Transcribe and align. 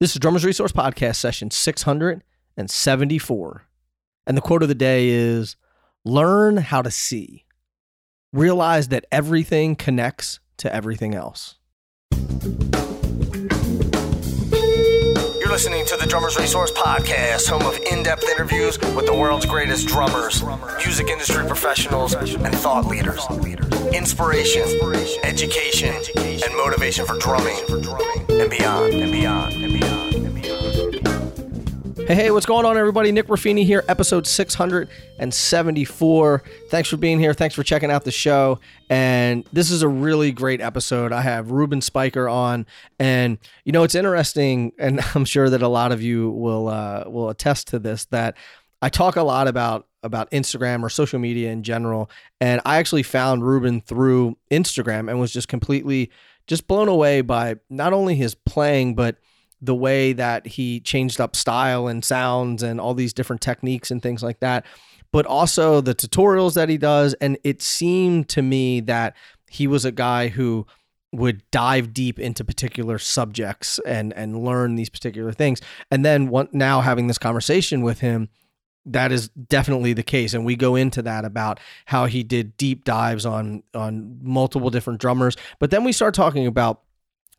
This 0.00 0.12
is 0.12 0.20
Drummers 0.20 0.44
Resource 0.44 0.70
Podcast 0.70 1.16
session 1.16 1.50
674. 1.50 3.64
And 4.28 4.36
the 4.36 4.40
quote 4.40 4.62
of 4.62 4.68
the 4.68 4.74
day 4.76 5.08
is 5.08 5.56
Learn 6.04 6.58
how 6.58 6.82
to 6.82 6.90
see. 6.92 7.46
Realize 8.32 8.90
that 8.90 9.06
everything 9.10 9.74
connects 9.74 10.38
to 10.58 10.72
everything 10.72 11.16
else. 11.16 11.56
Listening 15.58 15.84
to 15.86 15.96
the 15.96 16.06
Drummers 16.06 16.36
Resource 16.36 16.70
Podcast, 16.70 17.48
home 17.48 17.66
of 17.66 17.76
in 17.90 18.04
depth 18.04 18.22
interviews 18.28 18.78
with 18.94 19.06
the 19.06 19.12
world's 19.12 19.44
greatest 19.44 19.88
drummers, 19.88 20.44
music 20.76 21.08
industry 21.08 21.44
professionals, 21.48 22.14
and 22.14 22.54
thought 22.54 22.86
leaders. 22.86 23.26
Inspiration, 23.92 24.62
education, 25.24 25.92
and 26.16 26.56
motivation 26.56 27.04
for 27.04 27.18
drumming 27.18 27.58
and 28.28 28.48
beyond, 28.48 28.94
and 28.94 29.10
beyond, 29.10 29.52
and 29.54 29.80
beyond, 29.80 30.14
and 30.14 30.34
beyond. 30.40 30.57
Hey, 32.08 32.14
hey, 32.14 32.30
what's 32.30 32.46
going 32.46 32.64
on, 32.64 32.78
everybody? 32.78 33.12
Nick 33.12 33.26
Ruffini 33.26 33.66
here, 33.66 33.84
episode 33.86 34.26
674. 34.26 36.42
Thanks 36.70 36.88
for 36.88 36.96
being 36.96 37.20
here. 37.20 37.34
Thanks 37.34 37.54
for 37.54 37.62
checking 37.62 37.90
out 37.90 38.04
the 38.04 38.10
show. 38.10 38.60
And 38.88 39.44
this 39.52 39.70
is 39.70 39.82
a 39.82 39.88
really 39.88 40.32
great 40.32 40.62
episode. 40.62 41.12
I 41.12 41.20
have 41.20 41.50
Reuben 41.50 41.80
Spyker 41.80 42.32
on, 42.32 42.64
and 42.98 43.36
you 43.66 43.72
know 43.72 43.82
it's 43.82 43.94
interesting, 43.94 44.72
and 44.78 45.02
I'm 45.14 45.26
sure 45.26 45.50
that 45.50 45.60
a 45.60 45.68
lot 45.68 45.92
of 45.92 46.00
you 46.00 46.30
will 46.30 46.68
uh, 46.68 47.04
will 47.08 47.28
attest 47.28 47.68
to 47.68 47.78
this. 47.78 48.06
That 48.06 48.38
I 48.80 48.88
talk 48.88 49.16
a 49.16 49.22
lot 49.22 49.46
about 49.46 49.86
about 50.02 50.30
Instagram 50.30 50.82
or 50.82 50.88
social 50.88 51.18
media 51.18 51.50
in 51.50 51.62
general, 51.62 52.08
and 52.40 52.62
I 52.64 52.78
actually 52.78 53.02
found 53.02 53.46
Reuben 53.46 53.82
through 53.82 54.38
Instagram 54.50 55.10
and 55.10 55.20
was 55.20 55.30
just 55.30 55.48
completely 55.48 56.10
just 56.46 56.68
blown 56.68 56.88
away 56.88 57.20
by 57.20 57.56
not 57.68 57.92
only 57.92 58.14
his 58.14 58.34
playing 58.34 58.94
but 58.94 59.18
the 59.60 59.74
way 59.74 60.12
that 60.12 60.46
he 60.46 60.80
changed 60.80 61.20
up 61.20 61.34
style 61.34 61.88
and 61.88 62.04
sounds 62.04 62.62
and 62.62 62.80
all 62.80 62.94
these 62.94 63.12
different 63.12 63.42
techniques 63.42 63.90
and 63.90 64.02
things 64.02 64.22
like 64.22 64.40
that 64.40 64.64
but 65.12 65.26
also 65.26 65.80
the 65.80 65.94
tutorials 65.94 66.54
that 66.54 66.68
he 66.68 66.78
does. 66.78 67.14
And 67.14 67.38
it 67.44 67.62
seemed 67.62 68.28
to 68.30 68.42
me 68.42 68.80
that 68.80 69.16
he 69.50 69.66
was 69.66 69.84
a 69.84 69.92
guy 69.92 70.28
who 70.28 70.66
would 71.12 71.42
dive 71.50 71.94
deep 71.94 72.18
into 72.18 72.44
particular 72.44 72.98
subjects 72.98 73.78
and 73.86 74.12
and 74.12 74.44
learn 74.44 74.74
these 74.74 74.90
particular 74.90 75.32
things. 75.32 75.60
And 75.90 76.04
then 76.04 76.30
now 76.52 76.82
having 76.82 77.06
this 77.06 77.18
conversation 77.18 77.82
with 77.82 78.00
him 78.00 78.28
that 78.84 79.12
is 79.12 79.28
definitely 79.28 79.92
the 79.92 80.02
case. 80.02 80.32
And 80.32 80.46
we 80.46 80.56
go 80.56 80.74
into 80.74 81.02
that 81.02 81.26
about 81.26 81.60
how 81.84 82.06
he 82.06 82.22
did 82.22 82.56
deep 82.56 82.84
dives 82.84 83.24
on 83.24 83.62
on 83.74 84.18
multiple 84.22 84.70
different 84.70 85.00
drummers. 85.00 85.36
But 85.58 85.70
then 85.70 85.84
we 85.84 85.92
start 85.92 86.14
talking 86.14 86.46
about 86.46 86.82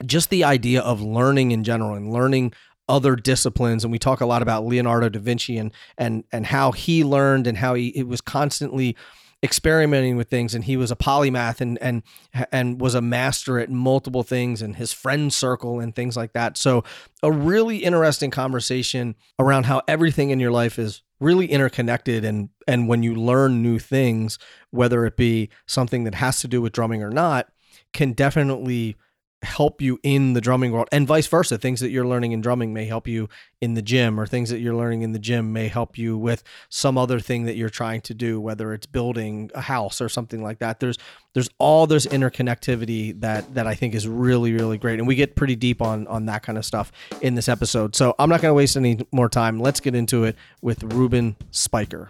just 0.06 0.30
the 0.30 0.44
idea 0.44 0.82
of 0.82 1.02
learning 1.02 1.52
in 1.52 1.64
general 1.64 1.96
and 1.96 2.12
learning 2.12 2.54
other 2.88 3.16
disciplines. 3.16 3.84
And 3.84 3.92
we 3.92 4.00
talk 4.00 4.22
a 4.22 4.26
lot 4.26 4.42
about 4.42 4.66
Leonardo 4.66 5.10
da 5.10 5.20
Vinci 5.20 5.58
and 5.58 5.72
and 5.98 6.24
and 6.32 6.48
how 6.48 6.72
he 6.72 7.04
learned 7.04 7.48
and 7.48 7.58
how 7.58 7.76
he 7.76 7.90
it 7.90 8.08
was 8.08 8.22
constantly 8.22 8.98
experimenting 9.42 10.18
with 10.18 10.30
things. 10.30 10.54
And 10.54 10.66
he 10.66 10.76
was 10.76 10.92
a 10.92 10.96
polymath 10.96 11.62
and 11.62 11.78
and 11.82 12.04
and 12.52 12.82
was 12.82 12.96
a 12.96 13.02
master 13.02 13.60
at 13.60 13.70
multiple 13.70 14.24
things 14.24 14.62
and 14.62 14.76
his 14.76 14.92
friend 14.92 15.32
circle 15.32 15.80
and 15.80 15.96
things 15.96 16.18
like 16.18 16.34
that. 16.34 16.58
So 16.58 16.84
a 17.22 17.32
really 17.32 17.78
interesting 17.78 18.32
conversation 18.32 19.16
around 19.38 19.68
how 19.68 19.84
everything 19.88 20.32
in 20.32 20.40
your 20.40 20.52
life 20.52 20.80
is 20.80 21.04
really 21.20 21.48
interconnected 21.48 22.24
and 22.24 22.50
and 22.68 22.88
when 22.88 23.04
you 23.04 23.14
learn 23.14 23.62
new 23.62 23.78
things 23.78 24.40
whether 24.72 25.06
it 25.06 25.18
be 25.18 25.50
something 25.66 26.06
that 26.06 26.16
has 26.16 26.40
to 26.40 26.48
do 26.48 26.62
with 26.62 26.72
drumming 26.72 27.04
or 27.04 27.10
not 27.10 27.50
can 27.92 28.14
definitely 28.14 28.96
help 29.42 29.82
you 29.82 30.00
in 30.04 30.34
the 30.34 30.42
drumming 30.42 30.72
world 30.72 30.88
and 30.92 31.08
vice 31.08 31.28
versa. 31.28 31.58
Things 31.58 31.80
that 31.80 31.90
you're 31.90 32.06
learning 32.06 32.34
in 32.34 32.42
drumming 32.42 32.74
may 32.74 32.86
help 32.86 33.08
you 33.08 33.30
in 33.62 33.74
the 33.74 33.82
gym 33.82 34.20
or 34.20 34.26
things 34.26 34.50
that 34.50 34.60
you're 34.60 34.76
learning 34.76 35.02
in 35.02 35.12
the 35.14 35.20
gym 35.20 35.54
may 35.54 35.68
help 35.68 35.98
you 35.98 36.18
with 36.18 36.44
some 36.70 36.98
other 36.98 37.20
thing 37.20 37.46
that 37.46 37.56
you're 37.56 37.70
trying 37.70 38.02
to 38.02 38.14
do 38.14 38.40
whether 38.40 38.74
it's 38.74 38.86
building 38.86 39.50
a 39.56 39.62
house 39.62 40.02
or 40.02 40.10
something 40.10 40.44
like 40.44 40.60
that. 40.60 40.80
There's 40.80 40.98
there's 41.34 41.50
all 41.58 41.88
this 41.88 42.06
interconnectivity 42.06 43.20
that 43.22 43.54
that 43.54 43.68
I 43.68 43.76
think 43.76 43.96
is 43.96 44.08
really 44.08 44.54
really 44.54 44.78
great 44.78 45.00
and 45.00 45.08
we 45.08 45.16
get 45.16 45.36
pretty 45.36 45.56
deep 45.56 45.82
on 45.82 46.06
on 46.08 46.26
that 46.26 46.44
kind 46.44 46.58
of 46.58 46.66
stuff 46.66 46.92
in 47.22 47.36
this 47.36 47.48
episode. 47.48 47.96
So 47.96 48.16
I'm 48.20 48.30
not 48.30 48.42
going 48.42 48.52
to 48.52 48.56
waste 48.56 48.76
any 48.76 49.00
more 49.12 49.30
time. 49.30 49.60
Let's 49.60 49.80
get 49.80 49.96
into 49.96 50.26
it 50.26 50.36
with 50.62 50.84
Reuben 50.84 51.36
Spyker 51.52 52.10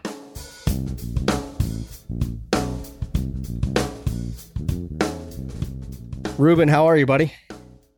Reuben, 6.40 6.70
how 6.70 6.86
are 6.86 6.96
you, 6.96 7.06
buddy? 7.06 7.34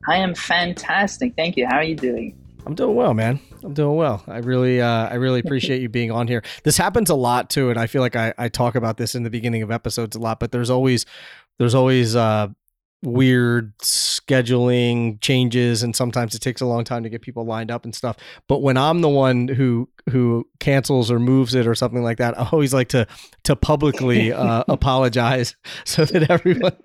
I 0.10 0.18
am 0.18 0.34
fantastic. 0.34 1.36
Thank 1.36 1.58
you. 1.58 1.68
How 1.68 1.76
are 1.76 1.84
you 1.84 1.96
doing? 1.96 2.36
I'm 2.66 2.74
doing 2.74 2.96
well, 2.96 3.14
man. 3.14 3.40
I'm 3.64 3.76
doing 3.76 3.96
well. 3.96 4.24
I 4.28 4.40
really, 4.40 4.82
uh, 4.82 5.08
I 5.10 5.14
really 5.16 5.40
appreciate 5.46 5.80
you 5.80 5.90
being 5.90 6.10
on 6.10 6.28
here. 6.28 6.42
This 6.64 6.76
happens 6.76 7.12
a 7.12 7.16
lot 7.16 7.52
too, 7.52 7.70
and 7.70 7.80
I 7.80 7.86
feel 7.86 8.02
like 8.02 8.16
I, 8.16 8.34
I 8.40 8.50
talk 8.50 8.74
about 8.74 8.98
this 8.98 9.14
in 9.14 9.22
the 9.22 9.30
beginning 9.30 9.62
of 9.62 9.70
episodes 9.70 10.16
a 10.16 10.20
lot. 10.20 10.40
But 10.40 10.52
there's 10.52 10.72
always, 10.72 11.06
there's 11.60 11.76
always 11.76 12.16
uh, 12.16 12.48
weird 13.04 13.78
scheduling 13.80 15.20
changes 15.22 15.82
and 15.84 15.96
sometimes 15.96 16.36
it 16.36 16.40
takes 16.40 16.62
a 16.62 16.66
long 16.66 16.84
time 16.84 17.04
to 17.04 17.10
get 17.10 17.22
people 17.22 17.46
lined 17.46 17.72
up 17.72 17.84
and 17.84 17.96
stuff. 17.96 18.18
But 18.48 18.62
when 18.62 18.78
i'm 18.78 19.02
the 19.02 19.10
one 19.10 19.48
who 19.48 19.90
who 20.10 20.48
cancels 20.60 21.12
or 21.12 21.20
moves 21.20 21.54
it 21.56 21.68
or 21.68 21.76
something 21.76 22.04
like 22.04 22.18
that 22.18 22.38
i 22.40 22.48
always 22.52 22.74
like 22.74 22.90
to 22.90 23.06
to 23.44 23.56
publicly 23.56 24.32
uh, 24.32 24.64
apologize 24.68 25.56
so 25.86 26.06
that 26.06 26.30
everyone 26.30 26.76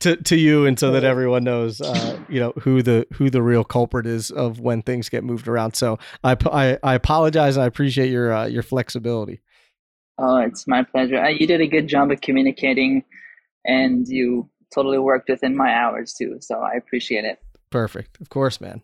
to 0.00 0.16
to 0.16 0.36
you 0.36 0.66
and 0.66 0.78
so 0.78 0.90
that 0.92 1.04
everyone 1.04 1.44
knows 1.44 1.80
uh, 1.80 2.18
you 2.28 2.40
know 2.40 2.52
who 2.60 2.82
the 2.82 3.06
who 3.14 3.30
the 3.30 3.42
real 3.42 3.64
culprit 3.64 4.06
is 4.06 4.30
of 4.30 4.60
when 4.60 4.82
things 4.82 5.08
get 5.08 5.24
moved 5.24 5.48
around. 5.48 5.74
So 5.74 5.98
i 6.24 6.36
i, 6.52 6.78
I 6.82 6.94
apologize 6.94 7.56
and 7.56 7.64
i 7.64 7.66
appreciate 7.66 8.10
your 8.10 8.32
uh, 8.32 8.46
your 8.46 8.62
flexibility. 8.62 9.40
Oh 10.18 10.38
it's 10.38 10.66
my 10.66 10.82
pleasure. 10.82 11.18
Uh, 11.18 11.28
you 11.28 11.46
did 11.46 11.60
a 11.60 11.66
good 11.66 11.88
job 11.88 12.10
of 12.10 12.20
communicating 12.20 13.04
and 13.64 14.06
you 14.08 14.48
totally 14.74 14.98
worked 14.98 15.28
within 15.28 15.56
my 15.56 15.72
hours 15.72 16.14
too. 16.14 16.38
So 16.40 16.60
I 16.60 16.72
appreciate 16.72 17.24
it. 17.24 17.40
Perfect. 17.70 18.20
Of 18.20 18.28
course, 18.30 18.60
man. 18.60 18.80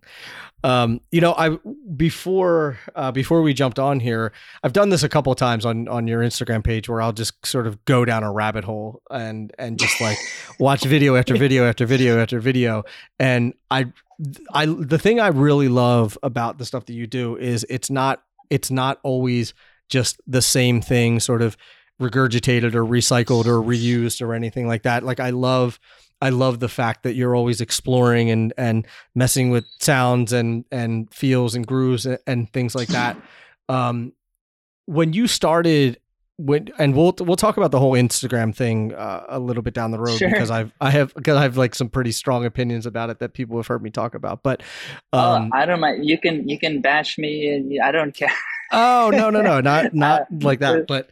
Um, 0.64 1.00
you 1.12 1.20
know, 1.20 1.34
I 1.38 1.56
before 1.96 2.78
uh, 2.96 3.12
before 3.12 3.40
we 3.40 3.54
jumped 3.54 3.78
on 3.78 4.00
here, 4.00 4.32
I've 4.62 4.72
done 4.72 4.88
this 4.88 5.04
a 5.04 5.08
couple 5.08 5.34
times 5.34 5.64
on 5.64 5.86
on 5.86 6.08
your 6.08 6.20
Instagram 6.20 6.64
page 6.64 6.88
where 6.88 7.00
I'll 7.00 7.12
just 7.12 7.46
sort 7.46 7.66
of 7.66 7.84
go 7.84 8.04
down 8.04 8.24
a 8.24 8.32
rabbit 8.32 8.64
hole 8.64 9.00
and 9.10 9.52
and 9.56 9.78
just 9.78 10.00
like 10.00 10.18
watch 10.58 10.82
video 10.82 11.14
after 11.14 11.36
video 11.36 11.66
after 11.66 11.86
video 11.86 12.20
after 12.20 12.40
video. 12.40 12.82
And 13.20 13.54
I 13.70 13.92
I 14.52 14.66
the 14.66 14.98
thing 14.98 15.20
I 15.20 15.28
really 15.28 15.68
love 15.68 16.18
about 16.22 16.58
the 16.58 16.66
stuff 16.66 16.86
that 16.86 16.94
you 16.94 17.06
do 17.06 17.36
is 17.36 17.64
it's 17.70 17.88
not 17.88 18.22
it's 18.50 18.70
not 18.70 18.98
always 19.04 19.54
just 19.88 20.20
the 20.26 20.42
same 20.42 20.80
thing 20.80 21.20
sort 21.20 21.42
of 21.42 21.56
regurgitated 22.02 22.74
or 22.74 22.84
recycled 22.84 23.46
or 23.46 23.62
reused 23.62 24.20
or 24.20 24.34
anything 24.34 24.66
like 24.66 24.82
that. 24.82 25.02
Like 25.02 25.20
I 25.20 25.30
love 25.30 25.78
I 26.20 26.28
love 26.28 26.60
the 26.60 26.68
fact 26.68 27.02
that 27.02 27.14
you're 27.14 27.34
always 27.34 27.60
exploring 27.60 28.30
and 28.30 28.52
and 28.56 28.86
messing 29.14 29.50
with 29.50 29.66
sounds 29.80 30.32
and 30.32 30.64
and 30.70 31.12
feels 31.12 31.54
and 31.54 31.66
grooves 31.66 32.06
and, 32.06 32.18
and 32.26 32.52
things 32.52 32.74
like 32.74 32.88
that. 32.88 33.16
Um, 33.68 34.12
when 34.86 35.12
you 35.12 35.26
started 35.28 35.98
when 36.36 36.68
and 36.78 36.94
we'll 36.94 37.14
we'll 37.20 37.36
talk 37.36 37.56
about 37.56 37.70
the 37.70 37.78
whole 37.78 37.92
Instagram 37.92 38.54
thing 38.54 38.92
uh, 38.94 39.24
a 39.28 39.38
little 39.38 39.62
bit 39.62 39.74
down 39.74 39.90
the 39.90 39.98
road 39.98 40.18
sure. 40.18 40.30
because 40.30 40.50
I've 40.50 40.72
I 40.80 40.90
have 40.90 41.14
because 41.14 41.36
I 41.36 41.42
have 41.42 41.56
like 41.56 41.74
some 41.74 41.88
pretty 41.88 42.12
strong 42.12 42.44
opinions 42.44 42.86
about 42.86 43.10
it 43.10 43.18
that 43.20 43.34
people 43.34 43.56
have 43.58 43.66
heard 43.66 43.82
me 43.82 43.90
talk 43.90 44.14
about. 44.14 44.42
But 44.42 44.62
oh, 45.12 45.18
um, 45.18 45.50
I 45.54 45.66
don't 45.66 45.80
mind. 45.80 46.04
You 46.04 46.18
can 46.18 46.48
you 46.48 46.58
can 46.58 46.80
bash 46.80 47.18
me. 47.18 47.48
and 47.48 47.80
I 47.82 47.92
don't 47.92 48.14
care. 48.14 48.32
oh 48.72 49.10
no 49.12 49.30
no 49.30 49.42
no 49.42 49.60
not 49.62 49.94
not 49.94 50.26
like 50.42 50.60
that. 50.60 50.86
But 50.86 51.10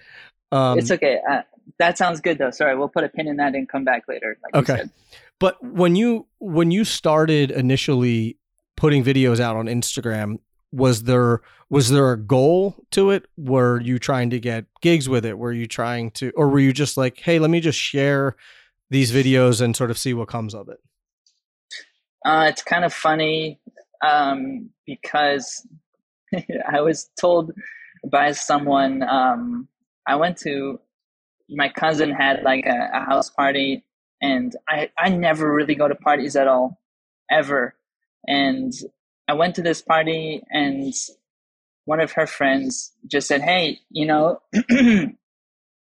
um, 0.52 0.78
it's 0.78 0.90
okay. 0.90 1.20
Uh, 1.28 1.42
that 1.78 1.98
sounds 1.98 2.20
good 2.20 2.38
though. 2.38 2.50
Sorry, 2.50 2.76
we'll 2.76 2.88
put 2.88 3.04
a 3.04 3.08
pin 3.08 3.28
in 3.28 3.36
that 3.36 3.54
and 3.54 3.68
come 3.68 3.84
back 3.84 4.04
later. 4.08 4.38
Like 4.42 4.68
okay. 4.68 4.84
But 5.38 5.62
when 5.64 5.96
you 5.96 6.26
when 6.38 6.70
you 6.70 6.84
started 6.84 7.50
initially 7.50 8.36
putting 8.76 9.04
videos 9.04 9.40
out 9.40 9.56
on 9.56 9.66
Instagram, 9.66 10.38
was 10.72 11.04
there 11.04 11.40
was 11.70 11.90
there 11.90 12.12
a 12.12 12.18
goal 12.18 12.76
to 12.90 13.10
it? 13.10 13.26
Were 13.36 13.80
you 13.80 13.98
trying 13.98 14.30
to 14.30 14.40
get 14.40 14.66
gigs 14.82 15.08
with 15.08 15.24
it? 15.24 15.38
Were 15.38 15.52
you 15.52 15.66
trying 15.66 16.10
to, 16.12 16.32
or 16.34 16.48
were 16.48 16.58
you 16.58 16.72
just 16.72 16.96
like, 16.96 17.18
hey, 17.18 17.38
let 17.38 17.48
me 17.48 17.60
just 17.60 17.78
share 17.78 18.36
these 18.90 19.12
videos 19.12 19.60
and 19.60 19.76
sort 19.76 19.92
of 19.92 19.96
see 19.96 20.12
what 20.12 20.26
comes 20.26 20.52
of 20.52 20.68
it? 20.68 20.80
Uh, 22.26 22.46
it's 22.48 22.62
kind 22.62 22.84
of 22.84 22.92
funny 22.92 23.60
um, 24.04 24.68
because 24.84 25.64
I 26.68 26.80
was 26.80 27.08
told 27.18 27.52
by 28.10 28.32
someone 28.32 29.04
um, 29.04 29.68
I 30.10 30.16
went 30.16 30.36
to 30.38 30.80
my 31.48 31.68
cousin 31.68 32.10
had 32.10 32.42
like 32.42 32.66
a, 32.66 32.90
a, 32.94 33.04
house 33.04 33.30
party 33.30 33.84
and 34.22 34.54
I, 34.68 34.90
I 34.98 35.08
never 35.08 35.52
really 35.52 35.74
go 35.74 35.88
to 35.88 35.94
parties 35.94 36.36
at 36.36 36.46
all 36.46 36.78
ever 37.30 37.74
and 38.26 38.72
i 39.28 39.32
went 39.32 39.56
to 39.56 39.62
this 39.62 39.82
party 39.82 40.42
and 40.50 40.92
one 41.86 42.00
of 42.00 42.12
her 42.12 42.26
friends 42.26 42.92
just 43.06 43.26
said 43.26 43.40
hey 43.40 43.80
you 43.90 44.06
know 44.06 44.40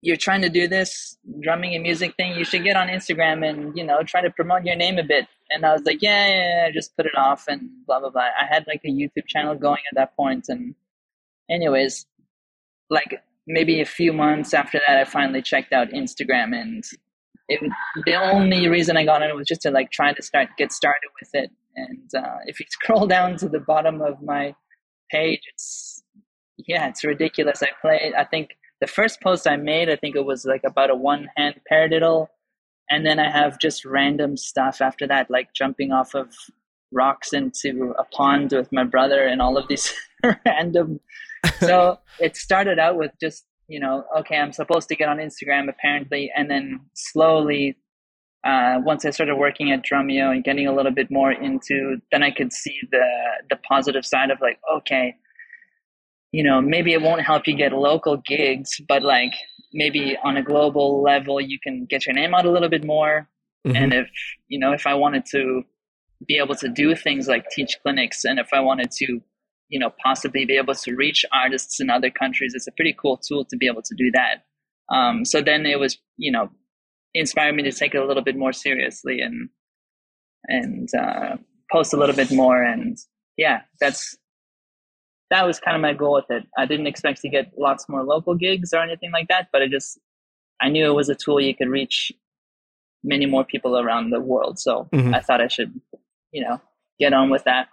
you're 0.03 0.17
trying 0.17 0.43
to 0.43 0.49
do 0.49 0.67
this 0.67 1.17
drumming 1.41 1.75
and 1.75 1.83
music 1.83 2.15
thing, 2.17 2.35
you 2.35 2.45
should 2.45 2.65
get 2.65 2.77
on 2.77 2.89
Instagram 2.89 3.47
and, 3.47 3.77
you 3.77 3.85
know, 3.85 4.03
try 4.03 4.23
to 4.23 4.31
promote 4.31 4.65
your 4.65 4.77
name 4.77 4.99
a 4.99 5.03
bit. 5.03 5.27
And 5.51 5.67
I 5.67 5.73
was 5.73 5.83
like, 5.83 6.01
yeah, 6.01 6.27
yeah, 6.27 6.67
yeah, 6.67 6.71
just 6.71 6.97
put 6.97 7.07
it 7.07 7.17
off 7.17 7.47
and 7.49 7.69
blah, 7.87 8.01
blah, 8.01 8.11
blah. 8.11 8.23
I 8.23 8.47
had 8.49 8.67
like 8.67 8.81
a 8.85 8.89
YouTube 8.89 9.27
channel 9.27 9.55
going 9.55 9.83
at 9.91 9.97
that 9.97 10.17
point. 10.17 10.47
And 10.49 10.75
anyways, 11.51 12.07
like 12.89 13.23
maybe 13.47 13.81
a 13.81 13.87
few 13.87 14.13
months 14.13 14.55
after 14.55 14.81
that, 14.87 14.99
I 14.99 15.05
finally 15.05 15.43
checked 15.43 15.73
out 15.73 15.89
Instagram 15.91 16.55
and 16.55 16.85
it, 17.49 17.61
the 18.07 18.15
only 18.15 18.69
reason 18.69 18.97
I 18.97 19.05
got 19.05 19.23
on 19.23 19.29
it 19.29 19.35
was 19.35 19.47
just 19.47 19.63
to 19.63 19.71
like 19.71 19.91
try 19.91 20.13
to 20.13 20.23
start, 20.23 20.49
get 20.57 20.73
started 20.73 21.09
with 21.21 21.31
it. 21.35 21.51
And 21.77 22.11
uh, 22.17 22.39
if 22.47 22.61
you 22.61 22.67
scroll 22.71 23.07
down 23.07 23.37
to 23.39 23.49
the 23.49 23.61
bottom 23.61 24.01
of 24.01 24.23
my 24.23 24.55
page, 25.11 25.41
it's, 25.53 26.03
yeah, 26.57 26.89
it's 26.89 27.05
ridiculous. 27.05 27.63
I 27.63 27.69
play, 27.81 28.13
I 28.17 28.25
think 28.25 28.51
the 28.81 28.87
first 28.87 29.21
post 29.21 29.49
I 29.49 29.57
made, 29.57 29.91
I 29.91 29.97
think 29.97 30.15
it 30.17 30.25
was 30.25 30.45
like 30.45 30.63
about 30.65 30.91
a 30.91 30.95
one 30.95 31.29
hand 31.37 31.57
paradiddle. 31.71 32.29
And 32.89 33.07
then 33.07 33.19
I 33.19 33.31
have 33.31 33.59
just 33.59 33.85
random 33.85 34.37
stuff 34.37 34.81
after 34.81 35.07
that, 35.07 35.31
like 35.31 35.53
jumping 35.55 35.93
off 35.93 36.15
of 36.15 36.35
rocks 36.93 37.33
into 37.33 37.95
a 37.99 38.05
pond 38.05 38.53
with 38.53 38.73
my 38.73 38.85
brother 38.85 39.27
and 39.27 39.41
all 39.41 39.57
of 39.57 39.69
these 39.69 39.93
random. 40.47 41.01
So 41.59 41.99
it 42.21 42.37
started 42.37 42.79
out 42.79 42.97
with 42.97 43.13
just, 43.21 43.47
you 43.69 43.81
know, 43.81 44.05
okay, 44.19 44.37
I'm 44.37 44.53
supposed 44.53 44.89
to 44.89 44.97
get 44.97 45.09
on 45.09 45.19
Instagram 45.19 45.69
apparently. 45.69 46.33
And 46.37 46.51
then 46.51 46.81
slowly, 46.95 47.77
uh, 48.45 48.81
once 48.83 49.05
I 49.05 49.11
started 49.11 49.37
working 49.37 49.71
at 49.71 49.85
Drumeo 49.85 50.33
and 50.33 50.43
getting 50.43 50.67
a 50.67 50.75
little 50.75 50.93
bit 50.93 51.11
more 51.11 51.33
into, 51.33 52.01
then 52.11 52.23
I 52.23 52.31
could 52.31 52.53
see 52.53 52.79
the, 52.91 53.07
the 53.51 53.57
positive 53.57 54.07
side 54.07 54.31
of 54.31 54.41
like, 54.41 54.59
okay, 54.77 55.15
you 56.33 56.43
know, 56.43 56.61
maybe 56.61 56.93
it 56.93 57.03
won't 57.03 57.23
help 57.23 57.47
you 57.47 57.57
get 57.57 57.73
local 57.73 58.17
gigs, 58.19 58.81
but 58.89 59.03
like 59.03 59.33
maybe 59.73 60.17
on 60.25 60.37
a 60.37 60.43
global 60.43 61.03
level, 61.03 61.41
you 61.41 61.59
can 61.63 61.87
get 61.87 62.07
your 62.07 62.15
name 62.15 62.35
out 62.35 62.47
a 62.47 62.51
little 62.51 62.69
bit 62.69 62.85
more. 62.85 63.29
Mm-hmm. 63.67 63.77
And 63.77 63.93
if, 63.93 64.09
you 64.49 64.59
know, 64.59 64.73
if 64.73 64.87
I 64.87 64.95
wanted 64.95 65.27
to 65.33 65.65
be 66.27 66.39
able 66.39 66.55
to 66.57 66.69
do 66.69 66.95
things 66.95 67.29
like 67.29 67.47
teach 67.51 67.79
clinics 67.83 68.25
and 68.25 68.39
if 68.39 68.49
I 68.53 68.61
wanted 68.61 68.91
to, 68.93 69.21
you 69.69 69.79
know, 69.79 69.91
possibly 70.03 70.45
be 70.45 70.57
able 70.57 70.75
to 70.75 70.95
reach 70.95 71.25
artists 71.33 71.81
in 71.81 71.91
other 71.91 72.11
countries, 72.11 72.53
it's 72.55 72.67
a 72.67 72.73
pretty 72.73 72.95
cool 73.01 73.17
tool 73.17 73.45
to 73.47 73.57
be 73.57 73.67
able 73.67 73.83
to 73.83 73.95
do 73.97 74.11
that. 74.13 74.45
Um, 74.95 75.25
so 75.25 75.41
then 75.41 75.67
it 75.67 75.79
was, 75.79 75.99
you 76.17 76.33
know, 76.33 76.51
inspired 77.15 77.55
me 77.55 77.63
to 77.63 77.73
take 77.73 77.95
it 77.95 78.03
a 78.03 78.07
little 78.07 78.23
bit 78.23 78.37
more 78.37 78.53
seriously 78.53 79.21
and, 79.21 79.49
and, 80.45 80.89
uh, 80.95 81.37
post 81.73 81.95
a 81.95 81.97
little 81.97 82.17
bit 82.17 82.31
more. 82.33 82.63
And 82.63 82.99
yeah, 83.37 83.63
that's, 83.81 84.17
that 85.31 85.47
was 85.47 85.61
kind 85.61 85.77
of 85.77 85.81
my 85.81 85.95
goal 85.95 86.15
with 86.15 86.31
it. 86.31 86.45
I 86.59 86.67
didn't 86.67 86.89
expect 86.89 87.21
to 87.23 87.29
get 87.29 87.53
lots 87.57 87.89
more 87.89 88.05
local 88.05 88.35
gigs 88.35 88.73
or 88.73 88.81
anything 88.81 89.13
like 89.13 89.29
that, 89.29 89.49
but 89.53 89.63
I 89.63 89.69
just 89.69 89.99
I 90.61 90.69
knew 90.69 90.87
it 90.87 90.95
was 90.95 91.09
a 91.09 91.15
tool 91.15 91.41
you 91.41 91.55
could 91.55 91.69
reach 91.69 92.13
many 93.03 93.27
more 93.27 93.45
people 93.45 93.79
around 93.79 94.11
the 94.11 94.21
world. 94.21 94.59
So 94.59 94.89
mm-hmm. 94.93 95.15
I 95.15 95.21
thought 95.21 95.41
I 95.41 95.49
should, 95.49 95.81
you 96.33 96.43
know, 96.43 96.61
get 96.99 97.13
on 97.13 97.31
with 97.31 97.45
that. 97.45 97.69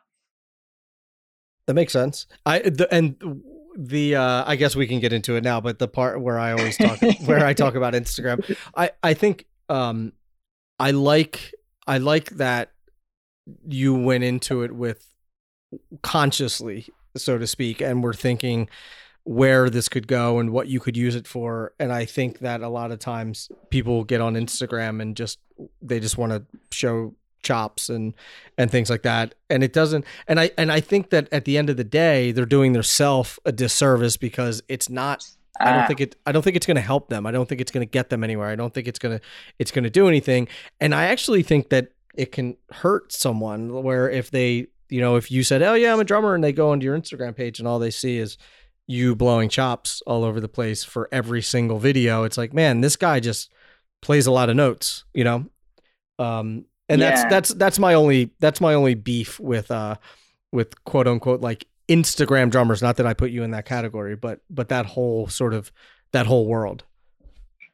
That 1.65 1.73
makes 1.73 1.93
sense. 1.93 2.27
I 2.45 2.59
the, 2.59 2.87
and 2.93 3.41
the 3.75 4.15
uh 4.15 4.43
I 4.47 4.55
guess 4.55 4.75
we 4.75 4.87
can 4.87 4.99
get 4.99 5.13
into 5.13 5.35
it 5.35 5.43
now, 5.43 5.59
but 5.61 5.79
the 5.79 5.87
part 5.87 6.21
where 6.21 6.39
I 6.39 6.51
always 6.51 6.77
talk 6.77 6.99
where 7.25 7.45
I 7.45 7.53
talk 7.53 7.75
about 7.75 7.93
Instagram, 7.93 8.57
I 8.75 8.91
I 9.03 9.13
think 9.13 9.45
um 9.69 10.13
I 10.79 10.91
like 10.91 11.53
I 11.85 11.97
like 11.97 12.29
that 12.31 12.71
you 13.67 13.95
went 13.95 14.23
into 14.23 14.63
it 14.63 14.73
with 14.73 15.07
consciously 16.01 16.87
so 17.17 17.37
to 17.37 17.47
speak, 17.47 17.81
and 17.81 18.03
we're 18.03 18.13
thinking 18.13 18.69
where 19.23 19.69
this 19.69 19.89
could 19.89 20.07
go 20.07 20.39
and 20.39 20.51
what 20.51 20.67
you 20.67 20.79
could 20.79 20.95
use 20.95 21.15
it 21.15 21.27
for. 21.27 21.73
And 21.79 21.91
I 21.91 22.05
think 22.05 22.39
that 22.39 22.61
a 22.61 22.69
lot 22.69 22.91
of 22.91 22.99
times 22.99 23.49
people 23.69 24.03
get 24.05 24.21
on 24.21 24.35
Instagram 24.35 25.01
and 25.01 25.17
just 25.17 25.39
they 25.81 25.99
just 25.99 26.17
want 26.17 26.31
to 26.31 26.43
show 26.71 27.13
chops 27.43 27.89
and 27.89 28.13
and 28.57 28.71
things 28.71 28.89
like 28.89 29.03
that 29.03 29.35
and 29.49 29.63
it 29.63 29.71
doesn't 29.71 30.03
and 30.27 30.39
i 30.39 30.49
and 30.57 30.71
i 30.71 30.79
think 30.79 31.11
that 31.11 31.31
at 31.31 31.45
the 31.45 31.57
end 31.57 31.69
of 31.69 31.77
the 31.77 31.83
day 31.83 32.31
they're 32.31 32.45
doing 32.45 32.73
their 32.73 32.83
self 32.83 33.39
a 33.45 33.51
disservice 33.51 34.17
because 34.17 34.61
it's 34.67 34.89
not 34.89 35.25
I 35.59 35.71
don't 35.71 35.83
ah. 35.83 35.87
think 35.87 36.01
it. 36.01 36.15
I 36.23 36.31
don't 36.31 36.43
think 36.43 36.55
it's 36.55 36.67
going 36.67 36.75
to 36.75 36.81
help 36.81 37.09
them. 37.09 37.25
I 37.25 37.31
don't 37.31 37.49
think 37.49 37.61
it's 37.61 37.71
going 37.71 37.81
to 37.81 37.89
get 37.89 38.11
them 38.11 38.23
anywhere. 38.23 38.47
I 38.47 38.55
don't 38.55 38.71
think 38.71 38.87
it's 38.87 38.99
going 38.99 39.17
to. 39.17 39.25
It's 39.57 39.71
going 39.71 39.85
to 39.85 39.89
do 39.89 40.07
anything. 40.07 40.47
And 40.79 40.93
I 40.93 41.05
actually 41.05 41.41
think 41.41 41.69
that 41.69 41.93
it 42.15 42.31
can 42.31 42.57
hurt 42.69 43.11
someone. 43.11 43.81
Where 43.81 44.07
if 44.07 44.29
they 44.29 44.67
you 44.89 45.01
know, 45.01 45.15
if 45.15 45.31
you 45.31 45.43
said, 45.43 45.63
"Oh 45.63 45.73
yeah, 45.73 45.93
I'm 45.93 45.99
a 45.99 46.03
drummer," 46.03 46.35
and 46.35 46.43
they 46.43 46.53
go 46.53 46.69
onto 46.69 46.85
your 46.85 46.95
Instagram 46.95 47.35
page 47.35 47.57
and 47.57 47.67
all 47.67 47.79
they 47.79 47.89
see 47.89 48.17
is 48.17 48.37
you 48.87 49.15
blowing 49.15 49.49
chops 49.49 50.01
all 50.07 50.23
over 50.23 50.39
the 50.39 50.47
place 50.47 50.83
for 50.83 51.09
every 51.11 51.41
single 51.41 51.77
video, 51.77 52.23
it's 52.23 52.37
like, 52.37 52.53
man, 52.53 52.81
this 52.81 52.95
guy 52.95 53.19
just 53.19 53.51
plays 54.01 54.25
a 54.25 54.31
lot 54.31 54.49
of 54.49 54.55
notes, 54.55 55.03
you 55.13 55.25
know. 55.25 55.45
Um, 56.17 56.65
and 56.89 57.01
yeah. 57.01 57.09
that's 57.09 57.29
that's 57.29 57.49
that's 57.55 57.79
my 57.79 57.93
only 57.93 58.31
that's 58.39 58.61
my 58.61 58.73
only 58.73 58.95
beef 58.95 59.39
with 59.39 59.71
uh 59.71 59.95
with 60.51 60.83
quote 60.85 61.07
unquote 61.07 61.41
like 61.41 61.65
Instagram 61.89 62.49
drummers. 62.49 62.81
Not 62.81 62.97
that 62.97 63.05
I 63.05 63.13
put 63.13 63.31
you 63.31 63.43
in 63.43 63.51
that 63.51 63.65
category, 63.65 64.15
but 64.15 64.41
but 64.49 64.69
that 64.69 64.85
whole 64.85 65.27
sort 65.27 65.53
of 65.53 65.71
that 66.11 66.25
whole 66.25 66.47
world. 66.47 66.83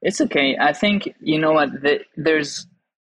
It's 0.02 0.20
okay. 0.22 0.58
I 0.60 0.74
think 0.74 1.14
you 1.20 1.40
know 1.40 1.54
what 1.54 1.72
the, 1.82 2.02
there's 2.18 2.68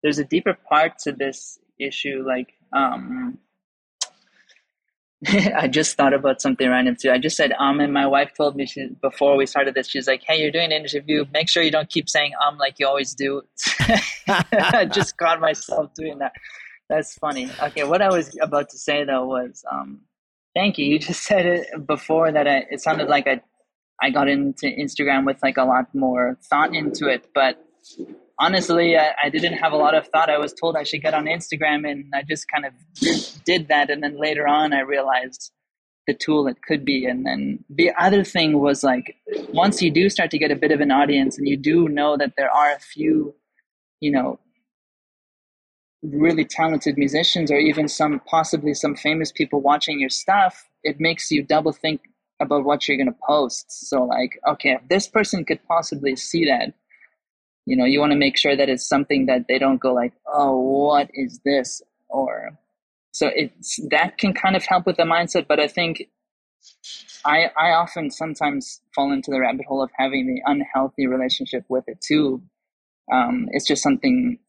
there's 0.04 0.20
a 0.20 0.24
deeper 0.24 0.58
part 0.70 1.00
to 1.00 1.12
this 1.12 1.60
issue. 1.80 2.24
Like 2.26 2.54
um, 2.74 3.38
I 5.56 5.68
just 5.68 5.98
thought 5.98 6.14
about 6.14 6.42
something 6.42 6.70
random 6.70 6.96
too. 6.96 7.12
I 7.12 7.18
just 7.18 7.36
said 7.36 7.52
um, 7.54 7.80
and 7.80 7.92
my 7.92 8.06
wife 8.06 8.34
told 8.38 8.56
me 8.56 8.68
she, 8.68 8.88
before 9.02 9.36
we 9.36 9.48
started 9.48 9.74
this, 9.74 9.88
she's 9.88 10.08
like, 10.08 10.22
"Hey, 10.24 10.40
you're 10.40 10.52
doing 10.52 10.72
an 10.72 10.84
interview. 10.84 11.26
Make 11.34 11.50
sure 11.50 11.64
you 11.64 11.72
don't 11.72 11.90
keep 11.90 12.08
saying 12.08 12.34
um 12.46 12.58
like 12.58 12.76
you 12.78 12.88
always 12.88 13.16
do." 13.16 13.42
I 14.28 14.88
just 14.94 15.18
caught 15.18 15.40
myself 15.40 15.94
doing 15.96 16.20
that. 16.20 16.34
That's 16.88 17.16
funny. 17.16 17.50
Okay, 17.62 17.84
what 17.84 18.02
I 18.02 18.10
was 18.10 18.38
about 18.42 18.70
to 18.70 18.78
say 18.78 19.04
though 19.04 19.26
was 19.26 19.64
um, 19.72 20.02
thank 20.56 20.78
you. 20.78 20.86
You 20.86 21.00
just 21.00 21.24
said 21.24 21.46
it 21.48 21.88
before 21.88 22.32
that 22.32 22.48
I, 22.48 22.66
it 22.70 22.82
sounded 22.82 23.08
like 23.08 23.28
I 23.28 23.42
I 24.02 24.12
got 24.12 24.30
into 24.30 24.68
Instagram 24.68 25.26
with 25.26 25.42
like 25.42 25.58
a 25.58 25.64
lot 25.64 25.94
more 25.96 26.38
thought 26.48 26.76
into 26.76 27.08
it, 27.08 27.30
but 27.34 27.58
honestly, 28.40 28.98
I, 28.98 29.14
I, 29.24 29.30
didn't 29.30 29.54
have 29.54 29.74
a 29.74 29.78
lot 29.78 29.96
of 29.96 30.08
thought. 30.08 30.30
I 30.30 30.38
was 30.38 30.54
told 30.54 30.76
I 30.76 30.84
should 30.84 31.02
get 31.02 31.14
on 31.14 31.26
Instagram, 31.26 31.90
and 31.90 32.06
I 32.14 32.24
just 32.24 32.48
kind 32.48 32.66
of 32.66 32.74
did 33.46 33.68
that. 33.68 33.90
And 33.90 34.04
then 34.04 34.20
later 34.20 34.48
on, 34.48 34.74
I 34.74 34.82
realized 34.82 35.52
the 36.06 36.14
tool 36.14 36.48
it 36.48 36.58
could 36.66 36.86
be. 36.86 37.06
And 37.06 37.26
then 37.26 37.64
the 37.70 37.92
other 38.00 38.24
thing 38.24 38.60
was 38.60 38.84
like, 38.84 39.16
once 39.50 39.82
you 39.82 39.92
do 39.92 40.10
start 40.10 40.32
to 40.32 40.38
get 40.38 40.52
a 40.52 40.56
bit 40.56 40.72
of 40.72 40.80
an 40.80 40.92
audience, 40.92 41.38
and 41.38 41.48
you 41.48 41.58
do 41.58 41.90
know 41.90 42.18
that 42.18 42.34
there 42.38 42.52
are 42.52 42.72
a 42.72 42.80
few, 42.80 43.36
you 44.00 44.12
know, 44.12 44.40
really 46.04 46.46
talented 46.46 46.98
musicians, 46.98 47.52
or 47.52 47.58
even 47.58 47.88
some 47.88 48.22
possibly 48.26 48.74
some 48.74 48.96
famous 48.96 49.32
people 49.32 49.62
watching 49.62 50.00
your 50.00 50.10
stuff, 50.10 50.70
it 50.84 51.00
makes 51.00 51.32
you 51.32 51.44
double 51.44 51.74
think 51.74 52.02
about 52.40 52.64
what 52.64 52.88
you're 52.88 52.98
going 52.98 53.12
to 53.12 53.20
post. 53.28 53.66
So, 53.90 54.04
like, 54.04 54.40
okay, 54.48 54.74
if 54.74 54.88
this 54.90 55.08
person 55.08 55.44
could 55.44 55.60
possibly 55.68 56.16
see 56.16 56.46
that 56.46 56.74
you 57.68 57.76
know 57.76 57.86
you 57.86 58.00
want 58.00 58.14
to 58.14 58.18
make 58.18 58.38
sure 58.38 58.56
that 58.56 58.70
it's 58.70 58.88
something 58.88 59.26
that 59.26 59.46
they 59.48 59.60
don't 59.60 59.82
go 59.82 59.94
like 59.94 60.14
oh 60.26 60.58
what 60.58 61.10
is 61.14 61.40
this? 61.44 61.82
Or 62.10 62.58
so 63.12 63.30
it's 63.36 63.80
that 63.90 64.18
can 64.18 64.34
kind 64.34 64.56
of 64.56 64.64
help 64.66 64.86
with 64.86 64.96
the 64.96 65.04
mindset 65.04 65.46
but 65.48 65.60
i 65.60 65.68
think 65.68 66.04
i 67.26 67.52
i 67.60 67.72
often 67.72 68.10
sometimes 68.10 68.82
fall 68.96 69.12
into 69.12 69.30
the 69.30 69.40
rabbit 69.40 69.66
hole 69.66 69.84
of 69.84 69.92
having 69.98 70.26
the 70.26 70.42
unhealthy 70.46 71.06
relationship 71.08 71.66
with 71.70 71.84
it 71.88 72.00
too. 72.02 72.42
Um, 73.12 73.48
it's 73.52 73.68
just 73.68 73.84
something 73.84 74.40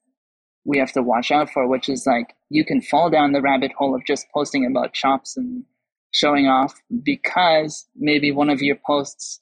we 0.64 0.78
have 0.78 0.92
to 0.92 1.02
watch 1.02 1.30
out 1.30 1.50
for 1.50 1.66
which 1.66 1.88
is 1.88 2.06
like 2.06 2.34
you 2.50 2.64
can 2.64 2.80
fall 2.80 3.10
down 3.10 3.32
the 3.32 3.40
rabbit 3.40 3.72
hole 3.72 3.94
of 3.94 4.04
just 4.04 4.26
posting 4.32 4.64
about 4.64 4.92
chops 4.92 5.36
and 5.36 5.64
showing 6.12 6.46
off 6.46 6.74
because 7.02 7.86
maybe 7.96 8.30
one 8.32 8.50
of 8.50 8.62
your 8.62 8.76
posts 8.86 9.40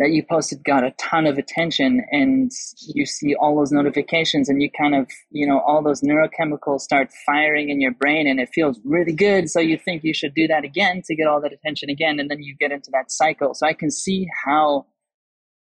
that 0.00 0.12
you 0.12 0.24
posted 0.24 0.64
got 0.64 0.82
a 0.82 0.92
ton 0.92 1.26
of 1.26 1.36
attention 1.36 2.02
and 2.10 2.50
you 2.94 3.04
see 3.04 3.34
all 3.34 3.54
those 3.54 3.70
notifications 3.70 4.48
and 4.48 4.62
you 4.62 4.70
kind 4.70 4.94
of 4.94 5.06
you 5.30 5.46
know 5.46 5.60
all 5.60 5.82
those 5.82 6.00
neurochemicals 6.00 6.80
start 6.80 7.10
firing 7.26 7.68
in 7.68 7.82
your 7.82 7.92
brain 7.92 8.26
and 8.26 8.40
it 8.40 8.48
feels 8.48 8.80
really 8.82 9.12
good. 9.12 9.50
So 9.50 9.60
you 9.60 9.76
think 9.76 10.02
you 10.02 10.14
should 10.14 10.34
do 10.34 10.48
that 10.48 10.64
again 10.64 11.02
to 11.04 11.14
get 11.14 11.26
all 11.26 11.40
that 11.42 11.52
attention 11.52 11.90
again. 11.90 12.18
And 12.18 12.30
then 12.30 12.42
you 12.42 12.56
get 12.58 12.72
into 12.72 12.90
that 12.92 13.12
cycle. 13.12 13.52
So 13.52 13.66
i 13.66 13.74
can 13.74 13.90
see 13.90 14.26
how 14.44 14.86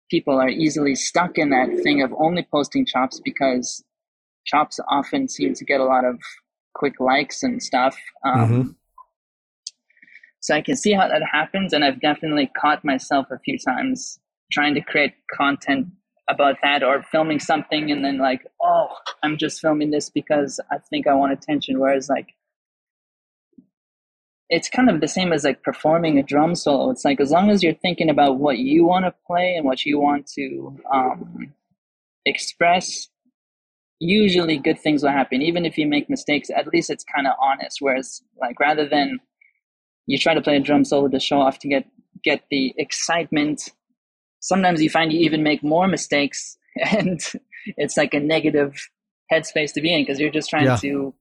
people 0.09 0.39
are 0.39 0.49
easily 0.49 0.95
stuck 0.95 1.37
in 1.37 1.49
that 1.49 1.69
thing 1.83 2.01
of 2.01 2.13
only 2.17 2.47
posting 2.49 2.85
chops 2.85 3.19
because 3.23 3.83
chops 4.45 4.79
often 4.89 5.27
seem 5.27 5.53
to 5.55 5.65
get 5.65 5.81
a 5.81 5.85
lot 5.85 6.05
of 6.05 6.17
quick 6.73 6.99
likes 7.01 7.43
and 7.43 7.61
stuff. 7.61 7.97
Um, 8.25 8.39
mm-hmm. 8.39 8.69
So 10.43 10.53
I 10.53 10.61
can 10.61 10.75
see 10.75 10.91
how 10.91 11.07
that 11.07 11.21
happens, 11.23 11.71
and 11.71 11.85
I've 11.85 12.01
definitely 12.01 12.51
caught 12.59 12.83
myself 12.83 13.27
a 13.31 13.39
few 13.39 13.57
times 13.57 14.19
trying 14.51 14.75
to 14.75 14.81
create 14.81 15.13
content 15.31 15.87
about 16.29 16.57
that 16.61 16.83
or 16.83 17.01
filming 17.01 17.39
something 17.39 17.89
and 17.91 18.03
then 18.03 18.17
like, 18.17 18.45
oh, 18.61 18.87
I'm 19.23 19.37
just 19.37 19.61
filming 19.61 19.91
this 19.91 20.09
because 20.09 20.59
I 20.69 20.79
think 20.89 21.07
I 21.07 21.13
want 21.13 21.31
attention. 21.31 21.79
Whereas 21.79 22.09
like 22.09 22.33
it's 24.49 24.67
kind 24.67 24.89
of 24.89 24.99
the 24.99 25.07
same 25.07 25.31
as 25.31 25.45
like 25.45 25.63
performing 25.63 26.19
a 26.19 26.23
drum 26.23 26.55
solo. 26.55 26.89
It's 26.91 27.05
like 27.05 27.21
as 27.21 27.31
long 27.31 27.49
as 27.49 27.63
you're 27.63 27.73
thinking 27.73 28.09
about 28.09 28.37
what 28.37 28.57
you 28.57 28.83
want 28.83 29.05
to 29.05 29.15
play 29.25 29.55
and 29.55 29.65
what 29.65 29.85
you 29.85 29.97
want 29.97 30.27
to 30.35 30.77
um, 30.93 31.53
express, 32.25 33.07
usually 33.99 34.57
good 34.57 34.79
things 34.79 35.03
will 35.03 35.11
happen. 35.11 35.41
Even 35.41 35.65
if 35.65 35.77
you 35.77 35.87
make 35.87 36.09
mistakes, 36.09 36.49
at 36.53 36.67
least 36.67 36.89
it's 36.89 37.05
kind 37.05 37.27
of 37.27 37.33
honest. 37.41 37.77
Whereas, 37.79 38.21
like 38.39 38.59
rather 38.59 38.87
than 38.87 39.19
you 40.05 40.17
try 40.17 40.33
to 40.33 40.41
play 40.41 40.57
a 40.57 40.59
drum 40.59 40.85
solo 40.85 41.07
to 41.07 41.19
show 41.19 41.39
off 41.39 41.59
to 41.59 41.67
get 41.67 41.85
get 42.23 42.43
the 42.49 42.73
excitement, 42.77 43.71
sometimes 44.39 44.81
you 44.81 44.89
find 44.89 45.11
you 45.11 45.19
even 45.19 45.43
make 45.43 45.63
more 45.63 45.87
mistakes, 45.87 46.57
and 46.91 47.21
it's 47.77 47.97
like 47.97 48.13
a 48.13 48.19
negative 48.19 48.89
headspace 49.31 49.73
to 49.73 49.81
be 49.81 49.93
in 49.93 50.01
because 50.01 50.19
you're 50.19 50.31
just 50.31 50.49
trying 50.49 50.65
yeah. 50.65 50.75
to, 50.77 51.13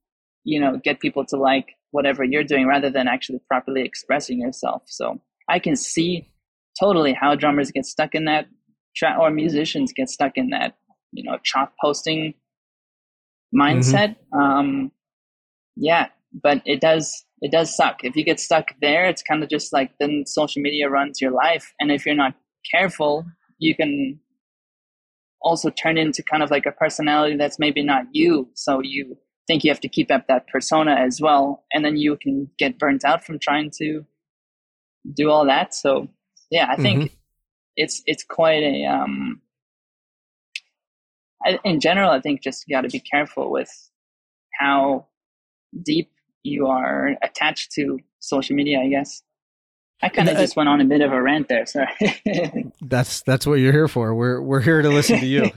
you 0.44 0.60
know, 0.60 0.80
get 0.82 1.00
people 1.00 1.24
to 1.26 1.36
like 1.36 1.76
whatever 1.92 2.24
you're 2.24 2.44
doing 2.44 2.66
rather 2.66 2.90
than 2.90 3.06
actually 3.06 3.40
properly 3.48 3.82
expressing 3.82 4.40
yourself. 4.40 4.82
So 4.86 5.20
I 5.48 5.58
can 5.58 5.76
see 5.76 6.28
totally 6.78 7.12
how 7.12 7.34
drummers 7.34 7.70
get 7.70 7.86
stuck 7.86 8.14
in 8.14 8.24
that 8.24 8.46
tra- 8.96 9.16
or 9.18 9.30
musicians 9.30 9.92
get 9.92 10.08
stuck 10.08 10.32
in 10.36 10.50
that, 10.50 10.74
you 11.12 11.22
know, 11.22 11.38
chop 11.42 11.74
posting 11.80 12.34
mindset. 13.54 14.16
Mm-hmm. 14.34 14.38
Um, 14.38 14.92
yeah, 15.76 16.08
but 16.32 16.62
it 16.64 16.80
does, 16.80 17.24
it 17.42 17.52
does 17.52 17.76
suck. 17.76 18.02
If 18.02 18.16
you 18.16 18.24
get 18.24 18.40
stuck 18.40 18.70
there, 18.80 19.04
it's 19.04 19.22
kind 19.22 19.42
of 19.42 19.50
just 19.50 19.72
like 19.72 19.92
then 20.00 20.24
social 20.26 20.62
media 20.62 20.88
runs 20.88 21.20
your 21.20 21.32
life. 21.32 21.74
And 21.78 21.92
if 21.92 22.06
you're 22.06 22.14
not 22.14 22.34
careful, 22.74 23.26
you 23.58 23.74
can 23.74 24.18
also 25.42 25.68
turn 25.70 25.98
into 25.98 26.22
kind 26.22 26.42
of 26.42 26.50
like 26.50 26.66
a 26.66 26.72
personality 26.72 27.36
that's 27.36 27.58
maybe 27.58 27.82
not 27.82 28.04
you. 28.12 28.48
So 28.54 28.80
you 28.80 29.18
think 29.46 29.64
you 29.64 29.70
have 29.70 29.80
to 29.80 29.88
keep 29.88 30.10
up 30.10 30.26
that 30.28 30.46
persona 30.48 30.94
as 30.94 31.20
well 31.20 31.64
and 31.72 31.84
then 31.84 31.96
you 31.96 32.16
can 32.20 32.48
get 32.58 32.78
burnt 32.78 33.04
out 33.04 33.24
from 33.24 33.38
trying 33.38 33.70
to 33.70 34.04
do 35.14 35.30
all 35.30 35.46
that 35.46 35.74
so 35.74 36.08
yeah 36.50 36.68
i 36.70 36.76
think 36.76 37.04
mm-hmm. 37.04 37.14
it's 37.76 38.02
it's 38.06 38.24
quite 38.24 38.62
a 38.62 38.84
um 38.86 39.40
I, 41.44 41.58
in 41.64 41.80
general 41.80 42.10
i 42.10 42.20
think 42.20 42.42
just 42.42 42.64
you 42.66 42.76
got 42.76 42.82
to 42.82 42.88
be 42.88 43.00
careful 43.00 43.50
with 43.50 43.70
how 44.58 45.06
deep 45.82 46.12
you 46.42 46.66
are 46.66 47.16
attached 47.22 47.72
to 47.72 47.98
social 48.20 48.54
media 48.56 48.80
i 48.80 48.88
guess 48.88 49.22
I 50.02 50.08
kind 50.08 50.28
of 50.28 50.36
just 50.36 50.56
went 50.56 50.68
on 50.68 50.80
a 50.80 50.84
bit 50.84 51.00
of 51.00 51.12
a 51.12 51.22
rant 51.22 51.46
there. 51.48 51.64
Sorry. 51.64 51.86
that's 52.82 53.22
that's 53.22 53.46
what 53.46 53.54
you're 53.60 53.72
here 53.72 53.86
for. 53.86 54.12
We're 54.14 54.42
we're 54.42 54.60
here 54.60 54.82
to 54.82 54.88
listen 54.88 55.20
to 55.20 55.26
you. 55.26 55.48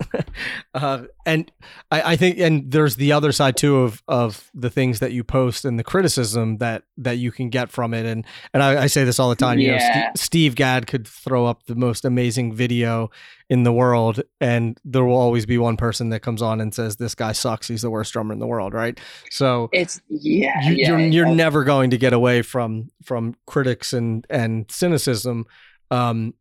uh, 0.74 1.04
and 1.24 1.50
I, 1.90 2.12
I 2.12 2.16
think, 2.16 2.38
and 2.38 2.70
there's 2.70 2.96
the 2.96 3.12
other 3.12 3.32
side 3.32 3.56
too 3.56 3.78
of 3.78 4.02
of 4.06 4.50
the 4.52 4.68
things 4.68 4.98
that 4.98 5.12
you 5.12 5.24
post 5.24 5.64
and 5.64 5.78
the 5.78 5.84
criticism 5.84 6.58
that 6.58 6.82
that 6.98 7.16
you 7.16 7.32
can 7.32 7.48
get 7.48 7.70
from 7.70 7.94
it. 7.94 8.04
And 8.04 8.26
and 8.52 8.62
I, 8.62 8.82
I 8.82 8.86
say 8.86 9.04
this 9.04 9.18
all 9.18 9.30
the 9.30 9.34
time. 9.34 9.58
You 9.58 9.68
yeah. 9.68 9.78
know, 9.78 9.94
St- 9.94 10.18
Steve 10.18 10.54
Gadd 10.56 10.86
could 10.86 11.08
throw 11.08 11.46
up 11.46 11.64
the 11.64 11.74
most 11.74 12.04
amazing 12.04 12.52
video 12.52 13.10
in 13.50 13.64
the 13.64 13.72
world, 13.72 14.22
and 14.40 14.80
there 14.84 15.04
will 15.04 15.16
always 15.16 15.44
be 15.44 15.58
one 15.58 15.76
person 15.76 16.10
that 16.10 16.20
comes 16.20 16.40
on 16.40 16.60
and 16.60 16.72
says, 16.72 16.96
"This 16.96 17.16
guy 17.16 17.32
sucks. 17.32 17.66
He's 17.66 17.82
the 17.82 17.90
worst 17.90 18.12
drummer 18.12 18.32
in 18.32 18.38
the 18.38 18.46
world." 18.46 18.72
Right? 18.72 18.98
So 19.30 19.68
it's 19.72 20.00
yeah, 20.08 20.52
you, 20.62 20.76
yeah 20.76 20.88
you're 20.88 20.98
you're 21.00 21.34
never 21.34 21.64
going 21.64 21.90
to 21.90 21.98
get 21.98 22.12
away 22.12 22.42
from 22.42 22.90
from 23.04 23.34
critics 23.46 23.92
and 23.92 24.24
and 24.30 24.70
cynicism. 24.70 25.46
Um, 25.90 26.34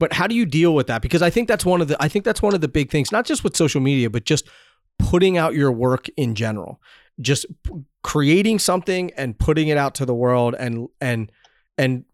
but 0.00 0.12
how 0.12 0.26
do 0.26 0.34
you 0.34 0.44
deal 0.44 0.74
with 0.74 0.88
that? 0.88 1.02
Because 1.02 1.22
I 1.22 1.30
think 1.30 1.46
that's 1.46 1.64
one 1.64 1.80
of 1.80 1.88
the 1.88 1.96
I 2.00 2.08
think 2.08 2.24
that's 2.24 2.42
one 2.42 2.54
of 2.54 2.60
the 2.60 2.68
big 2.68 2.90
things, 2.90 3.12
not 3.12 3.24
just 3.24 3.44
with 3.44 3.56
social 3.56 3.80
media, 3.80 4.10
but 4.10 4.24
just 4.24 4.48
putting 4.98 5.38
out 5.38 5.54
your 5.54 5.70
work 5.70 6.08
in 6.16 6.34
general. 6.34 6.80
Just 7.20 7.46
creating 8.02 8.58
something 8.58 9.12
and 9.16 9.38
putting 9.38 9.68
it 9.68 9.78
out 9.78 9.94
to 9.94 10.04
the 10.04 10.14
world 10.14 10.56
and 10.58 10.88
and 11.00 11.30
and 11.78 12.04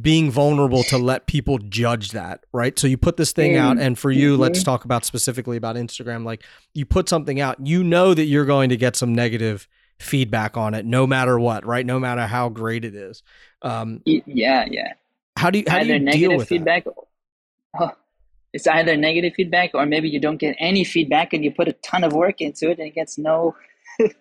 being 0.00 0.30
vulnerable 0.30 0.82
to 0.84 0.98
let 0.98 1.26
people 1.26 1.58
judge 1.58 2.10
that, 2.10 2.44
right? 2.52 2.78
So 2.78 2.86
you 2.86 2.96
put 2.96 3.16
this 3.16 3.32
thing 3.32 3.56
out, 3.56 3.78
and 3.78 3.98
for 3.98 4.10
you, 4.10 4.32
mm-hmm. 4.32 4.42
let's 4.42 4.62
talk 4.62 4.84
about 4.84 5.04
specifically 5.04 5.56
about 5.56 5.76
Instagram. 5.76 6.24
Like 6.24 6.42
you 6.74 6.84
put 6.84 7.08
something 7.08 7.40
out, 7.40 7.64
you 7.64 7.84
know 7.84 8.12
that 8.12 8.24
you're 8.24 8.44
going 8.44 8.70
to 8.70 8.76
get 8.76 8.96
some 8.96 9.14
negative 9.14 9.68
feedback 9.98 10.56
on 10.56 10.74
it, 10.74 10.84
no 10.84 11.06
matter 11.06 11.38
what, 11.38 11.64
right? 11.64 11.86
No 11.86 12.00
matter 12.00 12.26
how 12.26 12.48
great 12.48 12.84
it 12.84 12.94
is. 12.94 13.22
Um, 13.62 14.02
yeah, 14.04 14.66
yeah. 14.70 14.94
How 15.36 15.50
do 15.50 15.58
you 15.60 15.64
how 15.68 15.76
either 15.78 15.86
do 15.86 15.92
you 15.94 16.00
negative 16.00 16.48
feedback? 16.48 16.84
Oh, 17.78 17.92
it's 18.52 18.66
either 18.66 18.96
negative 18.96 19.34
feedback 19.36 19.70
or 19.74 19.86
maybe 19.86 20.08
you 20.08 20.20
don't 20.20 20.38
get 20.38 20.56
any 20.58 20.82
feedback 20.82 21.32
and 21.32 21.44
you 21.44 21.50
put 21.50 21.68
a 21.68 21.72
ton 21.74 22.04
of 22.04 22.12
work 22.12 22.40
into 22.40 22.70
it 22.70 22.78
and 22.78 22.88
it 22.88 22.94
gets 22.94 23.18
no. 23.18 23.54
That's 23.98 24.14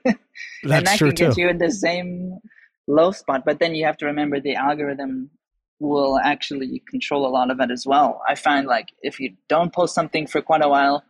and 0.63 0.87
that 0.87 0.97
true 0.97 1.09
can 1.09 1.15
get 1.15 1.35
too. 1.35 1.41
you 1.41 1.49
in 1.49 1.57
the 1.57 1.71
same 1.71 2.39
low 2.87 3.11
spot. 3.11 3.43
But 3.45 3.59
then 3.59 3.75
you 3.75 3.85
have 3.85 3.97
to 3.97 4.05
remember 4.05 4.39
the 4.39 4.55
algorithm 4.55 5.29
will 5.85 6.19
actually 6.19 6.81
control 6.89 7.27
a 7.27 7.29
lot 7.29 7.51
of 7.51 7.59
it 7.59 7.71
as 7.71 7.85
well. 7.85 8.21
I 8.27 8.35
find 8.35 8.67
like 8.67 8.93
if 9.01 9.19
you 9.19 9.35
don't 9.47 9.73
post 9.73 9.95
something 9.95 10.27
for 10.27 10.41
quite 10.41 10.63
a 10.63 10.69
while, 10.69 11.03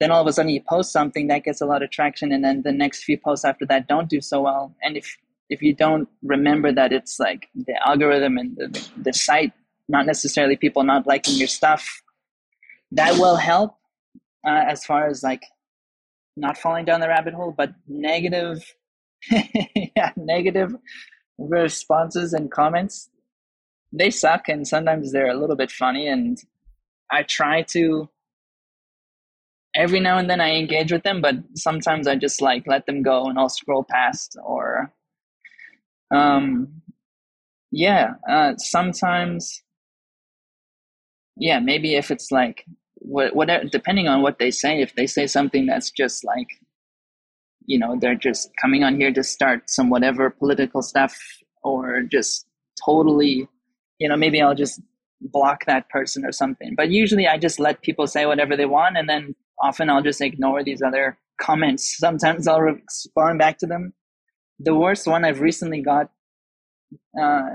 then 0.00 0.10
all 0.10 0.20
of 0.20 0.26
a 0.26 0.32
sudden 0.32 0.50
you 0.50 0.62
post 0.68 0.92
something 0.92 1.28
that 1.28 1.44
gets 1.44 1.60
a 1.60 1.66
lot 1.66 1.82
of 1.82 1.90
traction, 1.90 2.32
and 2.32 2.44
then 2.44 2.62
the 2.62 2.72
next 2.72 3.04
few 3.04 3.18
posts 3.18 3.44
after 3.44 3.66
that 3.66 3.88
don't 3.88 4.08
do 4.08 4.20
so 4.20 4.42
well. 4.42 4.74
And 4.82 4.96
if 4.96 5.16
if 5.50 5.62
you 5.62 5.74
don't 5.74 6.08
remember 6.22 6.72
that 6.72 6.92
it's 6.92 7.20
like 7.20 7.48
the 7.54 7.74
algorithm 7.86 8.38
and 8.38 8.56
the, 8.56 8.88
the 8.96 9.12
site, 9.12 9.52
not 9.88 10.06
necessarily 10.06 10.56
people 10.56 10.82
not 10.82 11.06
liking 11.06 11.34
your 11.34 11.48
stuff, 11.48 12.02
that 12.92 13.14
will 13.14 13.36
help 13.36 13.76
uh, 14.46 14.64
as 14.66 14.84
far 14.84 15.06
as 15.06 15.22
like 15.22 15.42
not 16.36 16.58
falling 16.58 16.84
down 16.84 17.00
the 17.00 17.08
rabbit 17.08 17.34
hole. 17.34 17.54
But 17.56 17.74
negative, 17.86 18.74
yeah, 19.30 20.12
negative 20.16 20.74
responses 21.38 22.32
and 22.32 22.50
comments 22.50 23.10
they 23.96 24.10
suck 24.10 24.48
and 24.48 24.66
sometimes 24.66 25.12
they're 25.12 25.30
a 25.30 25.38
little 25.38 25.56
bit 25.56 25.70
funny 25.70 26.08
and 26.08 26.38
I 27.10 27.22
try 27.22 27.62
to 27.74 28.08
every 29.74 30.00
now 30.00 30.18
and 30.18 30.28
then 30.28 30.40
I 30.40 30.54
engage 30.56 30.92
with 30.92 31.02
them, 31.02 31.20
but 31.20 31.36
sometimes 31.54 32.06
I 32.06 32.16
just 32.16 32.40
like 32.42 32.66
let 32.66 32.86
them 32.86 33.02
go 33.02 33.26
and 33.26 33.38
I'll 33.38 33.48
scroll 33.48 33.84
past 33.88 34.36
or 34.44 34.92
um 36.12 36.82
yeah, 37.70 38.14
uh 38.28 38.56
sometimes 38.56 39.62
yeah, 41.36 41.58
maybe 41.60 41.94
if 41.94 42.10
it's 42.10 42.30
like 42.32 42.64
what 42.96 43.34
whatever 43.36 43.64
depending 43.64 44.08
on 44.08 44.22
what 44.22 44.38
they 44.38 44.50
say, 44.50 44.80
if 44.80 44.94
they 44.96 45.06
say 45.06 45.26
something 45.26 45.66
that's 45.66 45.90
just 45.90 46.24
like 46.24 46.48
you 47.66 47.78
know, 47.78 47.96
they're 47.98 48.14
just 48.14 48.50
coming 48.60 48.82
on 48.84 48.96
here 48.96 49.12
to 49.12 49.22
start 49.22 49.70
some 49.70 49.88
whatever 49.88 50.28
political 50.30 50.82
stuff 50.82 51.18
or 51.62 52.02
just 52.02 52.46
totally 52.84 53.48
you 54.04 54.10
know, 54.10 54.18
maybe 54.18 54.42
I'll 54.42 54.54
just 54.54 54.82
block 55.22 55.64
that 55.64 55.88
person 55.88 56.26
or 56.26 56.32
something. 56.32 56.74
But 56.76 56.90
usually 56.90 57.26
I 57.26 57.38
just 57.38 57.58
let 57.58 57.80
people 57.80 58.06
say 58.06 58.26
whatever 58.26 58.54
they 58.54 58.66
want 58.66 58.98
and 58.98 59.08
then 59.08 59.34
often 59.58 59.88
I'll 59.88 60.02
just 60.02 60.20
ignore 60.20 60.62
these 60.62 60.82
other 60.82 61.16
comments. 61.40 61.96
Sometimes 61.96 62.46
I'll 62.46 62.60
respond 62.60 63.38
back 63.38 63.56
to 63.60 63.66
them. 63.66 63.94
The 64.58 64.74
worst 64.74 65.06
one 65.06 65.24
I've 65.24 65.40
recently 65.40 65.80
got, 65.80 66.10
uh, 67.18 67.48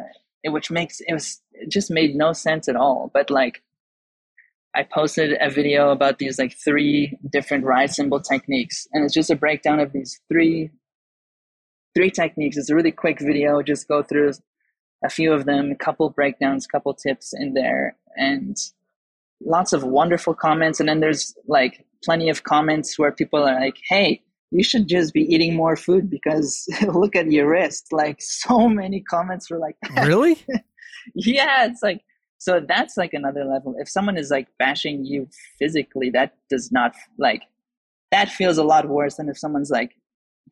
which 0.46 0.72
makes 0.72 1.02
it 1.02 1.14
was 1.14 1.40
it 1.52 1.70
just 1.70 1.92
made 1.92 2.16
no 2.16 2.34
sense 2.34 2.68
at 2.68 2.76
all. 2.76 3.12
But 3.14 3.30
like, 3.30 3.62
I 4.76 4.82
posted 4.82 5.38
a 5.40 5.52
video 5.52 5.92
about 5.92 6.18
these 6.18 6.40
like 6.40 6.56
three 6.58 7.16
different 7.32 7.64
ride 7.64 7.92
cymbal 7.92 8.22
techniques, 8.22 8.88
and 8.92 9.06
it's 9.06 9.14
just 9.14 9.30
a 9.30 9.36
breakdown 9.36 9.80
of 9.80 9.94
these 9.94 10.20
three 10.30 10.72
three 11.96 12.10
techniques. 12.10 12.58
It's 12.58 12.72
a 12.72 12.76
really 12.76 12.92
quick 12.92 13.20
video. 13.20 13.62
Just 13.62 13.88
go 13.88 14.02
through 14.02 14.32
a 15.04 15.10
few 15.10 15.32
of 15.34 15.46
them, 15.46 15.72
a 15.72 15.76
couple 15.76 16.10
breakdowns, 16.10 16.68
couple 16.68 16.94
tips 16.94 17.34
in 17.34 17.54
there, 17.54 17.96
and 18.18 18.58
lots 19.42 19.74
of 19.74 19.84
wonderful 19.84 20.34
comments. 20.34 20.80
And 20.80 20.90
then 20.90 21.00
there's 21.00 21.36
like 21.48 21.86
plenty 22.04 22.30
of 22.30 22.44
comments 22.44 22.98
where 22.98 23.12
people 23.12 23.40
are 23.40 23.60
like, 23.60 23.78
hey, 23.88 24.22
you 24.52 24.64
should 24.64 24.88
just 24.88 25.14
be 25.14 25.22
eating 25.34 25.56
more 25.56 25.76
food 25.76 26.10
because 26.10 26.68
look 26.88 27.16
at 27.16 27.32
your 27.32 27.50
wrist. 27.50 27.88
Like 27.92 28.18
so 28.20 28.68
many 28.68 29.02
comments 29.02 29.50
were 29.50 29.60
like, 29.60 29.76
really? 30.02 30.44
yeah, 31.16 31.66
it's 31.66 31.84
like, 31.84 32.02
so 32.38 32.62
that's 32.66 32.98
like 32.98 33.14
another 33.14 33.44
level. 33.44 33.76
If 33.78 33.90
someone 33.90 34.18
is 34.18 34.32
like 34.32 34.48
bashing 34.58 35.06
you 35.06 35.28
physically, 35.60 36.10
that 36.12 36.36
does 36.50 36.72
not 36.72 36.96
like, 37.18 37.44
that 38.12 38.30
feels 38.30 38.58
a 38.58 38.64
lot 38.64 38.88
worse 38.88 39.16
than 39.16 39.30
if 39.30 39.38
someone's 39.38 39.70
like, 39.70 39.92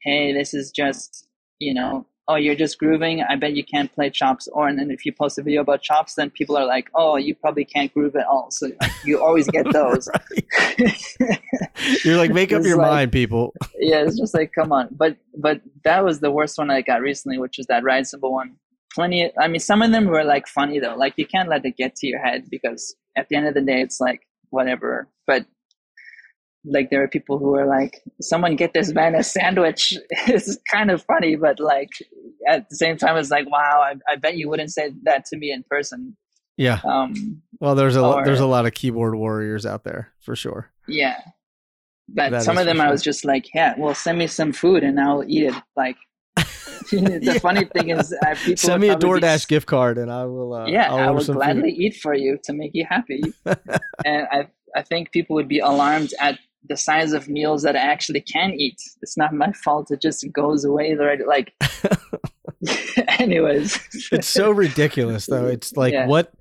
hey, 0.02 0.32
this 0.32 0.54
is 0.54 0.70
just, 0.70 1.28
you 1.60 1.74
know, 1.74 2.06
oh, 2.28 2.36
you're 2.36 2.56
just 2.56 2.78
grooving. 2.78 3.24
I 3.24 3.36
bet 3.36 3.54
you 3.54 3.64
can't 3.64 3.94
play 3.94 4.10
chops. 4.10 4.48
Or 4.50 4.68
and 4.68 4.78
then 4.78 4.92
if 4.92 5.06
you 5.06 5.14
post 5.14 5.38
a 5.38 5.44
video 5.44 5.62
about 5.62 5.82
chops, 5.82 6.16
then 6.16 6.30
people 6.30 6.58
are 6.58 6.66
like, 6.66 6.90
oh, 6.94 7.16
you 7.16 7.36
probably 7.36 7.66
can't 7.66 7.94
groove 7.94 8.16
at 8.16 8.26
all. 8.26 8.52
So 8.52 8.68
like, 8.82 8.92
you 9.06 9.24
always 9.24 9.48
get 9.48 9.66
those. 9.72 10.10
you're 12.04 12.18
like, 12.18 12.32
make 12.32 12.52
up 12.52 12.64
your 12.64 12.78
like, 12.78 12.88
mind, 12.88 13.12
people. 13.12 13.54
yeah, 13.80 14.04
it's 14.04 14.20
just 14.20 14.34
like, 14.34 14.52
come 14.54 14.72
on. 14.72 14.90
But 14.92 15.18
but 15.38 15.62
that 15.84 16.04
was 16.04 16.20
the 16.20 16.32
worst 16.32 16.58
one 16.58 16.70
I 16.70 16.82
got 16.82 17.02
recently, 17.02 17.38
which 17.38 17.58
was 17.58 17.68
that 17.68 17.84
ride 17.84 18.08
cymbal 18.08 18.34
one. 18.34 18.56
Plenty. 18.94 19.32
I 19.40 19.48
mean, 19.48 19.60
some 19.60 19.82
of 19.82 19.92
them 19.92 20.06
were 20.06 20.24
like 20.24 20.48
funny 20.48 20.80
though. 20.80 20.96
Like 20.96 21.14
you 21.18 21.26
can't 21.26 21.50
let 21.50 21.66
it 21.66 21.78
get 21.78 21.96
to 21.98 22.08
your 22.08 22.20
head 22.20 22.50
because 22.50 22.96
at 23.16 23.30
the 23.30 23.36
end 23.36 23.48
of 23.48 23.54
the 23.54 23.62
day, 23.62 23.82
it's 23.82 24.00
like 24.00 24.22
whatever. 24.50 25.08
But 25.26 25.46
like 26.70 26.90
there 26.90 27.02
are 27.02 27.08
people 27.08 27.38
who 27.38 27.56
are 27.56 27.66
like 27.66 28.02
someone 28.22 28.56
get 28.56 28.74
this 28.74 28.92
man 28.94 29.16
a 29.16 29.24
sandwich 29.24 29.94
it's 30.28 30.58
kind 30.72 30.92
of 30.92 31.04
funny 31.04 31.36
but 31.36 31.60
like 31.60 31.90
at 32.48 32.70
the 32.70 32.76
same 32.78 32.96
time, 32.98 33.18
it's 33.18 33.30
like, 33.30 33.50
wow, 33.52 33.82
I, 33.84 33.96
I 34.10 34.16
bet 34.16 34.38
you 34.38 34.48
wouldn't 34.48 34.72
say 34.72 34.92
that 35.04 35.26
to 35.26 35.38
me 35.38 35.52
in 35.52 35.64
person. 35.70 36.16
Yeah. 36.56 36.80
Um, 36.86 37.42
Well, 37.60 37.76
there's 37.76 37.98
a 37.98 38.02
Or- 38.06 38.24
there's 38.24 38.40
a 38.40 38.46
lot 38.46 38.66
of 38.66 38.74
keyboard 38.74 39.16
warriors 39.16 39.66
out 39.66 39.84
there 39.84 40.14
for 40.22 40.34
sure. 40.36 40.72
yeah. 40.88 41.20
But 42.08 42.32
That 42.32 42.44
some 42.44 42.58
of 42.58 42.66
them 42.66 42.78
for 42.78 42.84
I 42.84 42.90
was 42.92 43.04
just 43.04 43.26
like, 43.26 43.54
yeah, 43.54 43.74
well, 43.78 43.94
send 43.94 44.18
me 44.18 44.28
some 44.28 44.54
food 44.54 44.84
and 44.84 44.98
I'll 44.98 45.26
eat 45.28 45.44
it. 45.44 45.56
Like, 45.76 45.98
the 46.92 47.20
Yeah. 47.22 47.40
funny 47.40 47.66
thing 47.66 47.90
is, 47.90 48.14
uh, 48.26 48.34
people 48.36 48.56
Send 48.56 48.82
me 48.82 48.88
a 48.88 48.92
probably 48.98 49.20
be 49.20 49.26
DoorDash 49.28 49.48
gift 49.50 49.68
card 49.68 49.98
and 49.98 50.10
I 50.10 50.24
will. 50.24 50.54
Uh, 50.54 50.68
yeah, 50.68 50.90
I'll 50.90 51.10
I 51.10 51.12
will 51.12 51.20
some 51.22 51.36
food. 51.36 51.42
gladly 51.44 51.72
eat 51.72 51.98
for 51.98 52.14
you 52.14 52.38
to 52.46 52.54
make 52.54 52.72
you 52.74 52.86
happy. 52.90 53.22
and 54.06 54.28
I, 54.32 54.48
I 54.74 54.84
think 54.84 55.12
people 55.12 55.36
would 55.36 55.50
be 55.50 55.60
alarmed 55.60 56.14
at 56.22 56.40
the 56.70 56.78
size 56.78 57.14
of 57.14 57.28
meals 57.30 57.64
that 57.64 57.76
I 57.76 57.80
actually 57.80 58.22
can 58.22 58.52
eat. 58.54 58.82
It's 59.02 59.18
not 59.18 59.34
my 59.34 59.52
fault. 59.52 59.92
It 59.92 60.02
just 60.02 60.26
goes 60.32 60.66
away. 60.66 60.94
Right? 60.94 61.20
Like, 61.28 61.54
anyways, 63.20 63.80
it's 64.12 64.28
so 64.28 64.52
ridiculous 64.52 65.26
though. 65.26 65.48
It's 65.58 65.76
like 65.78 65.94
Yeah. 65.94 66.08
what 66.08 66.34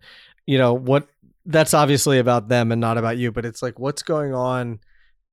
you 0.46 0.58
know 0.58 0.74
what 0.74 1.08
that's 1.44 1.74
obviously 1.74 2.18
about 2.18 2.48
them 2.48 2.72
and 2.72 2.80
not 2.80 2.98
about 2.98 3.18
you, 3.18 3.30
but 3.32 3.44
it's 3.44 3.62
like 3.62 3.78
what's 3.78 4.02
going 4.02 4.34
on 4.34 4.80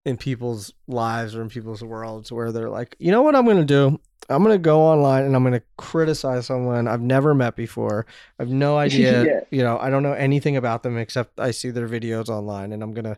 in 0.05 0.17
people's 0.17 0.71
lives 0.87 1.35
or 1.35 1.41
in 1.41 1.49
people's 1.49 1.83
worlds 1.83 2.31
where 2.31 2.51
they're 2.51 2.69
like, 2.69 2.95
you 2.99 3.11
know 3.11 3.21
what 3.23 3.35
I'm 3.35 3.45
going 3.45 3.57
to 3.57 3.65
do? 3.65 3.99
I'm 4.29 4.43
going 4.43 4.53
to 4.55 4.59
go 4.61 4.81
online 4.81 5.23
and 5.23 5.35
I'm 5.35 5.43
going 5.43 5.53
to 5.59 5.63
criticize 5.77 6.45
someone 6.45 6.87
I've 6.87 7.01
never 7.01 7.33
met 7.33 7.55
before. 7.55 8.05
I 8.37 8.43
have 8.43 8.51
no 8.51 8.77
idea, 8.77 9.23
Yeah. 9.25 9.39
you 9.49 9.63
know, 9.63 9.77
I 9.79 9.89
don't 9.89 10.03
know 10.03 10.13
anything 10.13 10.55
about 10.55 10.83
them 10.83 10.97
except 10.97 11.39
I 11.39 11.51
see 11.51 11.71
their 11.71 11.87
videos 11.89 12.29
online 12.29 12.71
and 12.73 12.83
I'm 12.83 12.93
going 12.93 13.05
to 13.05 13.17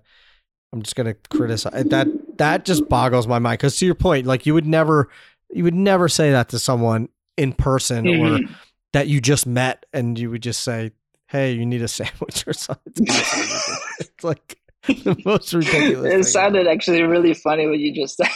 I'm 0.75 0.83
just 0.83 0.95
going 0.95 1.07
to 1.07 1.15
criticize. 1.29 1.85
That 1.85 2.07
that 2.37 2.65
just 2.65 2.87
boggles 2.89 3.27
my 3.27 3.39
mind 3.39 3.59
cuz 3.61 3.77
to 3.77 3.85
your 3.85 3.95
point, 3.95 4.27
like 4.27 4.45
you 4.45 4.53
would 4.53 4.67
never 4.67 5.09
you 5.51 5.63
would 5.63 5.73
never 5.73 6.07
say 6.09 6.31
that 6.31 6.49
to 6.49 6.59
someone 6.59 7.07
in 7.37 7.53
person 7.53 8.05
or 8.07 8.11
Mhm. 8.39 8.55
that 8.93 9.07
you 9.07 9.21
just 9.21 9.47
met 9.47 9.85
and 9.93 10.19
you 10.19 10.29
would 10.29 10.43
just 10.43 10.61
say, 10.61 10.91
"Hey, 11.27 11.53
you 11.53 11.65
need 11.65 11.81
a 11.81 11.87
sandwich 11.99 12.45
or 12.47 12.53
something." 12.53 12.93
It's 13.07 14.23
like 14.23 14.57
the 14.87 15.19
most 15.25 15.53
ridiculous. 15.53 16.11
thing. 16.11 16.19
it 16.19 16.23
sounded 16.25 16.67
actually 16.67 17.01
really 17.03 17.33
funny 17.33 17.67
what 17.67 17.79
you 17.79 17.93
just 17.93 18.17
said. 18.17 18.27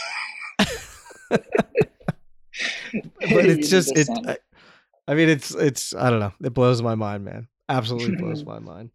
but 1.30 1.44
it's 3.46 3.68
just 3.68 3.96
it. 3.96 4.08
I, 4.26 4.36
I 5.06 5.14
mean, 5.14 5.28
it's 5.28 5.54
it's 5.54 5.94
I 5.94 6.10
don't 6.10 6.20
know. 6.20 6.32
It 6.42 6.54
blows 6.54 6.82
my 6.82 6.94
mind, 6.94 7.24
man. 7.24 7.48
Absolutely 7.68 8.16
blows 8.16 8.44
my 8.44 8.58
mind. 8.58 8.90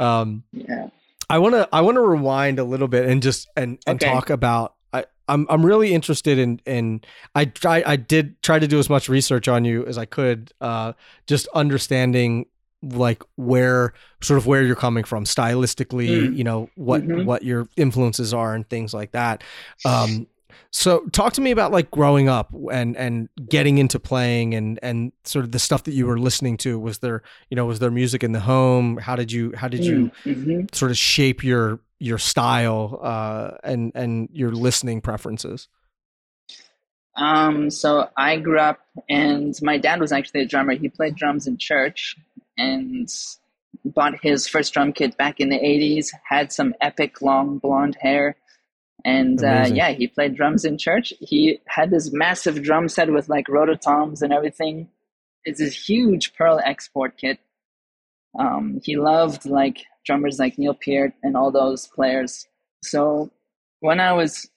Um, 0.00 0.44
yeah. 0.52 0.88
I 1.30 1.38
want 1.38 1.54
to 1.54 1.68
I 1.72 1.80
want 1.82 1.96
to 1.96 2.00
rewind 2.02 2.58
a 2.58 2.64
little 2.64 2.88
bit 2.88 3.06
and 3.08 3.22
just 3.22 3.48
and 3.56 3.78
and 3.86 4.02
Okay. 4.02 4.10
talk 4.10 4.30
about 4.30 4.74
I 4.92 5.04
I'm 5.28 5.46
I'm 5.50 5.64
really 5.64 5.92
interested 5.92 6.38
in 6.38 6.60
in 6.66 7.02
I 7.34 7.44
try 7.46 7.82
I 7.86 7.96
did 7.96 8.40
try 8.42 8.58
to 8.58 8.66
do 8.66 8.78
as 8.78 8.88
much 8.88 9.08
research 9.08 9.48
on 9.48 9.64
you 9.64 9.84
as 9.86 9.98
I 9.98 10.04
could 10.06 10.52
uh 10.60 10.94
just 11.26 11.46
understanding 11.54 12.46
like 12.82 13.22
where 13.36 13.92
sort 14.22 14.38
of 14.38 14.46
where 14.46 14.62
you're 14.62 14.76
coming 14.76 15.02
from 15.04 15.24
stylistically 15.24 16.30
Mm. 16.30 16.36
you 16.36 16.44
know 16.44 16.70
what 16.76 17.02
Mhm. 17.02 17.24
what 17.24 17.42
your 17.42 17.68
influences 17.76 18.32
are 18.32 18.54
and 18.54 18.68
things 18.70 18.94
like 18.94 19.10
that 19.12 19.42
um 19.84 20.26
so 20.70 21.00
talk 21.12 21.32
to 21.32 21.40
me 21.40 21.50
about 21.50 21.72
like 21.72 21.90
growing 21.90 22.28
up 22.28 22.52
and 22.72 22.96
and 22.96 23.28
getting 23.48 23.78
into 23.78 23.98
playing 23.98 24.54
and 24.54 24.78
and 24.82 25.12
sort 25.24 25.44
of 25.44 25.52
the 25.52 25.58
stuff 25.58 25.84
that 25.84 25.92
you 25.92 26.06
were 26.06 26.18
listening 26.18 26.56
to 26.56 26.78
was 26.78 26.98
there 26.98 27.22
you 27.50 27.56
know 27.56 27.66
was 27.66 27.78
there 27.78 27.90
music 27.90 28.22
in 28.24 28.32
the 28.32 28.40
home 28.40 28.96
how 28.98 29.16
did 29.16 29.30
you 29.32 29.52
how 29.56 29.68
did 29.68 29.84
you 29.84 30.10
Mhm. 30.24 30.74
sort 30.74 30.90
of 30.90 30.96
shape 30.98 31.42
your 31.44 31.80
your 32.00 32.18
style 32.18 33.00
uh, 33.02 33.56
and 33.64 33.90
and 33.96 34.28
your 34.32 34.52
listening 34.52 35.00
preferences. 35.00 35.66
Um, 37.16 37.70
so 37.70 38.08
I 38.16 38.36
grew 38.36 38.60
up, 38.60 38.78
and 39.08 39.52
my 39.62 39.76
dad 39.78 39.98
was 40.00 40.12
actually 40.12 40.42
a 40.42 40.46
drummer. 40.46 40.74
He 40.74 40.88
played 40.88 41.16
drums 41.16 41.48
in 41.48 41.56
church, 41.58 42.16
and 42.56 43.12
bought 43.84 44.20
his 44.22 44.46
first 44.46 44.72
drum 44.72 44.92
kit 44.92 45.16
back 45.16 45.40
in 45.40 45.48
the 45.48 45.58
'80s. 45.58 46.12
Had 46.28 46.52
some 46.52 46.74
epic 46.80 47.20
long 47.20 47.58
blonde 47.58 47.96
hair, 48.00 48.36
and 49.04 49.42
uh, 49.42 49.68
yeah, 49.72 49.90
he 49.90 50.08
played 50.08 50.34
drums 50.36 50.64
in 50.64 50.76
church. 50.76 51.12
He 51.20 51.60
had 51.66 51.90
this 51.90 52.12
massive 52.12 52.62
drum 52.62 52.88
set 52.88 53.12
with 53.12 53.28
like 53.28 53.46
rototoms 53.46 54.22
and 54.22 54.32
everything. 54.32 54.88
It's 55.44 55.60
this 55.60 55.88
huge 55.88 56.34
Pearl 56.34 56.60
export 56.64 57.16
kit. 57.16 57.38
Um, 58.38 58.80
he 58.82 58.96
loved 58.96 59.46
like 59.46 59.84
drummers 60.04 60.38
like 60.38 60.58
Neil 60.58 60.74
Peart 60.74 61.12
and 61.22 61.36
all 61.36 61.50
those 61.50 61.86
players. 61.86 62.46
So 62.82 63.30
when 63.80 64.00
I 64.00 64.12
was 64.12 64.48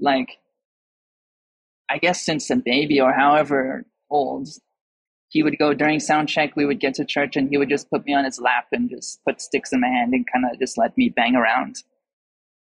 like 0.00 0.38
I 1.92 1.98
guess 1.98 2.24
since 2.24 2.48
a 2.48 2.56
baby 2.56 3.00
or 3.00 3.12
however 3.12 3.84
old, 4.10 4.48
he 5.28 5.42
would 5.42 5.58
go 5.58 5.74
during 5.74 6.00
sound 6.00 6.28
check. 6.28 6.56
We 6.56 6.64
would 6.64 6.80
get 6.80 6.94
to 6.94 7.04
church 7.04 7.36
and 7.36 7.50
he 7.50 7.58
would 7.58 7.68
just 7.68 7.90
put 7.90 8.06
me 8.06 8.14
on 8.14 8.24
his 8.24 8.40
lap 8.40 8.66
and 8.72 8.88
just 8.88 9.22
put 9.26 9.42
sticks 9.42 9.72
in 9.72 9.80
my 9.80 9.88
hand 9.88 10.14
and 10.14 10.26
kind 10.32 10.46
of 10.50 10.58
just 10.58 10.78
let 10.78 10.96
me 10.96 11.10
bang 11.10 11.36
around. 11.36 11.82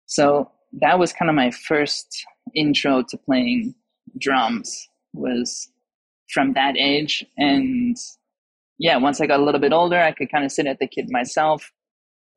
So 0.06 0.52
that 0.82 1.00
was 1.00 1.14
kind 1.14 1.30
of 1.30 1.36
my 1.36 1.52
first 1.52 2.26
intro 2.56 3.04
to 3.10 3.18
playing 3.18 3.76
drums 4.20 4.88
was 5.14 5.70
from 6.30 6.54
that 6.54 6.78
age. 6.78 7.26
And 7.38 7.98
yeah, 8.78 8.98
once 8.98 9.20
I 9.20 9.28
got 9.28 9.40
a 9.40 9.44
little 9.44 9.62
bit 9.62 9.74
older, 9.74 10.00
I 10.00 10.12
could 10.12 10.32
kind 10.32 10.46
of 10.46 10.52
sit 10.52 10.68
at 10.68 10.80
the 10.80 10.88
kit 10.88 11.10
myself. 11.10 11.72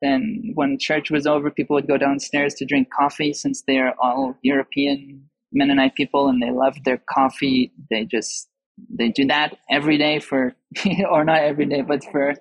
Then 0.03 0.53
when 0.55 0.79
church 0.79 1.11
was 1.11 1.27
over, 1.27 1.51
people 1.51 1.75
would 1.75 1.89
go 1.89 1.99
downstairs 1.99 2.55
to 2.55 2.65
drink 2.65 2.89
coffee 2.91 3.35
since 3.35 3.63
they're 3.67 3.95
all 4.01 4.37
European 4.43 5.29
Mennonite 5.53 5.95
people 5.95 6.29
and 6.29 6.43
they 6.43 6.51
love 6.51 6.77
their 6.85 7.03
coffee. 7.13 7.73
They 7.91 8.07
just 8.07 8.49
they 8.89 9.11
do 9.11 9.27
that 9.27 9.59
every 9.71 9.99
day 9.99 10.21
for 10.21 10.55
or 11.11 11.25
not 11.25 11.43
every 11.43 11.67
day, 11.67 11.83
but 11.83 12.03
for 12.05 12.35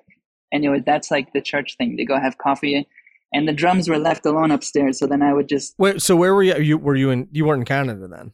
anyway, 0.53 0.81
that's 0.85 1.11
like 1.11 1.33
the 1.33 1.41
church 1.41 1.75
thing. 1.77 1.97
They 1.97 2.05
go 2.05 2.17
have 2.17 2.37
coffee 2.37 2.87
and 3.33 3.47
the 3.47 3.53
drums 3.53 3.87
were 3.89 3.97
left 3.99 4.25
alone 4.25 4.51
upstairs. 4.51 4.99
So 4.99 5.07
then 5.07 5.21
I 5.21 5.33
would 5.33 5.47
just 5.49 5.75
Wait, 5.77 6.01
so 6.01 6.15
where 6.15 6.33
were 6.33 6.43
you? 6.43 6.57
You 6.57 6.77
were 6.77 6.95
you 6.95 7.09
in? 7.11 7.27
You 7.31 7.45
weren't 7.45 7.61
in 7.61 7.65
Canada 7.65 8.07
then? 8.07 8.33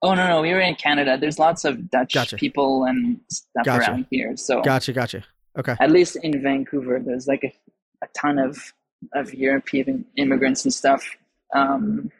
oh 0.00 0.14
no 0.14 0.28
no 0.28 0.40
we 0.40 0.52
were 0.52 0.60
in 0.60 0.76
Canada. 0.76 1.18
There's 1.18 1.38
lots 1.40 1.64
of 1.64 1.90
Dutch 1.90 2.14
Gotcha. 2.14 2.36
people 2.36 2.84
and 2.84 3.18
stuff 3.30 3.64
Gotcha. 3.64 3.90
around 3.90 4.06
here. 4.10 4.36
So 4.36 4.62
Gotcha, 4.62 4.92
gotcha. 4.92 5.24
Okay, 5.58 5.74
at 5.80 5.90
least 5.90 6.16
in 6.22 6.40
Vancouver, 6.40 7.00
there's 7.04 7.26
like 7.26 7.42
a, 7.44 7.52
a 8.04 8.08
ton 8.16 8.38
of 8.38 8.72
of 9.14 9.34
European 9.34 10.04
immigrants 10.16 10.64
and 10.64 10.72
stuff. 10.72 11.04
Um, 11.54 12.12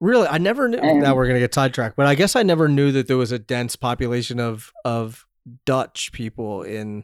really, 0.00 0.28
I 0.28 0.38
never 0.38 0.68
knew. 0.68 0.78
And- 0.78 1.00
now 1.00 1.14
we're 1.16 1.26
gonna 1.26 1.40
get 1.40 1.54
sidetracked, 1.54 1.96
but 1.96 2.06
I 2.06 2.14
guess 2.14 2.36
I 2.36 2.42
never 2.44 2.68
knew 2.68 2.92
that 2.92 3.08
there 3.08 3.16
was 3.16 3.32
a 3.32 3.38
dense 3.38 3.74
population 3.74 4.38
of 4.38 4.72
of 4.84 5.26
Dutch 5.66 6.12
people 6.12 6.62
in 6.62 7.02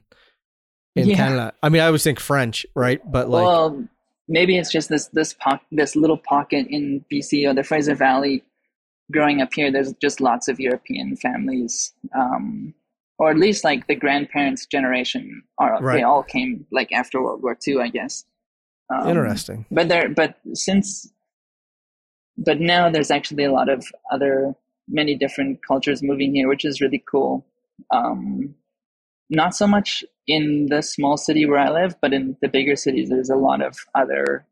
in 0.96 1.08
Yeah. 1.08 1.16
Canada. 1.16 1.52
I 1.62 1.68
mean, 1.68 1.82
I 1.82 1.86
always 1.86 2.02
think 2.04 2.20
French, 2.20 2.66
right? 2.74 3.00
But 3.10 3.28
like, 3.28 3.44
well, 3.44 3.84
maybe 4.28 4.58
it's 4.58 4.70
just 4.70 4.88
this 4.88 5.06
this 5.08 5.32
po- 5.34 5.60
this 5.70 5.96
little 5.96 6.18
pocket 6.18 6.66
in 6.68 7.04
BC 7.12 7.48
or 7.48 7.54
the 7.54 7.62
Fraser 7.62 7.94
Valley. 7.94 8.42
Growing 9.10 9.40
up 9.40 9.54
here, 9.54 9.72
there's 9.72 9.94
just 9.94 10.20
lots 10.20 10.48
of 10.48 10.60
European 10.60 11.16
families, 11.16 11.94
um, 12.14 12.74
or 13.18 13.30
at 13.30 13.38
least 13.38 13.64
like 13.64 13.86
the 13.86 13.94
grandparents' 13.94 14.66
generation 14.66 15.42
are 15.56 15.80
Right. 15.82 15.96
they 15.96 16.02
all 16.02 16.22
came 16.22 16.66
like 16.70 16.92
after 16.92 17.22
World 17.22 17.42
War 17.42 17.56
II, 17.66 17.78
I 17.80 17.88
guess. 17.88 18.26
Um, 18.90 19.08
interesting. 19.08 19.64
But 19.70 19.88
there, 19.88 20.10
but 20.10 20.36
since, 20.52 21.10
but 22.36 22.60
now 22.60 22.90
there's 22.90 23.10
actually 23.10 23.44
a 23.44 23.52
lot 23.52 23.70
of 23.70 23.82
other 24.12 24.54
many 24.88 25.14
different 25.14 25.60
cultures 25.66 26.02
moving 26.02 26.34
here, 26.34 26.48
which 26.48 26.64
is 26.66 26.80
really 26.82 27.02
cool. 27.10 27.46
Um, 27.90 28.54
not 29.30 29.54
so 29.54 29.66
much 29.66 30.04
in 30.26 30.66
the 30.70 30.82
small 30.82 31.16
city 31.16 31.46
where 31.46 31.58
I 31.58 31.70
live, 31.70 31.94
but 32.00 32.12
in 32.12 32.36
the 32.42 32.48
bigger 32.48 32.76
cities, 32.76 33.08
there's 33.08 33.30
a 33.30 33.36
lot 33.36 33.62
of 33.62 33.76
other, 33.94 34.46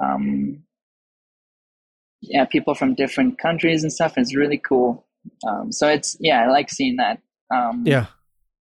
um, 0.00 0.62
yeah, 2.20 2.44
people 2.44 2.74
from 2.74 2.94
different 2.94 3.38
countries 3.38 3.82
and 3.82 3.92
stuff. 3.92 4.14
It's 4.16 4.34
really 4.36 4.58
cool. 4.58 5.06
Um, 5.46 5.72
so 5.72 5.88
it's 5.88 6.16
yeah, 6.20 6.44
I 6.44 6.48
like 6.50 6.70
seeing 6.70 6.96
that. 6.96 7.20
Um, 7.54 7.84
Yeah, 7.86 8.06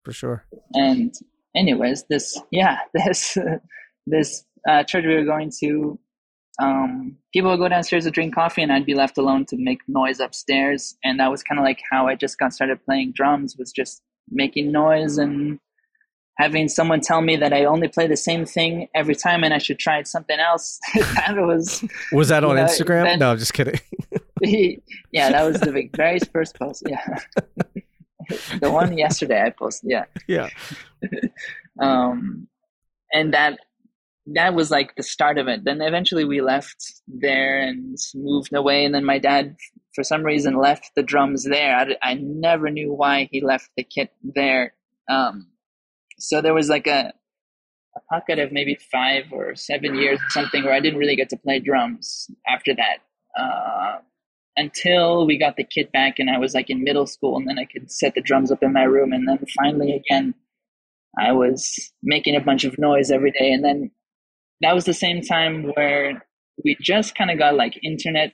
for 0.04 0.12
sure. 0.12 0.46
and 0.74 1.14
anyways, 1.56 2.06
this 2.10 2.40
yeah, 2.52 2.80
this 2.94 3.38
this 4.08 4.44
uh, 4.68 4.84
church 4.84 5.06
we 5.06 5.16
were 5.16 5.26
going 5.26 5.52
to, 5.60 6.00
um, 6.62 7.18
people 7.34 7.50
would 7.52 7.60
go 7.60 7.70
downstairs 7.70 8.04
to 8.06 8.12
drink 8.12 8.36
coffee, 8.36 8.62
and 8.62 8.72
I'd 8.72 8.86
be 8.86 8.96
left 8.96 9.18
alone 9.18 9.46
to 9.48 9.58
make 9.58 9.80
noise 9.88 10.20
upstairs. 10.20 10.96
And 11.04 11.20
that 11.20 11.32
was 11.32 11.44
kind 11.44 11.60
of 11.60 11.66
like 11.66 11.80
how 11.92 12.08
I 12.08 12.16
just 12.16 12.38
got 12.38 12.54
started 12.54 12.84
playing 12.86 13.14
drums, 13.14 13.56
was 13.58 13.72
just 13.72 14.02
making 14.30 14.72
noise 14.72 15.18
and 15.18 15.60
having 16.38 16.68
someone 16.68 17.02
tell 17.02 17.22
me 17.22 17.36
that 17.36 17.54
I 17.54 17.66
only 17.66 17.88
play 17.88 18.08
the 18.08 18.18
same 18.18 18.46
thing 18.46 18.88
every 18.96 19.16
time, 19.16 19.44
and 19.44 19.54
I 19.54 19.58
should 19.60 19.80
try 19.80 20.02
something 20.04 20.40
else. 20.40 20.80
that 20.96 21.36
was 21.38 21.84
Was 22.12 22.30
that 22.30 22.44
on 22.44 22.58
Yeah, 22.58 22.66
Instagram? 22.66 23.04
that- 23.04 23.20
no, 23.20 23.36
just 23.36 23.54
kidding. 23.54 23.80
yeah, 25.12 25.32
that 25.32 25.44
was 25.44 25.60
the 25.60 25.90
very 25.96 26.20
first 26.34 26.58
post. 26.58 26.84
Yeah. 26.88 27.20
the 28.60 28.72
one 28.72 28.98
yesterday 28.98 29.44
I 29.44 29.52
posted. 29.52 29.92
Yeah. 29.92 30.06
yeah. 30.28 30.50
um, 31.80 32.48
and 33.14 33.34
that 33.34 33.60
that 34.28 34.54
was 34.54 34.72
like 34.72 34.96
the 34.96 35.04
start 35.04 35.38
of 35.38 35.48
it. 35.48 35.64
Then 35.64 35.82
eventually 35.82 36.26
we 36.26 36.42
left 36.42 37.02
there 37.08 37.60
and 37.62 37.98
moved 38.16 38.54
away, 38.54 38.86
and 38.86 38.96
then 38.96 39.06
my 39.06 39.20
dad 39.20 39.56
for 39.94 40.04
some 40.04 40.24
reason 40.24 40.56
left 40.56 40.92
the 40.96 41.04
drums 41.04 41.44
there. 41.44 41.76
I, 41.76 42.12
I 42.12 42.14
never 42.16 42.70
knew 42.70 42.94
why 42.94 43.28
he 43.32 43.42
left 43.42 43.70
the 43.76 43.84
kit 43.84 44.12
there. 44.24 44.74
Um, 45.10 45.48
so 46.18 46.42
there 46.42 46.54
was 46.54 46.70
like 46.70 46.88
a, 46.88 47.14
a 47.96 48.00
pocket 48.10 48.40
of 48.40 48.52
maybe 48.52 48.78
five 48.92 49.26
or 49.32 49.56
seven 49.56 49.96
years 49.96 50.20
or 50.20 50.30
something 50.30 50.64
where 50.64 50.74
I 50.74 50.80
didn't 50.80 51.00
really 51.00 51.16
get 51.16 51.30
to 51.30 51.38
play 51.38 51.60
drums 51.60 52.30
after 52.48 52.74
that. 52.76 52.98
Uh, 53.38 54.00
until 54.58 55.26
we 55.26 55.38
got 55.38 55.56
the 55.56 55.64
kit 55.64 55.92
back 55.92 56.20
and 56.20 56.30
I 56.30 56.38
was 56.38 56.54
like 56.54 56.70
in 56.70 56.84
middle 56.84 57.08
school 57.08 57.38
and 57.38 57.48
then 57.48 57.58
I 57.58 57.66
could 57.66 57.92
set 57.92 58.16
the 58.16 58.22
drums 58.22 58.52
up 58.52 58.62
in 58.62 58.74
my 58.74 58.84
room 58.84 59.14
and 59.14 59.28
then 59.28 59.40
finally 59.58 59.94
again 59.94 60.34
I 61.18 61.32
was 61.32 61.92
making 62.04 62.36
a 62.36 62.42
bunch 62.42 62.64
of 62.64 62.78
noise 62.78 63.12
every 63.12 63.32
day 63.32 63.52
and 63.52 63.64
then 63.64 63.92
that 64.62 64.76
was 64.76 64.86
the 64.86 64.94
same 64.94 65.22
time 65.22 65.72
where 65.76 66.26
we 66.64 66.78
just 66.82 67.16
kind 67.16 67.32
of 67.32 67.38
got 67.38 67.56
like 67.56 67.80
internet 67.84 68.34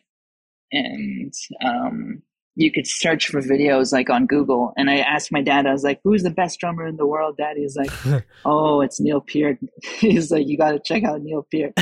and 0.71 1.33
um, 1.63 2.21
you 2.57 2.71
could 2.71 2.87
search 2.87 3.27
for 3.27 3.39
videos 3.39 3.93
like 3.93 4.09
on 4.09 4.25
Google. 4.25 4.73
And 4.75 4.89
I 4.89 4.97
asked 4.97 5.31
my 5.31 5.43
dad, 5.43 5.67
I 5.67 5.71
was 5.71 5.83
like, 5.83 6.01
"Who's 6.03 6.23
the 6.23 6.31
best 6.31 6.59
drummer 6.59 6.87
in 6.87 6.97
the 6.97 7.05
world?" 7.05 7.37
Dad, 7.37 7.55
he's 7.55 7.77
like, 7.77 7.91
"Oh, 8.45 8.81
it's 8.81 8.99
Neil 8.99 9.21
Peart." 9.21 9.59
he's 9.99 10.31
like, 10.31 10.47
"You 10.47 10.57
got 10.57 10.71
to 10.71 10.79
check 10.79 11.03
out 11.03 11.21
Neil 11.21 11.45
Peart." 11.51 11.73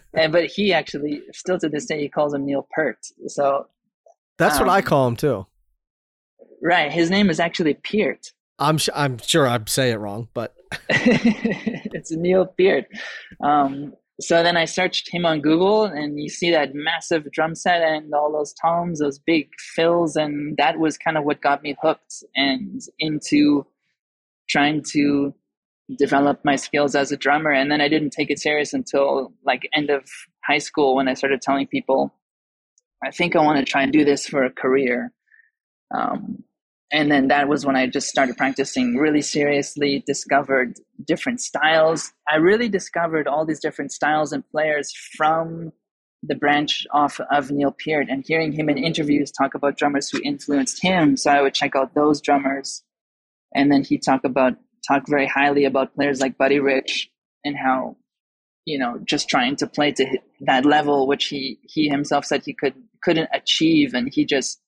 and 0.14 0.30
but 0.30 0.44
he 0.46 0.74
actually, 0.74 1.22
still 1.32 1.58
to 1.58 1.68
this 1.70 1.86
day, 1.86 2.00
he 2.00 2.08
calls 2.08 2.34
him 2.34 2.44
Neil 2.44 2.68
Peart. 2.74 2.98
So 3.28 3.66
that's 4.36 4.60
um, 4.60 4.66
what 4.66 4.72
I 4.72 4.78
um, 4.78 4.84
call 4.84 5.08
him 5.08 5.16
too. 5.16 5.46
Right, 6.62 6.92
his 6.92 7.08
name 7.08 7.30
is 7.30 7.40
actually 7.40 7.74
Peart. 7.74 8.32
I'm 8.58 8.78
I'm 8.94 9.16
sure 9.18 9.48
I 9.48 9.58
say 9.66 9.90
it 9.90 9.96
wrong, 9.96 10.28
but 10.34 10.54
it's 10.90 12.12
Neil 12.12 12.44
Peart. 12.44 12.84
Um, 13.42 13.94
so 14.20 14.42
then 14.42 14.56
I 14.56 14.64
searched 14.64 15.10
him 15.10 15.26
on 15.26 15.40
Google, 15.40 15.84
and 15.84 16.20
you 16.20 16.28
see 16.28 16.50
that 16.50 16.74
massive 16.74 17.30
drum 17.32 17.54
set 17.54 17.82
and 17.82 18.12
all 18.14 18.32
those 18.32 18.52
toms, 18.54 19.00
those 19.00 19.18
big 19.18 19.48
fills, 19.74 20.16
and 20.16 20.56
that 20.56 20.78
was 20.78 20.98
kind 20.98 21.16
of 21.16 21.24
what 21.24 21.40
got 21.40 21.62
me 21.62 21.76
hooked 21.82 22.22
and 22.34 22.80
into 22.98 23.66
trying 24.48 24.82
to 24.92 25.34
develop 25.98 26.44
my 26.44 26.56
skills 26.56 26.94
as 26.94 27.10
a 27.12 27.16
drummer. 27.16 27.50
And 27.50 27.70
then 27.70 27.80
I 27.80 27.88
didn't 27.88 28.10
take 28.10 28.30
it 28.30 28.38
serious 28.38 28.72
until 28.72 29.32
like 29.44 29.68
end 29.74 29.90
of 29.90 30.04
high 30.44 30.58
school 30.58 30.94
when 30.96 31.08
I 31.08 31.14
started 31.14 31.40
telling 31.42 31.66
people, 31.66 32.14
I 33.02 33.10
think 33.10 33.34
I 33.34 33.42
want 33.42 33.58
to 33.58 33.70
try 33.70 33.82
and 33.82 33.92
do 33.92 34.04
this 34.04 34.26
for 34.26 34.44
a 34.44 34.50
career. 34.50 35.12
Um, 35.92 36.44
and 36.92 37.10
then 37.10 37.28
that 37.28 37.48
was 37.48 37.64
when 37.64 37.76
I 37.76 37.86
just 37.86 38.08
started 38.08 38.36
practicing 38.36 38.96
really 38.96 39.22
seriously, 39.22 40.02
discovered 40.06 40.78
different 41.04 41.40
styles. 41.40 42.12
I 42.28 42.36
really 42.36 42.68
discovered 42.68 43.28
all 43.28 43.44
these 43.44 43.60
different 43.60 43.92
styles 43.92 44.32
and 44.32 44.48
players 44.50 44.92
from 45.16 45.72
the 46.22 46.34
branch 46.34 46.86
off 46.92 47.20
of 47.30 47.50
Neil 47.50 47.74
Peart 47.84 48.08
and 48.10 48.24
hearing 48.26 48.52
him 48.52 48.68
in 48.68 48.76
interviews 48.76 49.30
talk 49.30 49.54
about 49.54 49.78
drummers 49.78 50.10
who 50.10 50.20
influenced 50.24 50.82
him. 50.82 51.16
So 51.16 51.30
I 51.30 51.40
would 51.40 51.54
check 51.54 51.76
out 51.76 51.94
those 51.94 52.20
drummers. 52.20 52.82
And 53.54 53.70
then 53.70 53.84
he'd 53.84 54.02
talk 54.02 54.24
about, 54.24 54.54
talk 54.86 55.04
very 55.08 55.26
highly 55.26 55.64
about 55.64 55.94
players 55.94 56.20
like 56.20 56.36
Buddy 56.36 56.58
Rich 56.58 57.10
and 57.44 57.56
how, 57.56 57.96
you 58.64 58.78
know, 58.78 58.98
just 59.04 59.28
trying 59.28 59.56
to 59.56 59.66
play 59.66 59.92
to 59.92 60.18
that 60.40 60.64
level, 60.64 61.06
which 61.06 61.26
he, 61.26 61.58
he 61.62 61.88
himself 61.88 62.24
said 62.24 62.42
he 62.44 62.52
could, 62.52 62.74
couldn't 63.02 63.30
achieve. 63.32 63.94
And 63.94 64.12
he 64.12 64.24
just, 64.24 64.60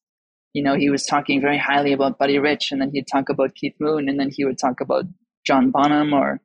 you 0.54 0.62
know, 0.62 0.74
he 0.74 0.90
was 0.90 1.04
talking 1.06 1.40
very 1.40 1.58
highly 1.58 1.92
about 1.92 2.18
Buddy 2.18 2.38
Rich, 2.38 2.72
and 2.72 2.80
then 2.80 2.90
he'd 2.92 3.06
talk 3.06 3.28
about 3.28 3.54
Keith 3.54 3.74
Moon, 3.80 4.08
and 4.08 4.18
then 4.20 4.30
he 4.30 4.44
would 4.44 4.58
talk 4.58 4.80
about 4.80 5.04
John 5.46 5.70
Bonham. 5.70 6.12
Or 6.12 6.40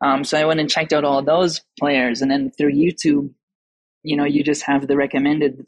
um, 0.00 0.24
so 0.24 0.38
I 0.38 0.44
went 0.44 0.60
and 0.60 0.70
checked 0.70 0.92
out 0.92 1.04
all 1.04 1.22
those 1.22 1.60
players, 1.78 2.22
and 2.22 2.30
then 2.30 2.50
through 2.56 2.72
YouTube, 2.72 3.30
you 4.02 4.16
know, 4.16 4.24
you 4.24 4.44
just 4.44 4.62
have 4.62 4.86
the 4.86 4.96
recommended 4.96 5.66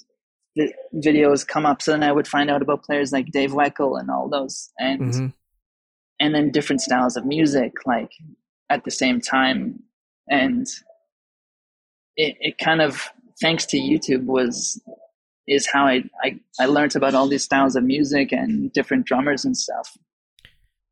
the 0.55 0.73
videos 0.95 1.47
come 1.47 1.65
up. 1.67 1.83
So 1.83 1.93
then 1.93 2.03
I 2.03 2.13
would 2.13 2.29
find 2.29 2.51
out 2.51 2.63
about 2.63 2.85
players 2.85 3.13
like 3.13 3.33
Dave 3.33 3.53
Weckl 3.53 3.99
and 3.99 4.11
all 4.11 4.29
those, 4.29 4.71
and 4.79 5.01
mm-hmm. 5.01 5.27
and 6.21 6.35
then 6.35 6.51
different 6.51 6.83
styles 6.83 7.17
of 7.17 7.27
music, 7.27 7.73
like 7.87 8.13
at 8.71 8.85
the 8.85 8.91
same 8.91 9.21
time, 9.21 9.83
and 10.29 10.67
it 12.17 12.37
it 12.41 12.59
kind 12.59 12.81
of 12.81 13.09
thanks 13.41 13.67
to 13.67 13.79
YouTube 13.79 14.25
was 14.27 14.81
is 15.49 15.67
how 15.67 15.87
I, 15.87 16.05
I, 16.23 16.39
I 16.61 16.67
learned 16.67 16.97
about 16.97 17.15
all 17.15 17.27
these 17.27 17.43
styles 17.43 17.77
of 17.77 17.85
music 17.85 18.33
and 18.33 18.73
different 18.73 19.07
drummers 19.07 19.45
and 19.45 19.57
stuff. 19.57 19.97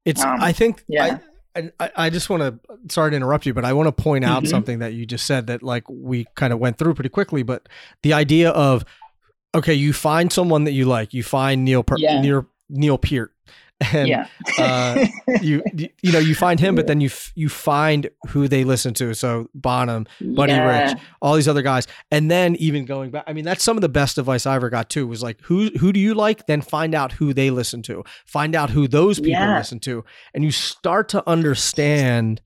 It's, 0.05 0.23
um, 0.23 0.41
I 0.41 0.53
think, 0.53 0.85
yeah. 0.89 1.19
I, 1.55 1.71
I, 1.79 1.91
I 1.97 2.11
just 2.11 2.31
want 2.31 2.43
to, 2.43 2.77
sorry 2.89 3.11
to 3.11 3.17
interrupt 3.17 3.47
you, 3.47 3.55
but 3.55 3.65
I 3.65 3.73
want 3.73 3.87
to 3.87 3.93
point 3.93 4.25
out 4.25 4.43
mm-hmm. 4.43 4.51
something 4.51 4.79
that 4.81 4.95
you 4.95 5.07
just 5.07 5.27
said 5.27 5.49
that 5.49 5.63
like 5.63 5.85
we 5.89 6.27
kind 6.35 6.53
of 6.53 6.59
went 6.59 6.79
through 6.79 6.95
pretty 6.95 7.11
quickly, 7.11 7.43
but 7.43 7.69
the 8.03 8.13
idea 8.13 8.51
of, 8.51 8.85
okay, 9.55 9.75
you 9.75 9.93
find 9.93 10.33
someone 10.33 10.65
that 10.65 10.73
you 10.73 10.85
like, 10.85 11.13
you 11.13 11.23
find 11.23 11.65
Neil, 11.65 11.83
per- 11.83 11.97
yeah. 11.99 12.21
Neil, 12.21 12.47
Neil 12.69 12.99
Peart, 12.99 13.33
and 13.93 14.09
yeah. 14.09 14.27
uh, 14.59 15.07
you, 15.41 15.63
you 15.75 16.13
know 16.13 16.19
you 16.19 16.35
find 16.35 16.61
him, 16.61 16.75
but 16.75 16.87
then 16.87 17.01
you 17.01 17.07
f- 17.07 17.33
you 17.35 17.49
find 17.49 18.11
who 18.29 18.47
they 18.47 18.63
listen 18.63 18.93
to. 18.95 19.15
So 19.15 19.49
Bonham, 19.55 20.07
Buddy 20.21 20.53
yeah. 20.53 20.91
Rich, 20.91 20.99
all 21.23 21.35
these 21.35 21.49
other 21.49 21.63
guys, 21.63 21.87
and 22.11 22.31
then 22.31 22.57
even 22.57 22.85
going 22.85 23.11
back. 23.11 23.25
I 23.27 23.33
mean, 23.33 23.45
that's 23.45 23.65
some 23.65 23.79
of 23.79 23.81
the 23.81 23.89
best 23.89 24.19
advice 24.19 24.45
I 24.45 24.55
ever 24.55 24.69
got 24.69 24.91
too. 24.91 25.07
Was 25.07 25.23
like, 25.23 25.41
who 25.43 25.71
who 25.79 25.93
do 25.93 26.01
you 26.01 26.15
like? 26.15 26.47
Then 26.47 26.61
find 26.61 26.95
out 26.95 27.13
who 27.13 27.33
they 27.33 27.51
listen 27.51 27.81
to. 27.83 28.05
Find 28.27 28.55
out 28.55 28.71
who 28.71 28.87
those 28.87 29.19
people 29.19 29.33
yeah. 29.33 29.57
listen 29.57 29.81
to, 29.81 30.05
and 30.35 30.45
you 30.45 30.51
start 30.51 31.09
to 31.11 31.27
understand. 31.29 32.43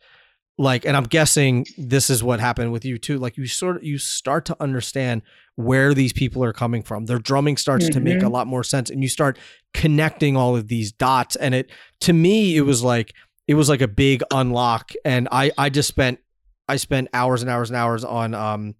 Like, 0.56 0.84
and 0.84 0.96
I'm 0.96 1.02
guessing 1.04 1.66
this 1.76 2.08
is 2.08 2.22
what 2.22 2.38
happened 2.38 2.70
with 2.70 2.84
you 2.84 2.96
too. 2.96 3.18
Like, 3.18 3.36
you 3.36 3.48
sort 3.48 3.78
of 3.78 3.82
you 3.82 3.98
start 3.98 4.44
to 4.44 4.56
understand 4.60 5.22
where 5.56 5.94
these 5.94 6.12
people 6.12 6.42
are 6.42 6.52
coming 6.52 6.82
from. 6.82 7.06
Their 7.06 7.18
drumming 7.18 7.56
starts 7.56 7.86
mm-hmm. 7.86 7.94
to 7.94 8.00
make 8.00 8.16
a 8.16 8.24
mm-hmm. 8.24 8.32
lot 8.32 8.46
more 8.46 8.64
sense 8.64 8.90
and 8.90 9.02
you 9.02 9.08
start 9.08 9.38
connecting 9.72 10.36
all 10.36 10.56
of 10.56 10.68
these 10.68 10.92
dots 10.92 11.34
and 11.36 11.52
it 11.54 11.68
to 12.00 12.12
me 12.12 12.56
it 12.56 12.60
was 12.60 12.82
like 12.82 13.12
it 13.48 13.54
was 13.54 13.68
like 13.68 13.80
a 13.80 13.88
big 13.88 14.22
unlock 14.32 14.92
and 15.04 15.28
I 15.32 15.50
I 15.58 15.68
just 15.68 15.88
spent 15.88 16.20
I 16.68 16.76
spent 16.76 17.08
hours 17.12 17.42
and 17.42 17.50
hours 17.50 17.70
and 17.70 17.76
hours 17.76 18.04
on 18.04 18.34
um 18.34 18.74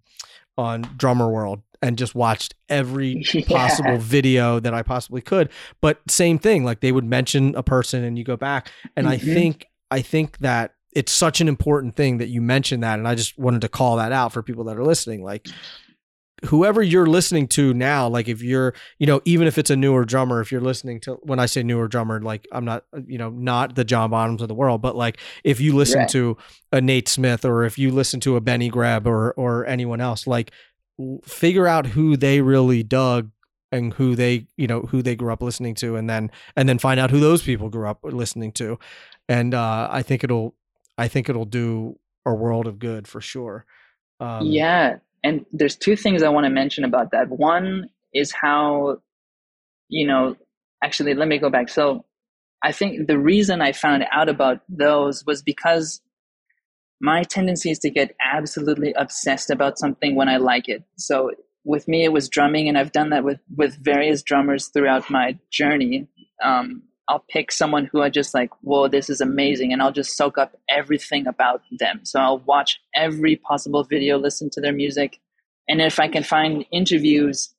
on 0.57 0.83
Drummer 0.97 1.29
World 1.29 1.61
and 1.81 1.97
just 1.97 2.15
watched 2.15 2.55
every 2.69 3.23
yeah. 3.33 3.45
possible 3.47 3.97
video 3.97 4.59
that 4.59 4.73
I 4.73 4.81
possibly 4.81 5.21
could. 5.21 5.49
But 5.81 5.99
same 6.09 6.39
thing, 6.39 6.63
like 6.63 6.79
they 6.79 6.91
would 6.91 7.05
mention 7.05 7.55
a 7.55 7.63
person 7.63 8.03
and 8.03 8.17
you 8.17 8.23
go 8.23 8.37
back. 8.37 8.71
And 8.95 9.05
mm-hmm. 9.05 9.13
I 9.13 9.33
think 9.33 9.65
I 9.91 10.01
think 10.01 10.39
that 10.39 10.73
it's 10.93 11.11
such 11.11 11.41
an 11.41 11.47
important 11.47 11.95
thing 11.95 12.17
that 12.19 12.29
you 12.29 12.41
mentioned 12.41 12.83
that. 12.83 12.97
And 12.97 13.07
I 13.07 13.15
just 13.15 13.37
wanted 13.37 13.61
to 13.61 13.69
call 13.69 13.97
that 13.97 14.11
out 14.11 14.31
for 14.31 14.41
people 14.41 14.63
that 14.65 14.77
are 14.77 14.83
listening. 14.83 15.23
Like 15.23 15.47
whoever 16.45 16.81
you're 16.81 17.05
listening 17.05 17.47
to 17.49 17.73
now, 17.73 18.07
like 18.07 18.27
if 18.27 18.41
you're, 18.41 18.73
you 18.99 19.07
know, 19.07 19.21
even 19.25 19.47
if 19.47 19.57
it's 19.57 19.69
a 19.69 19.75
newer 19.75 20.05
drummer, 20.05 20.41
if 20.41 20.51
you're 20.51 20.61
listening 20.61 20.99
to 21.01 21.13
when 21.23 21.39
I 21.39 21.45
say 21.45 21.63
newer 21.63 21.87
drummer, 21.87 22.21
like 22.21 22.47
I'm 22.51 22.65
not, 22.65 22.85
you 23.05 23.17
know, 23.17 23.29
not 23.29 23.75
the 23.75 23.83
John 23.83 24.11
Bonhams 24.11 24.41
of 24.41 24.47
the 24.47 24.55
world, 24.55 24.81
but 24.81 24.95
like 24.95 25.19
if 25.43 25.59
you 25.59 25.75
listen 25.75 26.01
right. 26.01 26.09
to 26.09 26.37
a 26.71 26.81
Nate 26.81 27.07
Smith 27.07 27.45
or 27.45 27.63
if 27.63 27.77
you 27.77 27.91
listen 27.91 28.19
to 28.21 28.35
a 28.35 28.41
Benny 28.41 28.69
Greb 28.69 29.07
or 29.07 29.31
or 29.33 29.65
anyone 29.65 30.01
else, 30.01 30.27
like 30.27 30.51
figure 31.23 31.67
out 31.67 31.87
who 31.87 32.15
they 32.15 32.41
really 32.41 32.83
dug 32.83 33.31
and 33.71 33.93
who 33.93 34.15
they, 34.15 34.47
you 34.57 34.67
know, 34.67 34.81
who 34.81 35.01
they 35.01 35.15
grew 35.15 35.33
up 35.33 35.41
listening 35.41 35.75
to 35.75 35.95
and 35.95 36.09
then 36.09 36.31
and 36.55 36.69
then 36.69 36.79
find 36.79 36.99
out 36.99 37.11
who 37.11 37.19
those 37.19 37.41
people 37.41 37.69
grew 37.69 37.87
up 37.87 37.99
listening 38.03 38.51
to. 38.53 38.79
And 39.27 39.53
uh 39.53 39.89
I 39.91 40.01
think 40.01 40.23
it'll 40.23 40.55
I 40.97 41.07
think 41.07 41.29
it'll 41.29 41.45
do 41.45 41.99
a 42.25 42.33
world 42.33 42.67
of 42.67 42.79
good 42.79 43.07
for 43.07 43.21
sure. 43.21 43.65
Um, 44.19 44.45
yeah, 44.45 44.97
and 45.25 45.43
there's 45.51 45.75
two 45.75 45.95
things 45.95 46.21
I 46.21 46.29
want 46.29 46.45
to 46.45 46.51
mention 46.51 46.83
about 46.83 47.09
that. 47.11 47.29
One 47.29 47.89
is 48.13 48.31
how, 48.31 48.99
you 49.89 50.05
know, 50.05 50.35
actually, 50.83 51.15
let 51.15 51.27
me 51.27 51.39
go 51.39 51.49
back. 51.49 51.67
So 51.67 52.05
I 52.63 52.71
think 52.71 53.07
the 53.07 53.17
reason 53.17 53.59
I 53.59 53.71
found 53.71 54.05
out 54.13 54.29
about 54.29 54.59
those 54.69 55.25
was 55.25 55.41
because 55.41 55.99
my 57.01 57.23
tendency 57.23 57.71
is 57.71 57.79
to 57.79 57.89
get 57.89 58.15
absolutely 58.23 58.93
obsessed 58.93 59.49
about 59.49 59.79
something 59.79 60.15
when 60.15 60.29
I 60.29 60.37
like 60.37 60.69
it. 60.69 60.83
So 60.95 61.31
with 61.63 61.87
me, 61.87 62.03
it 62.03 62.13
was 62.13 62.29
drumming, 62.29 62.69
and 62.69 62.77
I've 62.77 62.91
done 62.91 63.09
that 63.09 63.23
with 63.23 63.39
with 63.57 63.83
various 63.83 64.21
drummers 64.21 64.67
throughout 64.67 65.09
my 65.09 65.39
journey. 65.51 66.07
Um, 66.43 66.83
I'll 67.07 67.23
pick 67.29 67.51
someone 67.51 67.85
who 67.85 68.01
I 68.01 68.09
just 68.09 68.33
like, 68.33 68.49
whoa, 68.61 68.87
this 68.87 69.09
is 69.09 69.21
amazing. 69.21 69.71
And 69.71 69.81
I'll 69.81 69.91
just 69.91 70.17
soak 70.17 70.37
up 70.37 70.55
everything 70.69 71.27
about 71.27 71.61
them. 71.79 71.99
So 72.03 72.19
I'll 72.19 72.39
watch 72.39 72.79
every 72.95 73.35
possible 73.35 73.83
video, 73.83 74.17
listen 74.17 74.49
to 74.53 74.61
their 74.61 74.73
music. 74.73 75.19
And 75.67 75.81
if 75.81 75.99
I 75.99 76.07
can 76.07 76.23
find 76.23 76.65
interviews, 76.71 77.53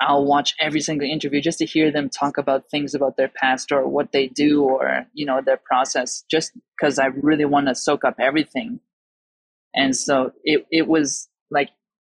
I'll 0.00 0.26
watch 0.26 0.54
every 0.60 0.80
single 0.80 1.08
interview 1.08 1.40
just 1.40 1.58
to 1.58 1.64
hear 1.64 1.90
them 1.90 2.10
talk 2.10 2.36
about 2.36 2.68
things 2.70 2.94
about 2.94 3.16
their 3.16 3.28
past 3.28 3.72
or 3.72 3.88
what 3.88 4.12
they 4.12 4.28
do 4.28 4.62
or, 4.62 5.06
you 5.14 5.24
know, 5.24 5.40
their 5.40 5.56
process, 5.56 6.22
just 6.30 6.52
because 6.76 6.98
I 6.98 7.06
really 7.06 7.46
want 7.46 7.68
to 7.68 7.74
soak 7.74 8.04
up 8.04 8.16
everything. 8.20 8.80
And 9.74 9.96
so 9.96 10.32
it, 10.44 10.66
it 10.70 10.86
was 10.86 11.28
like 11.50 11.70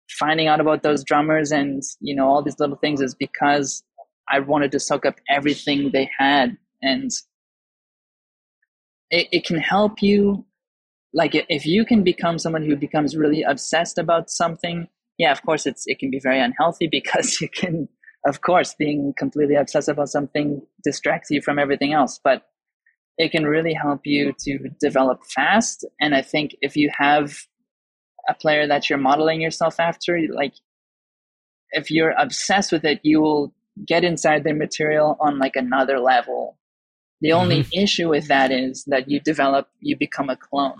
finding 0.09 0.47
out 0.47 0.61
about 0.61 0.83
those 0.83 1.03
drummers 1.03 1.51
and, 1.51 1.81
you 2.01 2.15
know, 2.15 2.27
all 2.27 2.43
these 2.43 2.59
little 2.59 2.75
things 2.75 3.01
is 3.01 3.15
because 3.15 3.83
I 4.31 4.39
wanted 4.39 4.71
to 4.73 4.79
suck 4.79 5.05
up 5.05 5.19
everything 5.29 5.91
they 5.91 6.09
had, 6.17 6.57
and 6.81 7.11
it, 9.09 9.27
it 9.31 9.45
can 9.45 9.57
help 9.57 10.01
you. 10.01 10.45
Like 11.13 11.31
if 11.33 11.65
you 11.65 11.83
can 11.85 12.03
become 12.03 12.39
someone 12.39 12.63
who 12.63 12.77
becomes 12.77 13.17
really 13.17 13.43
obsessed 13.43 13.97
about 13.97 14.29
something, 14.29 14.87
yeah, 15.17 15.31
of 15.31 15.41
course 15.43 15.65
it's 15.65 15.83
it 15.85 15.99
can 15.99 16.09
be 16.09 16.19
very 16.19 16.39
unhealthy 16.39 16.87
because 16.91 17.41
you 17.41 17.49
can 17.49 17.89
of 18.25 18.41
course, 18.41 18.75
being 18.77 19.13
completely 19.17 19.55
obsessed 19.55 19.89
about 19.89 20.09
something 20.09 20.61
distracts 20.83 21.31
you 21.31 21.41
from 21.41 21.57
everything 21.57 21.93
else, 21.93 22.19
but 22.23 22.43
it 23.17 23.31
can 23.31 23.45
really 23.45 23.73
help 23.73 24.01
you 24.05 24.33
to 24.39 24.69
develop 24.79 25.25
fast. 25.25 25.85
And 25.99 26.15
I 26.15 26.21
think 26.21 26.55
if 26.61 26.75
you 26.75 26.91
have 26.95 27.35
a 28.29 28.33
player 28.33 28.67
that 28.67 28.89
you're 28.89 28.99
modeling 28.99 29.41
yourself 29.41 29.79
after, 29.79 30.19
like 30.31 30.53
if 31.71 31.89
you're 31.89 32.13
obsessed 32.17 32.71
with 32.71 32.85
it, 32.85 32.99
you 33.03 33.21
will 33.21 33.53
get 33.85 34.03
inside 34.03 34.43
their 34.43 34.55
material 34.55 35.17
on 35.19 35.39
like 35.39 35.55
another 35.55 35.99
level. 35.99 36.57
The 37.21 37.33
only 37.33 37.63
mm-hmm. 37.63 37.79
issue 37.79 38.09
with 38.09 38.27
that 38.27 38.51
is 38.51 38.83
that 38.85 39.09
you 39.09 39.19
develop, 39.19 39.67
you 39.79 39.95
become 39.95 40.29
a 40.29 40.35
clone. 40.35 40.77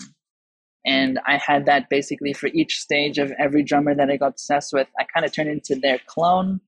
And 0.86 1.20
I 1.28 1.38
had 1.38 1.68
that 1.68 1.90
basically 1.90 2.34
for 2.34 2.48
each 2.48 2.80
stage 2.80 3.20
of 3.20 3.32
every 3.40 3.64
drummer 3.64 3.94
that 3.94 4.10
I 4.10 4.18
got 4.18 4.30
obsessed 4.30 4.74
with. 4.74 4.88
I 5.00 5.04
kind 5.04 5.26
of 5.26 5.32
turned 5.32 5.50
into 5.50 5.76
their 5.76 6.00
clone 6.08 6.60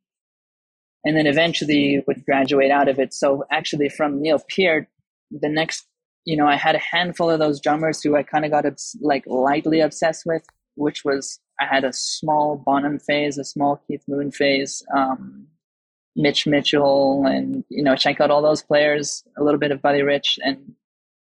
and 1.04 1.18
then 1.18 1.28
eventually 1.28 2.04
would 2.08 2.24
graduate 2.26 2.72
out 2.72 2.88
of 2.88 3.00
it. 3.00 3.14
So 3.14 3.44
actually 3.52 3.90
from 3.90 4.22
Neil 4.22 4.40
Peart, 4.56 4.88
the 5.32 5.50
next, 5.50 5.88
you 6.26 6.38
know, 6.38 6.48
I 6.48 6.56
had 6.56 6.76
a 6.76 6.80
handful 6.80 7.30
of 7.30 7.40
those 7.40 7.60
drummers 7.60 8.02
who 8.02 8.16
I 8.16 8.24
kind 8.24 8.46
of 8.46 8.52
got 8.52 8.66
obs- 8.66 8.96
like 9.02 9.24
lightly 9.26 9.82
obsessed 9.82 10.24
with, 10.26 10.44
which 10.76 11.04
was 11.04 11.40
I 11.60 11.66
had 11.66 11.84
a 11.84 11.94
small 11.94 12.62
Bonham 12.64 13.00
phase, 13.00 13.38
a 13.38 13.44
small 13.44 13.82
Keith 13.88 14.04
Moon 14.08 14.32
phase, 14.32 14.84
um, 14.96 15.48
Mitch 16.16 16.46
Mitchell, 16.46 17.26
and 17.26 17.64
you 17.70 17.84
know, 17.84 17.96
check 17.96 18.22
out 18.22 18.32
all 18.32 18.42
those 18.42 18.64
players, 18.64 19.24
a 19.38 19.44
little 19.44 19.60
bit 19.60 19.72
of 19.72 19.82
Buddy 19.82 20.02
Rich, 20.02 20.40
and 20.44 20.74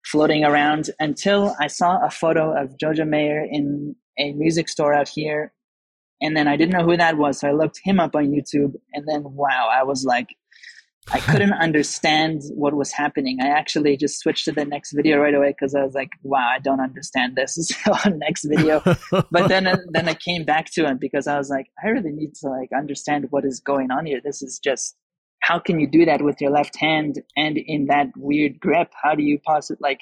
floating 0.04 0.44
around 0.44 0.90
until 0.98 1.54
I 1.60 1.66
saw 1.66 2.04
a 2.04 2.10
photo 2.10 2.60
of 2.60 2.76
Jojo 2.76 3.06
Mayer 3.06 3.46
in 3.48 3.94
a 4.18 4.32
music 4.32 4.68
store 4.68 4.94
out 4.94 5.08
here. 5.08 5.52
And 6.22 6.36
then 6.36 6.48
I 6.48 6.56
didn't 6.56 6.72
know 6.72 6.84
who 6.84 6.96
that 6.96 7.16
was. 7.16 7.40
So 7.40 7.48
I 7.48 7.52
looked 7.52 7.80
him 7.82 7.98
up 7.98 8.14
on 8.14 8.28
YouTube. 8.28 8.74
And 8.92 9.06
then, 9.08 9.22
wow, 9.24 9.68
I 9.72 9.82
was 9.84 10.04
like, 10.04 10.36
I 11.12 11.18
couldn't 11.20 11.54
understand 11.54 12.42
what 12.54 12.74
was 12.74 12.92
happening. 12.92 13.38
I 13.40 13.48
actually 13.48 13.96
just 13.96 14.20
switched 14.20 14.44
to 14.44 14.52
the 14.52 14.64
next 14.64 14.92
video 14.92 15.18
right 15.18 15.34
away 15.34 15.48
because 15.48 15.74
I 15.74 15.82
was 15.82 15.94
like, 15.94 16.10
wow, 16.22 16.46
I 16.54 16.58
don't 16.58 16.80
understand 16.80 17.36
this. 17.36 17.56
So 17.84 18.10
next 18.10 18.44
video. 18.44 18.80
but 19.10 19.48
then, 19.48 19.66
uh, 19.66 19.78
then 19.90 20.08
I 20.08 20.14
came 20.14 20.44
back 20.44 20.70
to 20.72 20.86
it 20.86 21.00
because 21.00 21.26
I 21.26 21.38
was 21.38 21.48
like, 21.48 21.66
I 21.82 21.88
really 21.88 22.12
need 22.12 22.34
to 22.36 22.48
like 22.48 22.70
understand 22.76 23.26
what 23.30 23.44
is 23.44 23.60
going 23.60 23.90
on 23.90 24.06
here. 24.06 24.20
This 24.22 24.42
is 24.42 24.60
just 24.62 24.96
how 25.40 25.58
can 25.58 25.80
you 25.80 25.86
do 25.86 26.04
that 26.04 26.22
with 26.22 26.40
your 26.40 26.50
left 26.50 26.76
hand 26.76 27.22
and 27.36 27.56
in 27.58 27.86
that 27.86 28.08
weird 28.16 28.60
grip? 28.60 28.92
How 29.02 29.14
do 29.14 29.22
you 29.22 29.38
possibly 29.40 29.78
like? 29.80 30.00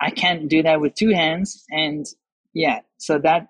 I 0.00 0.10
can't 0.10 0.48
do 0.48 0.62
that 0.62 0.80
with 0.80 0.94
two 0.94 1.10
hands, 1.10 1.64
and 1.70 2.04
yeah, 2.52 2.80
so 2.98 3.18
that 3.18 3.46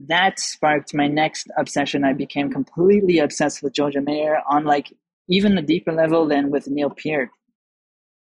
that 0.00 0.38
sparked 0.38 0.94
my 0.94 1.08
next 1.08 1.48
obsession. 1.58 2.04
I 2.04 2.12
became 2.12 2.50
completely 2.50 3.18
obsessed 3.18 3.62
with 3.62 3.74
Jojo 3.74 4.04
Mayer 4.04 4.40
on 4.48 4.64
like 4.64 4.92
even 5.28 5.58
a 5.58 5.62
deeper 5.62 5.92
level 5.92 6.26
than 6.26 6.50
with 6.50 6.68
Neil 6.68 6.90
Peart. 6.90 7.30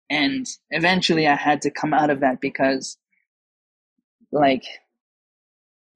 And 0.09 0.45
eventually 0.71 1.27
I 1.27 1.35
had 1.35 1.61
to 1.61 1.71
come 1.71 1.93
out 1.93 2.09
of 2.09 2.19
that 2.19 2.41
because 2.41 2.97
like 4.31 4.63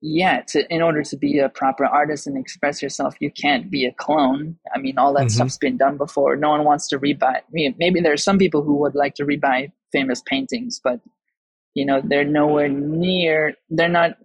yeah 0.01 0.41
to, 0.41 0.71
in 0.73 0.81
order 0.81 1.01
to 1.03 1.17
be 1.17 1.39
a 1.39 1.49
proper 1.49 1.85
artist 1.85 2.27
and 2.27 2.37
express 2.37 2.81
yourself 2.81 3.15
you 3.19 3.31
can't 3.31 3.71
be 3.71 3.85
a 3.85 3.93
clone 3.93 4.57
i 4.75 4.77
mean 4.77 4.97
all 4.97 5.13
that 5.13 5.21
mm-hmm. 5.21 5.29
stuff's 5.29 5.57
been 5.57 5.77
done 5.77 5.97
before 5.97 6.35
no 6.35 6.49
one 6.49 6.63
wants 6.63 6.87
to 6.87 6.99
rebuy 6.99 7.41
maybe 7.51 8.01
there 8.01 8.13
are 8.13 8.17
some 8.17 8.37
people 8.37 8.61
who 8.61 8.75
would 8.75 8.93
like 8.93 9.15
to 9.15 9.25
rebuy 9.25 9.71
famous 9.91 10.21
paintings 10.25 10.79
but 10.83 10.99
you 11.73 11.85
know 11.85 12.01
they're 12.03 12.25
nowhere 12.25 12.69
near 12.69 13.55
they're 13.69 13.89
not 13.89 14.17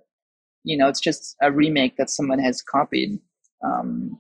you 0.64 0.76
know 0.76 0.88
it's 0.88 1.00
just 1.00 1.36
a 1.40 1.50
remake 1.50 1.96
that 1.96 2.10
someone 2.10 2.38
has 2.38 2.60
copied 2.60 3.18
um, 3.64 4.18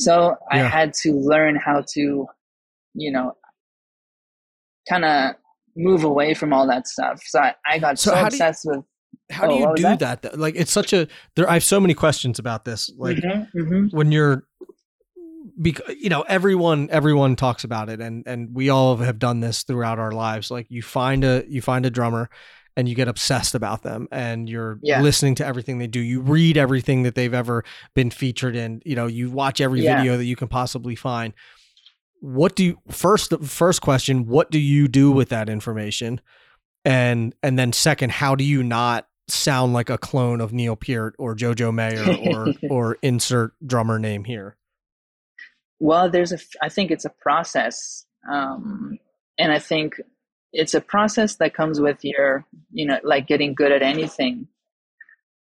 so 0.00 0.36
yeah. 0.52 0.64
i 0.64 0.68
had 0.68 0.92
to 0.92 1.12
learn 1.12 1.56
how 1.56 1.82
to 1.92 2.26
you 2.94 3.10
know 3.12 3.32
kind 4.88 5.04
of 5.04 5.34
move 5.76 6.04
away 6.04 6.34
from 6.34 6.52
all 6.52 6.66
that 6.66 6.86
stuff 6.86 7.20
so 7.24 7.38
i, 7.40 7.54
I 7.66 7.78
got 7.78 7.98
so, 7.98 8.12
so 8.12 8.26
obsessed 8.26 8.64
you, 8.64 8.70
with 8.72 8.84
how 9.30 9.46
do 9.46 9.54
oh, 9.54 9.70
you 9.70 9.76
do 9.76 9.82
that? 9.96 10.22
that? 10.22 10.38
Like 10.38 10.54
it's 10.56 10.72
such 10.72 10.92
a 10.92 11.08
there. 11.36 11.48
I 11.48 11.54
have 11.54 11.64
so 11.64 11.80
many 11.80 11.94
questions 11.94 12.38
about 12.38 12.64
this. 12.64 12.90
Like 12.96 13.16
mm-hmm, 13.18 13.58
mm-hmm. 13.58 13.96
when 13.96 14.12
you're, 14.12 14.44
because 15.60 15.94
you 15.98 16.08
know 16.08 16.22
everyone 16.22 16.88
everyone 16.90 17.36
talks 17.36 17.64
about 17.64 17.88
it, 17.88 18.00
and 18.00 18.24
and 18.26 18.54
we 18.54 18.70
all 18.70 18.96
have 18.96 19.18
done 19.18 19.40
this 19.40 19.62
throughout 19.62 19.98
our 19.98 20.12
lives. 20.12 20.50
Like 20.50 20.66
you 20.68 20.82
find 20.82 21.24
a 21.24 21.44
you 21.48 21.62
find 21.62 21.86
a 21.86 21.90
drummer, 21.90 22.28
and 22.80 22.88
you 22.88 22.94
get 22.96 23.06
obsessed 23.06 23.54
about 23.54 23.82
them, 23.82 24.08
and 24.10 24.48
you're 24.48 24.78
yeah. 24.82 25.00
listening 25.00 25.36
to 25.36 25.46
everything 25.46 25.78
they 25.78 25.86
do. 25.86 26.00
You 26.00 26.20
read 26.20 26.56
everything 26.56 27.04
that 27.04 27.14
they've 27.14 27.32
ever 27.32 27.64
been 27.94 28.10
featured 28.10 28.56
in. 28.56 28.82
You 28.84 28.96
know, 28.96 29.06
you 29.06 29.30
watch 29.30 29.60
every 29.60 29.82
yeah. 29.82 29.98
video 29.98 30.16
that 30.16 30.24
you 30.24 30.36
can 30.36 30.48
possibly 30.48 30.96
find. 30.96 31.32
What 32.20 32.56
do 32.56 32.64
you 32.64 32.78
first? 32.90 33.32
First 33.44 33.82
question: 33.82 34.26
What 34.26 34.50
do 34.50 34.58
you 34.58 34.88
do 34.88 35.12
with 35.12 35.28
that 35.28 35.48
information? 35.48 36.20
and 36.84 37.34
and 37.42 37.58
then 37.58 37.72
second 37.72 38.10
how 38.10 38.34
do 38.34 38.44
you 38.44 38.62
not 38.62 39.06
sound 39.28 39.72
like 39.72 39.90
a 39.90 39.98
clone 39.98 40.40
of 40.40 40.52
Neil 40.52 40.76
Peart 40.76 41.14
or 41.18 41.36
Jojo 41.36 41.72
Mayer 41.72 42.04
or 42.34 42.54
or 42.70 42.98
insert 43.02 43.52
drummer 43.64 43.98
name 43.98 44.24
here? 44.24 44.56
Well, 45.78 46.10
there's 46.10 46.32
a. 46.32 46.38
I 46.62 46.68
think 46.68 46.90
it's 46.90 47.04
a 47.04 47.12
process, 47.22 48.04
um, 48.30 48.98
and 49.38 49.52
I 49.52 49.58
think 49.58 50.00
it's 50.52 50.74
a 50.74 50.80
process 50.80 51.36
that 51.36 51.54
comes 51.54 51.80
with 51.80 51.98
your, 52.02 52.44
you 52.72 52.86
know, 52.86 52.98
like 53.04 53.26
getting 53.26 53.54
good 53.54 53.72
at 53.72 53.82
anything. 53.82 54.48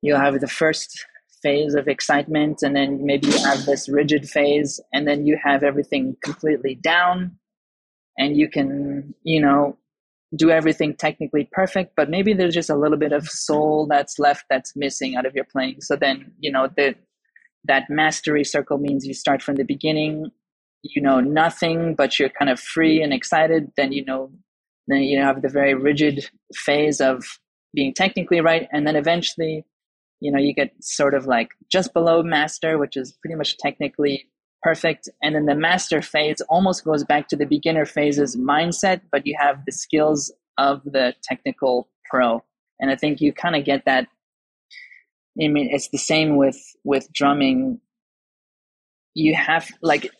You 0.00 0.14
have 0.16 0.40
the 0.40 0.48
first 0.48 1.04
phase 1.42 1.74
of 1.74 1.88
excitement, 1.88 2.62
and 2.62 2.76
then 2.76 3.04
maybe 3.04 3.26
you 3.26 3.38
have 3.38 3.64
this 3.64 3.88
rigid 3.88 4.28
phase, 4.28 4.80
and 4.92 5.06
then 5.08 5.26
you 5.26 5.38
have 5.42 5.62
everything 5.62 6.16
completely 6.22 6.76
down, 6.76 7.36
and 8.16 8.36
you 8.36 8.48
can, 8.48 9.14
you 9.24 9.40
know, 9.40 9.76
do 10.36 10.50
everything 10.50 10.94
technically 10.94 11.48
perfect, 11.52 11.94
but 11.94 12.08
maybe 12.08 12.32
there's 12.32 12.54
just 12.54 12.70
a 12.70 12.76
little 12.76 12.96
bit 12.96 13.12
of 13.12 13.28
soul 13.28 13.86
that's 13.86 14.18
left 14.18 14.44
that's 14.48 14.74
missing 14.74 15.14
out 15.14 15.26
of 15.26 15.34
your 15.34 15.44
playing. 15.44 15.80
So 15.80 15.94
then, 15.94 16.32
you 16.38 16.50
know, 16.50 16.68
the, 16.74 16.94
that 17.64 17.90
mastery 17.90 18.44
circle 18.44 18.78
means 18.78 19.06
you 19.06 19.14
start 19.14 19.42
from 19.42 19.56
the 19.56 19.64
beginning, 19.64 20.30
you 20.82 21.02
know 21.02 21.20
nothing, 21.20 21.94
but 21.94 22.18
you're 22.18 22.30
kind 22.30 22.50
of 22.50 22.58
free 22.58 23.02
and 23.02 23.12
excited. 23.12 23.72
Then, 23.76 23.92
you 23.92 24.04
know, 24.04 24.32
then 24.88 25.02
you 25.02 25.20
have 25.20 25.42
the 25.42 25.48
very 25.48 25.74
rigid 25.74 26.28
phase 26.54 27.00
of 27.00 27.24
being 27.74 27.94
technically 27.94 28.40
right. 28.40 28.68
And 28.72 28.86
then 28.86 28.96
eventually, 28.96 29.64
you 30.20 30.30
know, 30.30 30.38
you 30.38 30.54
get 30.54 30.72
sort 30.80 31.14
of 31.14 31.26
like 31.26 31.50
just 31.70 31.92
below 31.92 32.22
master, 32.22 32.78
which 32.78 32.96
is 32.96 33.12
pretty 33.12 33.36
much 33.36 33.56
technically 33.58 34.26
perfect. 34.62 35.08
And 35.22 35.34
then 35.34 35.46
the 35.46 35.54
master 35.54 36.02
phase 36.02 36.40
almost 36.48 36.84
goes 36.84 37.04
back 37.04 37.28
to 37.28 37.36
the 37.36 37.46
beginner 37.46 37.84
phases 37.84 38.36
mindset, 38.36 39.00
but 39.10 39.26
you 39.26 39.36
have 39.38 39.64
the 39.66 39.72
skills 39.72 40.32
of 40.58 40.82
the 40.84 41.14
technical 41.22 41.88
pro. 42.08 42.42
And 42.80 42.90
I 42.90 42.96
think 42.96 43.20
you 43.20 43.32
kind 43.32 43.56
of 43.56 43.64
get 43.64 43.84
that. 43.86 44.08
I 45.42 45.48
mean, 45.48 45.68
it's 45.70 45.88
the 45.88 45.98
same 45.98 46.36
with 46.36 46.60
with 46.84 47.10
drumming. 47.12 47.80
You 49.14 49.34
have 49.34 49.68
like 49.80 50.10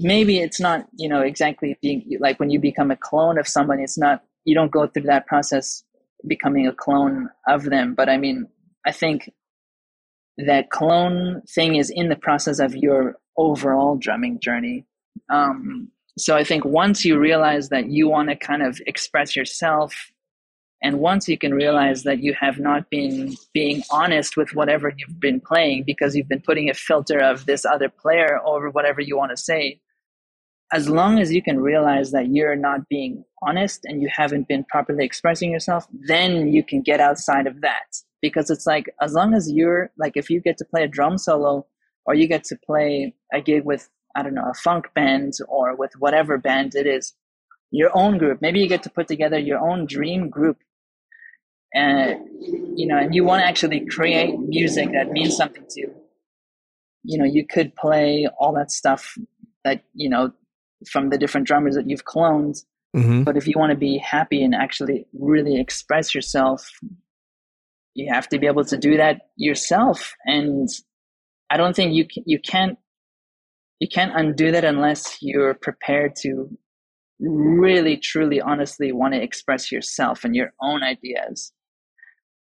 maybe 0.00 0.38
it's 0.40 0.60
not 0.60 0.86
you 0.96 1.08
know 1.08 1.20
exactly 1.20 1.78
being 1.80 2.18
like 2.20 2.40
when 2.40 2.50
you 2.50 2.58
become 2.58 2.90
a 2.90 2.96
clone 2.96 3.38
of 3.38 3.46
someone. 3.46 3.80
It's 3.80 3.98
not 3.98 4.22
you 4.44 4.54
don't 4.54 4.72
go 4.72 4.86
through 4.86 5.04
that 5.04 5.26
process 5.26 5.84
becoming 6.26 6.66
a 6.66 6.72
clone 6.72 7.30
of 7.46 7.64
them. 7.64 7.94
But 7.94 8.08
I 8.08 8.16
mean, 8.16 8.48
I 8.86 8.92
think 8.92 9.30
that 10.38 10.70
clone 10.70 11.42
thing 11.48 11.76
is 11.76 11.90
in 11.90 12.08
the 12.08 12.16
process 12.16 12.58
of 12.58 12.74
your 12.74 13.16
overall 13.36 13.96
drumming 13.96 14.40
journey. 14.40 14.86
Um, 15.30 15.90
so 16.18 16.36
I 16.36 16.44
think 16.44 16.64
once 16.64 17.04
you 17.04 17.18
realize 17.18 17.68
that 17.68 17.90
you 17.90 18.08
want 18.08 18.28
to 18.30 18.36
kind 18.36 18.62
of 18.62 18.80
express 18.86 19.36
yourself, 19.36 20.10
and 20.82 20.98
once 20.98 21.28
you 21.28 21.36
can 21.36 21.52
realize 21.52 22.04
that 22.04 22.20
you 22.20 22.34
have 22.40 22.58
not 22.58 22.88
been 22.90 23.34
being 23.52 23.82
honest 23.90 24.36
with 24.36 24.54
whatever 24.54 24.92
you've 24.96 25.20
been 25.20 25.40
playing 25.40 25.84
because 25.84 26.16
you've 26.16 26.28
been 26.28 26.40
putting 26.40 26.70
a 26.70 26.74
filter 26.74 27.18
of 27.18 27.44
this 27.44 27.66
other 27.66 27.90
player 27.90 28.40
over 28.44 28.70
whatever 28.70 29.00
you 29.00 29.16
want 29.16 29.30
to 29.30 29.36
say, 29.36 29.78
as 30.72 30.88
long 30.88 31.18
as 31.18 31.32
you 31.32 31.42
can 31.42 31.60
realize 31.60 32.12
that 32.12 32.28
you're 32.28 32.56
not 32.56 32.88
being 32.88 33.24
honest 33.42 33.80
and 33.84 34.00
you 34.00 34.08
haven't 34.14 34.46
been 34.48 34.64
properly 34.64 35.04
expressing 35.04 35.50
yourself, 35.50 35.86
then 35.92 36.48
you 36.48 36.62
can 36.62 36.82
get 36.82 37.00
outside 37.00 37.46
of 37.46 37.60
that. 37.62 37.96
Because 38.22 38.50
it's 38.50 38.66
like, 38.66 38.88
as 39.00 39.14
long 39.14 39.34
as 39.34 39.50
you're 39.50 39.90
like, 39.98 40.16
if 40.16 40.30
you 40.30 40.40
get 40.40 40.58
to 40.58 40.64
play 40.64 40.84
a 40.84 40.88
drum 40.88 41.18
solo 41.18 41.66
or 42.04 42.14
you 42.14 42.28
get 42.28 42.44
to 42.44 42.56
play 42.56 43.14
a 43.32 43.40
gig 43.40 43.64
with 43.64 43.88
I 44.16 44.22
don't 44.22 44.34
know 44.34 44.50
a 44.50 44.54
funk 44.54 44.86
band 44.94 45.34
or 45.48 45.76
with 45.76 45.92
whatever 45.98 46.36
band 46.36 46.74
it 46.74 46.86
is, 46.86 47.14
your 47.70 47.90
own 47.96 48.18
group. 48.18 48.40
Maybe 48.42 48.60
you 48.60 48.68
get 48.68 48.82
to 48.84 48.90
put 48.90 49.06
together 49.06 49.38
your 49.38 49.58
own 49.58 49.86
dream 49.86 50.28
group, 50.28 50.58
and 51.72 52.18
you 52.76 52.86
know, 52.86 52.98
and 52.98 53.14
you 53.14 53.24
want 53.24 53.42
to 53.42 53.46
actually 53.46 53.86
create 53.86 54.38
music 54.38 54.92
that 54.92 55.12
means 55.12 55.36
something 55.36 55.64
to 55.70 55.80
you. 55.80 55.94
You 57.04 57.18
know, 57.18 57.24
you 57.24 57.46
could 57.46 57.74
play 57.76 58.26
all 58.38 58.52
that 58.54 58.70
stuff 58.70 59.16
that 59.64 59.84
you 59.94 60.10
know 60.10 60.32
from 60.88 61.10
the 61.10 61.18
different 61.18 61.46
drummers 61.46 61.74
that 61.74 61.88
you've 61.88 62.04
cloned. 62.04 62.64
Mm-hmm. 62.96 63.22
But 63.22 63.36
if 63.36 63.46
you 63.46 63.54
want 63.56 63.70
to 63.70 63.76
be 63.76 63.98
happy 63.98 64.42
and 64.42 64.54
actually 64.54 65.06
really 65.12 65.60
express 65.60 66.14
yourself, 66.14 66.70
you 67.94 68.12
have 68.12 68.28
to 68.28 68.38
be 68.38 68.46
able 68.46 68.64
to 68.64 68.76
do 68.76 68.96
that 68.96 69.30
yourself. 69.36 70.14
And 70.24 70.68
I 71.50 71.56
don't 71.56 71.74
think 71.74 71.94
you 71.94 72.06
you 72.24 72.38
can't 72.38 72.78
you 73.80 73.88
can't 73.88 74.12
undo 74.14 74.52
that 74.52 74.64
unless 74.64 75.18
you're 75.20 75.54
prepared 75.54 76.14
to 76.16 76.50
really 77.18 77.96
truly 77.96 78.40
honestly 78.40 78.92
want 78.92 79.14
to 79.14 79.22
express 79.22 79.70
yourself 79.70 80.24
and 80.24 80.34
your 80.34 80.52
own 80.62 80.82
ideas 80.82 81.52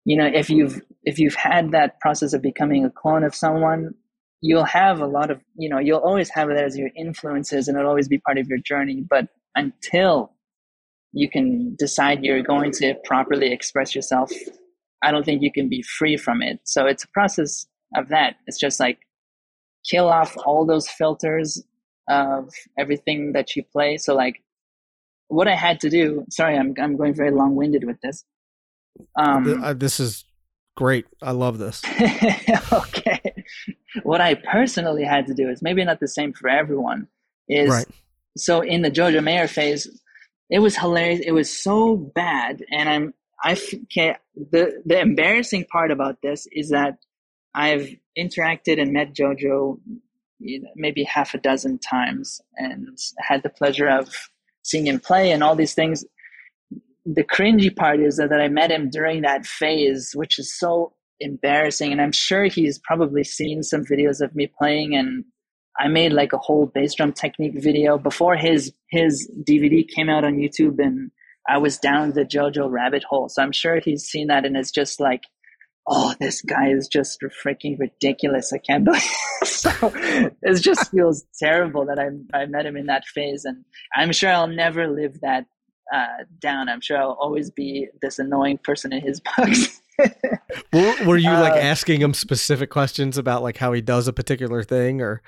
you 0.06 0.16
know 0.16 0.30
if 0.32 0.50
you've 0.50 0.82
if 1.04 1.18
you've 1.18 1.36
had 1.36 1.72
that 1.72 2.00
process 2.00 2.34
of 2.34 2.42
becoming 2.42 2.86
a 2.86 2.90
clone 2.90 3.24
of 3.24 3.34
someone 3.34 3.94
you'll 4.42 4.66
have 4.66 5.02
a 5.02 5.06
lot 5.06 5.30
of 5.32 5.40
you 5.56 5.70
know 5.70 5.80
you'll 5.80 6.00
always 6.00 6.30
have 6.30 6.48
that 6.50 6.64
as 6.64 6.78
your 6.78 6.90
influences 6.96 7.68
and 7.68 7.78
it'll 7.78 7.90
always 7.90 8.08
be 8.08 8.20
part 8.20 8.38
of 8.38 8.48
your 8.48 8.58
journey 8.60 9.04
but 9.10 9.28
until 9.56 10.32
you 11.12 11.30
can 11.30 11.76
decide 11.78 12.24
you're 12.24 12.44
going 12.44 12.72
to 12.72 12.94
properly 13.04 13.52
express 13.52 13.94
yourself 13.94 14.32
i 15.04 15.12
don't 15.12 15.26
think 15.26 15.42
you 15.42 15.52
can 15.52 15.68
be 15.68 15.82
free 15.82 16.18
from 16.18 16.42
it 16.42 16.60
so 16.64 16.86
it's 16.86 17.04
a 17.04 17.10
process 17.10 17.66
of 17.96 18.08
that 18.10 18.36
it's 18.48 18.60
just 18.60 18.80
like 18.80 19.00
kill 19.90 20.08
off 20.08 20.36
all 20.46 20.66
those 20.66 20.88
filters 20.88 21.64
of 22.10 22.50
everything 22.78 23.34
that 23.34 23.56
you 23.56 23.64
play 23.64 23.98
so 23.98 24.16
like 24.16 24.42
what 25.30 25.48
I 25.48 25.56
had 25.56 25.80
to 25.82 25.90
do. 25.90 26.26
Sorry, 26.30 26.58
I'm 26.58 26.74
I'm 26.78 26.98
going 26.98 27.14
very 27.14 27.32
long 27.32 27.56
winded 27.56 27.86
with 27.86 28.02
this. 28.02 28.26
Um, 29.16 29.64
uh, 29.64 29.74
this 29.74 30.00
is 30.00 30.26
great. 30.76 31.06
I 31.22 31.32
love 31.32 31.58
this. 31.58 31.82
okay, 32.74 33.46
what 34.04 34.22
I 34.22 34.36
personally 34.36 35.04
had 35.04 35.28
to 35.28 35.34
do 35.34 35.50
is 35.50 35.62
maybe 35.62 35.84
not 35.84 36.00
the 36.00 36.08
same 36.08 36.34
for 36.34 36.50
everyone. 36.50 37.08
Is 37.48 37.70
right. 37.70 37.88
so 38.38 38.62
in 38.62 38.82
the 38.84 38.92
Jojo 38.92 39.24
Mayer 39.24 39.48
phase, 39.48 39.88
it 40.50 40.60
was 40.60 40.78
hilarious. 40.78 41.22
It 41.26 41.32
was 41.32 41.50
so 41.52 41.96
bad, 41.96 42.64
and 42.72 42.90
I'm 42.90 43.14
I 43.44 43.60
can't. 43.92 44.18
The 44.36 44.82
the 44.86 45.00
embarrassing 45.00 45.66
part 45.66 45.92
about 45.92 46.22
this 46.22 46.48
is 46.52 46.70
that 46.70 46.98
I've 47.56 47.90
interacted 48.18 48.82
and 48.82 48.94
met 48.94 49.14
Jojo 49.14 49.80
maybe 50.76 51.04
half 51.04 51.34
a 51.34 51.38
dozen 51.38 51.80
times 51.80 52.40
and 52.56 52.98
had 53.20 53.44
the 53.44 53.50
pleasure 53.50 53.90
of 53.90 54.10
seeing 54.62 54.88
him 54.88 55.00
play 55.00 55.32
and 55.32 55.44
all 55.44 55.56
these 55.56 55.74
things. 55.74 56.06
The 57.06 57.24
cringy 57.24 57.76
part 57.76 58.00
is 58.00 58.18
that, 58.18 58.30
that 58.30 58.40
I 58.40 58.48
met 58.48 58.72
him 58.72 58.90
during 58.90 59.22
that 59.22 59.46
phase, 59.46 60.12
which 60.14 60.40
is 60.40 60.58
so 60.58 60.94
embarrassing. 61.20 61.92
And 61.92 62.02
I'm 62.02 62.12
sure 62.12 62.46
he's 62.46 62.80
probably 62.80 63.24
seen 63.24 63.64
some 63.64 63.84
videos 63.86 64.22
of 64.22 64.36
me 64.36 64.48
playing 64.58 64.96
and 64.96 65.26
I 65.80 65.88
made 65.88 66.12
like 66.12 66.34
a 66.34 66.38
whole 66.38 66.66
bass 66.66 66.96
drum 66.96 67.14
technique 67.14 67.54
video 67.56 67.98
before 67.98 68.36
his 68.36 68.74
his 68.90 69.30
DVD 69.48 69.88
came 69.88 70.10
out 70.10 70.26
on 70.26 70.36
YouTube 70.38 70.78
and 70.80 71.12
I 71.48 71.58
was 71.58 71.78
down 71.78 72.12
the 72.12 72.26
JoJo 72.26 72.70
rabbit 72.70 73.04
hole. 73.04 73.30
So 73.30 73.42
I'm 73.42 73.52
sure 73.54 73.80
he's 73.80 74.04
seen 74.04 74.28
that 74.28 74.46
and 74.46 74.58
it's 74.58 74.72
just 74.72 75.00
like, 75.00 75.24
oh, 75.88 76.14
this 76.20 76.42
guy 76.42 76.70
is 76.70 76.88
just 76.88 77.20
freaking 77.44 77.78
ridiculous. 77.80 78.54
I 78.54 78.58
can't 78.60 78.86
believe 78.86 79.02
It. 79.42 79.48
so 79.48 79.72
it 79.94 80.62
just 80.62 80.92
feels 80.92 81.26
terrible 81.42 81.86
that 81.86 82.00
I 82.00 82.10
I 82.38 82.46
met 82.46 82.66
him 82.66 82.78
in 82.78 82.86
that 82.88 83.06
phase, 83.06 83.46
and 83.46 83.66
I'm 83.96 84.12
sure 84.12 84.30
I'll 84.30 84.48
never 84.48 84.88
live 84.88 85.20
that 85.22 85.46
uh, 85.94 86.24
down. 86.40 86.70
I'm 86.70 86.82
sure 86.82 86.98
I'll 86.98 87.18
always 87.20 87.50
be 87.50 87.88
this 88.02 88.20
annoying 88.20 88.60
person 88.64 88.94
in 88.94 89.02
his 89.02 89.22
books. 89.38 89.82
Were, 90.74 90.96
were, 91.06 91.18
you 91.18 91.32
like 91.32 91.54
uh, 91.54 91.58
asking 91.58 92.02
him 92.02 92.14
specific 92.14 92.70
questions 92.70 93.18
about 93.18 93.44
like 93.44 93.58
how 93.58 93.74
he 93.74 93.82
does 93.82 94.08
a 94.08 94.14
particular 94.14 94.64
thing, 94.64 95.02
or? 95.02 95.22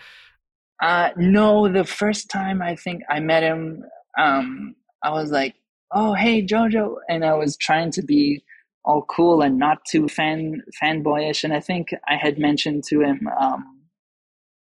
Uh, 0.82 1.10
no, 1.18 1.72
the 1.72 1.84
first 1.84 2.30
time 2.30 2.62
I 2.62 2.76
think 2.76 3.04
I 3.10 3.20
met 3.20 3.44
him, 3.44 3.84
um, 4.18 4.76
I 5.04 5.12
was 5.12 5.32
like, 5.32 5.56
"Oh, 5.92 6.14
hey, 6.14 6.46
Jojo," 6.46 6.96
and 7.10 7.24
I 7.24 7.34
was 7.34 7.58
trying 7.58 7.92
to 7.92 8.02
be 8.02 8.44
all 8.84 9.04
cool 9.04 9.42
and 9.42 9.58
not 9.58 9.86
too 9.86 10.08
fan 10.08 10.62
fanboyish. 10.82 11.44
And 11.44 11.54
I 11.54 11.60
think 11.60 11.90
I 12.08 12.16
had 12.16 12.40
mentioned 12.40 12.84
to 12.86 13.02
him 13.02 13.28
um, 13.40 13.82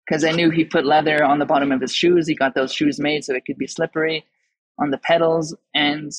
because 0.06 0.24
I 0.24 0.32
knew 0.32 0.50
he 0.50 0.64
put 0.64 0.86
leather 0.86 1.24
on 1.24 1.38
the 1.38 1.46
bottom 1.46 1.72
of 1.72 1.80
his 1.80 1.94
shoes. 1.94 2.28
He 2.28 2.34
got 2.34 2.54
those 2.54 2.72
shoes 2.72 3.00
made 3.00 3.24
so 3.24 3.34
it 3.34 3.44
could 3.44 3.58
be 3.58 3.66
slippery 3.66 4.24
on 4.78 4.90
the 4.90 4.98
pedals. 4.98 5.56
And 5.74 6.12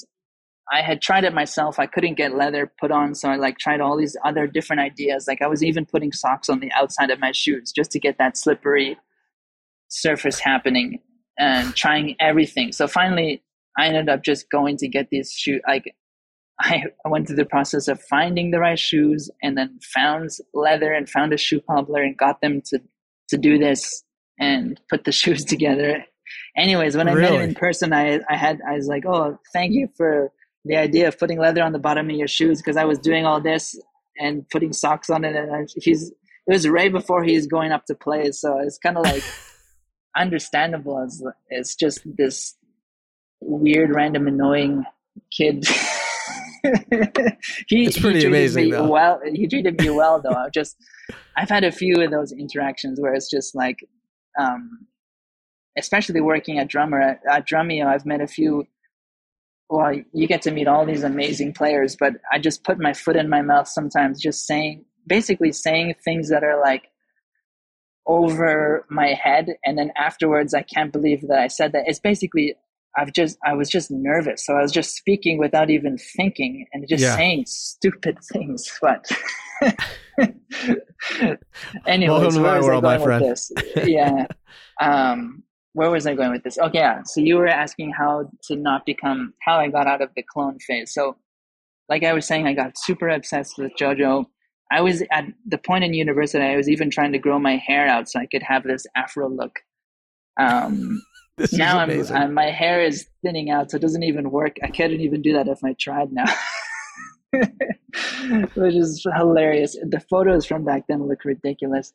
I 0.71 0.81
had 0.81 1.01
tried 1.01 1.23
it 1.23 1.33
myself. 1.33 1.79
I 1.79 1.85
couldn't 1.85 2.15
get 2.15 2.35
leather 2.35 2.71
put 2.79 2.91
on, 2.91 3.15
so 3.15 3.29
I 3.29 3.37
like 3.37 3.57
tried 3.57 3.79
all 3.79 3.97
these 3.97 4.17
other 4.25 4.47
different 4.47 4.81
ideas. 4.81 5.25
Like 5.27 5.41
I 5.41 5.47
was 5.47 5.63
even 5.63 5.85
putting 5.85 6.11
socks 6.11 6.49
on 6.49 6.59
the 6.59 6.71
outside 6.73 7.09
of 7.09 7.19
my 7.19 7.31
shoes 7.31 7.71
just 7.71 7.91
to 7.91 7.99
get 7.99 8.17
that 8.17 8.37
slippery 8.37 8.97
surface 9.87 10.39
happening 10.39 10.99
and 11.39 11.75
trying 11.75 12.15
everything. 12.19 12.71
So 12.71 12.87
finally, 12.87 13.43
I 13.77 13.87
ended 13.87 14.09
up 14.09 14.23
just 14.23 14.49
going 14.49 14.77
to 14.77 14.87
get 14.87 15.09
these 15.09 15.31
shoes. 15.31 15.61
Like 15.67 15.95
I, 16.59 16.83
I 17.05 17.09
went 17.09 17.27
through 17.27 17.37
the 17.37 17.45
process 17.45 17.87
of 17.87 18.01
finding 18.01 18.51
the 18.51 18.59
right 18.59 18.79
shoes 18.79 19.29
and 19.41 19.57
then 19.57 19.79
found 19.93 20.31
leather 20.53 20.91
and 20.91 21.09
found 21.09 21.33
a 21.33 21.37
shoe 21.37 21.61
cobbler 21.61 22.01
and 22.01 22.17
got 22.17 22.41
them 22.41 22.61
to 22.67 22.79
to 23.29 23.37
do 23.37 23.57
this 23.57 24.03
and 24.39 24.79
put 24.89 25.03
the 25.03 25.11
shoes 25.13 25.45
together. 25.45 26.03
Anyways, 26.57 26.97
when 26.97 27.07
I 27.07 27.13
really? 27.13 27.37
met 27.37 27.41
him 27.41 27.49
in 27.49 27.55
person, 27.55 27.93
I, 27.93 28.19
I 28.29 28.35
had 28.35 28.59
I 28.67 28.73
was 28.73 28.87
like, 28.87 29.05
oh, 29.05 29.39
thank 29.53 29.73
you 29.73 29.89
for 29.95 30.31
the 30.67 30.75
idea 30.75 31.07
of 31.07 31.17
putting 31.17 31.39
leather 31.39 31.63
on 31.63 31.71
the 31.71 31.79
bottom 31.79 32.09
of 32.09 32.15
your 32.15 32.27
shoes 32.27 32.61
because 32.61 32.77
I 32.77 32.85
was 32.85 32.99
doing 32.99 33.25
all 33.25 33.41
this 33.41 33.79
and 34.19 34.47
putting 34.49 34.73
socks 34.73 35.09
on 35.09 35.23
it, 35.25 35.35
and 35.35 35.55
I, 35.55 35.65
he's 35.75 36.11
it 36.11 36.53
was 36.53 36.67
right 36.67 36.91
before 36.91 37.23
he's 37.23 37.47
going 37.47 37.71
up 37.71 37.85
to 37.85 37.95
play, 37.95 38.31
so 38.31 38.59
it's 38.59 38.77
kind 38.77 38.97
of 38.97 39.03
like 39.03 39.23
understandable. 40.15 40.99
As 40.99 41.23
it's 41.49 41.75
just 41.75 42.01
this 42.17 42.55
weird, 43.41 43.93
random, 43.93 44.27
annoying 44.27 44.85
kid. 45.31 45.65
he, 47.67 47.85
it's 47.85 47.99
pretty 47.99 48.19
he 48.19 48.25
amazing. 48.25 48.71
Me 48.71 48.81
well, 48.81 49.19
he 49.31 49.47
treated 49.47 49.79
me 49.79 49.89
well 49.89 50.21
though. 50.21 50.29
I 50.45 50.49
just 50.49 50.77
I've 51.35 51.49
had 51.49 51.63
a 51.63 51.71
few 51.71 52.01
of 52.01 52.11
those 52.11 52.31
interactions 52.31 52.99
where 52.99 53.13
it's 53.13 53.29
just 53.29 53.55
like, 53.55 53.85
um, 54.39 54.87
especially 55.77 56.21
working 56.21 56.59
at 56.59 56.67
drummer 56.67 57.01
at, 57.01 57.21
at 57.29 57.47
Drumeo, 57.47 57.85
I've 57.85 58.05
met 58.05 58.21
a 58.21 58.27
few. 58.27 58.67
Well, 59.69 59.93
you 60.13 60.27
get 60.27 60.41
to 60.43 60.51
meet 60.51 60.67
all 60.67 60.85
these 60.85 61.03
amazing 61.03 61.53
players, 61.53 61.97
but 61.99 62.13
I 62.31 62.39
just 62.39 62.63
put 62.63 62.79
my 62.79 62.93
foot 62.93 63.17
in 63.17 63.29
my 63.29 63.41
mouth 63.41 63.67
sometimes, 63.67 64.21
just 64.21 64.45
saying, 64.45 64.85
basically 65.05 65.51
saying 65.51 65.95
things 66.05 66.29
that 66.29 66.43
are 66.43 66.59
like 66.61 66.83
over 68.05 68.85
my 68.89 69.07
head, 69.21 69.47
and 69.65 69.77
then 69.77 69.91
afterwards, 69.97 70.53
I 70.53 70.61
can't 70.61 70.93
believe 70.93 71.27
that 71.27 71.39
I 71.39 71.47
said 71.47 71.73
that. 71.73 71.83
It's 71.87 71.99
basically 71.99 72.55
I've 72.97 73.13
just 73.13 73.37
I 73.45 73.53
was 73.53 73.69
just 73.69 73.91
nervous, 73.91 74.45
so 74.45 74.55
I 74.55 74.61
was 74.61 74.71
just 74.71 74.95
speaking 74.95 75.37
without 75.37 75.69
even 75.69 75.97
thinking 75.97 76.65
and 76.73 76.87
just 76.87 77.03
yeah. 77.03 77.15
saying 77.15 77.45
stupid 77.47 78.17
things. 78.33 78.71
But 78.81 79.05
where 82.09 82.57
was 82.57 82.65
world, 82.65 82.83
with 83.01 83.19
this? 83.19 83.51
Yeah. 83.85 84.25
Um, 84.81 85.43
where 85.77 85.91
was 85.91 86.07
I 86.07 86.15
going 86.15 86.31
with 86.31 86.41
this? 86.41 86.57
Okay, 86.57 86.79
yeah. 86.79 87.03
So 87.03 87.21
you 87.21 87.35
were 87.35 87.47
asking 87.47 87.91
how 87.91 88.31
to 88.45 88.55
not 88.55 88.83
become 88.83 89.35
how 89.43 89.59
I 89.59 89.67
got 89.67 89.85
out 89.85 90.01
of 90.01 90.09
the 90.15 90.23
clone 90.23 90.57
phase. 90.57 90.91
So, 90.91 91.17
like 91.87 92.03
I 92.03 92.13
was 92.13 92.25
saying, 92.25 92.47
I 92.47 92.53
got 92.53 92.79
super 92.79 93.07
obsessed 93.09 93.59
with 93.59 93.73
JoJo. 93.79 94.25
I 94.71 94.81
was 94.81 95.03
at 95.11 95.25
the 95.45 95.59
point 95.59 95.83
in 95.83 95.93
university. 95.93 96.43
I 96.43 96.57
was 96.57 96.67
even 96.67 96.89
trying 96.89 97.11
to 97.11 97.19
grow 97.19 97.37
my 97.37 97.57
hair 97.57 97.87
out 97.87 98.09
so 98.09 98.19
I 98.19 98.25
could 98.25 98.41
have 98.41 98.63
this 98.63 98.87
afro 98.95 99.29
look. 99.29 99.59
Um, 100.39 100.99
this 101.37 101.53
now 101.53 101.77
I'm, 101.77 101.91
I'm, 102.11 102.33
my 102.33 102.49
hair 102.49 102.81
is 102.81 103.07
thinning 103.23 103.51
out, 103.51 103.69
so 103.69 103.77
it 103.77 103.81
doesn't 103.81 104.01
even 104.01 104.31
work. 104.31 104.57
I 104.63 104.69
couldn't 104.69 105.01
even 105.01 105.21
do 105.21 105.33
that 105.33 105.47
if 105.47 105.63
I 105.63 105.73
tried 105.73 106.09
now, 106.11 106.25
which 108.55 108.73
is 108.73 109.05
hilarious. 109.15 109.73
The 109.73 110.03
photos 110.09 110.47
from 110.47 110.65
back 110.65 110.85
then 110.89 111.07
look 111.07 111.23
ridiculous. 111.23 111.93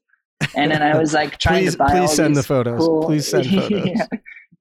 And 0.55 0.71
then 0.71 0.83
I 0.83 0.97
was 0.97 1.15
like 1.15 1.39
trying 1.39 1.65
please, 1.65 1.73
to 1.73 1.79
buy. 1.79 1.91
Please 1.91 2.13
send 2.15 2.37
the 2.37 2.43
photos. 2.43 2.79
Cool, 2.81 3.05
please 3.05 3.29
send 3.29 3.47
photos. 3.51 3.87
yeah. 3.87 4.07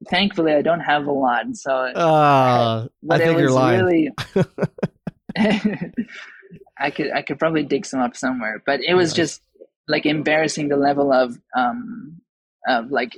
Thankfully, 0.10 0.54
I 0.54 0.62
don't 0.62 0.80
have 0.80 1.06
a 1.06 1.12
lot, 1.12 1.46
so. 1.54 1.72
Uh, 1.74 2.88
but 3.04 3.22
I 3.22 3.26
think 3.26 3.40
you're 3.40 3.52
lying. 3.52 3.86
Really, 3.86 4.10
I 6.80 6.90
could 6.92 7.12
I 7.12 7.22
could 7.22 7.40
probably 7.40 7.64
dig 7.64 7.86
some 7.86 8.00
up 8.00 8.16
somewhere, 8.16 8.64
but 8.66 8.82
it 8.82 8.96
was 8.96 9.10
nice. 9.10 9.18
just 9.18 9.42
like 9.88 10.06
embarrassing 10.06 10.70
the 10.70 10.78
level 10.78 11.12
of 11.14 11.38
um 11.56 12.22
of 12.68 12.92
like 12.92 13.18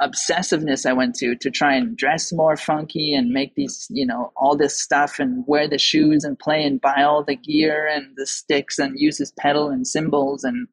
obsessiveness 0.00 0.84
I 0.84 0.92
went 0.92 1.14
to 1.16 1.34
to 1.36 1.50
try 1.50 1.74
and 1.74 1.96
dress 1.96 2.32
more 2.32 2.56
funky 2.56 3.14
and 3.14 3.30
make 3.30 3.54
these, 3.54 3.86
you 3.90 4.06
know, 4.06 4.32
all 4.36 4.56
this 4.56 4.78
stuff 4.78 5.18
and 5.18 5.44
wear 5.46 5.68
the 5.68 5.78
shoes 5.78 6.24
and 6.24 6.38
play 6.38 6.64
and 6.64 6.80
buy 6.80 7.02
all 7.02 7.24
the 7.24 7.36
gear 7.36 7.86
and 7.86 8.14
the 8.16 8.26
sticks 8.26 8.78
and 8.78 8.98
use 8.98 9.18
this 9.18 9.32
pedal 9.38 9.68
and 9.68 9.86
cymbals 9.86 10.44
and 10.44 10.68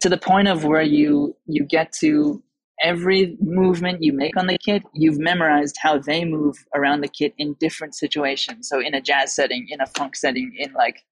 to 0.00 0.08
the 0.08 0.18
point 0.18 0.48
of 0.48 0.64
where 0.64 0.82
you 0.82 1.36
you 1.46 1.64
get 1.64 1.92
to 2.00 2.42
every 2.82 3.36
movement 3.40 4.02
you 4.02 4.12
make 4.12 4.36
on 4.36 4.46
the 4.46 4.56
kit, 4.58 4.82
you've 4.94 5.18
memorized 5.18 5.76
how 5.82 5.98
they 5.98 6.24
move 6.24 6.56
around 6.74 7.02
the 7.02 7.08
kit 7.08 7.34
in 7.36 7.54
different 7.60 7.94
situations. 7.94 8.68
So 8.68 8.80
in 8.80 8.94
a 8.94 9.00
jazz 9.02 9.34
setting, 9.34 9.66
in 9.68 9.80
a 9.82 9.86
funk 9.86 10.16
setting, 10.16 10.54
in 10.58 10.72
like 10.72 11.04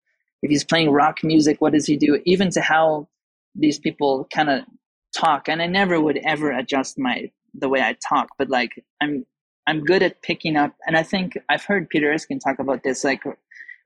if 0.43 0.51
he's 0.51 0.65
playing 0.65 0.91
rock 0.91 1.19
music, 1.23 1.61
what 1.61 1.73
does 1.73 1.87
he 1.87 1.97
do? 1.97 2.21
Even 2.25 2.51
to 2.51 2.61
how 2.61 3.09
these 3.55 3.79
people 3.79 4.27
kind 4.33 4.49
of 4.49 4.65
talk 5.17 5.49
and 5.49 5.63
i 5.63 5.67
never 5.67 6.01
would 6.01 6.19
ever 6.25 6.53
adjust 6.53 6.99
my 6.99 7.31
the 7.55 7.69
way 7.69 7.81
i 7.81 7.97
talk 8.07 8.29
but 8.39 8.49
like 8.49 8.85
i'm 9.01 9.25
i'm 9.67 9.83
good 9.83 10.03
at 10.03 10.23
picking 10.23 10.57
up 10.57 10.75
and 10.87 10.97
i 10.97 11.03
think 11.03 11.37
i've 11.49 11.65
heard 11.65 11.89
peter 11.89 12.13
erskine 12.13 12.39
talk 12.39 12.59
about 12.59 12.83
this 12.83 13.05
like 13.05 13.23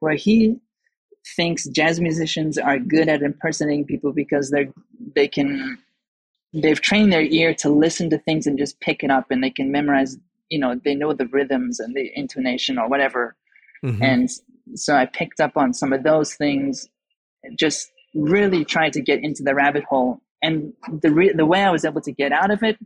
where 0.01 0.15
he 0.15 0.57
thinks 1.37 1.69
jazz 1.69 2.01
musicians 2.01 2.59
are 2.59 2.79
good 2.79 3.09
at 3.09 3.23
impersonating 3.23 3.85
people 3.85 4.13
because 4.13 4.51
they're 4.51 4.73
they 5.15 5.29
can 5.29 5.79
they've 6.53 6.81
trained 6.81 7.13
their 7.13 7.23
ear 7.23 7.55
to 7.55 7.71
listen 7.71 8.11
to 8.11 8.19
things 8.19 8.47
and 8.47 8.59
just 8.59 8.79
pick 8.81 9.03
it 9.03 9.11
up 9.11 9.31
and 9.31 9.43
they 9.43 9.51
can 9.51 9.71
memorize 9.71 10.17
you 10.49 10.59
know 10.59 10.79
they 10.85 10.95
know 10.95 11.13
the 11.13 11.27
rhythms 11.27 11.81
and 11.81 11.95
the 11.95 12.11
intonation 12.15 12.79
or 12.79 12.89
whatever 12.89 13.37
mm-hmm. 13.85 14.03
and 14.03 14.31
so 14.75 14.95
i 14.95 15.07
picked 15.07 15.41
up 15.41 15.57
on 15.57 15.73
some 15.73 15.93
of 15.93 16.03
those 16.03 16.35
things 16.35 16.89
just 17.57 17.91
really 18.15 18.65
tried 18.65 18.93
to 18.93 19.01
get 19.01 19.23
into 19.23 19.43
the 19.43 19.55
rabbit 19.55 19.85
hole 19.85 20.21
and 20.43 20.73
the 21.01 21.11
re- 21.11 21.33
the 21.33 21.47
way 21.47 21.63
i 21.63 21.71
was 21.71 21.85
able 21.85 22.01
to 22.01 22.13
get 22.13 22.33
out 22.33 22.51
of 22.51 22.63
it 22.63 22.77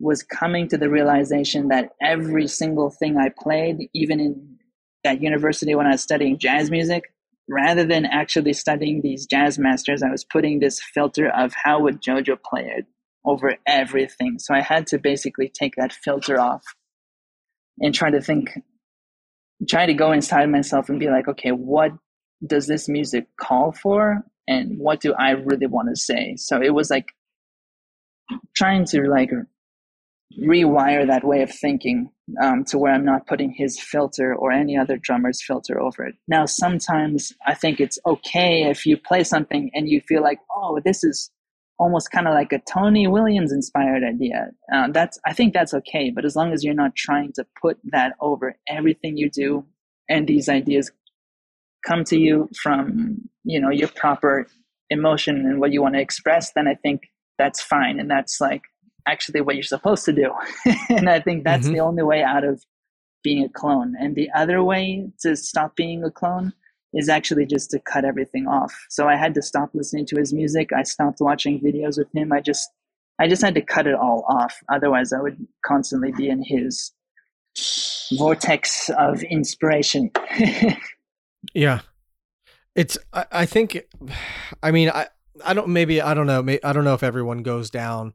was 0.00 0.22
coming 0.24 0.68
to 0.68 0.76
the 0.76 0.90
realization 0.90 1.68
that 1.68 1.90
every 2.02 2.48
single 2.48 2.90
thing 2.90 3.16
i 3.16 3.28
played 3.28 3.88
even 3.94 4.20
in 4.20 4.58
at 5.04 5.22
university 5.22 5.74
when 5.74 5.86
i 5.86 5.92
was 5.92 6.02
studying 6.02 6.36
jazz 6.36 6.70
music 6.70 7.12
rather 7.48 7.84
than 7.84 8.06
actually 8.06 8.52
studying 8.52 9.00
these 9.02 9.26
jazz 9.26 9.58
masters, 9.58 10.02
I 10.02 10.10
was 10.10 10.24
putting 10.24 10.60
this 10.60 10.80
filter 10.80 11.28
of 11.28 11.52
how 11.54 11.80
would 11.80 12.02
JoJo 12.02 12.38
play 12.42 12.72
it 12.76 12.86
over 13.24 13.56
everything. 13.66 14.38
So 14.38 14.54
I 14.54 14.60
had 14.60 14.86
to 14.88 14.98
basically 14.98 15.48
take 15.48 15.74
that 15.76 15.92
filter 15.92 16.38
off 16.40 16.62
and 17.78 17.94
try 17.94 18.10
to 18.10 18.20
think, 18.20 18.50
try 19.68 19.86
to 19.86 19.94
go 19.94 20.12
inside 20.12 20.50
myself 20.50 20.88
and 20.88 21.00
be 21.00 21.08
like, 21.08 21.28
okay, 21.28 21.50
what 21.50 21.92
does 22.46 22.66
this 22.66 22.88
music 22.88 23.26
call 23.40 23.72
for? 23.72 24.22
And 24.46 24.78
what 24.78 25.00
do 25.00 25.14
I 25.14 25.30
really 25.30 25.66
want 25.66 25.88
to 25.88 25.96
say? 25.96 26.36
So 26.36 26.60
it 26.62 26.74
was 26.74 26.90
like 26.90 27.08
trying 28.54 28.84
to 28.86 29.02
like 29.08 29.30
rewire 30.40 31.06
that 31.06 31.24
way 31.24 31.42
of 31.42 31.50
thinking 31.50 32.10
um, 32.42 32.64
to 32.64 32.78
where 32.78 32.92
I'm 32.92 33.04
not 33.04 33.26
putting 33.26 33.52
his 33.52 33.80
filter 33.80 34.34
or 34.34 34.50
any 34.50 34.76
other 34.76 34.96
drummer's 34.96 35.42
filter 35.42 35.80
over 35.80 36.04
it. 36.04 36.14
Now, 36.26 36.46
sometimes 36.46 37.32
I 37.46 37.54
think 37.54 37.80
it's 37.80 37.98
okay 38.06 38.64
if 38.64 38.86
you 38.86 38.96
play 38.96 39.24
something 39.24 39.70
and 39.74 39.88
you 39.88 40.00
feel 40.00 40.22
like, 40.22 40.38
oh, 40.54 40.80
this 40.84 41.04
is 41.04 41.30
almost 41.78 42.10
kind 42.10 42.28
of 42.28 42.34
like 42.34 42.52
a 42.52 42.60
Tony 42.60 43.06
Williams 43.06 43.52
inspired 43.52 44.02
idea. 44.04 44.50
Uh, 44.72 44.88
that's 44.90 45.18
I 45.26 45.32
think 45.32 45.52
that's 45.52 45.74
okay, 45.74 46.10
but 46.10 46.24
as 46.24 46.36
long 46.36 46.52
as 46.52 46.62
you're 46.62 46.74
not 46.74 46.94
trying 46.94 47.32
to 47.34 47.46
put 47.60 47.78
that 47.84 48.14
over 48.20 48.56
everything 48.68 49.16
you 49.16 49.30
do, 49.30 49.64
and 50.08 50.26
these 50.26 50.48
ideas 50.48 50.90
come 51.86 52.04
to 52.04 52.18
you 52.18 52.48
from 52.62 53.28
you 53.44 53.60
know 53.60 53.70
your 53.70 53.88
proper 53.88 54.46
emotion 54.90 55.36
and 55.46 55.60
what 55.60 55.72
you 55.72 55.82
want 55.82 55.94
to 55.94 56.00
express, 56.00 56.52
then 56.52 56.68
I 56.68 56.74
think 56.74 57.02
that's 57.38 57.60
fine, 57.60 57.98
and 57.98 58.10
that's 58.10 58.40
like 58.40 58.62
actually 59.06 59.40
what 59.40 59.56
you're 59.56 59.62
supposed 59.62 60.04
to 60.06 60.12
do. 60.12 60.32
and 60.88 61.08
I 61.08 61.20
think 61.20 61.44
that's 61.44 61.66
mm-hmm. 61.66 61.74
the 61.74 61.80
only 61.80 62.02
way 62.02 62.22
out 62.22 62.44
of 62.44 62.62
being 63.22 63.44
a 63.44 63.48
clone. 63.48 63.94
And 63.98 64.14
the 64.14 64.30
other 64.34 64.62
way 64.62 65.08
to 65.20 65.36
stop 65.36 65.76
being 65.76 66.04
a 66.04 66.10
clone 66.10 66.52
is 66.92 67.08
actually 67.08 67.46
just 67.46 67.70
to 67.70 67.80
cut 67.80 68.04
everything 68.04 68.46
off. 68.46 68.72
So 68.88 69.08
I 69.08 69.16
had 69.16 69.34
to 69.34 69.42
stop 69.42 69.70
listening 69.74 70.06
to 70.06 70.16
his 70.16 70.32
music. 70.32 70.72
I 70.72 70.84
stopped 70.84 71.20
watching 71.20 71.60
videos 71.60 71.98
with 71.98 72.12
him. 72.14 72.32
I 72.32 72.40
just 72.40 72.70
I 73.18 73.28
just 73.28 73.42
had 73.42 73.54
to 73.54 73.62
cut 73.62 73.86
it 73.86 73.94
all 73.94 74.24
off. 74.28 74.54
Otherwise 74.72 75.12
I 75.12 75.20
would 75.20 75.44
constantly 75.64 76.12
be 76.12 76.28
in 76.28 76.42
his 76.44 76.92
vortex 78.16 78.90
of 78.90 79.22
inspiration. 79.24 80.10
yeah. 81.54 81.80
It's 82.76 82.98
I, 83.12 83.26
I 83.32 83.46
think 83.46 83.82
I 84.62 84.70
mean 84.70 84.90
I 84.90 85.08
I 85.44 85.54
don't 85.54 85.68
maybe 85.68 86.00
I 86.00 86.14
don't 86.14 86.26
know 86.26 86.44
I 86.62 86.72
don't 86.72 86.84
know 86.84 86.94
if 86.94 87.02
everyone 87.02 87.42
goes 87.42 87.70
down 87.70 88.14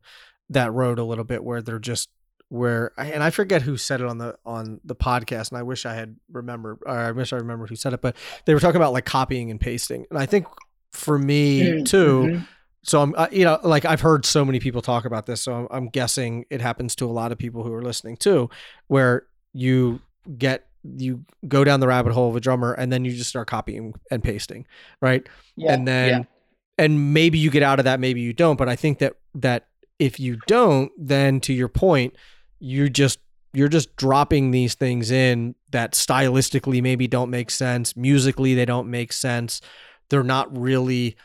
that 0.49 0.73
road 0.73 0.99
a 0.99 1.03
little 1.03 1.23
bit 1.23 1.43
where 1.43 1.61
they're 1.61 1.79
just 1.79 2.09
where 2.49 2.91
and 2.97 3.21
I 3.21 3.29
forget 3.29 3.61
who 3.61 3.77
said 3.77 4.01
it 4.01 4.07
on 4.07 4.17
the 4.17 4.35
on 4.45 4.81
the 4.83 4.95
podcast 4.95 5.49
and 5.51 5.59
I 5.59 5.63
wish 5.63 5.85
I 5.85 5.93
had 5.93 6.15
remembered 6.31 6.79
or 6.85 6.97
I 6.97 7.11
wish 7.11 7.31
I 7.31 7.37
remembered 7.37 7.69
who 7.69 7.75
said 7.75 7.93
it 7.93 8.01
but 8.01 8.15
they 8.45 8.55
were 8.55 8.59
talking 8.59 8.77
about 8.77 8.91
like 8.91 9.05
copying 9.05 9.51
and 9.51 9.61
pasting 9.61 10.05
and 10.09 10.17
I 10.17 10.25
think 10.25 10.47
for 10.91 11.19
me 11.19 11.61
mm, 11.61 11.85
too 11.85 12.21
mm-hmm. 12.21 12.43
so 12.81 13.01
I'm 13.01 13.13
you 13.31 13.45
know 13.45 13.59
like 13.63 13.85
I've 13.85 14.01
heard 14.01 14.25
so 14.25 14.43
many 14.43 14.59
people 14.59 14.81
talk 14.81 15.05
about 15.05 15.27
this 15.27 15.41
so 15.41 15.53
I'm, 15.53 15.67
I'm 15.69 15.89
guessing 15.89 16.45
it 16.49 16.59
happens 16.59 16.95
to 16.95 17.05
a 17.05 17.13
lot 17.13 17.31
of 17.31 17.37
people 17.37 17.63
who 17.63 17.73
are 17.73 17.83
listening 17.83 18.17
too 18.17 18.49
where 18.87 19.27
you 19.53 20.01
get 20.35 20.65
you 20.97 21.23
go 21.47 21.63
down 21.63 21.81
the 21.81 21.87
rabbit 21.87 22.13
hole 22.13 22.29
of 22.29 22.35
a 22.35 22.39
drummer 22.39 22.73
and 22.73 22.91
then 22.91 23.05
you 23.05 23.11
just 23.11 23.29
start 23.29 23.47
copying 23.47 23.93
and 24.09 24.23
pasting 24.23 24.65
right 25.01 25.27
yeah, 25.55 25.73
and 25.73 25.87
then 25.87 26.09
yeah. 26.09 26.23
and 26.83 27.13
maybe 27.13 27.37
you 27.37 27.51
get 27.51 27.61
out 27.61 27.77
of 27.77 27.85
that 27.85 27.99
maybe 27.99 28.21
you 28.21 28.33
don't 28.33 28.55
but 28.55 28.67
I 28.67 28.75
think 28.75 28.97
that 28.99 29.17
that 29.35 29.67
if 29.99 30.19
you 30.19 30.39
don't, 30.47 30.91
then 30.97 31.39
to 31.41 31.53
your 31.53 31.67
point, 31.67 32.15
you 32.59 32.89
just 32.89 33.19
you're 33.53 33.67
just 33.67 33.95
dropping 33.95 34.51
these 34.51 34.75
things 34.75 35.11
in 35.11 35.55
that 35.71 35.93
stylistically 35.93 36.81
maybe 36.81 37.07
don't 37.07 37.29
make 37.29 37.51
sense, 37.51 37.95
musically 37.95 38.55
they 38.55 38.65
don't 38.65 38.89
make 38.89 39.13
sense. 39.13 39.61
They're 40.09 40.23
not 40.23 40.55
really 40.57 41.17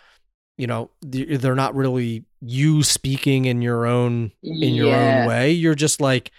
you 0.57 0.67
know 0.67 0.91
they're 1.03 1.55
not 1.55 1.75
really 1.75 2.25
you 2.41 2.83
speaking 2.83 3.45
in 3.47 3.63
your 3.63 3.87
own 3.87 4.31
in 4.43 4.75
your 4.75 4.89
yeah. 4.89 5.23
own 5.23 5.29
way 5.29 5.51
you're 5.51 5.75
just 5.75 6.01
like 6.01 6.31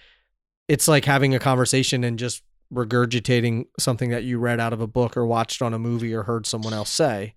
it's 0.68 0.88
like 0.88 1.04
having 1.04 1.34
a 1.34 1.38
conversation 1.38 2.02
and 2.02 2.18
just 2.18 2.42
regurgitating 2.72 3.66
something 3.78 4.10
that 4.10 4.24
you 4.24 4.38
read 4.38 4.58
out 4.58 4.72
of 4.72 4.80
a 4.80 4.86
book 4.86 5.16
or 5.16 5.26
watched 5.26 5.62
on 5.62 5.74
a 5.74 5.78
movie 5.78 6.14
or 6.14 6.24
heard 6.24 6.46
someone 6.46 6.72
else 6.72 6.90
say 6.90 7.34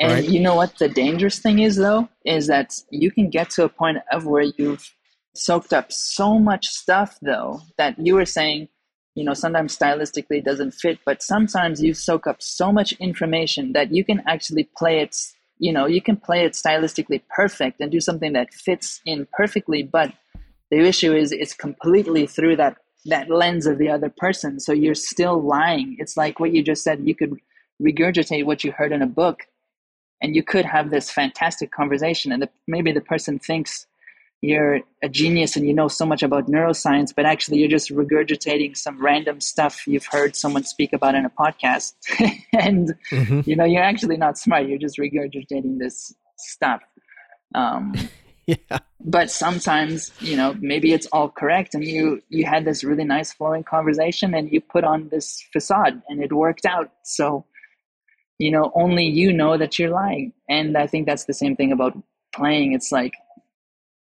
and 0.00 0.12
right. 0.12 0.28
you 0.28 0.40
know 0.40 0.54
what 0.54 0.78
the 0.78 0.88
dangerous 0.88 1.38
thing 1.38 1.58
is, 1.58 1.76
though, 1.76 2.08
is 2.24 2.46
that 2.46 2.72
you 2.90 3.10
can 3.10 3.28
get 3.28 3.50
to 3.50 3.64
a 3.64 3.68
point 3.68 3.98
of 4.10 4.24
where 4.24 4.50
you've 4.56 4.94
soaked 5.34 5.74
up 5.74 5.92
so 5.92 6.38
much 6.38 6.68
stuff, 6.68 7.18
though, 7.20 7.60
that 7.76 7.98
you 7.98 8.14
were 8.14 8.24
saying, 8.24 8.68
you 9.14 9.24
know, 9.24 9.34
sometimes 9.34 9.76
stylistically 9.76 10.38
it 10.38 10.44
doesn't 10.44 10.70
fit, 10.70 11.00
but 11.04 11.22
sometimes 11.22 11.82
you 11.82 11.92
soak 11.92 12.26
up 12.26 12.40
so 12.40 12.72
much 12.72 12.92
information 12.92 13.74
that 13.74 13.92
you 13.92 14.02
can 14.02 14.22
actually 14.26 14.70
play 14.74 15.00
it, 15.00 15.14
you 15.58 15.70
know, 15.70 15.84
you 15.84 16.00
can 16.00 16.16
play 16.16 16.46
it 16.46 16.52
stylistically 16.52 17.20
perfect 17.28 17.78
and 17.78 17.92
do 17.92 18.00
something 18.00 18.32
that 18.32 18.54
fits 18.54 19.02
in 19.04 19.28
perfectly. 19.34 19.82
But 19.82 20.14
the 20.70 20.78
issue 20.78 21.14
is 21.14 21.30
it's 21.30 21.52
completely 21.52 22.26
through 22.26 22.56
that 22.56 22.78
that 23.06 23.30
lens 23.30 23.66
of 23.66 23.78
the 23.78 23.90
other 23.90 24.10
person. 24.10 24.60
So 24.60 24.72
you're 24.72 24.94
still 24.94 25.42
lying. 25.42 25.96
It's 25.98 26.16
like 26.16 26.38
what 26.38 26.52
you 26.52 26.62
just 26.62 26.84
said. 26.84 27.00
You 27.04 27.14
could 27.14 27.34
regurgitate 27.82 28.44
what 28.44 28.62
you 28.62 28.72
heard 28.72 28.92
in 28.92 29.02
a 29.02 29.06
book 29.06 29.46
and 30.22 30.34
you 30.34 30.42
could 30.42 30.64
have 30.64 30.90
this 30.90 31.10
fantastic 31.10 31.70
conversation. 31.70 32.32
And 32.32 32.42
the, 32.42 32.50
maybe 32.66 32.92
the 32.92 33.00
person 33.00 33.38
thinks 33.38 33.86
you're 34.42 34.80
a 35.02 35.08
genius 35.08 35.56
and 35.56 35.66
you 35.66 35.74
know 35.74 35.88
so 35.88 36.06
much 36.06 36.22
about 36.22 36.46
neuroscience 36.46 37.14
but 37.14 37.26
actually 37.26 37.58
you're 37.58 37.68
just 37.68 37.90
regurgitating 37.90 38.74
some 38.74 38.98
random 38.98 39.38
stuff 39.38 39.86
you've 39.86 40.06
heard 40.06 40.34
someone 40.34 40.64
speak 40.64 40.92
about 40.92 41.14
in 41.14 41.24
a 41.24 41.30
podcast. 41.30 41.92
And 42.52 42.94
mm-hmm. 43.10 43.42
you 43.44 43.54
know 43.56 43.64
you're 43.64 43.82
actually 43.82 44.16
not 44.16 44.36
smart. 44.36 44.66
You're 44.66 44.78
just 44.78 44.98
regurgitating 44.98 45.78
this 45.78 46.14
stuff. 46.36 46.82
Um, 47.54 47.94
yeah. 48.46 48.78
but 49.04 49.30
sometimes 49.30 50.10
you 50.20 50.36
know 50.36 50.56
maybe 50.60 50.92
it's 50.92 51.06
all 51.12 51.28
correct 51.28 51.74
and 51.74 51.84
you 51.84 52.22
you 52.28 52.44
had 52.44 52.64
this 52.64 52.82
really 52.82 53.04
nice 53.04 53.32
flowing 53.32 53.62
conversation 53.62 54.34
and 54.34 54.50
you 54.50 54.60
put 54.60 54.84
on 54.84 55.08
this 55.10 55.44
facade 55.52 56.02
and 56.08 56.22
it 56.22 56.32
worked 56.32 56.66
out. 56.66 56.90
So 57.04 57.44
you 58.40 58.50
know 58.50 58.72
only 58.74 59.04
you 59.04 59.32
know 59.32 59.58
that 59.58 59.78
you're 59.78 59.90
lying. 59.90 60.32
And 60.48 60.76
i 60.76 60.86
think 60.86 61.06
that's 61.06 61.26
the 61.26 61.34
same 61.34 61.54
thing 61.54 61.72
about 61.72 61.96
playing. 62.34 62.72
It's 62.72 62.90
like 62.90 63.14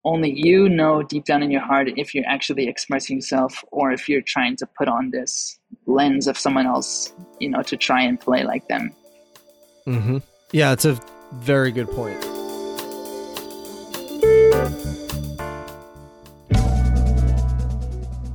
only 0.05 0.31
you 0.31 0.69
know 0.69 1.03
deep 1.03 1.25
down 1.25 1.43
in 1.43 1.51
your 1.51 1.61
heart 1.61 1.89
if 1.97 2.15
you're 2.15 2.27
actually 2.35 2.69
expressing 2.69 3.17
yourself 3.17 3.63
or 3.71 3.91
if 3.91 4.07
you're 4.07 4.21
trying 4.21 4.55
to 4.55 4.65
put 4.65 4.87
on 4.87 5.11
this 5.11 5.59
lens 5.85 6.25
of 6.25 6.37
someone 6.37 6.65
else 6.65 7.13
you 7.39 7.49
know 7.49 7.61
to 7.63 7.75
try 7.75 8.01
and 8.01 8.19
play 8.19 8.43
like 8.43 8.65
them. 8.69 8.95
Mm-hmm. 9.85 10.17
yeah 10.53 10.71
it's 10.71 10.85
a 10.85 10.97
very 11.33 11.71
good 11.71 11.89
point. 11.89 12.23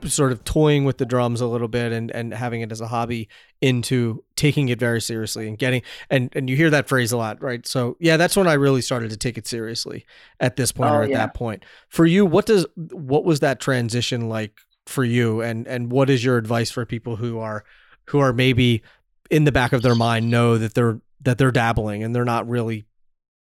sort 0.05 0.32
of 0.32 0.43
toying 0.43 0.84
with 0.84 0.97
the 0.97 1.05
drums 1.05 1.41
a 1.41 1.45
little 1.45 1.67
bit 1.67 1.91
and 1.91 2.09
and 2.11 2.34
having 2.34 2.61
it 2.61 2.72
as 2.72 2.82
a 2.82 2.88
hobby 2.88 3.30
into 3.62 4.24
taking 4.36 4.70
it 4.70 4.80
very 4.80 5.01
seriously 5.01 5.47
and 5.47 5.57
getting 5.57 5.82
and 6.10 6.30
and 6.34 6.49
you 6.49 6.55
hear 6.55 6.70
that 6.70 6.88
phrase 6.88 7.12
a 7.12 7.18
lot 7.18 7.41
right? 7.41 7.68
So 7.68 7.97
yeah 7.99 8.16
that's 8.16 8.38
when 8.38 8.47
i 8.47 8.53
really 8.53 8.82
started 8.82 9.10
to 9.10 9.18
take 9.18 9.38
it 9.38 9.47
seriously 9.47 10.05
at 10.39 10.55
this 10.55 10.72
point 10.72 10.91
oh, 10.91 10.95
or 10.95 11.03
at 11.03 11.10
yeah. 11.10 11.18
that 11.18 11.34
point. 11.34 11.66
For 11.89 12.05
you 12.05 12.26
what 12.26 12.45
does 12.45 12.66
what 12.76 13.26
was 13.26 13.41
that 13.41 13.60
transition 13.60 14.30
like 14.30 14.60
for 14.89 15.03
you? 15.03 15.41
And 15.41 15.68
and 15.68 15.91
what 15.91 16.10
is 16.10 16.24
your 16.26 16.38
advice 16.38 16.72
for 16.72 16.86
people 16.86 17.16
who 17.16 17.39
are 17.39 17.64
who 18.05 18.20
are 18.20 18.34
maybe 18.34 18.82
in 19.30 19.43
the 19.43 19.51
back 19.51 19.72
of 19.72 19.82
their 19.82 19.95
mind 19.95 20.30
know 20.30 20.57
that 20.57 20.74
they're 20.74 20.99
that 21.22 21.38
they're 21.38 21.51
dabbling 21.51 22.03
and 22.03 22.14
they're 22.14 22.26
not 22.26 22.49
really 22.49 22.86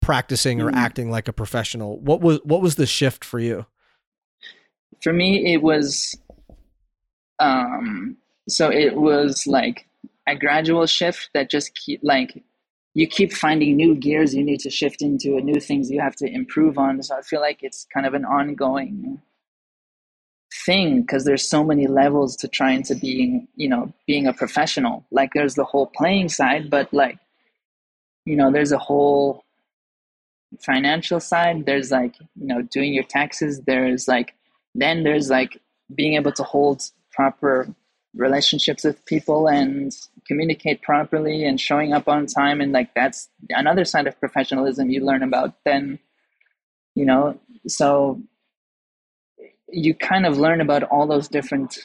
practicing 0.01 0.61
or 0.61 0.71
mm. 0.71 0.77
acting 0.77 1.11
like 1.11 1.29
a 1.29 1.33
professional? 1.33 2.01
What 2.01 2.21
was 2.21 2.41
what 2.45 2.63
was 2.63 2.77
the 2.77 2.87
shift 2.87 3.25
for 3.25 3.39
you? 3.39 3.67
For 5.03 5.13
me 5.13 5.53
it 5.53 5.63
was 5.63 6.17
um 7.39 8.17
so 8.49 8.71
it 8.71 8.97
was 8.97 9.47
like 9.47 9.87
a 10.29 10.37
gradual 10.37 10.87
shift 10.87 11.31
that 11.35 11.51
just 11.51 11.75
keep 11.75 12.01
like 12.03 12.43
you 12.95 13.07
keep 13.07 13.33
finding 13.33 13.77
new 13.77 13.95
gears 13.95 14.35
you 14.35 14.45
need 14.45 14.61
to 14.61 14.71
shift 14.71 15.03
into 15.03 15.37
and 15.37 15.47
new 15.47 15.61
things 15.61 15.91
you 15.91 16.01
have 16.01 16.17
to 16.17 16.27
improve 16.27 16.79
on. 16.79 17.03
So 17.03 17.17
i 17.17 17.23
feel 17.23 17.41
like 17.41 17.63
it's 17.63 17.87
kind 17.93 18.07
of 18.07 18.15
an 18.15 18.25
ongoing 18.25 19.21
thing 20.67 21.01
because 21.01 21.25
there's 21.25 21.49
so 21.49 21.65
many 21.65 21.87
levels 21.87 22.37
to 22.37 22.49
trying 22.49 22.83
to 22.85 22.95
being 22.95 23.49
you 23.57 23.69
know 23.69 23.93
being 24.07 24.27
a 24.27 24.33
professional. 24.33 25.05
Like 25.11 25.31
there's 25.35 25.55
the 25.55 25.65
whole 25.65 25.87
playing 25.87 26.29
side 26.29 26.71
but 26.71 26.93
like 26.93 27.19
you 28.25 28.37
know 28.37 28.53
there's 28.53 28.73
a 28.73 28.79
whole 28.79 29.45
financial 30.61 31.21
side. 31.21 31.67
There's 31.67 31.91
like 31.91 32.17
you 32.37 32.47
know 32.47 32.63
doing 32.63 32.93
your 32.93 33.05
taxes. 33.05 33.61
There's 33.67 34.09
like 34.09 34.35
then 34.75 35.03
there's 35.03 35.31
like 35.31 35.61
being 35.95 36.15
able 36.15 36.33
to 36.33 36.43
hold 36.43 36.83
proper 37.13 37.75
relationships 38.15 38.85
with 38.85 39.05
people 39.07 39.49
and 39.49 39.97
communicate 40.27 40.83
properly 40.83 41.45
and 41.45 41.61
showing 41.61 41.93
up 41.93 42.09
on 42.09 42.27
time. 42.27 42.61
And 42.61 42.73
like 42.73 42.95
that's 42.95 43.29
another 43.51 43.85
side 43.85 44.07
of 44.07 44.19
professionalism 44.21 44.91
you 44.91 45.05
learn 45.05 45.23
about 45.23 45.55
then 45.65 45.99
you 46.95 47.05
know? 47.05 47.39
So 47.67 48.21
you 49.69 49.95
kind 49.95 50.27
of 50.27 50.39
learn 50.39 50.61
about 50.61 50.83
all 50.85 51.07
those 51.07 51.29
different 51.29 51.79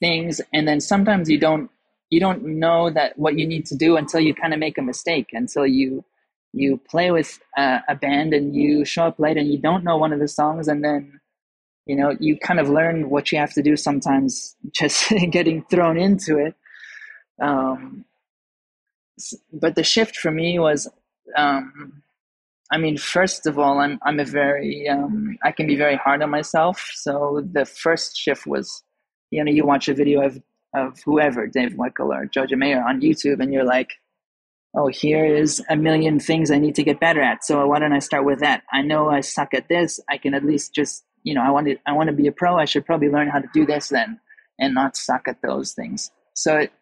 things. 0.00 0.40
And 0.52 0.66
then 0.66 0.80
sometimes 0.80 1.28
you 1.28 1.38
don't 1.38 1.70
you 2.10 2.20
don't 2.20 2.44
know 2.44 2.90
that 2.90 3.18
what 3.18 3.38
you 3.38 3.46
need 3.46 3.64
to 3.66 3.74
do 3.74 3.96
until 3.96 4.20
you 4.20 4.34
kind 4.34 4.52
of 4.52 4.60
make 4.60 4.76
a 4.76 4.82
mistake 4.82 5.28
until 5.32 5.66
you 5.66 6.04
you 6.52 6.76
play 6.76 7.10
with 7.10 7.40
a, 7.56 7.80
a 7.88 7.94
band 7.94 8.34
and 8.34 8.54
you 8.54 8.84
show 8.84 9.04
up 9.04 9.18
late 9.18 9.38
and 9.38 9.48
you 9.48 9.58
don't 9.58 9.84
know 9.84 9.96
one 9.96 10.12
of 10.12 10.20
the 10.20 10.28
songs. 10.28 10.68
And 10.68 10.84
then 10.84 11.20
you 11.86 11.96
know 11.96 12.16
you 12.20 12.38
kind 12.38 12.60
of 12.60 12.68
learn 12.68 13.10
what 13.10 13.32
you 13.32 13.38
have 13.38 13.52
to 13.52 13.62
do 13.62 13.76
sometimes 13.76 14.56
just 14.72 15.10
getting 15.30 15.62
thrown 15.64 15.98
into 15.98 16.38
it 16.38 16.54
um, 17.40 18.04
but 19.52 19.74
the 19.74 19.82
shift 19.82 20.16
for 20.16 20.30
me 20.30 20.58
was 20.58 20.88
um, 21.36 22.02
i 22.70 22.78
mean 22.78 22.96
first 22.96 23.46
of 23.46 23.58
all 23.58 23.78
i'm, 23.78 23.98
I'm 24.02 24.20
a 24.20 24.24
very 24.24 24.88
um, 24.88 25.36
i 25.42 25.52
can 25.52 25.66
be 25.66 25.76
very 25.76 25.96
hard 25.96 26.22
on 26.22 26.30
myself 26.30 26.90
so 26.94 27.46
the 27.52 27.64
first 27.64 28.16
shift 28.16 28.46
was 28.46 28.82
you 29.30 29.42
know 29.44 29.50
you 29.50 29.64
watch 29.64 29.88
a 29.88 29.94
video 29.94 30.22
of 30.22 30.40
of 30.74 30.98
whoever 31.04 31.46
dave 31.46 31.72
weckl 31.72 32.14
or 32.14 32.26
joe 32.26 32.46
Mayer 32.56 32.82
on 32.82 33.00
youtube 33.00 33.40
and 33.40 33.52
you're 33.52 33.64
like 33.64 33.92
oh, 34.74 34.88
here 34.88 35.24
is 35.24 35.62
a 35.68 35.76
million 35.76 36.18
things 36.18 36.50
I 36.50 36.58
need 36.58 36.74
to 36.76 36.82
get 36.82 37.00
better 37.00 37.20
at. 37.20 37.44
So 37.44 37.66
why 37.66 37.78
don't 37.78 37.92
I 37.92 37.98
start 37.98 38.24
with 38.24 38.40
that? 38.40 38.62
I 38.72 38.82
know 38.82 39.10
I 39.10 39.20
suck 39.20 39.52
at 39.54 39.68
this. 39.68 40.00
I 40.08 40.16
can 40.16 40.34
at 40.34 40.44
least 40.44 40.74
just 40.74 41.04
you 41.22 41.34
know, 41.34 41.42
I 41.42 41.50
want 41.50 41.66
to, 41.68 41.76
I 41.86 41.92
want 41.92 42.08
to 42.08 42.14
be 42.16 42.26
a 42.26 42.32
pro. 42.32 42.56
I 42.56 42.64
should 42.64 42.84
probably 42.84 43.08
learn 43.08 43.28
how 43.28 43.38
to 43.38 43.48
do 43.54 43.64
this 43.64 43.88
then, 43.88 44.20
and 44.58 44.74
not 44.74 44.96
suck 44.96 45.28
at 45.28 45.42
those 45.42 45.72
things. 45.72 46.10
So 46.34 46.58
it, 46.58 46.72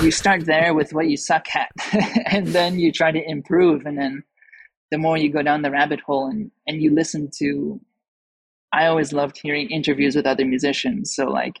you 0.00 0.10
start 0.10 0.44
there 0.46 0.74
with 0.74 0.92
what 0.92 1.08
you 1.08 1.16
suck 1.16 1.46
at, 1.54 1.70
and 2.26 2.48
then 2.48 2.78
you 2.78 2.92
try 2.92 3.12
to 3.12 3.30
improve, 3.30 3.86
and 3.86 3.98
then 3.98 4.24
the 4.90 4.98
more 4.98 5.16
you 5.16 5.32
go 5.32 5.42
down 5.42 5.62
the 5.62 5.70
rabbit 5.70 6.00
hole, 6.00 6.26
and 6.26 6.50
and 6.66 6.82
you 6.82 6.94
listen 6.94 7.30
to. 7.38 7.80
I 8.72 8.86
always 8.86 9.12
loved 9.12 9.38
hearing 9.40 9.70
interviews 9.70 10.16
with 10.16 10.26
other 10.26 10.44
musicians. 10.44 11.14
So 11.14 11.26
like, 11.26 11.60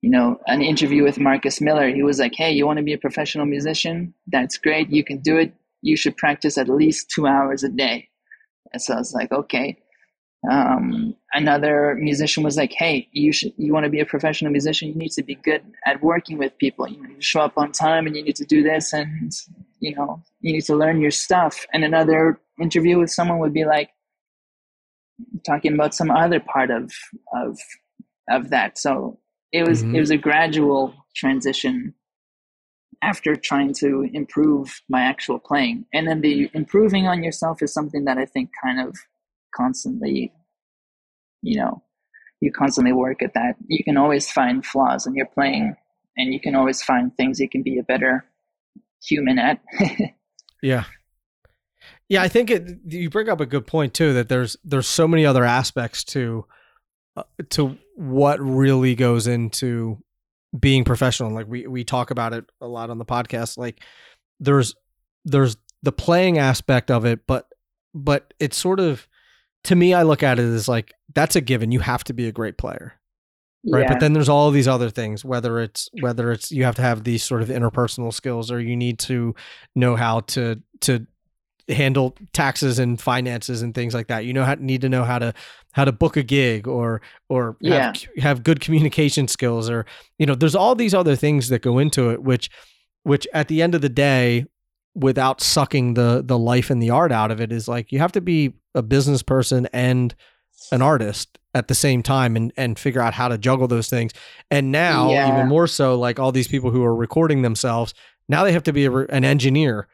you 0.00 0.10
know, 0.10 0.40
an 0.46 0.62
interview 0.62 1.04
with 1.04 1.20
Marcus 1.20 1.60
Miller, 1.60 1.88
he 1.88 2.02
was 2.02 2.18
like, 2.18 2.34
"Hey, 2.34 2.52
you 2.52 2.66
want 2.66 2.78
to 2.78 2.84
be 2.84 2.94
a 2.94 2.98
professional 2.98 3.46
musician? 3.46 4.14
That's 4.26 4.56
great. 4.56 4.90
You 4.90 5.04
can 5.04 5.18
do 5.18 5.36
it. 5.36 5.54
You 5.82 5.96
should 5.96 6.16
practice 6.16 6.56
at 6.56 6.68
least 6.68 7.10
two 7.10 7.26
hours 7.26 7.62
a 7.62 7.68
day." 7.68 8.08
And 8.72 8.80
so 8.80 8.94
I 8.94 8.98
was 8.98 9.12
like, 9.12 9.30
"Okay." 9.30 9.78
Um, 10.50 11.16
another 11.32 11.96
musician 11.96 12.42
was 12.42 12.56
like, 12.56 12.72
"Hey, 12.72 13.08
you 13.12 13.32
should 13.32 13.52
you 13.56 13.72
want 13.72 13.84
to 13.84 13.90
be 13.90 14.00
a 14.00 14.06
professional 14.06 14.52
musician? 14.52 14.88
You 14.88 14.94
need 14.94 15.12
to 15.12 15.22
be 15.22 15.34
good 15.34 15.62
at 15.84 16.02
working 16.02 16.38
with 16.38 16.56
people. 16.58 16.88
You, 16.88 17.02
know, 17.02 17.08
you 17.08 17.20
show 17.20 17.40
up 17.40 17.54
on 17.56 17.72
time, 17.72 18.06
and 18.06 18.16
you 18.16 18.22
need 18.22 18.36
to 18.36 18.44
do 18.44 18.62
this, 18.62 18.92
and 18.92 19.32
you 19.80 19.94
know 19.94 20.22
you 20.40 20.52
need 20.52 20.64
to 20.64 20.76
learn 20.76 21.00
your 21.00 21.10
stuff." 21.10 21.66
And 21.72 21.84
another 21.84 22.40
interview 22.60 22.98
with 22.98 23.10
someone 23.10 23.38
would 23.38 23.54
be 23.54 23.64
like 23.64 23.90
talking 25.44 25.74
about 25.74 25.94
some 25.94 26.10
other 26.10 26.40
part 26.40 26.70
of 26.70 26.92
of 27.32 27.58
of 28.28 28.50
that. 28.50 28.78
So 28.78 29.18
it 29.52 29.66
was 29.66 29.82
mm-hmm. 29.82 29.96
it 29.96 30.00
was 30.00 30.10
a 30.10 30.16
gradual 30.16 30.94
transition 31.14 31.94
after 33.02 33.36
trying 33.36 33.74
to 33.74 34.08
improve 34.12 34.80
my 34.88 35.02
actual 35.02 35.38
playing, 35.38 35.86
and 35.92 36.06
then 36.06 36.20
the 36.20 36.50
improving 36.54 37.06
on 37.06 37.22
yourself 37.22 37.62
is 37.62 37.72
something 37.72 38.04
that 38.04 38.18
I 38.18 38.26
think 38.26 38.50
kind 38.62 38.80
of 38.80 38.96
constantly, 39.56 40.32
you 41.46 41.58
know, 41.58 41.82
you 42.40 42.50
constantly 42.52 42.92
work 42.92 43.22
at 43.22 43.34
that. 43.34 43.54
You 43.68 43.84
can 43.84 43.96
always 43.96 44.30
find 44.30 44.66
flaws 44.66 45.06
in 45.06 45.14
your 45.14 45.26
playing, 45.26 45.76
and 46.16 46.32
you 46.32 46.40
can 46.40 46.54
always 46.54 46.82
find 46.82 47.16
things 47.16 47.40
you 47.40 47.48
can 47.48 47.62
be 47.62 47.78
a 47.78 47.84
better 47.84 48.24
human 49.02 49.38
at. 49.38 49.60
yeah. 50.62 50.84
Yeah, 52.08 52.22
I 52.22 52.28
think 52.28 52.50
it, 52.50 52.78
you 52.86 53.10
bring 53.10 53.28
up 53.28 53.40
a 53.40 53.46
good 53.46 53.66
point 53.66 53.94
too. 53.94 54.12
That 54.12 54.28
there's 54.28 54.56
there's 54.64 54.86
so 54.86 55.08
many 55.08 55.24
other 55.24 55.44
aspects 55.44 56.04
to 56.04 56.44
uh, 57.16 57.22
to 57.50 57.78
what 57.94 58.40
really 58.40 58.94
goes 58.94 59.26
into 59.26 59.98
being 60.58 60.84
professional. 60.84 61.32
Like 61.32 61.46
we 61.48 61.66
we 61.66 61.84
talk 61.84 62.10
about 62.10 62.32
it 62.32 62.44
a 62.60 62.66
lot 62.66 62.90
on 62.90 62.98
the 62.98 63.04
podcast. 63.04 63.56
Like 63.56 63.82
there's 64.38 64.74
there's 65.24 65.56
the 65.82 65.92
playing 65.92 66.38
aspect 66.38 66.90
of 66.90 67.04
it, 67.04 67.26
but 67.26 67.48
but 67.94 68.34
it's 68.38 68.56
sort 68.56 68.78
of 68.78 69.06
to 69.66 69.74
me, 69.74 69.94
I 69.94 70.04
look 70.04 70.22
at 70.22 70.38
it 70.38 70.44
as 70.44 70.68
like 70.68 70.94
that's 71.14 71.34
a 71.34 71.40
given. 71.40 71.72
You 71.72 71.80
have 71.80 72.04
to 72.04 72.12
be 72.12 72.28
a 72.28 72.32
great 72.32 72.56
player, 72.56 72.94
right? 73.66 73.82
Yeah. 73.82 73.88
But 73.88 74.00
then 74.00 74.12
there's 74.12 74.28
all 74.28 74.50
these 74.52 74.68
other 74.68 74.90
things. 74.90 75.24
Whether 75.24 75.60
it's 75.60 75.90
whether 76.00 76.30
it's 76.30 76.52
you 76.52 76.64
have 76.64 76.76
to 76.76 76.82
have 76.82 77.02
these 77.02 77.24
sort 77.24 77.42
of 77.42 77.48
interpersonal 77.48 78.14
skills, 78.14 78.50
or 78.52 78.60
you 78.60 78.76
need 78.76 79.00
to 79.00 79.34
know 79.74 79.96
how 79.96 80.20
to 80.20 80.62
to 80.82 81.06
handle 81.68 82.14
taxes 82.32 82.78
and 82.78 83.00
finances 83.00 83.60
and 83.60 83.74
things 83.74 83.92
like 83.92 84.06
that. 84.06 84.24
You 84.24 84.32
know 84.32 84.44
how 84.44 84.54
need 84.54 84.82
to 84.82 84.88
know 84.88 85.02
how 85.02 85.18
to 85.18 85.34
how 85.72 85.84
to 85.84 85.92
book 85.92 86.16
a 86.16 86.22
gig 86.22 86.68
or 86.68 87.02
or 87.28 87.56
yeah. 87.60 87.86
have, 87.86 88.06
have 88.18 88.42
good 88.44 88.60
communication 88.60 89.26
skills 89.26 89.68
or 89.68 89.84
you 90.18 90.26
know 90.26 90.36
there's 90.36 90.54
all 90.54 90.76
these 90.76 90.94
other 90.94 91.16
things 91.16 91.48
that 91.48 91.60
go 91.60 91.78
into 91.78 92.10
it 92.10 92.22
which 92.22 92.50
which 93.02 93.26
at 93.34 93.48
the 93.48 93.60
end 93.62 93.74
of 93.74 93.82
the 93.82 93.88
day 93.88 94.46
without 94.94 95.42
sucking 95.42 95.94
the 95.94 96.22
the 96.24 96.38
life 96.38 96.70
and 96.70 96.82
the 96.82 96.88
art 96.88 97.12
out 97.12 97.30
of 97.30 97.40
it 97.40 97.52
is 97.52 97.68
like 97.68 97.92
you 97.92 97.98
have 97.98 98.12
to 98.12 98.20
be 98.20 98.54
a 98.76 98.82
business 98.82 99.22
person 99.22 99.68
and 99.72 100.14
an 100.72 100.82
artist 100.82 101.38
at 101.54 101.68
the 101.68 101.74
same 101.74 102.02
time 102.02 102.36
and 102.36 102.52
and 102.56 102.78
figure 102.78 103.00
out 103.00 103.14
how 103.14 103.28
to 103.28 103.38
juggle 103.38 103.66
those 103.66 103.88
things. 103.88 104.12
And 104.50 104.70
now 104.70 105.10
yeah. 105.10 105.34
even 105.34 105.48
more 105.48 105.66
so 105.66 105.98
like 105.98 106.18
all 106.18 106.32
these 106.32 106.48
people 106.48 106.70
who 106.70 106.84
are 106.84 106.94
recording 106.94 107.42
themselves 107.42 107.94
now 108.28 108.44
they 108.44 108.52
have 108.52 108.64
to 108.64 108.72
be 108.72 108.84
a, 108.84 108.92
an 108.92 109.24
engineer 109.24 109.88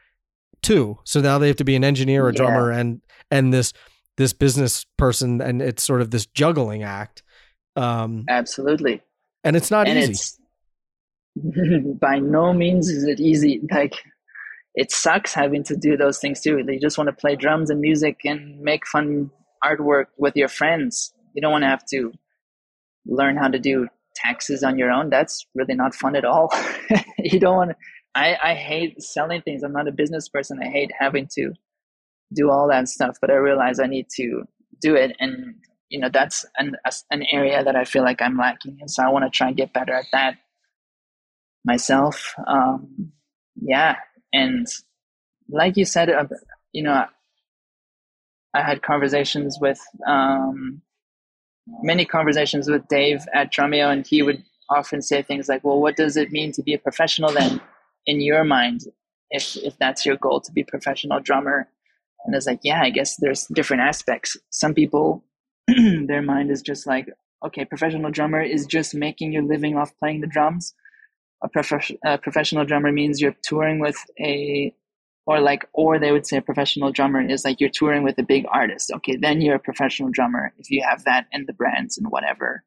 too. 0.61 0.99
So 1.03 1.21
now 1.21 1.37
they 1.37 1.47
have 1.47 1.57
to 1.57 1.63
be 1.63 1.75
an 1.75 1.83
engineer 1.83 2.27
a 2.27 2.33
yeah. 2.33 2.37
drummer 2.37 2.71
and 2.71 3.01
and 3.31 3.53
this 3.53 3.73
this 4.17 4.33
business 4.33 4.85
person 4.97 5.41
and 5.41 5.61
it's 5.61 5.83
sort 5.83 6.01
of 6.01 6.11
this 6.11 6.25
juggling 6.27 6.83
act 6.83 7.23
um 7.75 8.25
absolutely. 8.29 9.01
and 9.43 9.55
it's 9.55 9.71
not 9.71 9.87
and 9.87 9.97
easy. 9.97 10.11
it's, 10.11 10.39
by 11.99 12.19
no 12.19 12.53
means 12.53 12.89
is 12.89 13.03
it 13.03 13.19
easy. 13.19 13.61
Like 13.71 13.95
it 14.75 14.91
sucks 14.91 15.33
having 15.33 15.63
to 15.63 15.75
do 15.75 15.95
those 15.97 16.19
things 16.19 16.41
too. 16.41 16.57
You 16.67 16.79
just 16.79 16.97
want 16.97 17.09
to 17.09 17.15
play 17.15 17.35
drums 17.35 17.69
and 17.69 17.79
music 17.79 18.21
and 18.25 18.59
make 18.59 18.87
fun 18.87 19.29
artwork 19.63 20.05
with 20.17 20.35
your 20.35 20.47
friends. 20.47 21.13
You 21.33 21.41
don't 21.41 21.51
want 21.51 21.63
to 21.63 21.69
have 21.69 21.85
to 21.91 22.11
learn 23.05 23.37
how 23.37 23.47
to 23.47 23.59
do 23.59 23.87
taxes 24.15 24.63
on 24.63 24.77
your 24.77 24.91
own. 24.91 25.09
That's 25.09 25.45
really 25.55 25.75
not 25.75 25.95
fun 25.95 26.15
at 26.15 26.25
all. 26.25 26.51
you 27.19 27.39
don't 27.39 27.55
want 27.55 27.71
to. 27.71 27.75
I, 28.15 28.37
I 28.43 28.53
hate 28.53 29.01
selling 29.01 29.41
things. 29.41 29.63
I'm 29.63 29.73
not 29.73 29.87
a 29.87 29.91
business 29.91 30.29
person. 30.29 30.59
I 30.61 30.67
hate 30.67 30.91
having 30.99 31.27
to 31.35 31.53
do 32.33 32.49
all 32.51 32.67
that 32.69 32.87
stuff, 32.87 33.17
but 33.19 33.31
I 33.31 33.35
realize 33.35 33.79
I 33.79 33.87
need 33.87 34.07
to 34.17 34.43
do 34.81 34.95
it. 34.95 35.15
And, 35.19 35.55
you 35.89 35.99
know, 35.99 36.09
that's 36.11 36.45
an, 36.57 36.75
an 37.11 37.23
area 37.31 37.63
that 37.63 37.75
I 37.75 37.85
feel 37.85 38.03
like 38.03 38.21
I'm 38.21 38.37
lacking. 38.37 38.77
And 38.81 38.89
so 38.89 39.03
I 39.03 39.09
want 39.09 39.25
to 39.25 39.35
try 39.35 39.47
and 39.47 39.57
get 39.57 39.73
better 39.73 39.93
at 39.93 40.05
that 40.11 40.35
myself. 41.65 42.35
Um, 42.47 43.11
yeah, 43.55 43.95
and 44.33 44.67
like 45.49 45.77
you 45.77 45.85
said, 45.85 46.09
uh, 46.09 46.25
you 46.73 46.83
know, 46.83 47.05
I 48.53 48.61
had 48.61 48.81
conversations 48.81 49.57
with 49.61 49.79
um, 50.07 50.81
many 51.81 52.05
conversations 52.05 52.69
with 52.69 52.87
Dave 52.87 53.25
at 53.33 53.53
Drumeo, 53.53 53.91
and 53.91 54.05
he 54.05 54.21
would 54.21 54.43
often 54.69 55.01
say 55.01 55.21
things 55.21 55.47
like, 55.47 55.63
"Well, 55.63 55.79
what 55.79 55.95
does 55.95 56.17
it 56.17 56.31
mean 56.31 56.51
to 56.53 56.63
be 56.63 56.73
a 56.73 56.79
professional 56.79 57.31
then, 57.31 57.61
in 58.05 58.21
your 58.21 58.43
mind, 58.43 58.81
if 59.31 59.55
if 59.57 59.77
that's 59.77 60.05
your 60.05 60.17
goal 60.17 60.41
to 60.41 60.51
be 60.51 60.61
a 60.61 60.65
professional 60.65 61.19
drummer?" 61.19 61.69
And 62.25 62.35
it's 62.35 62.47
like, 62.47 62.59
yeah, 62.63 62.81
I 62.81 62.89
guess 62.89 63.17
there's 63.17 63.47
different 63.47 63.83
aspects. 63.83 64.37
Some 64.49 64.73
people, 64.73 65.23
their 65.67 66.21
mind 66.21 66.51
is 66.51 66.61
just 66.61 66.87
like, 66.87 67.09
okay, 67.45 67.65
professional 67.65 68.11
drummer 68.11 68.41
is 68.41 68.65
just 68.65 68.95
making 68.95 69.33
your 69.33 69.43
living 69.43 69.77
off 69.77 69.97
playing 69.99 70.21
the 70.21 70.27
drums. 70.27 70.73
A, 71.43 71.49
prof- 71.49 71.91
a 72.05 72.17
professional 72.17 72.65
drummer 72.65 72.91
means 72.91 73.19
you're 73.19 73.35
touring 73.43 73.79
with 73.79 73.97
a 74.19 74.73
or 75.25 75.39
like 75.39 75.65
or 75.73 75.99
they 75.99 76.11
would 76.11 76.25
say 76.27 76.37
a 76.37 76.41
professional 76.41 76.91
drummer 76.91 77.21
is 77.21 77.45
like 77.45 77.59
you're 77.59 77.69
touring 77.69 78.03
with 78.03 78.17
a 78.17 78.23
big 78.23 78.45
artist. 78.51 78.91
Okay 78.95 79.17
then 79.17 79.41
you're 79.41 79.55
a 79.55 79.59
professional 79.59 80.09
drummer 80.09 80.53
if 80.57 80.69
you 80.69 80.83
have 80.87 81.03
that 81.05 81.27
in 81.31 81.45
the 81.45 81.53
brands 81.53 81.97
and 81.97 82.07
whatever. 82.09 82.63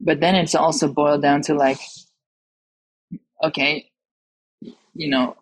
But 0.00 0.20
then 0.20 0.34
it's 0.34 0.54
also 0.54 0.88
boiled 0.92 1.22
down 1.22 1.42
to 1.42 1.54
like 1.54 1.78
okay 3.42 3.90
you 4.94 5.08
know 5.08 5.36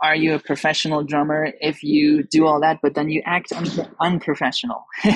are 0.00 0.14
you 0.14 0.34
a 0.34 0.38
professional 0.38 1.02
drummer 1.02 1.52
if 1.60 1.82
you 1.82 2.22
do 2.22 2.46
all 2.46 2.60
that 2.60 2.78
but 2.82 2.94
then 2.94 3.08
you 3.08 3.22
act 3.26 3.52
un- 3.52 3.94
unprofessional? 4.00 4.84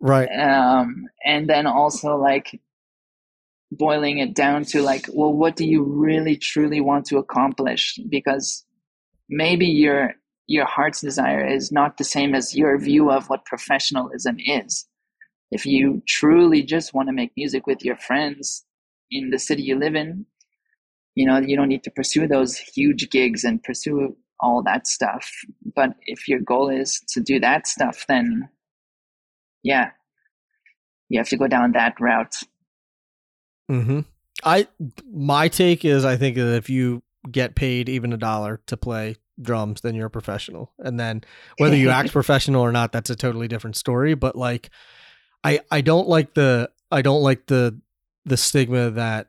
Right. 0.00 0.28
Um 0.28 1.06
and 1.24 1.48
then 1.48 1.66
also 1.66 2.16
like 2.16 2.60
boiling 3.70 4.18
it 4.18 4.34
down 4.34 4.64
to 4.64 4.82
like, 4.82 5.06
well, 5.12 5.32
what 5.32 5.56
do 5.56 5.66
you 5.66 5.82
really 5.82 6.36
truly 6.36 6.80
want 6.80 7.06
to 7.06 7.18
accomplish? 7.18 7.98
Because 8.08 8.64
maybe 9.28 9.66
your 9.66 10.14
your 10.46 10.66
heart's 10.66 11.00
desire 11.00 11.44
is 11.44 11.72
not 11.72 11.96
the 11.96 12.04
same 12.04 12.34
as 12.34 12.54
your 12.54 12.78
view 12.78 13.10
of 13.10 13.30
what 13.30 13.46
professionalism 13.46 14.36
is. 14.38 14.86
If 15.50 15.64
you 15.64 16.02
truly 16.06 16.62
just 16.62 16.92
want 16.92 17.08
to 17.08 17.14
make 17.14 17.32
music 17.36 17.66
with 17.66 17.82
your 17.82 17.96
friends 17.96 18.64
in 19.10 19.30
the 19.30 19.38
city 19.38 19.62
you 19.62 19.78
live 19.78 19.94
in, 19.94 20.26
you 21.14 21.24
know, 21.26 21.38
you 21.38 21.56
don't 21.56 21.68
need 21.68 21.84
to 21.84 21.90
pursue 21.90 22.26
those 22.26 22.58
huge 22.58 23.08
gigs 23.08 23.44
and 23.44 23.62
pursue 23.62 24.16
all 24.40 24.62
that 24.64 24.86
stuff. 24.86 25.30
But 25.74 25.94
if 26.06 26.28
your 26.28 26.40
goal 26.40 26.68
is 26.68 27.00
to 27.10 27.20
do 27.20 27.40
that 27.40 27.66
stuff, 27.66 28.04
then 28.08 28.48
yeah, 29.62 29.90
you 31.08 31.18
have 31.18 31.28
to 31.28 31.36
go 31.36 31.46
down 31.46 31.72
that 31.72 31.94
route. 32.00 32.34
Mm-hmm. 33.70 34.00
I 34.44 34.66
my 35.10 35.48
take 35.48 35.84
is 35.84 36.04
I 36.04 36.16
think 36.16 36.36
that 36.36 36.54
if 36.54 36.68
you 36.68 37.02
get 37.30 37.54
paid 37.54 37.88
even 37.88 38.12
a 38.12 38.16
dollar 38.16 38.60
to 38.66 38.76
play 38.76 39.16
drums, 39.40 39.80
then 39.80 39.94
you're 39.94 40.06
a 40.06 40.10
professional. 40.10 40.72
And 40.78 40.98
then 40.98 41.24
whether 41.58 41.76
you 41.76 41.90
act 41.90 42.12
professional 42.12 42.62
or 42.62 42.72
not, 42.72 42.92
that's 42.92 43.10
a 43.10 43.16
totally 43.16 43.48
different 43.48 43.76
story. 43.76 44.14
But 44.14 44.36
like, 44.36 44.70
I 45.42 45.60
I 45.70 45.80
don't 45.80 46.08
like 46.08 46.34
the 46.34 46.70
I 46.90 47.02
don't 47.02 47.22
like 47.22 47.46
the 47.46 47.78
the 48.24 48.36
stigma 48.36 48.90
that 48.90 49.28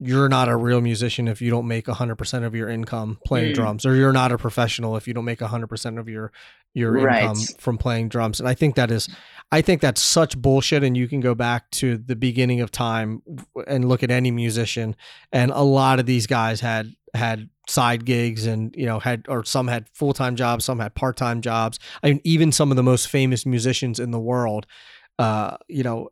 you're 0.00 0.28
not 0.28 0.48
a 0.48 0.56
real 0.56 0.80
musician 0.80 1.28
if 1.28 1.42
you 1.42 1.50
don't 1.50 1.68
make 1.68 1.84
100% 1.84 2.44
of 2.44 2.54
your 2.54 2.70
income 2.70 3.18
playing 3.26 3.52
mm. 3.52 3.54
drums 3.54 3.84
or 3.84 3.94
you're 3.94 4.14
not 4.14 4.32
a 4.32 4.38
professional 4.38 4.96
if 4.96 5.06
you 5.06 5.12
don't 5.12 5.26
make 5.26 5.40
100% 5.40 5.98
of 5.98 6.08
your 6.08 6.32
your 6.74 6.92
right. 6.92 7.22
income 7.22 7.42
from 7.58 7.78
playing 7.78 8.08
drums 8.08 8.40
and 8.40 8.48
i 8.48 8.54
think 8.54 8.74
that 8.74 8.90
is 8.90 9.08
i 9.52 9.60
think 9.60 9.80
that's 9.80 10.00
such 10.00 10.36
bullshit 10.38 10.82
and 10.82 10.96
you 10.96 11.08
can 11.08 11.20
go 11.20 11.34
back 11.34 11.70
to 11.70 11.96
the 11.96 12.16
beginning 12.16 12.60
of 12.60 12.70
time 12.70 13.22
and 13.66 13.88
look 13.88 14.02
at 14.02 14.10
any 14.10 14.30
musician 14.30 14.94
and 15.32 15.50
a 15.50 15.62
lot 15.62 15.98
of 15.98 16.06
these 16.06 16.26
guys 16.26 16.60
had 16.60 16.92
had 17.14 17.48
side 17.68 18.04
gigs 18.04 18.46
and 18.46 18.74
you 18.76 18.86
know 18.86 18.98
had 18.98 19.24
or 19.28 19.44
some 19.44 19.68
had 19.68 19.88
full-time 19.90 20.36
jobs 20.36 20.64
some 20.64 20.78
had 20.78 20.94
part-time 20.94 21.40
jobs 21.40 21.78
i 22.02 22.08
mean 22.08 22.20
even 22.24 22.52
some 22.52 22.70
of 22.70 22.76
the 22.76 22.82
most 22.82 23.08
famous 23.08 23.44
musicians 23.44 23.98
in 23.98 24.10
the 24.10 24.20
world 24.20 24.66
uh, 25.20 25.58
you 25.68 25.82
know, 25.82 26.08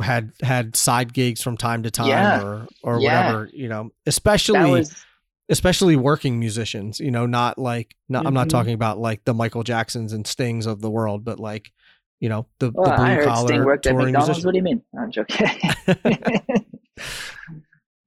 had 0.00 0.30
had 0.40 0.76
side 0.76 1.12
gigs 1.12 1.42
from 1.42 1.56
time 1.56 1.82
to 1.82 1.90
time 1.90 2.06
yeah. 2.06 2.40
or 2.40 2.68
or 2.84 3.00
yeah. 3.00 3.26
whatever, 3.26 3.50
you 3.52 3.68
know, 3.68 3.90
especially 4.06 4.70
was, 4.70 5.04
especially 5.50 5.96
working 5.96 6.38
musicians, 6.38 7.00
you 7.00 7.10
know, 7.10 7.26
not 7.26 7.58
like 7.58 7.96
not, 8.08 8.20
mm-hmm. 8.20 8.28
I'm 8.28 8.34
not 8.34 8.48
mm-hmm. 8.48 8.56
talking 8.56 8.74
about 8.74 8.98
like 8.98 9.24
the 9.24 9.34
Michael 9.34 9.64
Jacksons 9.64 10.12
and 10.12 10.26
Stings 10.26 10.64
of 10.66 10.80
the 10.80 10.90
world, 10.90 11.24
but 11.24 11.38
like, 11.38 11.72
you 12.20 12.28
know, 12.28 12.46
the, 12.60 12.70
well, 12.74 12.90
the 12.90 12.96
blue 12.96 13.04
I 13.04 13.14
heard 13.14 13.24
collar 13.26 13.48
Sting 13.48 13.64
worked 13.64 13.86
at 13.86 13.96
McDonald's. 13.96 14.28
Musician. 14.28 14.44
What 14.46 14.52
do 14.52 14.58
you 14.58 14.62
mean? 14.62 14.82
I'm 14.98 15.10
joking. 15.10 15.46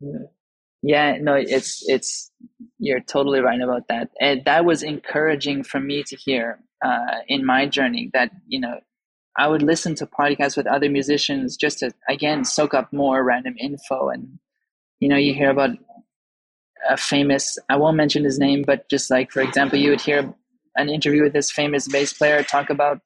yeah, 0.81 1.17
no, 1.19 1.33
it's 1.33 1.83
it's 1.87 2.31
you're 2.79 3.01
totally 3.01 3.41
right 3.41 3.59
about 3.61 3.87
that. 3.89 4.09
And 4.21 4.45
that 4.45 4.65
was 4.65 4.83
encouraging 4.83 5.63
for 5.63 5.79
me 5.79 6.03
to 6.03 6.15
hear 6.15 6.59
uh, 6.83 7.19
in 7.27 7.45
my 7.45 7.65
journey 7.65 8.09
that, 8.13 8.31
you 8.47 8.59
know, 8.59 8.79
I 9.37 9.47
would 9.47 9.63
listen 9.63 9.95
to 9.95 10.05
podcasts 10.05 10.55
with 10.55 10.67
other 10.67 10.89
musicians 10.89 11.57
just 11.57 11.79
to 11.79 11.91
again 12.07 12.45
soak 12.45 12.73
up 12.73 12.93
more 12.93 13.23
random 13.23 13.55
info 13.59 14.09
and 14.09 14.37
you 14.99 15.09
know 15.09 15.17
you 15.17 15.33
hear 15.33 15.49
about 15.49 15.71
a 16.89 16.97
famous 16.97 17.57
I 17.69 17.77
won't 17.77 17.97
mention 17.97 18.23
his 18.23 18.39
name 18.39 18.63
but 18.65 18.89
just 18.89 19.09
like 19.09 19.31
for 19.31 19.41
example 19.41 19.79
you 19.79 19.91
would 19.91 20.01
hear 20.01 20.33
an 20.75 20.89
interview 20.89 21.23
with 21.23 21.33
this 21.33 21.51
famous 21.51 21.87
bass 21.87 22.13
player 22.13 22.43
talk 22.43 22.69
about 22.69 23.01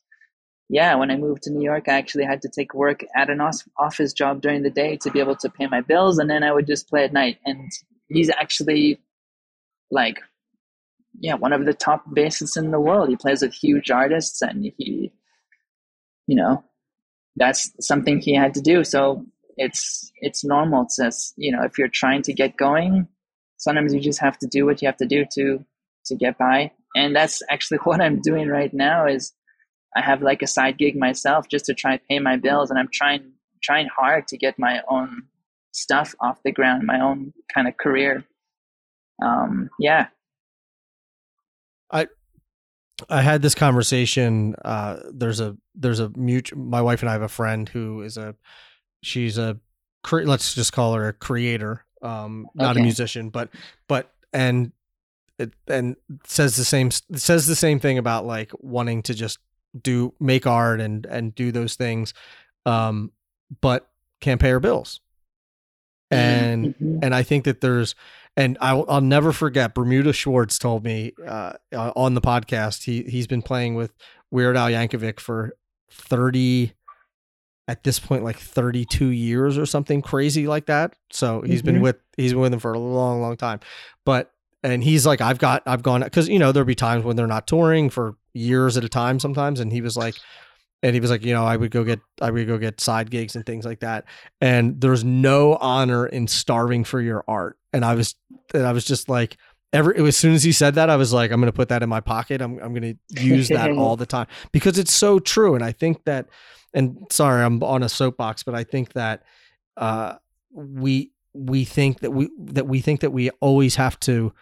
yeah 0.69 0.95
when 0.95 1.11
I 1.11 1.17
moved 1.17 1.43
to 1.43 1.51
New 1.51 1.63
York 1.63 1.88
I 1.88 1.93
actually 1.93 2.25
had 2.25 2.41
to 2.41 2.49
take 2.49 2.73
work 2.73 3.03
at 3.15 3.30
an 3.30 3.41
office 3.78 4.13
job 4.13 4.41
during 4.41 4.63
the 4.63 4.69
day 4.69 4.97
to 4.97 5.11
be 5.11 5.19
able 5.19 5.36
to 5.38 5.49
pay 5.49 5.67
my 5.67 5.82
bills 5.82 6.17
and 6.17 6.30
then 6.30 6.43
I 6.43 6.51
would 6.51 6.67
just 6.67 6.89
play 6.89 7.03
at 7.03 7.13
night 7.13 7.38
and 7.45 7.71
he's 8.07 8.30
actually 8.30 8.99
like 9.91 10.19
yeah 11.19 11.36
one 11.36 11.53
of 11.53 11.65
the 11.65 11.73
top 11.73 12.03
bassists 12.09 12.57
in 12.57 12.71
the 12.71 12.80
world 12.80 13.09
he 13.09 13.15
plays 13.15 13.41
with 13.41 13.53
huge 13.53 13.91
artists 13.91 14.41
and 14.41 14.71
he 14.78 15.11
you 16.28 16.36
know, 16.36 16.63
that's 17.38 17.71
something 17.80 18.19
he 18.19 18.36
had 18.36 18.53
to 18.53 18.61
do. 18.61 18.84
So 18.84 19.25
it's 19.55 20.11
it's 20.17 20.43
normal. 20.43 20.88
Just, 20.95 21.34
you 21.38 21.51
know, 21.51 21.63
if 21.63 21.78
you're 21.78 21.88
trying 21.88 22.21
to 22.23 22.34
get 22.34 22.57
going, 22.57 23.07
sometimes 23.57 23.93
you 23.93 23.99
just 23.99 24.19
have 24.19 24.37
to 24.39 24.47
do 24.47 24.65
what 24.65 24.81
you 24.81 24.87
have 24.87 24.97
to 24.97 25.05
do 25.05 25.25
to 25.33 25.63
to 26.05 26.15
get 26.15 26.37
by. 26.37 26.71
And 26.95 27.15
that's 27.15 27.41
actually 27.49 27.77
what 27.83 28.01
I'm 28.01 28.21
doing 28.21 28.47
right 28.47 28.73
now 28.73 29.05
is 29.07 29.33
I 29.95 30.01
have 30.01 30.21
like 30.21 30.41
a 30.41 30.47
side 30.47 30.77
gig 30.77 30.95
myself 30.95 31.47
just 31.49 31.65
to 31.65 31.73
try 31.73 31.99
pay 32.09 32.19
my 32.19 32.37
bills 32.37 32.69
and 32.69 32.79
I'm 32.79 32.89
trying 32.91 33.33
trying 33.63 33.87
hard 33.87 34.27
to 34.27 34.37
get 34.37 34.59
my 34.59 34.81
own 34.87 35.23
stuff 35.71 36.15
off 36.19 36.43
the 36.43 36.51
ground, 36.51 36.85
my 36.85 36.99
own 37.01 37.33
kind 37.53 37.67
of 37.67 37.77
career. 37.77 38.23
Um, 39.23 39.69
yeah. 39.79 40.07
I 41.91 42.07
I 43.09 43.21
had 43.21 43.41
this 43.41 43.55
conversation. 43.55 44.55
Uh, 44.63 44.97
there's 45.11 45.39
a 45.39 45.55
there's 45.75 45.99
a 45.99 46.09
mutual. 46.09 46.59
My 46.59 46.81
wife 46.81 47.01
and 47.01 47.09
I 47.09 47.13
have 47.13 47.21
a 47.21 47.27
friend 47.27 47.67
who 47.69 48.01
is 48.01 48.17
a 48.17 48.35
she's 49.03 49.37
a 49.37 49.59
let's 50.11 50.53
just 50.53 50.73
call 50.73 50.93
her 50.93 51.07
a 51.07 51.13
creator, 51.13 51.85
um, 52.01 52.47
not 52.55 52.71
okay. 52.71 52.79
a 52.79 52.83
musician, 52.83 53.29
but 53.29 53.49
but 53.87 54.11
and 54.33 54.71
it, 55.39 55.53
and 55.67 55.95
says 56.25 56.55
the 56.55 56.65
same 56.65 56.91
says 56.91 57.47
the 57.47 57.55
same 57.55 57.79
thing 57.79 57.97
about 57.97 58.25
like 58.25 58.51
wanting 58.59 59.03
to 59.03 59.13
just 59.13 59.39
do 59.81 60.13
make 60.19 60.47
art 60.47 60.81
and 60.81 61.05
and 61.05 61.35
do 61.35 61.51
those 61.51 61.75
things, 61.75 62.13
um, 62.65 63.11
but 63.61 63.89
can't 64.21 64.41
pay 64.41 64.49
her 64.49 64.59
bills. 64.59 64.99
And 66.09 66.75
mm-hmm. 66.75 66.99
and 67.03 67.13
I 67.13 67.23
think 67.23 67.43
that 67.45 67.61
there's 67.61 67.95
and 68.37 68.57
I'll, 68.61 68.85
I'll 68.87 69.01
never 69.01 69.33
forget 69.33 69.73
Bermuda 69.73 70.13
Schwartz 70.13 70.59
told 70.59 70.83
me 70.83 71.13
uh, 71.25 71.53
on 71.73 72.13
the 72.13 72.21
podcast 72.21 72.83
he 72.83 73.03
he's 73.03 73.27
been 73.27 73.41
playing 73.41 73.75
with 73.75 73.93
Weird 74.31 74.55
Al 74.55 74.69
Yankovic 74.69 75.19
for 75.19 75.57
30 75.91 76.73
at 77.68 77.84
this 77.84 77.99
point 77.99 78.24
like 78.24 78.38
32 78.38 79.07
years 79.07 79.57
or 79.57 79.65
something 79.65 80.01
crazy 80.01 80.47
like 80.47 80.68
that 80.68 80.95
so 81.11 81.41
he's 81.41 81.61
mm-hmm. 81.61 81.74
been 81.74 81.82
with 81.82 81.97
he's 82.15 82.34
been 82.34 82.41
with 82.41 82.53
him 82.53 82.59
for 82.59 82.74
a 82.74 82.80
long 82.80 83.22
long 83.22 83.36
time 83.36 83.59
but 84.05 84.32
and 84.63 84.84
he's 84.84 85.05
like 85.05 85.22
I've 85.22 85.39
got 85.39 85.63
I've 85.65 85.84
gone 85.84 86.07
cuz 86.09 86.30
you 86.30 86.39
know 86.39 86.51
there'll 86.51 86.65
be 86.65 86.76
times 86.76 87.03
when 87.03 87.15
they're 87.15 87.28
not 87.28 87.47
touring 87.47 87.89
for 87.89 88.15
years 88.34 88.78
at 88.78 88.84
a 88.84 88.89
time 88.89 89.20
sometimes 89.20 89.59
and 89.59 89.72
he 89.72 89.82
was 89.82 89.97
like 89.97 90.15
and 90.84 90.93
he 90.93 90.99
was 90.99 91.09
like, 91.09 91.24
you 91.26 91.34
know, 91.34 91.43
I 91.43 91.57
would 91.57 91.72
go 91.72 91.84
get 91.84 91.99
I 92.22 92.32
would 92.32 92.47
go 92.47 92.57
get 92.57 92.80
side 92.80 93.09
gigs 93.09 93.36
and 93.36 93.45
things 93.45 93.65
like 93.65 93.80
that. 93.80 94.05
And 94.41 94.80
there's 94.80 95.03
no 95.03 95.55
honor 95.55 96.05
in 96.05 96.28
starving 96.28 96.84
for 96.84 97.01
your 97.01 97.24
art. 97.28 97.57
And 97.74 97.84
I 97.84 97.95
was 97.95 98.15
and 98.53 98.65
I 98.65 98.72
was 98.72 98.86
just 98.86 99.09
like 99.09 99.38
every 99.74 99.95
as 100.07 100.18
soon 100.18 100.34
as 100.34 100.43
he 100.43 100.51
said 100.51 100.76
that, 100.76 100.89
I 100.89 100.95
was 100.95 101.13
like, 101.13 101.32
I'm 101.32 101.39
gonna 101.39 101.51
put 101.51 101.70
that 101.70 101.84
in 101.84 101.89
my 101.89 101.99
pocket. 101.99 102.41
I'm 102.41 102.59
I'm 102.59 102.74
gonna 102.74 102.95
use 103.09 103.49
that 103.49 103.72
all 103.78 103.95
the 103.95 104.05
time 104.05 104.28
because 104.51 104.78
it's 104.78 104.93
so 104.93 105.20
true. 105.20 105.55
And 105.55 105.63
I 105.63 105.72
think 105.72 106.03
that 106.05 106.28
and 106.74 106.97
sorry, 107.11 107.43
I'm 107.43 107.61
on 107.63 107.84
a 107.84 107.89
soapbox, 107.89 108.43
but 108.43 108.55
I 108.55 108.63
think 108.63 108.93
that 108.93 109.24
uh 109.76 110.15
we 110.51 111.11
we 111.34 111.65
think 111.65 111.99
that 111.99 112.11
we 112.11 112.30
that 112.39 112.68
we 112.68 112.82
think 112.82 113.01
that 113.01 113.11
we 113.11 113.30
always 113.41 113.76
have 113.76 113.99
to 114.01 114.34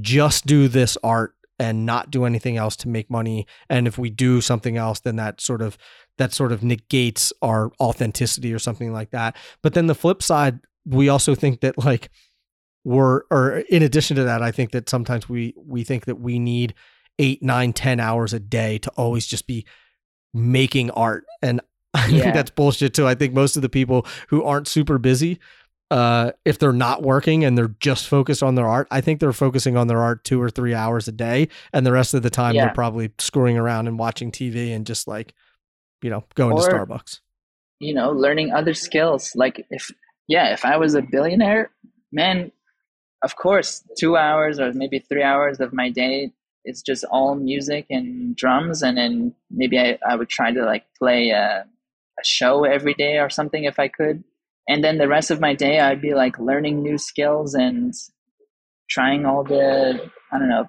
just 0.00 0.46
do 0.46 0.68
this 0.68 0.96
art 1.02 1.34
and 1.58 1.86
not 1.86 2.10
do 2.10 2.24
anything 2.24 2.56
else 2.56 2.76
to 2.76 2.88
make 2.88 3.10
money 3.10 3.46
and 3.68 3.86
if 3.86 3.98
we 3.98 4.10
do 4.10 4.40
something 4.40 4.76
else 4.76 5.00
then 5.00 5.16
that 5.16 5.40
sort 5.40 5.60
of 5.60 5.76
that 6.18 6.32
sort 6.32 6.50
of 6.50 6.62
negates 6.62 7.32
our 7.42 7.70
authenticity 7.78 8.52
or 8.52 8.58
something 8.58 8.92
like 8.92 9.10
that 9.10 9.36
but 9.62 9.74
then 9.74 9.86
the 9.86 9.94
flip 9.94 10.22
side 10.22 10.60
we 10.86 11.08
also 11.08 11.34
think 11.34 11.60
that 11.60 11.76
like 11.76 12.10
we're 12.84 13.22
or 13.30 13.58
in 13.70 13.82
addition 13.82 14.16
to 14.16 14.24
that 14.24 14.42
i 14.42 14.50
think 14.50 14.72
that 14.72 14.88
sometimes 14.88 15.28
we 15.28 15.54
we 15.56 15.84
think 15.84 16.04
that 16.06 16.16
we 16.16 16.38
need 16.38 16.74
eight 17.18 17.42
nine 17.42 17.72
ten 17.72 18.00
hours 18.00 18.32
a 18.32 18.40
day 18.40 18.78
to 18.78 18.90
always 18.96 19.26
just 19.26 19.46
be 19.46 19.64
making 20.34 20.90
art. 20.92 21.24
And 21.42 21.60
I 21.94 22.06
Yeah. 22.06 22.22
think 22.22 22.34
that's 22.34 22.50
bullshit 22.50 22.94
too. 22.94 23.06
I 23.06 23.14
think 23.14 23.34
most 23.34 23.54
of 23.56 23.62
the 23.62 23.68
people 23.68 24.06
who 24.28 24.42
aren't 24.42 24.66
super 24.66 24.96
busy, 24.98 25.38
uh, 25.90 26.32
if 26.46 26.58
they're 26.58 26.72
not 26.72 27.02
working 27.02 27.44
and 27.44 27.56
they're 27.56 27.74
just 27.80 28.08
focused 28.08 28.42
on 28.42 28.54
their 28.54 28.66
art, 28.66 28.88
I 28.90 29.02
think 29.02 29.20
they're 29.20 29.34
focusing 29.34 29.76
on 29.76 29.88
their 29.88 30.00
art 30.00 30.24
two 30.24 30.40
or 30.40 30.48
three 30.48 30.72
hours 30.74 31.06
a 31.06 31.12
day. 31.12 31.48
And 31.74 31.84
the 31.84 31.92
rest 31.92 32.14
of 32.14 32.22
the 32.22 32.30
time 32.30 32.54
Yeah. 32.54 32.62
they're 32.64 32.74
probably 32.74 33.12
screwing 33.18 33.58
around 33.58 33.88
and 33.88 33.98
watching 33.98 34.32
TV 34.32 34.74
and 34.74 34.86
just 34.86 35.06
like, 35.06 35.34
you 36.00 36.08
know, 36.08 36.24
going 36.34 36.56
to 36.56 36.62
Starbucks. 36.62 37.20
you 37.78 37.92
know, 37.92 38.10
learning 38.10 38.52
other 38.52 38.72
skills. 38.74 39.32
Like 39.36 39.66
if 39.70 39.90
yeah, 40.28 40.54
if 40.54 40.64
I 40.64 40.78
was 40.78 40.94
a 40.94 41.02
billionaire, 41.02 41.70
man, 42.10 42.50
of 43.22 43.36
course, 43.36 43.82
two 43.98 44.16
hours 44.16 44.58
or 44.58 44.72
maybe 44.72 44.98
three 44.98 45.22
hours 45.22 45.60
of 45.60 45.72
my 45.72 45.90
day 45.90 46.32
is 46.64 46.82
just 46.82 47.04
all 47.10 47.34
music 47.34 47.86
and 47.90 48.36
drums, 48.36 48.82
and 48.82 48.96
then 48.96 49.34
maybe 49.50 49.78
I, 49.78 49.98
I 50.08 50.16
would 50.16 50.28
try 50.28 50.52
to 50.52 50.64
like 50.64 50.84
play 50.98 51.30
a, 51.30 51.64
a 51.64 52.24
show 52.24 52.64
every 52.64 52.94
day 52.94 53.18
or 53.18 53.30
something 53.30 53.64
if 53.64 53.78
I 53.78 53.88
could. 53.88 54.22
And 54.68 54.84
then 54.84 54.98
the 54.98 55.08
rest 55.08 55.30
of 55.30 55.40
my 55.40 55.54
day, 55.54 55.80
I'd 55.80 56.00
be 56.00 56.14
like 56.14 56.38
learning 56.38 56.82
new 56.82 56.98
skills 56.98 57.54
and 57.54 57.92
trying 58.88 59.26
all 59.26 59.44
the 59.44 60.10
I 60.32 60.38
don't 60.38 60.48
know. 60.48 60.68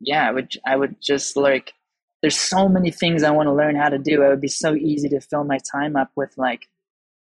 Yeah, 0.00 0.28
I 0.28 0.32
would 0.32 0.52
I 0.66 0.76
would 0.76 0.96
just 1.02 1.36
like 1.36 1.72
there's 2.22 2.38
so 2.38 2.68
many 2.68 2.90
things 2.90 3.22
I 3.22 3.30
want 3.30 3.46
to 3.46 3.54
learn 3.54 3.76
how 3.76 3.88
to 3.88 3.98
do. 3.98 4.22
It 4.22 4.28
would 4.28 4.40
be 4.40 4.48
so 4.48 4.74
easy 4.74 5.08
to 5.08 5.20
fill 5.20 5.44
my 5.44 5.58
time 5.72 5.96
up 5.96 6.10
with 6.16 6.32
like 6.36 6.68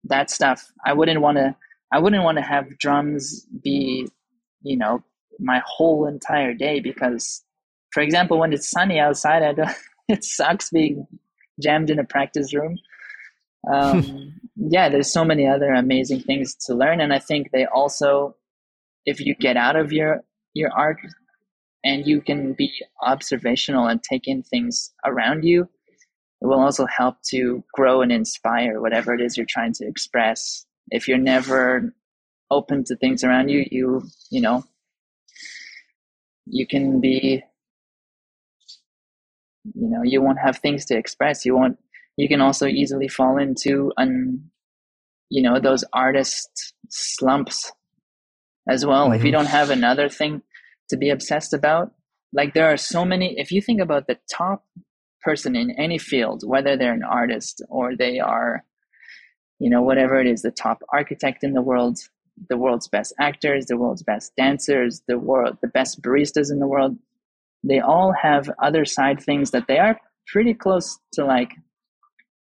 that 0.06 0.30
stuff. 0.30 0.72
I 0.86 0.94
wouldn't 0.94 1.22
want 1.22 1.38
to. 1.38 1.56
I 1.92 2.00
wouldn't 2.00 2.24
want 2.24 2.38
to 2.38 2.44
have 2.44 2.78
drums 2.78 3.46
be, 3.64 4.08
you 4.64 4.78
know, 4.78 5.04
my 5.40 5.62
whole 5.66 6.08
entire 6.08 6.54
day 6.54 6.80
because, 6.80 7.44
for 7.92 8.02
example, 8.02 8.40
when 8.40 8.54
it's 8.54 8.70
sunny 8.70 9.00
outside, 9.00 9.44
I 9.44 9.54
don't. 9.54 9.70
It 10.08 10.24
sucks 10.24 10.70
being 10.70 11.08
jammed 11.60 11.90
in 11.90 11.98
a 11.98 12.04
practice 12.04 12.54
room. 12.54 12.78
Um, 13.74 14.40
yeah, 14.56 14.88
there's 14.88 15.12
so 15.12 15.26
many 15.26 15.48
other 15.48 15.74
amazing 15.74 16.22
things 16.22 16.54
to 16.68 16.76
learn, 16.76 17.02
and 17.02 17.12
I 17.12 17.18
think 17.18 17.50
they 17.50 17.66
also, 17.66 18.36
if 19.04 19.20
you 19.20 19.34
get 19.34 19.58
out 19.58 19.76
of 19.76 19.92
your 19.92 20.22
your 20.54 20.72
art 20.72 21.00
and 21.84 22.06
you 22.06 22.22
can 22.22 22.54
be 22.54 22.72
observational 23.02 23.88
and 23.88 24.04
take 24.04 24.28
in 24.28 24.44
things 24.44 24.94
around 25.06 25.44
you 25.44 25.68
it 26.42 26.48
will 26.48 26.60
also 26.60 26.86
help 26.86 27.16
to 27.24 27.64
grow 27.74 28.02
and 28.02 28.12
inspire 28.12 28.82
whatever 28.82 29.14
it 29.14 29.22
is 29.22 29.38
you're 29.38 29.46
trying 29.48 29.74
to 29.74 29.88
express 29.88 30.66
if 30.92 31.08
you're 31.08 31.18
never 31.18 31.94
open 32.52 32.84
to 32.84 32.96
things 32.96 33.24
around 33.24 33.50
you 33.50 33.66
you 33.72 34.04
you 34.32 34.42
know 34.42 34.64
you 36.46 36.68
can 36.68 37.02
be 37.02 37.44
you 39.74 39.90
know 39.90 40.04
you 40.04 40.22
won't 40.22 40.40
have 40.40 40.58
things 40.58 40.86
to 40.86 40.96
express 40.98 41.46
you 41.46 41.56
won't 41.56 41.78
you 42.18 42.28
can 42.28 42.42
also 42.42 42.68
easily 42.68 43.08
fall 43.08 43.38
into 43.38 43.92
un 43.98 44.50
you 45.30 45.42
know 45.42 45.60
those 45.60 45.84
artist 45.94 46.74
slumps 46.90 47.72
as 48.70 48.86
well 48.86 49.12
if 49.12 49.24
you 49.24 49.30
Mhm. 49.30 49.34
don't 49.38 49.48
have 49.48 49.70
another 49.70 50.10
thing 50.10 50.42
to 50.90 50.98
be 50.98 51.10
obsessed 51.10 51.54
about 51.54 51.94
like 52.34 52.54
there 52.54 52.68
are 52.72 52.78
so 52.78 53.06
many 53.06 53.38
if 53.40 53.52
you 53.52 53.62
think 53.62 53.82
about 53.82 54.08
the 54.08 54.20
top 54.32 54.66
person 55.22 55.56
in 55.56 55.72
any 55.72 55.98
field 55.98 56.44
whether 56.46 56.78
they're 56.78 56.94
an 56.94 57.04
artist 57.04 57.62
or 57.70 57.96
they 57.96 58.20
are 58.20 58.64
you 59.60 59.70
know 59.70 59.82
whatever 59.82 60.20
it 60.20 60.28
is 60.28 60.42
the 60.42 60.52
top 60.52 60.82
architect 60.92 61.44
in 61.44 61.54
the 61.54 61.62
world 61.62 61.98
the 62.50 62.58
world's 62.58 62.88
best 62.88 63.14
actors 63.20 63.66
the 63.68 63.78
world's 63.78 64.04
best 64.04 64.34
dancers 64.36 65.02
the 65.08 65.18
world 65.18 65.58
the 65.62 65.68
best 65.68 66.02
baristas 66.02 66.52
in 66.52 66.60
the 66.60 66.68
world 66.68 66.98
they 67.64 67.80
all 67.80 68.14
have 68.14 68.50
other 68.62 68.86
side 68.86 69.20
things 69.22 69.52
that 69.52 69.68
they 69.68 69.78
are 69.80 70.00
pretty 70.28 70.54
close 70.54 71.00
to 71.14 71.26
like 71.26 71.54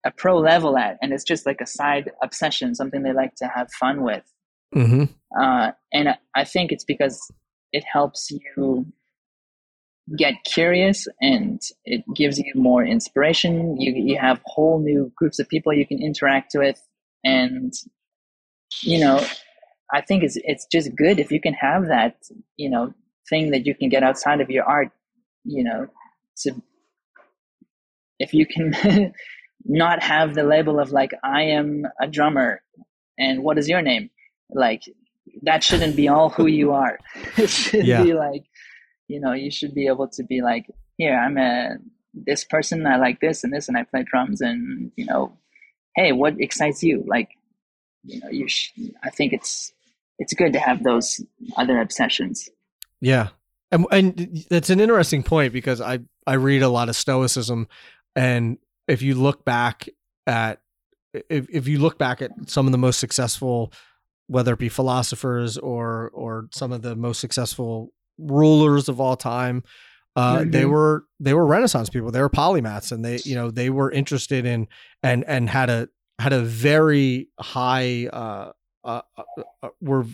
a 0.05 0.11
pro 0.11 0.39
level 0.39 0.77
at 0.77 0.99
and 1.03 1.13
it's 1.13 1.25
just 1.25 1.47
like 1.47 1.61
a 1.61 1.67
side 1.67 2.11
obsession 2.23 2.75
something 2.75 3.03
they 3.03 3.13
like 3.13 3.35
to 3.35 3.47
have 3.47 3.69
fun 3.79 4.03
with 4.03 4.25
Mm-hmm. 4.75 5.05
uh, 5.43 5.73
and 5.93 6.11
I- 6.11 6.19
I 6.37 6.45
think 6.45 6.71
it's 6.71 6.85
because 6.85 7.21
it 7.73 7.83
helps 7.93 8.31
you 8.31 8.87
get 10.17 10.35
curious 10.45 11.07
and 11.21 11.61
it 11.85 12.03
gives 12.15 12.39
you 12.39 12.53
more 12.55 12.85
inspiration. 12.85 13.81
You 13.81 13.93
you 13.93 14.19
have 14.19 14.41
whole 14.45 14.81
new 14.81 15.13
groups 15.17 15.39
of 15.39 15.49
people 15.49 15.73
you 15.73 15.87
can 15.87 16.01
interact 16.03 16.53
with, 16.55 16.81
and 17.25 17.73
you 18.83 19.01
know, 19.01 19.25
I 19.93 20.01
think 20.01 20.23
it's 20.23 20.37
it's 20.45 20.67
just 20.71 20.95
good 20.97 21.19
if 21.19 21.31
you 21.33 21.41
can 21.41 21.55
have 21.55 21.87
that 21.89 22.17
you 22.57 22.71
know 22.71 22.93
thing 23.29 23.51
that 23.51 23.67
you 23.67 23.75
can 23.75 23.89
get 23.89 24.03
outside 24.03 24.41
of 24.41 24.51
your 24.51 24.65
art. 24.65 24.91
You 25.45 25.65
know, 25.65 25.87
to 26.39 26.63
if 28.19 28.35
you 28.35 28.47
can 28.47 29.13
not 29.65 30.03
have 30.03 30.35
the 30.35 30.43
label 30.43 30.79
of 30.79 30.91
like 30.93 31.13
I 31.25 31.43
am 31.43 31.85
a 32.01 32.07
drummer 32.07 32.63
and 33.19 33.43
what 33.43 33.59
is 33.59 33.69
your 33.69 33.83
name 33.83 34.11
like 34.53 34.83
that 35.43 35.63
shouldn't 35.63 35.97
be 35.97 36.09
all 36.09 36.31
who 36.31 36.47
you 36.47 36.73
are 36.73 36.99
it 37.37 37.51
should 37.51 37.87
Yeah. 37.87 38.03
be 38.03 38.15
like 38.15 38.45
you 39.09 39.21
know 39.21 39.33
you 39.33 39.51
should 39.51 39.75
be 39.75 39.87
able 39.87 40.09
to 40.09 40.23
be 40.25 40.41
like 40.41 40.67
here 40.97 41.15
i'm 41.17 41.37
a 41.39 41.77
this 42.15 42.45
person 42.45 42.87
i 42.87 42.97
like 42.97 43.21
this 43.21 43.45
and 43.45 43.53
this 43.53 43.69
and 43.69 43.77
i 43.77 43.85
play 43.85 44.03
drums 44.03 44.41
and 44.41 44.91
you 44.97 45.05
know 45.05 45.37
hey 45.95 46.13
what 46.13 46.41
excites 46.41 46.83
you? 46.83 47.05
Like 47.07 47.31
you 48.05 48.21
know 48.21 48.31
you 48.31 48.49
sh- 48.49 48.73
i 49.03 49.11
think 49.11 49.31
it's 49.35 49.75
it's 50.21 50.35
good 50.35 50.53
to 50.53 50.61
have 50.61 50.85
those 50.85 51.21
other 51.57 51.81
obsessions. 51.81 52.49
Yeah, 53.01 53.29
and 53.73 53.87
and 53.91 54.45
it's 54.51 54.71
an 54.71 54.79
interesting 54.79 55.23
point 55.23 55.53
because 55.53 55.81
I 55.81 56.01
I 56.27 56.35
read 56.35 56.63
a 56.63 56.69
lot 56.69 56.91
of 56.91 56.95
Stoicism, 56.95 57.67
and 58.15 58.59
if 58.87 59.01
you 59.03 59.15
look 59.15 59.45
back 59.45 59.89
at 60.27 60.61
if 61.15 61.49
if 61.51 61.67
you 61.67 61.79
look 61.79 61.99
back 61.99 62.21
at 62.21 62.31
some 62.47 62.67
of 62.67 62.73
the 62.73 62.79
most 62.79 63.01
successful, 63.01 63.73
whether 64.27 64.53
it 64.53 64.59
be 64.59 64.69
philosophers 64.69 65.57
or 65.57 66.11
or 66.13 66.49
some 66.53 66.71
of 66.71 66.83
the 66.83 66.95
most 66.95 67.19
successful 67.19 67.93
rulers 68.19 68.91
of 68.91 69.01
all 69.01 69.17
time, 69.17 69.65
uh, 70.17 70.45
they 70.47 70.65
Mhm. 70.65 70.71
were 70.71 71.05
they 71.21 71.35
were 71.35 71.47
Renaissance 71.47 71.89
people. 71.89 72.11
They 72.11 72.21
were 72.21 72.31
polymaths, 72.31 72.93
and 72.93 73.05
they 73.05 73.21
you 73.25 73.35
know 73.35 73.51
they 73.51 73.71
were 73.71 73.91
interested 73.91 74.45
in 74.45 74.69
and 75.03 75.25
and 75.27 75.49
had 75.49 75.71
a 75.71 75.89
had 76.19 76.33
a 76.33 76.43
very 76.43 77.29
high 77.39 78.07
uh, 78.13 78.53
uh, 78.85 79.03
uh, 79.17 79.43
uh 79.63 79.69
were 79.81 80.05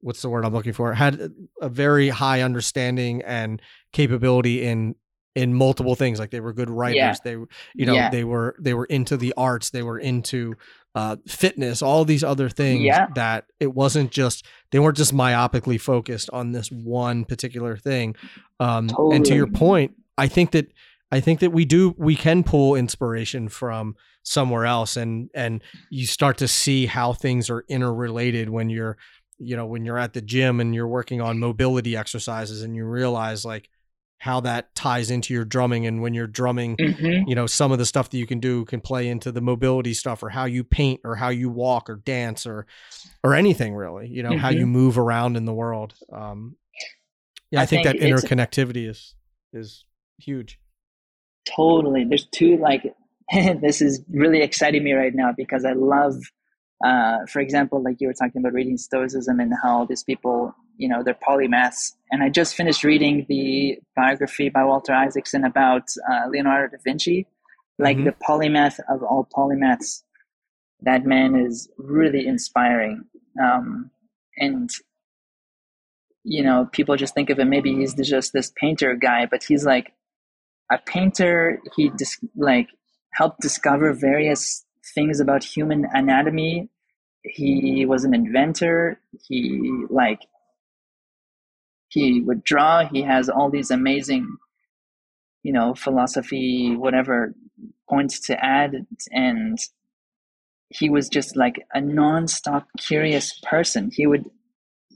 what's 0.00 0.20
the 0.20 0.28
word 0.28 0.44
I'm 0.44 0.52
looking 0.52 0.74
for 0.74 0.92
had 0.92 1.32
a 1.60 1.68
very 1.68 2.10
high 2.10 2.42
understanding 2.42 3.22
and 3.22 3.60
capability 3.92 4.62
in 4.62 4.94
in 5.34 5.52
multiple 5.52 5.94
things 5.96 6.18
like 6.20 6.30
they 6.30 6.40
were 6.40 6.52
good 6.52 6.70
writers 6.70 6.96
Yeah. 6.96 7.14
they 7.24 7.36
were- 7.36 7.48
you 7.74 7.86
know 7.86 7.94
Yeah. 7.94 8.10
they 8.10 8.24
were 8.24 8.54
they 8.60 8.74
were 8.74 8.84
into 8.86 9.16
the 9.16 9.34
arts 9.36 9.70
they 9.70 9.82
were 9.82 9.98
into 9.98 10.54
uh 10.94 11.16
fitness 11.26 11.82
all 11.82 12.04
these 12.04 12.22
other 12.22 12.48
things 12.48 12.82
Yeah. 12.84 13.06
that 13.16 13.46
it 13.58 13.74
wasn't 13.74 14.10
just 14.12 14.46
they 14.70 14.78
weren't 14.78 14.96
just 14.96 15.12
myopically 15.14 15.80
focused 15.80 16.30
on 16.32 16.52
this 16.52 16.70
one 16.70 17.24
particular 17.24 17.76
thing 17.76 18.14
um 18.60 18.88
and 19.12 19.24
to 19.26 19.34
your 19.34 19.48
point 19.48 19.92
i 20.16 20.28
think 20.28 20.52
that 20.52 20.68
i 21.10 21.18
think 21.18 21.40
that 21.40 21.50
we 21.50 21.64
do 21.64 21.94
we 21.98 22.14
can 22.14 22.44
pull 22.44 22.76
inspiration 22.76 23.48
from 23.48 23.96
somewhere 24.22 24.64
else 24.66 24.96
and 24.96 25.30
and 25.34 25.62
you 25.90 26.06
start 26.06 26.38
to 26.38 26.46
see 26.48 26.86
how 26.86 27.12
things 27.12 27.50
are 27.50 27.64
interrelated 27.68 28.48
when 28.48 28.70
you're 28.70 28.96
you 29.38 29.56
know 29.56 29.66
when 29.66 29.84
you're 29.84 29.98
at 29.98 30.12
the 30.12 30.22
gym 30.22 30.60
and 30.60 30.76
you're 30.76 30.86
working 30.86 31.20
on 31.20 31.40
mobility 31.40 31.96
exercises 31.96 32.62
and 32.62 32.76
you 32.76 32.84
realize 32.84 33.44
like 33.44 33.68
how 34.24 34.40
that 34.40 34.74
ties 34.74 35.10
into 35.10 35.34
your 35.34 35.44
drumming 35.44 35.86
and 35.86 36.00
when 36.00 36.14
you're 36.14 36.26
drumming 36.26 36.76
mm-hmm. 36.76 37.28
you 37.28 37.34
know 37.34 37.46
some 37.46 37.72
of 37.72 37.78
the 37.78 37.84
stuff 37.84 38.08
that 38.10 38.16
you 38.18 38.26
can 38.26 38.40
do 38.40 38.64
can 38.64 38.80
play 38.80 39.06
into 39.08 39.30
the 39.30 39.40
mobility 39.40 39.92
stuff 39.92 40.22
or 40.22 40.30
how 40.30 40.44
you 40.46 40.64
paint 40.64 41.00
or 41.04 41.14
how 41.14 41.28
you 41.28 41.50
walk 41.50 41.90
or 41.90 41.96
dance 41.96 42.46
or 42.46 42.66
or 43.22 43.34
anything 43.34 43.74
really 43.74 44.08
you 44.08 44.22
know 44.22 44.36
how 44.38 44.50
Mhm. 44.50 44.58
you 44.60 44.66
move 44.66 44.98
around 44.98 45.36
in 45.36 45.44
the 45.44 45.52
world 45.52 45.94
um 46.12 46.56
yeah 47.50 47.60
i, 47.60 47.62
I 47.64 47.66
think, 47.66 47.86
think 47.86 48.00
that 48.00 48.06
interconnectivity 48.06 48.88
is 48.88 49.14
is 49.52 49.84
huge 50.18 50.58
Totally. 51.44 52.04
There's 52.04 52.26
two 52.26 52.56
like 52.56 52.94
this 53.60 53.80
is 53.80 54.02
really 54.10 54.42
exciting 54.42 54.84
me 54.84 54.92
right 54.92 55.14
now 55.14 55.32
because 55.36 55.64
I 55.64 55.72
love 55.72 56.14
uh 56.88 57.18
for 57.32 57.40
example 57.46 57.78
like 57.82 57.96
you 58.00 58.06
were 58.08 58.18
talking 58.20 58.40
about 58.42 58.52
reading 58.52 58.76
stoicism 58.76 59.40
and 59.40 59.52
how 59.62 59.76
these 59.90 60.04
people 60.10 60.54
you 60.76 60.88
know 60.90 61.02
they're 61.04 61.22
polymaths. 61.28 61.92
And 62.10 62.22
I 62.22 62.28
just 62.40 62.54
finished 62.60 62.82
reading 62.84 63.26
the 63.28 63.78
biography 63.96 64.48
by 64.56 64.64
Walter 64.64 64.92
Isaacson 64.92 65.44
about 65.44 65.84
uh, 66.10 66.24
Leonardo 66.30 66.68
da 66.76 66.78
Vinci 66.86 67.18
like 67.86 67.96
Mhm. 67.98 68.04
the 68.08 68.14
polymath 68.28 68.78
of 68.92 69.02
all 69.02 69.24
polymaths. 69.36 70.02
That 70.88 71.02
man 71.14 71.30
is 71.46 71.56
really 71.78 72.22
inspiring. 72.34 72.96
Um 73.44 73.90
and 74.44 74.68
you 76.24 76.42
know 76.42 76.68
people 76.72 76.96
just 76.96 77.14
think 77.14 77.30
of 77.30 77.38
him 77.38 77.50
maybe 77.50 77.74
he's 77.74 77.94
just 77.94 78.32
this 78.32 78.52
painter 78.62 78.94
guy 79.08 79.26
but 79.32 79.42
he's 79.48 79.64
like 79.74 79.92
a 80.72 80.78
painter. 80.78 81.60
He 81.76 81.90
dis- 81.90 82.24
like 82.36 82.68
helped 83.12 83.40
discover 83.40 83.92
various 83.92 84.64
things 84.94 85.20
about 85.20 85.44
human 85.44 85.86
anatomy 85.92 86.70
he 87.24 87.86
was 87.86 88.04
an 88.04 88.14
inventor. 88.14 89.00
He 89.26 89.84
like 89.90 90.20
he 91.88 92.20
would 92.20 92.44
draw. 92.44 92.86
He 92.86 93.02
has 93.02 93.28
all 93.28 93.50
these 93.50 93.70
amazing 93.70 94.36
you 95.42 95.52
know 95.52 95.74
philosophy 95.74 96.74
whatever 96.76 97.34
points 97.88 98.20
to 98.26 98.44
add. 98.44 98.86
And 99.10 99.58
he 100.68 100.90
was 100.90 101.08
just 101.08 101.36
like 101.36 101.64
a 101.72 101.80
non-stop 101.80 102.66
curious 102.78 103.38
person. 103.42 103.90
He 103.92 104.06
would 104.06 104.30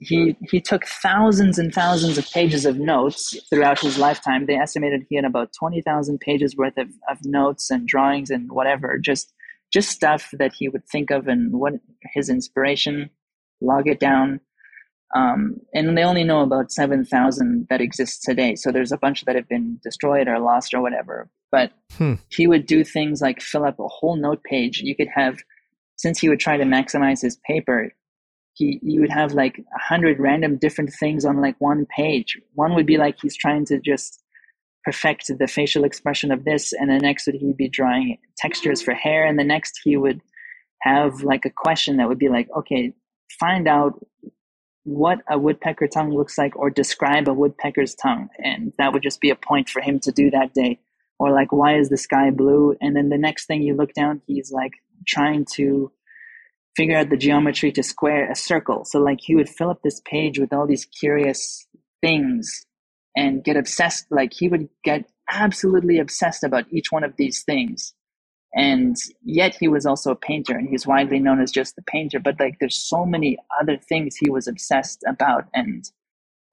he 0.00 0.36
he 0.50 0.60
took 0.60 0.86
thousands 0.86 1.58
and 1.58 1.72
thousands 1.72 2.18
of 2.18 2.30
pages 2.30 2.64
of 2.66 2.78
notes 2.78 3.36
throughout 3.50 3.80
his 3.80 3.98
lifetime. 3.98 4.46
They 4.46 4.54
estimated 4.54 5.06
he 5.08 5.16
had 5.16 5.24
about 5.24 5.52
20,000 5.58 6.20
pages 6.20 6.56
worth 6.56 6.76
of, 6.76 6.88
of 7.10 7.18
notes 7.24 7.70
and 7.70 7.86
drawings 7.86 8.30
and 8.30 8.50
whatever 8.52 8.98
just 8.98 9.32
just 9.72 9.90
stuff 9.90 10.30
that 10.32 10.52
he 10.52 10.68
would 10.68 10.86
think 10.86 11.10
of 11.10 11.28
and 11.28 11.52
what 11.52 11.74
his 12.14 12.28
inspiration 12.28 13.10
log 13.60 13.86
it 13.86 14.00
down 14.00 14.40
um, 15.14 15.60
and 15.72 15.96
they 15.96 16.04
only 16.04 16.24
know 16.24 16.42
about 16.42 16.70
7,000 16.70 17.66
that 17.70 17.80
exist 17.80 18.22
today. 18.22 18.54
So 18.54 18.70
there's 18.70 18.92
a 18.92 18.98
bunch 18.98 19.24
that 19.24 19.36
have 19.36 19.48
been 19.48 19.80
destroyed 19.82 20.28
or 20.28 20.38
lost 20.38 20.74
or 20.74 20.82
whatever. 20.82 21.30
But 21.50 21.72
hmm. 21.92 22.14
he 22.28 22.46
would 22.46 22.66
do 22.66 22.84
things 22.84 23.22
like 23.22 23.40
fill 23.40 23.64
up 23.64 23.78
a 23.78 23.88
whole 23.88 24.16
note 24.16 24.44
page. 24.44 24.80
You 24.80 24.94
could 24.94 25.08
have, 25.14 25.38
since 25.96 26.18
he 26.18 26.28
would 26.28 26.40
try 26.40 26.58
to 26.58 26.64
maximize 26.64 27.22
his 27.22 27.38
paper, 27.46 27.90
he 28.52 28.78
you 28.82 29.00
would 29.00 29.12
have 29.12 29.32
like 29.32 29.58
a 29.58 29.78
hundred 29.78 30.18
random 30.18 30.58
different 30.58 30.92
things 30.92 31.24
on 31.24 31.40
like 31.40 31.54
one 31.58 31.86
page. 31.86 32.38
One 32.54 32.74
would 32.74 32.86
be 32.86 32.98
like 32.98 33.16
he's 33.22 33.36
trying 33.36 33.64
to 33.66 33.80
just 33.80 34.22
perfect 34.88 35.30
the 35.38 35.46
facial 35.46 35.84
expression 35.84 36.32
of 36.32 36.44
this, 36.44 36.72
and 36.72 36.88
the 36.88 36.98
next 36.98 37.26
would 37.26 37.34
he'd 37.34 37.58
be 37.58 37.68
drawing 37.68 38.16
textures 38.38 38.80
for 38.80 38.94
hair, 38.94 39.26
and 39.26 39.38
the 39.38 39.44
next 39.44 39.78
he 39.84 39.98
would 39.98 40.22
have 40.80 41.22
like 41.22 41.44
a 41.44 41.50
question 41.50 41.98
that 41.98 42.08
would 42.08 42.18
be 42.18 42.30
like, 42.30 42.48
okay, 42.56 42.94
find 43.38 43.68
out 43.68 44.02
what 44.84 45.18
a 45.28 45.38
woodpecker 45.38 45.88
tongue 45.88 46.10
looks 46.10 46.38
like 46.38 46.56
or 46.56 46.70
describe 46.70 47.28
a 47.28 47.34
woodpecker's 47.34 47.94
tongue. 47.94 48.28
And 48.38 48.72
that 48.78 48.94
would 48.94 49.02
just 49.02 49.20
be 49.20 49.28
a 49.28 49.36
point 49.36 49.68
for 49.68 49.82
him 49.82 50.00
to 50.00 50.10
do 50.10 50.30
that 50.30 50.54
day. 50.54 50.80
Or 51.18 51.32
like, 51.32 51.52
why 51.52 51.76
is 51.76 51.90
the 51.90 51.98
sky 51.98 52.30
blue? 52.30 52.74
And 52.80 52.96
then 52.96 53.10
the 53.10 53.18
next 53.18 53.44
thing 53.44 53.60
you 53.60 53.76
look 53.76 53.92
down, 53.92 54.22
he's 54.26 54.50
like 54.50 54.72
trying 55.06 55.44
to 55.56 55.92
figure 56.76 56.96
out 56.96 57.10
the 57.10 57.18
geometry 57.18 57.72
to 57.72 57.82
square 57.82 58.30
a 58.30 58.34
circle. 58.34 58.86
So 58.86 59.00
like 59.00 59.18
he 59.20 59.34
would 59.34 59.50
fill 59.50 59.68
up 59.68 59.82
this 59.82 60.00
page 60.06 60.38
with 60.38 60.54
all 60.54 60.66
these 60.66 60.86
curious 60.86 61.66
things 62.00 62.64
and 63.18 63.44
get 63.44 63.56
obsessed. 63.56 64.06
Like 64.10 64.32
he 64.32 64.48
would 64.48 64.68
get 64.84 65.04
absolutely 65.30 65.98
obsessed 65.98 66.44
about 66.44 66.64
each 66.70 66.90
one 66.90 67.04
of 67.04 67.16
these 67.16 67.42
things 67.42 67.94
and 68.54 68.96
yet 69.22 69.54
he 69.54 69.68
was 69.68 69.84
also 69.84 70.12
a 70.12 70.16
painter 70.16 70.56
and 70.56 70.68
he's 70.68 70.86
widely 70.86 71.18
known 71.18 71.40
as 71.40 71.50
just 71.50 71.76
the 71.76 71.82
painter 71.82 72.18
but 72.18 72.38
like 72.40 72.56
there's 72.60 72.78
so 72.78 73.04
many 73.04 73.36
other 73.60 73.76
things 73.76 74.16
he 74.16 74.30
was 74.30 74.48
obsessed 74.48 75.02
about 75.06 75.44
and 75.54 75.90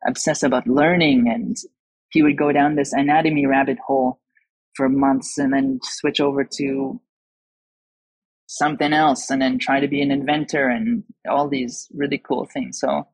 obsessed 0.06 0.44
about 0.44 0.68
learning 0.68 1.30
and 1.30 1.58
he 2.10 2.22
would 2.22 2.38
go 2.38 2.52
down 2.52 2.76
this 2.76 2.94
anatomy 2.94 3.46
rabbit 3.46 3.78
hole 3.86 4.20
for 4.76 4.90
months 4.90 5.38
and 5.38 5.54
then 5.54 5.80
switch 5.84 6.20
over 6.20 6.44
to 6.44 7.00
something 8.48 8.94
else 8.94 9.30
and 9.30 9.42
then 9.42 9.58
try 9.58 9.80
to 9.80 9.88
be 9.88 10.02
an 10.02 10.12
inventor 10.12 10.68
and 10.68 11.04
all 11.30 11.48
these 11.48 11.88
really 11.94 12.18
cool 12.18 12.46
things 12.54 12.80
so 12.80 13.08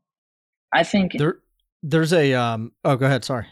i 0.74 0.84
think 0.84 1.14
there 1.14 1.38
there's 1.84 2.14
a 2.14 2.34
um 2.34 2.72
oh 2.84 2.96
go 2.96 3.06
ahead 3.06 3.24
sorry 3.24 3.48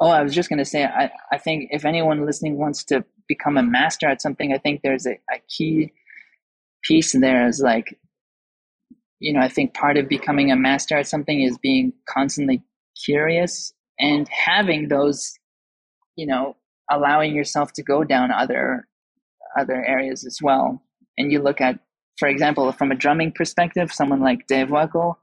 oh 0.00 0.08
i 0.08 0.22
was 0.22 0.34
just 0.34 0.48
going 0.48 0.58
to 0.58 0.64
say 0.64 0.84
i 0.84 1.10
i 1.32 1.38
think 1.38 1.68
if 1.70 1.84
anyone 1.84 2.24
listening 2.24 2.58
wants 2.58 2.84
to 2.84 3.04
become 3.28 3.56
a 3.56 3.62
master 3.62 4.08
at 4.08 4.22
something, 4.22 4.52
I 4.52 4.58
think 4.58 4.82
there's 4.82 5.06
a, 5.06 5.12
a 5.32 5.40
key 5.48 5.92
piece 6.82 7.12
there 7.12 7.46
is 7.48 7.60
like, 7.60 7.98
you 9.20 9.32
know, 9.32 9.40
I 9.40 9.48
think 9.48 9.74
part 9.74 9.96
of 9.96 10.08
becoming 10.08 10.50
a 10.50 10.56
master 10.56 10.96
at 10.96 11.06
something 11.06 11.40
is 11.40 11.56
being 11.58 11.92
constantly 12.08 12.62
curious 13.04 13.72
and 13.98 14.28
having 14.28 14.88
those, 14.88 15.38
you 16.16 16.26
know, 16.26 16.56
allowing 16.90 17.34
yourself 17.34 17.72
to 17.74 17.82
go 17.82 18.04
down 18.04 18.30
other 18.30 18.86
other 19.58 19.84
areas 19.84 20.26
as 20.26 20.40
well. 20.42 20.82
And 21.16 21.30
you 21.30 21.40
look 21.40 21.60
at, 21.60 21.78
for 22.18 22.28
example, 22.28 22.70
from 22.72 22.90
a 22.90 22.96
drumming 22.96 23.32
perspective, 23.32 23.92
someone 23.92 24.20
like 24.20 24.46
Dave 24.48 24.66
Weckl, 24.66 25.16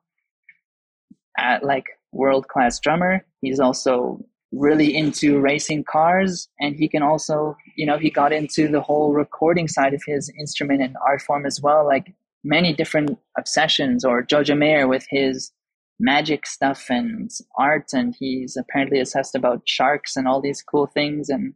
at 1.38 1.64
like 1.64 1.86
world 2.12 2.48
class 2.48 2.80
drummer. 2.80 3.26
He's 3.42 3.60
also 3.60 4.24
really 4.52 4.96
into 4.96 5.40
racing 5.40 5.84
cars 5.84 6.50
and 6.60 6.76
he 6.76 6.88
can 6.88 7.02
also 7.02 7.56
you 7.78 7.86
know 7.86 7.98
he 7.98 8.10
got 8.10 8.34
into 8.34 8.68
the 8.68 8.82
whole 8.82 9.14
recording 9.14 9.68
side 9.68 9.94
of 9.94 10.04
his 10.06 10.30
instrument 10.38 10.82
and 10.82 10.96
art 11.06 11.22
form 11.22 11.46
as 11.46 11.62
well 11.62 11.86
like 11.88 12.14
many 12.44 12.74
different 12.74 13.18
obsessions 13.38 14.04
or 14.04 14.24
Jojo 14.24 14.58
Mayer 14.58 14.88
with 14.88 15.06
his 15.10 15.52
magic 16.00 16.46
stuff 16.46 16.90
and 16.90 17.30
art 17.58 17.94
and 17.94 18.16
he's 18.18 18.58
apparently 18.58 19.00
obsessed 19.00 19.36
about 19.36 19.62
sharks 19.66 20.18
and 20.18 20.28
all 20.28 20.42
these 20.42 20.62
cool 20.62 20.88
things 20.88 21.30
and 21.30 21.54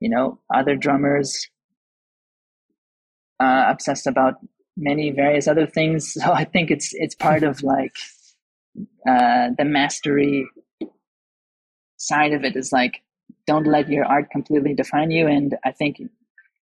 you 0.00 0.08
know 0.08 0.38
other 0.52 0.74
drummers 0.74 1.48
uh, 3.38 3.66
obsessed 3.68 4.06
about 4.06 4.34
many 4.76 5.10
various 5.10 5.46
other 5.46 5.66
things 5.66 6.12
so 6.14 6.32
i 6.32 6.42
think 6.42 6.70
it's 6.70 6.90
it's 6.94 7.14
part 7.14 7.42
of 7.42 7.62
like 7.62 7.94
uh, 9.08 9.50
the 9.56 9.64
mastery 9.64 10.46
side 11.96 12.32
of 12.32 12.44
it 12.44 12.56
is 12.56 12.72
like 12.72 13.02
don't 13.46 13.66
let 13.66 13.88
your 13.88 14.04
art 14.04 14.30
completely 14.30 14.74
define 14.74 15.10
you. 15.10 15.26
And 15.26 15.56
i 15.64 15.72
think 15.72 16.00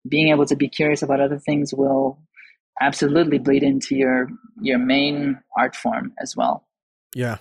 being 0.07 0.29
able 0.29 0.45
to 0.45 0.55
be 0.55 0.69
curious 0.69 1.01
about 1.01 1.19
other 1.19 1.39
things 1.39 1.73
will 1.73 2.19
absolutely 2.81 3.39
bleed 3.39 3.63
into 3.63 3.95
your 3.95 4.29
your 4.61 4.77
main 4.77 5.39
art 5.57 5.75
form 5.75 6.13
as 6.21 6.35
well. 6.35 6.67
Yeah. 7.15 7.37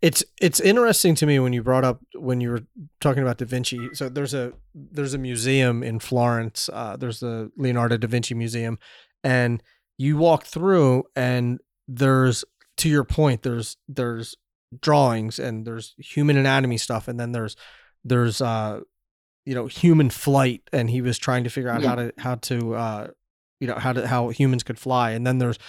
It's 0.00 0.22
it's 0.40 0.60
interesting 0.60 1.14
to 1.16 1.26
me 1.26 1.38
when 1.40 1.52
you 1.52 1.62
brought 1.62 1.84
up 1.84 2.00
when 2.14 2.40
you 2.40 2.50
were 2.50 2.62
talking 3.00 3.22
about 3.22 3.38
da 3.38 3.46
vinci. 3.46 3.94
So 3.94 4.08
there's 4.08 4.34
a 4.34 4.52
there's 4.74 5.14
a 5.14 5.18
museum 5.18 5.82
in 5.82 5.98
florence 5.98 6.70
uh, 6.72 6.96
there's 6.96 7.20
the 7.20 7.50
leonardo 7.56 7.96
da 7.96 8.06
vinci 8.06 8.34
museum 8.34 8.78
and 9.24 9.62
you 9.98 10.16
walk 10.16 10.44
through 10.44 11.04
and 11.16 11.60
there's 11.88 12.44
to 12.82 12.88
your 12.88 13.04
point 13.04 13.42
there's 13.42 13.76
there's 13.88 14.36
drawings 14.80 15.38
and 15.38 15.64
there's 15.64 15.94
human 15.98 16.36
anatomy 16.36 16.76
stuff 16.76 17.06
and 17.06 17.20
then 17.20 17.30
there's 17.30 17.54
there's 18.04 18.42
uh 18.42 18.80
you 19.44 19.54
know 19.54 19.66
human 19.66 20.10
flight 20.10 20.62
and 20.72 20.90
he 20.90 21.00
was 21.00 21.16
trying 21.16 21.44
to 21.44 21.50
figure 21.50 21.70
out 21.70 21.80
yeah. 21.80 21.88
how 21.88 21.94
to 21.94 22.12
how 22.18 22.34
to 22.34 22.74
uh 22.74 23.06
you 23.60 23.68
know 23.68 23.76
how 23.76 23.92
to 23.92 24.04
how 24.08 24.30
humans 24.30 24.64
could 24.64 24.80
fly 24.80 25.12
and 25.12 25.24
then 25.24 25.38
there's 25.38 25.60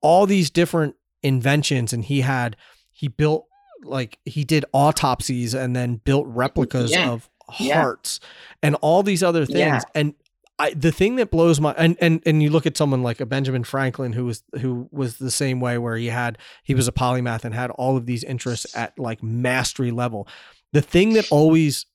all 0.00 0.26
these 0.26 0.48
different 0.48 0.94
inventions 1.24 1.92
and 1.92 2.04
he 2.04 2.20
had 2.20 2.56
he 2.92 3.08
built 3.08 3.46
like 3.82 4.20
he 4.24 4.44
did 4.44 4.64
autopsies 4.72 5.54
and 5.54 5.74
then 5.74 5.96
built 5.96 6.24
replicas 6.28 6.92
yeah. 6.92 7.10
of 7.10 7.28
hearts 7.48 8.20
yeah. 8.22 8.28
and 8.62 8.76
all 8.76 9.02
these 9.02 9.24
other 9.24 9.44
things 9.44 9.82
and 9.96 10.14
I, 10.60 10.74
the 10.74 10.92
thing 10.92 11.16
that 11.16 11.30
blows 11.30 11.58
my 11.58 11.72
and, 11.78 11.96
and 12.02 12.22
and 12.26 12.42
you 12.42 12.50
look 12.50 12.66
at 12.66 12.76
someone 12.76 13.02
like 13.02 13.18
a 13.18 13.24
Benjamin 13.24 13.64
Franklin 13.64 14.12
who 14.12 14.26
was 14.26 14.42
who 14.60 14.90
was 14.92 15.16
the 15.16 15.30
same 15.30 15.58
way 15.58 15.78
where 15.78 15.96
he 15.96 16.08
had 16.08 16.36
he 16.62 16.74
was 16.74 16.86
a 16.86 16.92
polymath 16.92 17.44
and 17.44 17.54
had 17.54 17.70
all 17.70 17.96
of 17.96 18.04
these 18.04 18.22
interests 18.22 18.76
at 18.76 18.98
like 18.98 19.22
mastery 19.22 19.90
level. 19.90 20.28
The 20.74 20.82
thing 20.82 21.14
that 21.14 21.26
always 21.30 21.86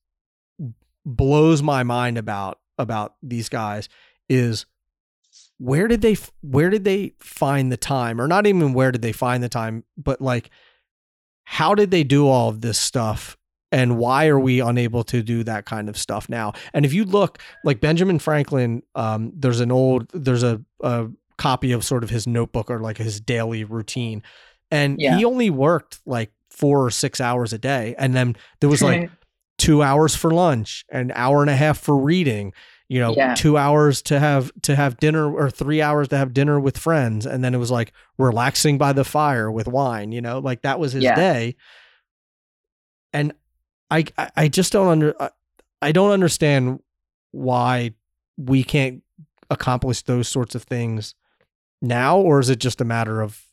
blows 1.05 1.61
my 1.61 1.84
mind 1.84 2.18
about 2.18 2.59
about 2.80 3.13
these 3.22 3.49
guys 3.49 3.88
is 4.30 4.66
where 5.59 5.88
did 5.88 6.01
they 6.01 6.18
where 6.41 6.72
did 6.72 6.86
they 6.86 7.13
find 7.20 7.72
the 7.72 7.78
time 7.78 8.20
or 8.20 8.28
not 8.28 8.47
even 8.47 8.74
where 8.74 8.91
did 8.91 9.03
they 9.03 9.11
find 9.11 9.43
the 9.43 9.49
time 9.49 9.84
but 9.95 10.20
like 10.20 10.49
how 11.43 11.76
did 11.76 11.91
they 11.91 12.03
do 12.03 12.28
all 12.28 12.49
of 12.49 12.61
this 12.61 12.80
stuff 12.80 13.38
and 13.76 13.97
why 13.97 14.28
are 14.28 14.39
we 14.39 14.61
unable 14.61 15.03
to 15.03 15.21
do 15.21 15.43
that 15.43 15.65
kind 15.65 15.89
of 15.89 15.97
stuff 15.97 16.30
now 16.30 16.53
and 16.73 16.86
if 16.86 16.93
you 16.93 17.03
look 17.03 17.39
like 17.63 17.82
benjamin 17.82 18.17
franklin 18.17 18.82
um, 18.95 19.32
there's 19.36 19.59
an 19.59 19.71
old 19.71 20.07
there's 20.13 20.43
a, 20.43 20.61
a 20.82 21.07
copy 21.38 21.73
of 21.73 21.84
sort 21.84 22.03
of 22.03 22.09
his 22.09 22.26
notebook 22.26 22.71
or 22.71 22.80
like 22.80 22.97
his 22.97 23.19
daily 23.19 23.63
routine 23.65 24.23
and 24.71 24.99
yeah. 24.99 25.17
he 25.17 25.26
only 25.26 25.49
worked 25.49 25.99
like 26.05 26.32
four 26.49 26.86
or 26.86 26.89
six 26.89 27.19
hours 27.19 27.51
a 27.51 27.57
day 27.57 27.93
and 27.99 28.15
then 28.15 28.36
there 28.61 28.69
was 28.69 28.82
like 28.82 29.11
two 29.57 29.84
hours 29.84 30.15
for 30.15 30.32
lunch 30.32 30.86
an 30.91 31.11
hour 31.13 31.41
and 31.41 31.49
a 31.49 31.55
half 31.55 31.78
for 31.78 31.97
reading 31.97 32.53
you 32.88 32.99
know 32.99 33.13
yeah. 33.15 33.36
two 33.36 33.57
hours 33.57 34.01
to 34.01 34.19
have 34.19 34.51
to 34.61 34.76
have 34.76 34.95
dinner 34.97 35.30
or 35.30 35.49
three 35.49 35.82
hours 35.82 36.07
to 36.07 36.17
have 36.17 36.34
dinner 36.34 36.59
with 36.59 36.78
friends 36.78 37.26
and 37.26 37.43
then 37.43 37.53
it 37.53 37.57
was 37.57 37.71
like 37.71 37.91
relaxing 38.17 38.78
by 38.78 38.93
the 38.93 39.03
fire 39.03 39.51
with 39.51 39.67
wine 39.67 40.13
you 40.13 40.21
know 40.21 40.39
like 40.39 40.61
that 40.61 40.80
was 40.80 40.93
his 40.93 41.03
yeah. 41.03 41.15
day 41.15 41.55
and 43.11 43.34
I 43.89 44.05
I 44.36 44.47
just 44.47 44.71
don't 44.73 44.88
under 44.88 45.15
I 45.81 45.91
don't 45.91 46.11
understand 46.11 46.79
why 47.31 47.91
we 48.38 48.63
can't 48.63 49.03
accomplish 49.49 50.01
those 50.01 50.27
sorts 50.27 50.55
of 50.55 50.63
things 50.63 51.13
now 51.81 52.17
or 52.17 52.39
is 52.39 52.49
it 52.49 52.59
just 52.59 52.81
a 52.81 52.86
matter 52.86 53.21
of 53.21 53.43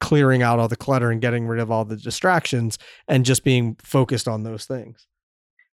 clearing 0.00 0.42
out 0.42 0.58
all 0.58 0.68
the 0.68 0.76
clutter 0.76 1.10
and 1.10 1.20
getting 1.20 1.46
rid 1.46 1.60
of 1.60 1.70
all 1.70 1.84
the 1.84 1.96
distractions 1.96 2.78
and 3.06 3.24
just 3.24 3.44
being 3.44 3.76
focused 3.82 4.26
on 4.26 4.42
those 4.42 4.64
things? 4.64 5.06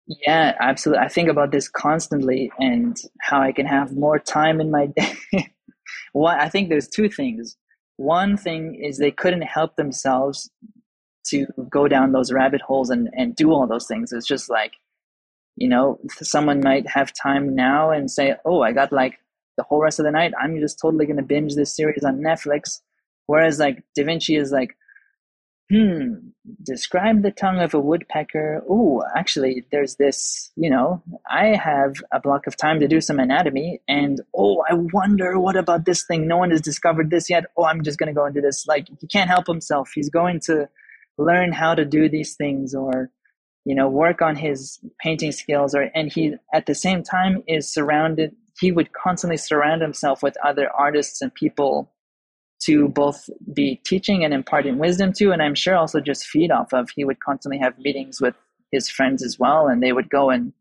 Yeah 0.07 0.55
absolutely. 0.59 1.05
I 1.05 1.07
think 1.07 1.30
about 1.30 1.51
this 1.51 1.69
constantly 1.69 2.51
and 2.59 2.97
how 3.21 3.41
i 3.41 3.51
can 3.51 3.65
have 3.65 3.95
more 3.95 4.19
time 4.19 4.59
in 4.59 4.71
my 4.71 4.88
day. 4.97 5.53
Well 6.13 6.36
i 6.38 6.49
think 6.49 6.69
there's 6.69 6.88
two 6.88 7.09
things. 7.09 7.55
One 7.95 8.38
thing 8.38 8.75
is 8.82 8.97
they 8.97 9.11
couldn't 9.11 9.41
help 9.43 9.75
themselves 9.75 10.49
to 11.30 11.47
go 11.69 11.88
down 11.88 12.11
those 12.11 12.32
rabbit 12.32 12.61
holes 12.61 12.89
and, 12.89 13.09
and 13.13 13.36
do 13.36 13.51
all 13.51 13.67
those 13.67 13.88
things. 13.88 14.11
It's 14.11 14.27
just 14.27 14.49
like 14.49 14.73
you 15.59 15.67
know, 15.67 15.99
someone 16.21 16.61
might 16.61 16.88
have 16.88 17.13
time 17.13 17.53
now 17.53 17.91
and 17.91 18.09
say, 18.09 18.36
"Oh, 18.45 18.61
I 18.61 18.71
got 18.71 18.93
like 18.93 19.19
the 19.57 19.63
whole 19.63 19.82
rest 19.82 19.99
of 19.99 20.05
the 20.05 20.11
night. 20.11 20.34
I'm 20.41 20.57
just 20.59 20.80
totally 20.82 21.05
going 21.05 21.17
to 21.17 21.23
binge 21.23 21.55
this 21.55 21.75
series 21.75 22.03
on 22.03 22.21
Netflix." 22.21 22.80
Whereas 23.27 23.59
like 23.59 23.84
Da 23.93 24.05
Vinci 24.05 24.38
is 24.38 24.51
like, 24.53 24.77
"Hmm, 25.69 26.30
describe 26.63 27.23
the 27.23 27.32
tongue 27.32 27.59
of 27.59 27.73
a 27.73 27.80
woodpecker." 27.80 28.63
Oh, 28.69 29.03
actually, 29.17 29.65
there's 29.69 29.97
this. 29.97 30.49
You 30.55 30.69
know, 30.69 31.03
I 31.30 31.47
have 31.57 31.95
a 32.13 32.21
block 32.21 32.47
of 32.47 32.55
time 32.55 32.80
to 32.80 32.88
do 32.88 33.01
some 33.01 33.19
anatomy, 33.19 33.82
and 33.86 34.21
oh, 34.34 34.63
I 34.69 34.75
wonder 34.75 35.38
what 35.39 35.57
about 35.57 35.84
this 35.84 36.05
thing? 36.05 36.25
No 36.25 36.38
one 36.38 36.51
has 36.51 36.61
discovered 36.61 37.09
this 37.09 37.30
yet. 37.30 37.43
Oh, 37.57 37.65
I'm 37.65 37.84
just 37.84 37.99
going 37.99 38.07
to 38.07 38.17
go 38.17 38.25
into 38.25 38.39
this. 38.39 38.65
Like 38.65 38.88
he 39.01 39.07
can't 39.07 39.30
help 39.30 39.45
himself. 39.45 39.91
He's 39.93 40.09
going 40.09 40.39
to 40.45 40.69
learn 41.20 41.51
how 41.51 41.76
to 41.76 41.86
do 41.86 42.09
these 42.09 42.36
things 42.36 42.74
or 42.74 43.11
you 43.65 43.76
know 43.76 43.89
work 43.89 44.22
on 44.22 44.36
his 44.36 44.80
painting 44.99 45.32
skills 45.32 45.76
or 45.76 45.89
and 45.93 46.11
he 46.11 46.34
at 46.53 46.65
the 46.65 46.76
same 46.76 47.03
time 47.03 47.43
is 47.47 47.72
surrounded 47.72 48.36
he 48.59 48.72
would 48.72 48.91
constantly 48.93 49.38
surround 49.38 49.82
himself 49.82 50.24
with 50.24 50.36
other 50.43 50.70
artists 50.78 51.22
and 51.22 51.34
people 51.34 51.91
to 52.61 52.89
both 52.89 53.30
be 53.53 53.82
teaching 53.86 54.24
and 54.24 54.34
imparting 54.34 54.78
wisdom 54.78 55.11
to 55.13 55.32
and 55.32 55.41
i'm 55.41 55.55
sure 55.55 55.76
also 55.76 55.99
just 55.99 56.26
feed 56.26 56.51
off 56.51 56.74
of. 56.74 56.89
He 56.95 57.05
would 57.05 57.20
constantly 57.20 57.59
have 57.59 57.78
meetings 57.80 58.22
with 58.22 58.36
his 58.72 58.89
friends 58.89 59.24
as 59.24 59.38
well 59.38 59.67
and 59.67 59.84
they 59.84 59.93
would 59.93 60.09
go 60.09 60.30
and 60.30 60.53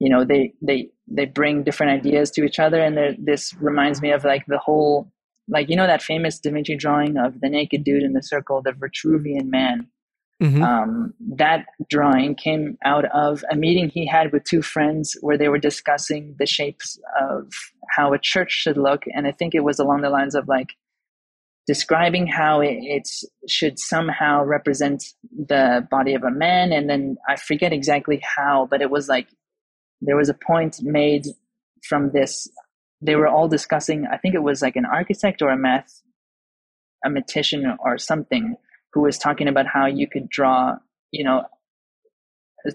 you 0.00 0.10
know 0.10 0.24
they 0.24 0.52
they 0.60 0.90
they 1.08 1.26
bring 1.26 1.62
different 1.62 1.92
ideas 1.92 2.30
to 2.32 2.44
each 2.44 2.58
other 2.58 2.80
and 2.80 3.16
this 3.24 3.54
reminds 3.54 4.02
me 4.02 4.10
of 4.10 4.24
like 4.24 4.44
the 4.46 4.58
whole 4.58 5.10
like 5.48 5.68
you 5.68 5.76
know 5.76 5.86
that 5.86 6.02
famous 6.02 6.38
da 6.38 6.50
vinci 6.50 6.76
drawing 6.76 7.16
of 7.16 7.40
the 7.40 7.48
naked 7.48 7.84
dude 7.84 8.02
in 8.02 8.12
the 8.12 8.22
circle 8.22 8.62
the 8.62 8.72
vitruvian 8.72 9.46
man 9.46 9.88
Mm-hmm. 10.42 10.62
Um, 10.62 11.14
that 11.36 11.64
drawing 11.88 12.34
came 12.34 12.76
out 12.84 13.06
of 13.06 13.42
a 13.50 13.56
meeting 13.56 13.88
he 13.88 14.06
had 14.06 14.32
with 14.32 14.44
two 14.44 14.60
friends 14.60 15.16
where 15.22 15.38
they 15.38 15.48
were 15.48 15.58
discussing 15.58 16.36
the 16.38 16.44
shapes 16.44 16.98
of 17.18 17.50
how 17.90 18.12
a 18.12 18.18
church 18.18 18.52
should 18.52 18.76
look. 18.76 19.04
And 19.14 19.26
I 19.26 19.32
think 19.32 19.54
it 19.54 19.64
was 19.64 19.78
along 19.78 20.02
the 20.02 20.10
lines 20.10 20.34
of 20.34 20.46
like 20.46 20.74
describing 21.66 22.26
how 22.26 22.60
it, 22.60 22.76
it 22.82 23.08
should 23.48 23.78
somehow 23.78 24.44
represent 24.44 25.04
the 25.32 25.86
body 25.90 26.12
of 26.12 26.22
a 26.22 26.30
man. 26.30 26.70
And 26.70 26.88
then 26.90 27.16
I 27.26 27.36
forget 27.36 27.72
exactly 27.72 28.20
how, 28.22 28.68
but 28.70 28.82
it 28.82 28.90
was 28.90 29.08
like 29.08 29.28
there 30.02 30.16
was 30.16 30.28
a 30.28 30.34
point 30.34 30.82
made 30.82 31.24
from 31.88 32.10
this. 32.12 32.46
They 33.00 33.16
were 33.16 33.28
all 33.28 33.48
discussing, 33.48 34.06
I 34.10 34.16
think 34.16 34.34
it 34.34 34.42
was 34.42 34.62
like 34.62 34.76
an 34.76 34.86
architect 34.86 35.42
or 35.42 35.50
a 35.50 35.56
math, 35.56 36.02
a 37.04 37.10
mathematician 37.10 37.76
or 37.78 37.98
something 37.98 38.56
who 38.92 39.02
was 39.02 39.18
talking 39.18 39.48
about 39.48 39.66
how 39.66 39.86
you 39.86 40.08
could 40.08 40.28
draw, 40.28 40.76
you 41.10 41.24
know, 41.24 41.44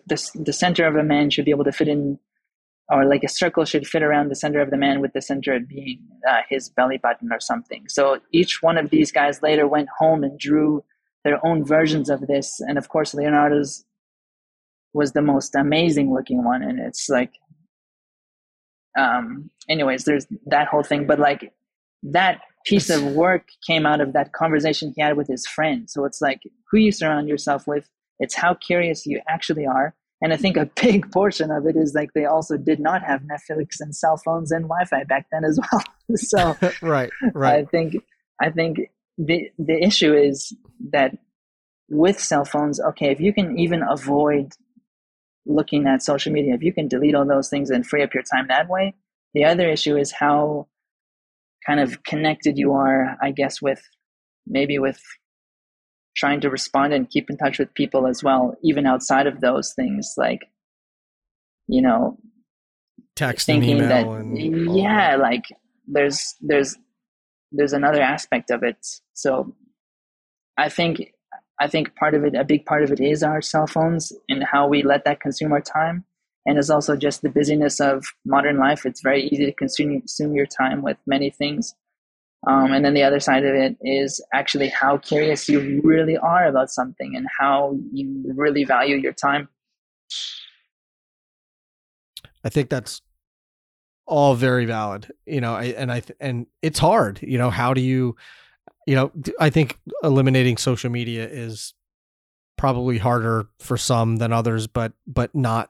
the, 0.07 0.32
the 0.36 0.53
center 0.53 0.86
of 0.86 0.95
a 0.95 1.03
man 1.03 1.30
should 1.30 1.45
be 1.45 1.51
able 1.51 1.63
to 1.63 1.72
fit 1.72 1.88
in, 1.88 2.19
or 2.89 3.05
like 3.05 3.24
a 3.24 3.30
circle 3.30 3.65
should 3.65 3.88
fit 3.88 4.03
around 4.03 4.30
the 4.30 4.36
center 4.36 4.61
of 4.61 4.69
the 4.69 4.78
man 4.78 5.01
with 5.01 5.13
the 5.13 5.22
center 5.22 5.59
being 5.59 5.99
uh, 6.30 6.41
his 6.49 6.69
belly 6.69 6.97
button 6.97 7.32
or 7.32 7.39
something. 7.39 7.86
So 7.89 8.19
each 8.32 8.61
one 8.61 8.78
of 8.78 8.89
these 8.89 9.11
guys 9.11 9.41
later 9.41 9.67
went 9.67 9.89
home 9.97 10.24
and 10.24 10.39
drew 10.39 10.84
their 11.24 11.45
own 11.45 11.65
versions 11.65 12.09
of 12.09 12.28
this. 12.28 12.59
And 12.59 12.78
of 12.78 12.89
course, 12.89 13.13
Leonardo's 13.13 13.84
was 14.93 15.13
the 15.13 15.22
most 15.22 15.55
amazing 15.55 16.13
looking 16.13 16.43
one. 16.43 16.61
And 16.61 16.80
it's 16.80 17.09
like, 17.09 17.34
um, 18.98 19.50
anyways, 19.70 20.06
there's 20.06 20.28
that 20.48 20.68
whole 20.68 20.84
thing. 20.84 21.08
But 21.08 21.20
like 21.20 21.54
that 22.04 22.42
piece 22.66 22.89
of 22.89 23.04
work 23.04 23.48
came 23.66 23.86
out 23.86 24.02
of 24.02 24.14
that 24.14 24.34
conversation 24.34 24.94
he 24.96 25.02
had 25.02 25.18
with 25.18 25.28
his 25.28 25.46
friend. 25.48 25.89
So 25.89 26.06
it's 26.06 26.22
like 26.22 26.42
who 26.70 26.78
you 26.78 26.92
surround 26.92 27.28
yourself 27.28 27.68
with, 27.68 27.89
it's 28.20 28.36
how 28.36 28.54
curious 28.54 29.06
you 29.06 29.22
actually 29.28 29.66
are. 29.66 29.96
And 30.22 30.32
I 30.32 30.38
think 30.38 30.58
a 30.58 30.70
big 30.82 31.12
portion 31.12 31.52
of 31.52 31.66
it 31.66 31.76
is 31.76 31.94
like 31.94 32.14
they 32.14 32.26
also 32.26 32.58
did 32.58 32.80
not 32.80 33.02
have 33.04 33.22
Netflix 33.22 33.78
and 33.80 33.96
cell 33.96 34.18
phones 34.18 34.52
and 34.52 34.66
Wi-Fi 34.66 35.04
back 35.06 35.28
then 35.32 35.44
as 35.44 35.60
well. 35.72 35.84
so 36.16 36.56
right, 36.82 37.12
right. 37.34 37.60
I 37.60 37.66
think 37.66 37.96
I 38.39 38.52
think 38.52 38.80
the 39.18 39.50
the 39.58 39.84
issue 39.84 40.14
is 40.14 40.54
that 40.92 41.18
with 41.89 42.20
cell 42.20 42.46
phones, 42.46 42.80
okay, 42.80 43.12
if 43.12 43.20
you 43.20 43.34
can 43.34 43.60
even 43.60 43.84
avoid 43.84 44.54
looking 45.46 45.88
at 45.88 46.04
social 46.04 46.32
media, 46.32 46.54
if 46.54 46.62
you 46.62 46.74
can 46.74 46.88
delete 46.88 47.16
all 47.16 47.26
those 47.26 47.50
things 47.50 47.70
and 47.70 47.86
free 47.86 48.04
up 48.04 48.14
your 48.14 48.24
time 48.24 48.48
that 48.48 48.70
way, 48.70 48.94
the 49.34 49.46
other 49.46 49.70
issue 49.70 49.98
is 49.98 50.12
how 50.12 50.68
kind 51.66 51.80
of 51.80 52.04
connected 52.04 52.58
you 52.58 52.74
are, 52.74 53.18
I 53.22 53.32
guess, 53.32 53.62
with 53.62 53.82
maybe 54.48 54.80
with 54.80 55.00
trying 56.16 56.42
to 56.42 56.50
respond 56.50 56.94
and 56.94 57.10
keep 57.10 57.30
in 57.30 57.38
touch 57.38 57.58
with 57.60 57.74
people 57.74 58.08
as 58.08 58.24
well, 58.24 58.56
even 58.64 58.86
outside 58.86 59.28
of 59.28 59.42
those 59.42 59.74
things, 59.74 60.14
like, 60.18 60.42
you 61.68 61.82
know, 61.82 62.18
text 63.16 63.46
thinking 63.46 63.80
and 63.80 63.89
that, 63.89 64.76
yeah, 64.76 65.12
that. 65.12 65.20
like 65.20 65.46
there's, 65.88 66.36
there's, 66.42 66.76
there's 67.52 67.74
another 67.74 68.02
aspect 68.02 68.52
of 68.52 68.64
it. 68.64 68.78
So 69.14 69.56
I 70.58 70.70
think, 70.70 71.14
I 71.62 71.68
think 71.68 71.95
part 71.95 72.16
of 72.16 72.26
it, 72.26 72.36
a 72.36 72.43
big 72.43 72.66
part 72.66 72.84
of 72.84 72.91
it 72.91 72.99
is 72.99 73.24
our 73.24 73.41
cell 73.41 73.68
phones 73.68 74.12
and 74.28 74.43
how 74.43 74.68
we 74.68 74.84
let 74.84 75.05
that 75.05 75.22
consume 75.22 75.51
our 75.53 75.62
time 75.62 76.05
and 76.45 76.57
it's 76.57 76.70
also 76.70 76.95
just 76.95 77.22
the 77.22 77.30
busyness 77.30 77.80
of 77.80 78.05
modern 78.26 78.57
life. 78.57 78.86
It's 78.86 79.01
very 79.01 79.24
easy 79.28 79.45
to 79.45 79.53
consume, 79.53 79.99
consume 79.99 80.34
your 80.34 80.47
time 80.47 80.82
with 80.82 80.97
many 81.05 81.30
things. 81.30 81.76
Um, 82.47 82.74
and 82.74 82.84
then 82.84 82.95
the 82.95 83.03
other 83.03 83.20
side 83.20 83.45
of 83.45 83.53
it 83.53 83.78
is 83.82 84.24
actually 84.34 84.70
how 84.70 84.97
curious 84.97 85.47
you 85.47 85.80
really 85.84 86.18
are 86.18 86.47
about 86.47 86.72
something 86.72 87.16
and 87.16 87.28
how 87.39 87.78
you 87.93 88.24
really 88.36 88.64
value 88.64 88.95
your 88.95 89.14
time. 89.14 89.47
I 92.43 92.49
think 92.49 92.70
that's 92.70 93.01
all 94.07 94.34
very 94.34 94.66
valid, 94.66 95.14
you 95.28 95.39
know, 95.39 95.53
I, 95.53 95.66
and 95.66 95.91
I, 95.91 96.01
and 96.20 96.47
it's 96.64 96.80
hard, 96.80 97.20
you 97.22 97.38
know, 97.38 97.51
how 97.51 97.76
do 97.76 97.82
you, 97.82 98.16
you 98.88 98.96
know, 98.96 99.12
I 99.40 99.50
think 99.50 99.80
eliminating 100.04 100.58
social 100.58 100.90
media 100.90 101.28
is 101.28 101.74
probably 102.58 102.98
harder 102.98 103.48
for 103.60 103.78
some 103.78 104.18
than 104.18 104.32
others, 104.34 104.68
but, 104.68 104.94
but 105.08 105.34
not 105.36 105.70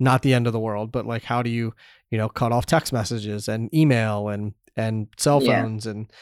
not 0.00 0.22
the 0.22 0.32
end 0.32 0.46
of 0.46 0.52
the 0.52 0.58
world, 0.58 0.90
but 0.90 1.06
like 1.06 1.22
how 1.22 1.42
do 1.42 1.50
you, 1.50 1.74
you 2.10 2.18
know, 2.18 2.28
cut 2.28 2.52
off 2.52 2.66
text 2.66 2.92
messages 2.92 3.48
and 3.48 3.72
email 3.74 4.28
and 4.28 4.54
and 4.76 5.08
cell 5.18 5.40
phones 5.40 5.84
yeah. 5.84 5.92
and 5.92 6.12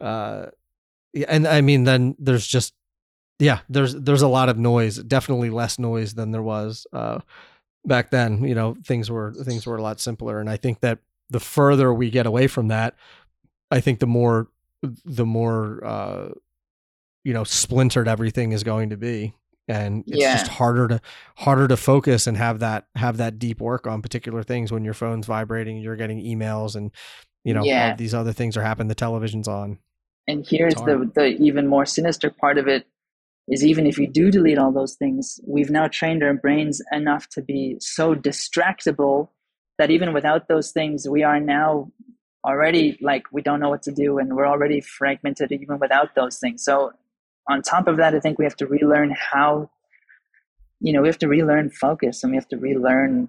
uh 0.00 0.46
and 1.26 1.46
I 1.48 1.60
mean 1.60 1.84
then 1.84 2.14
there's 2.18 2.46
just 2.46 2.72
yeah, 3.38 3.60
there's 3.68 3.94
there's 3.94 4.22
a 4.22 4.28
lot 4.28 4.48
of 4.48 4.58
noise, 4.58 4.98
definitely 4.98 5.50
less 5.50 5.78
noise 5.78 6.14
than 6.14 6.30
there 6.30 6.42
was 6.42 6.86
uh 6.92 7.18
back 7.84 8.10
then, 8.10 8.44
you 8.44 8.54
know, 8.54 8.76
things 8.84 9.10
were 9.10 9.32
things 9.32 9.66
were 9.66 9.76
a 9.76 9.82
lot 9.82 10.00
simpler. 10.00 10.40
And 10.40 10.48
I 10.48 10.56
think 10.56 10.80
that 10.80 11.00
the 11.28 11.40
further 11.40 11.92
we 11.92 12.10
get 12.10 12.26
away 12.26 12.46
from 12.46 12.68
that, 12.68 12.94
I 13.70 13.80
think 13.80 13.98
the 13.98 14.06
more 14.06 14.48
the 14.82 15.26
more 15.26 15.84
uh 15.84 16.28
you 17.24 17.32
know 17.32 17.44
splintered 17.44 18.08
everything 18.08 18.52
is 18.52 18.62
going 18.62 18.90
to 18.90 18.96
be 18.96 19.34
and 19.68 20.04
it's 20.06 20.18
yeah. 20.18 20.36
just 20.36 20.48
harder 20.48 20.86
to 20.88 21.00
harder 21.36 21.66
to 21.66 21.76
focus 21.76 22.26
and 22.26 22.36
have 22.36 22.60
that 22.60 22.86
have 22.94 23.16
that 23.16 23.38
deep 23.38 23.60
work 23.60 23.86
on 23.86 24.02
particular 24.02 24.42
things 24.42 24.70
when 24.70 24.84
your 24.84 24.94
phone's 24.94 25.26
vibrating 25.26 25.78
you're 25.78 25.96
getting 25.96 26.22
emails 26.22 26.76
and 26.76 26.92
you 27.44 27.52
know 27.52 27.64
yeah. 27.64 27.94
these 27.96 28.14
other 28.14 28.32
things 28.32 28.56
are 28.56 28.62
happening 28.62 28.88
the 28.88 28.94
television's 28.94 29.48
on 29.48 29.78
and 30.28 30.46
here's 30.48 30.74
the 30.74 31.10
the 31.14 31.36
even 31.38 31.66
more 31.66 31.86
sinister 31.86 32.30
part 32.30 32.58
of 32.58 32.68
it 32.68 32.86
is 33.48 33.64
even 33.64 33.86
if 33.86 33.98
you 33.98 34.06
do 34.06 34.30
delete 34.30 34.58
all 34.58 34.72
those 34.72 34.94
things 34.94 35.40
we've 35.46 35.70
now 35.70 35.88
trained 35.88 36.22
our 36.22 36.34
brains 36.34 36.80
enough 36.92 37.28
to 37.28 37.42
be 37.42 37.76
so 37.80 38.14
distractible 38.14 39.28
that 39.78 39.90
even 39.90 40.12
without 40.12 40.48
those 40.48 40.70
things 40.70 41.08
we 41.08 41.22
are 41.22 41.40
now 41.40 41.90
already 42.44 42.98
like 43.00 43.24
we 43.32 43.42
don't 43.42 43.60
know 43.60 43.68
what 43.68 43.82
to 43.82 43.92
do 43.92 44.18
and 44.18 44.34
we're 44.34 44.46
already 44.46 44.80
fragmented 44.80 45.50
even 45.50 45.78
without 45.78 46.14
those 46.14 46.38
things 46.38 46.62
so 46.62 46.92
on 47.48 47.62
top 47.62 47.86
of 47.86 47.96
that, 47.98 48.14
I 48.14 48.20
think 48.20 48.38
we 48.38 48.44
have 48.44 48.56
to 48.56 48.66
relearn 48.66 49.14
how, 49.16 49.70
you 50.80 50.92
know, 50.92 51.02
we 51.02 51.08
have 51.08 51.18
to 51.18 51.28
relearn 51.28 51.70
focus 51.70 52.22
and 52.22 52.32
we 52.32 52.36
have 52.36 52.48
to 52.48 52.56
relearn 52.56 53.28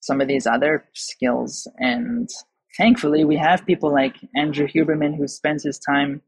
some 0.00 0.20
of 0.20 0.28
these 0.28 0.46
other 0.46 0.84
skills. 0.94 1.66
And 1.78 2.30
thankfully, 2.76 3.24
we 3.24 3.36
have 3.36 3.66
people 3.66 3.92
like 3.92 4.16
Andrew 4.36 4.68
Huberman 4.68 5.16
who 5.16 5.26
spends 5.26 5.64
his 5.64 5.78
time, 5.78 6.22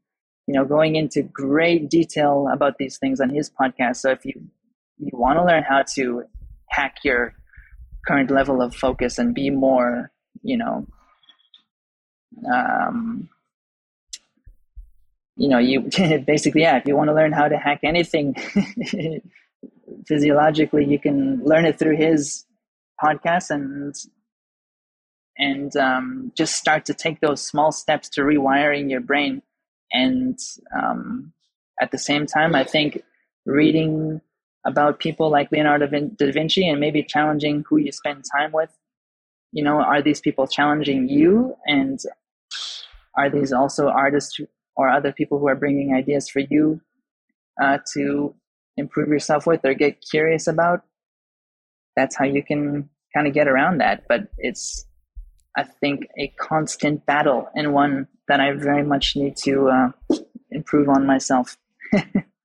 you 0.47 0.53
know, 0.53 0.65
going 0.65 0.95
into 0.95 1.23
great 1.23 1.89
detail 1.89 2.47
about 2.51 2.77
these 2.77 2.97
things 2.97 3.21
on 3.21 3.29
his 3.29 3.49
podcast. 3.49 3.97
So 3.97 4.11
if 4.11 4.25
you 4.25 4.33
you 4.97 5.11
want 5.13 5.39
to 5.39 5.45
learn 5.45 5.63
how 5.63 5.83
to 5.93 6.23
hack 6.67 6.97
your 7.05 7.33
current 8.05 8.29
level 8.29 8.61
of 8.61 8.75
focus 8.75 9.17
and 9.17 9.33
be 9.33 9.49
more, 9.49 10.11
you 10.41 10.57
know, 10.57 10.85
um, 12.51 13.29
you 15.35 15.47
know, 15.47 15.57
you 15.57 15.81
basically, 16.27 16.61
yeah, 16.61 16.77
if 16.77 16.85
you 16.85 16.95
want 16.95 17.09
to 17.09 17.15
learn 17.15 17.31
how 17.31 17.47
to 17.47 17.57
hack 17.57 17.79
anything 17.83 18.35
physiologically, 20.07 20.85
you 20.85 20.99
can 20.99 21.43
learn 21.43 21.65
it 21.65 21.79
through 21.79 21.97
his 21.97 22.45
podcast 23.01 23.49
and 23.49 23.95
and 25.37 25.75
um, 25.77 26.33
just 26.35 26.55
start 26.55 26.85
to 26.85 26.93
take 26.93 27.21
those 27.21 27.41
small 27.41 27.71
steps 27.71 28.09
to 28.09 28.21
rewiring 28.21 28.89
your 28.89 28.99
brain. 28.99 29.41
And 29.91 30.37
um, 30.77 31.31
at 31.81 31.91
the 31.91 31.97
same 31.97 32.25
time, 32.25 32.53
I 32.53 32.65
think 32.65 33.01
reading 33.45 34.19
about 34.65 34.99
people 34.99 35.31
like 35.31 35.49
Leonardo 35.51 35.87
da 35.87 36.31
Vinci 36.31 36.67
and 36.67 36.81
maybe 36.81 37.01
challenging 37.03 37.63
who 37.69 37.77
you 37.77 37.93
spend 37.93 38.25
time 38.37 38.51
with. 38.51 38.77
You 39.51 39.63
know, 39.63 39.81
are 39.81 40.01
these 40.01 40.21
people 40.21 40.47
challenging 40.47 41.09
you? 41.09 41.55
And 41.65 41.99
are 43.15 43.29
these 43.29 43.51
also 43.51 43.87
artists 43.87 44.39
or 44.75 44.89
other 44.89 45.11
people 45.11 45.39
who 45.39 45.47
are 45.47 45.55
bringing 45.55 45.93
ideas 45.93 46.29
for 46.29 46.39
you 46.39 46.81
uh, 47.61 47.79
to 47.93 48.35
improve 48.77 49.09
yourself 49.09 49.45
with 49.47 49.65
or 49.65 49.73
get 49.73 50.03
curious 50.09 50.47
about? 50.47 50.83
That's 51.95 52.15
how 52.15 52.25
you 52.25 52.43
can 52.43 52.89
kind 53.13 53.27
of 53.27 53.33
get 53.33 53.47
around 53.47 53.79
that. 53.79 54.03
But 54.07 54.27
it's, 54.37 54.85
I 55.57 55.63
think, 55.63 56.07
a 56.17 56.27
constant 56.39 57.05
battle 57.05 57.49
and 57.55 57.73
one 57.73 58.07
that 58.27 58.39
I 58.39 58.53
very 58.53 58.83
much 58.83 59.15
need 59.15 59.35
to 59.37 59.69
uh, 59.69 60.15
improve 60.51 60.89
on 60.89 61.05
myself. 61.05 61.57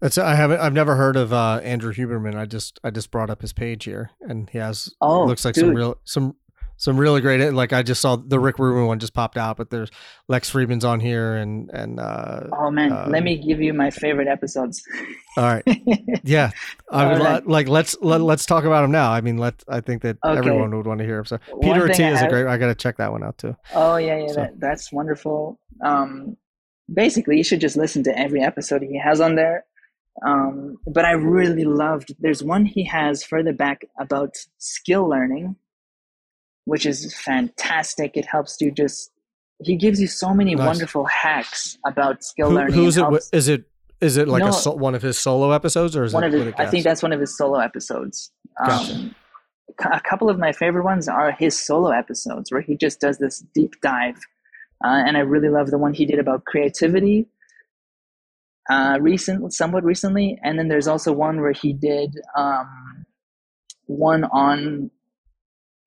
That's 0.00 0.16
I 0.16 0.34
haven't 0.34 0.60
I've 0.60 0.72
never 0.72 0.96
heard 0.96 1.16
of 1.16 1.32
uh, 1.32 1.60
Andrew 1.62 1.92
Huberman. 1.92 2.34
I 2.34 2.46
just 2.46 2.80
I 2.82 2.90
just 2.90 3.10
brought 3.10 3.28
up 3.28 3.42
his 3.42 3.52
page 3.52 3.84
here, 3.84 4.10
and 4.20 4.48
he 4.48 4.58
has 4.58 4.94
oh 5.00 5.24
looks 5.24 5.44
like 5.44 5.54
dude. 5.54 5.66
some 5.66 5.74
real 5.74 5.98
some 6.04 6.36
some 6.80 6.96
really 6.96 7.20
great 7.20 7.52
like 7.52 7.74
I 7.74 7.82
just 7.82 8.00
saw 8.00 8.16
the 8.16 8.40
Rick 8.40 8.58
Rubin 8.58 8.86
one 8.86 8.98
just 8.98 9.12
popped 9.12 9.36
out, 9.36 9.58
but 9.58 9.68
there's 9.68 9.90
Lex 10.28 10.50
Fridman's 10.50 10.86
on 10.86 11.00
here 11.00 11.36
and 11.36 11.68
and 11.74 12.00
uh, 12.00 12.44
oh 12.54 12.70
man, 12.70 12.90
uh, 12.90 13.08
let 13.10 13.22
me 13.22 13.36
give 13.36 13.60
you 13.60 13.74
my 13.74 13.90
favorite 13.90 14.26
episodes. 14.26 14.82
All 15.36 15.44
right, 15.44 15.62
yeah, 16.24 16.50
I 16.90 17.12
would 17.12 17.20
right. 17.20 17.46
like 17.46 17.68
let's 17.68 17.94
let, 18.00 18.22
let's 18.22 18.46
talk 18.46 18.64
about 18.64 18.80
them 18.80 18.92
now. 18.92 19.12
I 19.12 19.20
mean, 19.20 19.36
let 19.36 19.62
I 19.68 19.82
think 19.82 20.00
that 20.00 20.16
okay. 20.24 20.38
everyone 20.38 20.74
would 20.74 20.86
want 20.86 21.00
to 21.00 21.04
hear 21.04 21.16
them. 21.16 21.26
So 21.26 21.38
Peter 21.60 21.84
Attia's 21.84 22.20
have, 22.20 22.28
a 22.28 22.30
great. 22.30 22.46
I 22.46 22.56
got 22.56 22.68
to 22.68 22.74
check 22.74 22.96
that 22.96 23.12
one 23.12 23.22
out 23.22 23.36
too. 23.36 23.54
Oh 23.74 23.96
yeah, 23.96 24.16
yeah, 24.16 24.28
so. 24.28 24.34
that, 24.36 24.58
that's 24.58 24.90
wonderful. 24.90 25.60
Um, 25.84 26.38
basically, 26.90 27.36
you 27.36 27.44
should 27.44 27.60
just 27.60 27.76
listen 27.76 28.02
to 28.04 28.18
every 28.18 28.40
episode 28.40 28.80
he 28.80 28.98
has 28.98 29.20
on 29.20 29.34
there 29.34 29.66
um, 30.24 30.76
but 30.86 31.04
I 31.04 31.12
really 31.12 31.64
loved, 31.64 32.14
there's 32.20 32.42
one 32.42 32.64
he 32.64 32.84
has 32.84 33.22
further 33.22 33.52
back 33.52 33.82
about 33.98 34.36
skill 34.58 35.08
learning, 35.08 35.56
which 36.64 36.86
is 36.86 37.14
fantastic. 37.14 38.16
It 38.16 38.26
helps 38.26 38.60
you 38.60 38.70
just, 38.70 39.12
he 39.62 39.76
gives 39.76 40.00
you 40.00 40.06
so 40.06 40.34
many 40.34 40.54
nice. 40.54 40.66
wonderful 40.66 41.04
hacks 41.06 41.78
about 41.86 42.24
skill 42.24 42.50
Who, 42.50 42.56
learning. 42.56 42.74
Who's 42.74 42.96
it 42.96 43.04
it? 43.04 43.28
Is 43.32 43.48
it, 43.48 43.64
is 44.00 44.16
it 44.16 44.28
like 44.28 44.42
no, 44.42 44.50
a, 44.50 44.74
one 44.74 44.94
of 44.94 45.02
his 45.02 45.18
solo 45.18 45.50
episodes 45.50 45.94
or 45.96 46.04
is 46.04 46.14
one 46.14 46.24
it 46.24 46.34
of 46.34 46.46
his, 46.46 46.54
I 46.56 46.66
think 46.66 46.84
that's 46.84 47.02
one 47.02 47.12
of 47.12 47.20
his 47.20 47.36
solo 47.36 47.58
episodes. 47.58 48.32
Gotcha. 48.64 48.94
Um, 48.94 49.14
a 49.92 50.00
couple 50.00 50.28
of 50.28 50.38
my 50.38 50.52
favorite 50.52 50.84
ones 50.84 51.08
are 51.08 51.32
his 51.32 51.58
solo 51.58 51.90
episodes 51.90 52.50
where 52.50 52.60
he 52.60 52.76
just 52.76 53.00
does 53.00 53.18
this 53.18 53.44
deep 53.54 53.74
dive. 53.82 54.16
Uh, 54.84 55.02
and 55.06 55.16
I 55.16 55.20
really 55.20 55.50
love 55.50 55.70
the 55.70 55.78
one 55.78 55.92
he 55.92 56.06
did 56.06 56.18
about 56.18 56.44
creativity 56.44 57.26
uh, 58.68 58.98
recent, 59.00 59.52
somewhat 59.52 59.84
recently, 59.84 60.38
and 60.42 60.58
then 60.58 60.68
there's 60.68 60.88
also 60.88 61.12
one 61.12 61.40
where 61.40 61.52
he 61.52 61.72
did 61.72 62.14
um, 62.36 63.06
one 63.86 64.24
on. 64.24 64.90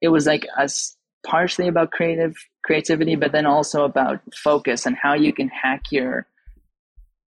It 0.01 0.09
was 0.09 0.25
like 0.25 0.45
us 0.57 0.97
partially 1.25 1.67
about 1.67 1.91
creative 1.91 2.35
creativity, 2.63 3.15
but 3.15 3.31
then 3.31 3.45
also 3.45 3.85
about 3.85 4.19
focus 4.35 4.85
and 4.85 4.95
how 4.95 5.13
you 5.13 5.33
can 5.33 5.49
hack 5.49 5.83
your 5.91 6.27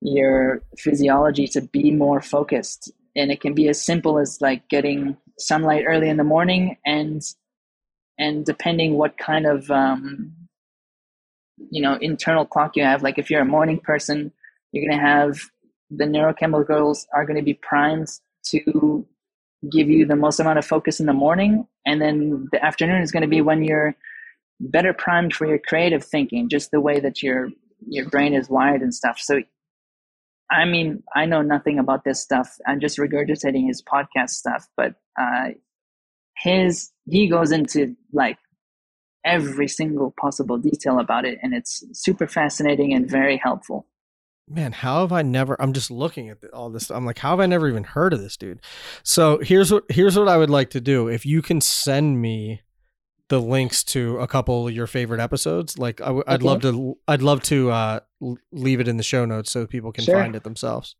your 0.01 0.61
physiology 0.77 1.47
to 1.47 1.61
be 1.61 1.91
more 1.91 2.21
focused. 2.21 2.91
And 3.15 3.31
it 3.31 3.39
can 3.39 3.53
be 3.53 3.69
as 3.69 3.81
simple 3.81 4.19
as 4.19 4.39
like 4.41 4.67
getting 4.67 5.17
sunlight 5.39 5.85
early 5.87 6.09
in 6.09 6.17
the 6.17 6.23
morning 6.23 6.77
and 6.85 7.21
and 8.17 8.45
depending 8.45 8.93
what 8.93 9.17
kind 9.17 9.45
of 9.45 9.69
um, 9.71 10.33
you 11.69 11.81
know 11.81 11.97
internal 12.01 12.45
clock 12.45 12.75
you 12.75 12.83
have 12.83 13.03
like 13.03 13.17
if 13.17 13.29
you're 13.29 13.41
a 13.41 13.45
morning 13.45 13.79
person 13.79 14.31
you're 14.75 14.85
going 14.87 14.99
to 14.99 15.05
have 15.05 15.39
the 15.89 16.03
neurochemicals 16.03 17.05
are 17.13 17.25
going 17.25 17.37
to 17.37 17.43
be 17.43 17.53
primed 17.53 18.09
to 18.47 19.05
give 19.71 19.89
you 19.89 20.05
the 20.05 20.15
most 20.15 20.39
amount 20.39 20.59
of 20.59 20.65
focus 20.65 20.99
in 20.99 21.05
the 21.05 21.13
morning 21.13 21.65
and 21.85 22.01
then 22.01 22.47
the 22.51 22.63
afternoon 22.63 23.01
is 23.01 23.11
going 23.11 23.21
to 23.21 23.27
be 23.27 23.41
when 23.41 23.63
you're 23.63 23.95
better 24.59 24.93
primed 24.93 25.33
for 25.33 25.45
your 25.47 25.59
creative 25.59 26.03
thinking 26.03 26.49
just 26.49 26.71
the 26.71 26.81
way 26.81 26.99
that 26.99 27.23
your 27.23 27.49
your 27.87 28.09
brain 28.09 28.33
is 28.33 28.49
wired 28.49 28.81
and 28.81 28.93
stuff. 28.93 29.17
So 29.19 29.41
i 30.51 30.65
mean 30.65 31.01
i 31.15 31.25
know 31.25 31.41
nothing 31.41 31.79
about 31.79 32.03
this 32.03 32.21
stuff. 32.21 32.57
I'm 32.67 32.79
just 32.79 32.97
regurgitating 32.97 33.67
his 33.67 33.81
podcast 33.81 34.31
stuff 34.31 34.67
but 34.77 34.95
uh 35.19 35.49
his 36.37 36.91
he 37.05 37.27
goes 37.27 37.51
into 37.51 37.95
like 38.13 38.37
every 39.25 39.67
single 39.67 40.13
possible 40.19 40.57
detail 40.57 40.99
about 40.99 41.25
it 41.25 41.39
and 41.41 41.53
it's 41.55 41.83
super 41.93 42.27
fascinating 42.27 42.93
and 42.93 43.09
very 43.09 43.37
helpful 43.37 43.87
man, 44.47 44.71
how 44.71 45.01
have 45.01 45.11
I 45.11 45.21
never? 45.21 45.59
I'm 45.61 45.73
just 45.73 45.91
looking 45.91 46.29
at 46.29 46.37
all 46.53 46.69
this. 46.69 46.89
I'm 46.89 47.05
like, 47.05 47.19
how 47.19 47.31
have 47.31 47.39
I 47.39 47.45
never 47.45 47.67
even 47.67 47.83
heard 47.83 48.13
of 48.13 48.21
this 48.21 48.37
dude? 48.37 48.61
So 49.03 49.39
here's 49.39 49.71
what 49.71 49.83
here's 49.89 50.17
what 50.17 50.27
I 50.27 50.37
would 50.37 50.49
like 50.49 50.69
to 50.71 50.81
do. 50.81 51.07
If 51.07 51.25
you 51.25 51.41
can 51.41 51.61
send 51.61 52.21
me 52.21 52.61
the 53.27 53.41
links 53.41 53.83
to 53.83 54.19
a 54.19 54.27
couple 54.27 54.67
of 54.67 54.73
your 54.73 54.87
favorite 54.87 55.19
episodes, 55.19 55.77
like 55.77 55.99
I, 56.01 56.11
would 56.11 56.27
okay. 56.27 56.43
love 56.43 56.61
to. 56.61 56.97
I'd 57.07 57.21
love 57.21 57.41
to 57.43 57.71
uh, 57.71 57.99
leave 58.51 58.79
it 58.79 58.87
in 58.87 58.97
the 58.97 59.03
show 59.03 59.25
notes 59.25 59.51
so 59.51 59.65
people 59.65 59.91
can 59.91 60.03
sure. 60.03 60.15
find 60.15 60.35
it 60.35 60.43
themselves. 60.43 60.95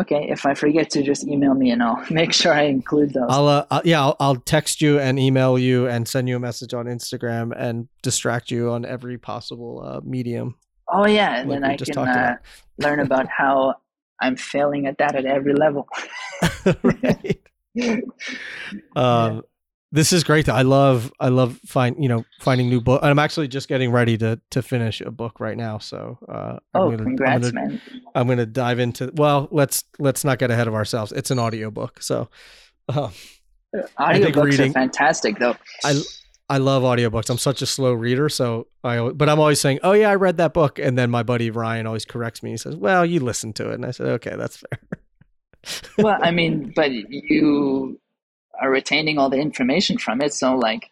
Okay, 0.00 0.28
if 0.30 0.46
I 0.46 0.54
forget 0.54 0.88
to 0.90 1.02
just 1.02 1.26
email 1.26 1.52
me 1.52 1.70
and 1.70 1.82
I'll 1.82 2.02
make 2.10 2.32
sure 2.32 2.52
I 2.52 2.62
include 2.62 3.12
those. 3.12 3.26
I'll, 3.28 3.46
uh, 3.46 3.66
I'll 3.70 3.82
yeah, 3.84 4.00
I'll, 4.00 4.16
I'll, 4.20 4.36
text 4.36 4.80
you 4.80 4.98
and 4.98 5.18
email 5.18 5.58
you 5.58 5.86
and 5.86 6.08
send 6.08 6.30
you 6.30 6.36
a 6.36 6.40
message 6.40 6.72
on 6.72 6.86
Instagram 6.86 7.52
and 7.54 7.88
distract 8.02 8.50
you 8.50 8.70
on 8.70 8.86
every 8.86 9.18
possible 9.18 9.82
uh, 9.84 10.00
medium. 10.02 10.56
Oh 10.92 11.06
yeah, 11.06 11.40
and 11.40 11.48
like 11.48 11.62
then 11.62 11.70
I 11.70 11.76
can 11.76 11.98
uh, 11.98 12.36
learn 12.78 13.00
about 13.00 13.26
how 13.36 13.76
I'm 14.20 14.36
failing 14.36 14.86
at 14.86 14.98
that 14.98 15.16
at 15.16 15.24
every 15.24 15.54
level. 15.54 15.88
right. 16.82 17.40
Um, 18.94 19.42
this 19.90 20.12
is 20.12 20.22
great. 20.24 20.48
I 20.48 20.62
love 20.62 21.10
I 21.18 21.28
love 21.28 21.58
find 21.66 21.96
you 21.98 22.08
know 22.08 22.24
finding 22.40 22.68
new 22.68 22.80
book. 22.80 23.00
I'm 23.02 23.18
actually 23.18 23.48
just 23.48 23.68
getting 23.68 23.90
ready 23.90 24.18
to 24.18 24.38
to 24.50 24.62
finish 24.62 25.00
a 25.00 25.10
book 25.10 25.40
right 25.40 25.56
now. 25.56 25.78
So 25.78 26.18
uh, 26.28 26.58
oh, 26.74 26.90
gonna, 26.90 27.04
congrats, 27.04 27.48
I'm 27.48 27.54
gonna, 27.54 27.68
man! 27.68 27.82
I'm 28.14 28.28
gonna 28.28 28.46
dive 28.46 28.78
into. 28.78 29.10
Well, 29.14 29.48
let's 29.50 29.84
let's 29.98 30.24
not 30.24 30.38
get 30.38 30.50
ahead 30.50 30.68
of 30.68 30.74
ourselves. 30.74 31.12
It's 31.12 31.30
an 31.30 31.38
audio 31.38 31.70
book, 31.70 32.02
so. 32.02 32.28
Uh, 32.88 33.10
audio 33.96 34.30
books 34.32 34.50
reading, 34.50 34.70
are 34.70 34.74
fantastic, 34.74 35.38
though. 35.38 35.56
I 35.84 36.02
I 36.52 36.58
love 36.58 36.82
audiobooks. 36.82 37.30
I'm 37.30 37.38
such 37.38 37.62
a 37.62 37.66
slow 37.66 37.94
reader, 37.94 38.28
so 38.28 38.66
I 38.84 39.08
but 39.08 39.30
I'm 39.30 39.40
always 39.40 39.58
saying, 39.58 39.78
"Oh 39.82 39.92
yeah, 39.92 40.10
I 40.10 40.16
read 40.16 40.36
that 40.36 40.52
book." 40.52 40.78
And 40.78 40.98
then 40.98 41.10
my 41.10 41.22
buddy 41.22 41.50
Ryan 41.50 41.86
always 41.86 42.04
corrects 42.04 42.42
me. 42.42 42.50
He 42.50 42.58
says, 42.58 42.76
"Well, 42.76 43.06
you 43.06 43.20
listened 43.20 43.56
to 43.56 43.70
it." 43.70 43.74
And 43.76 43.86
I 43.86 43.90
said, 43.90 44.08
"Okay, 44.08 44.34
that's 44.36 44.58
fair." 44.58 44.78
well, 45.96 46.18
I 46.22 46.30
mean, 46.38 46.70
but 46.76 46.92
you 46.92 47.98
are 48.60 48.70
retaining 48.70 49.16
all 49.16 49.30
the 49.30 49.38
information 49.38 49.96
from 49.96 50.20
it, 50.20 50.34
so 50.34 50.54
like 50.54 50.90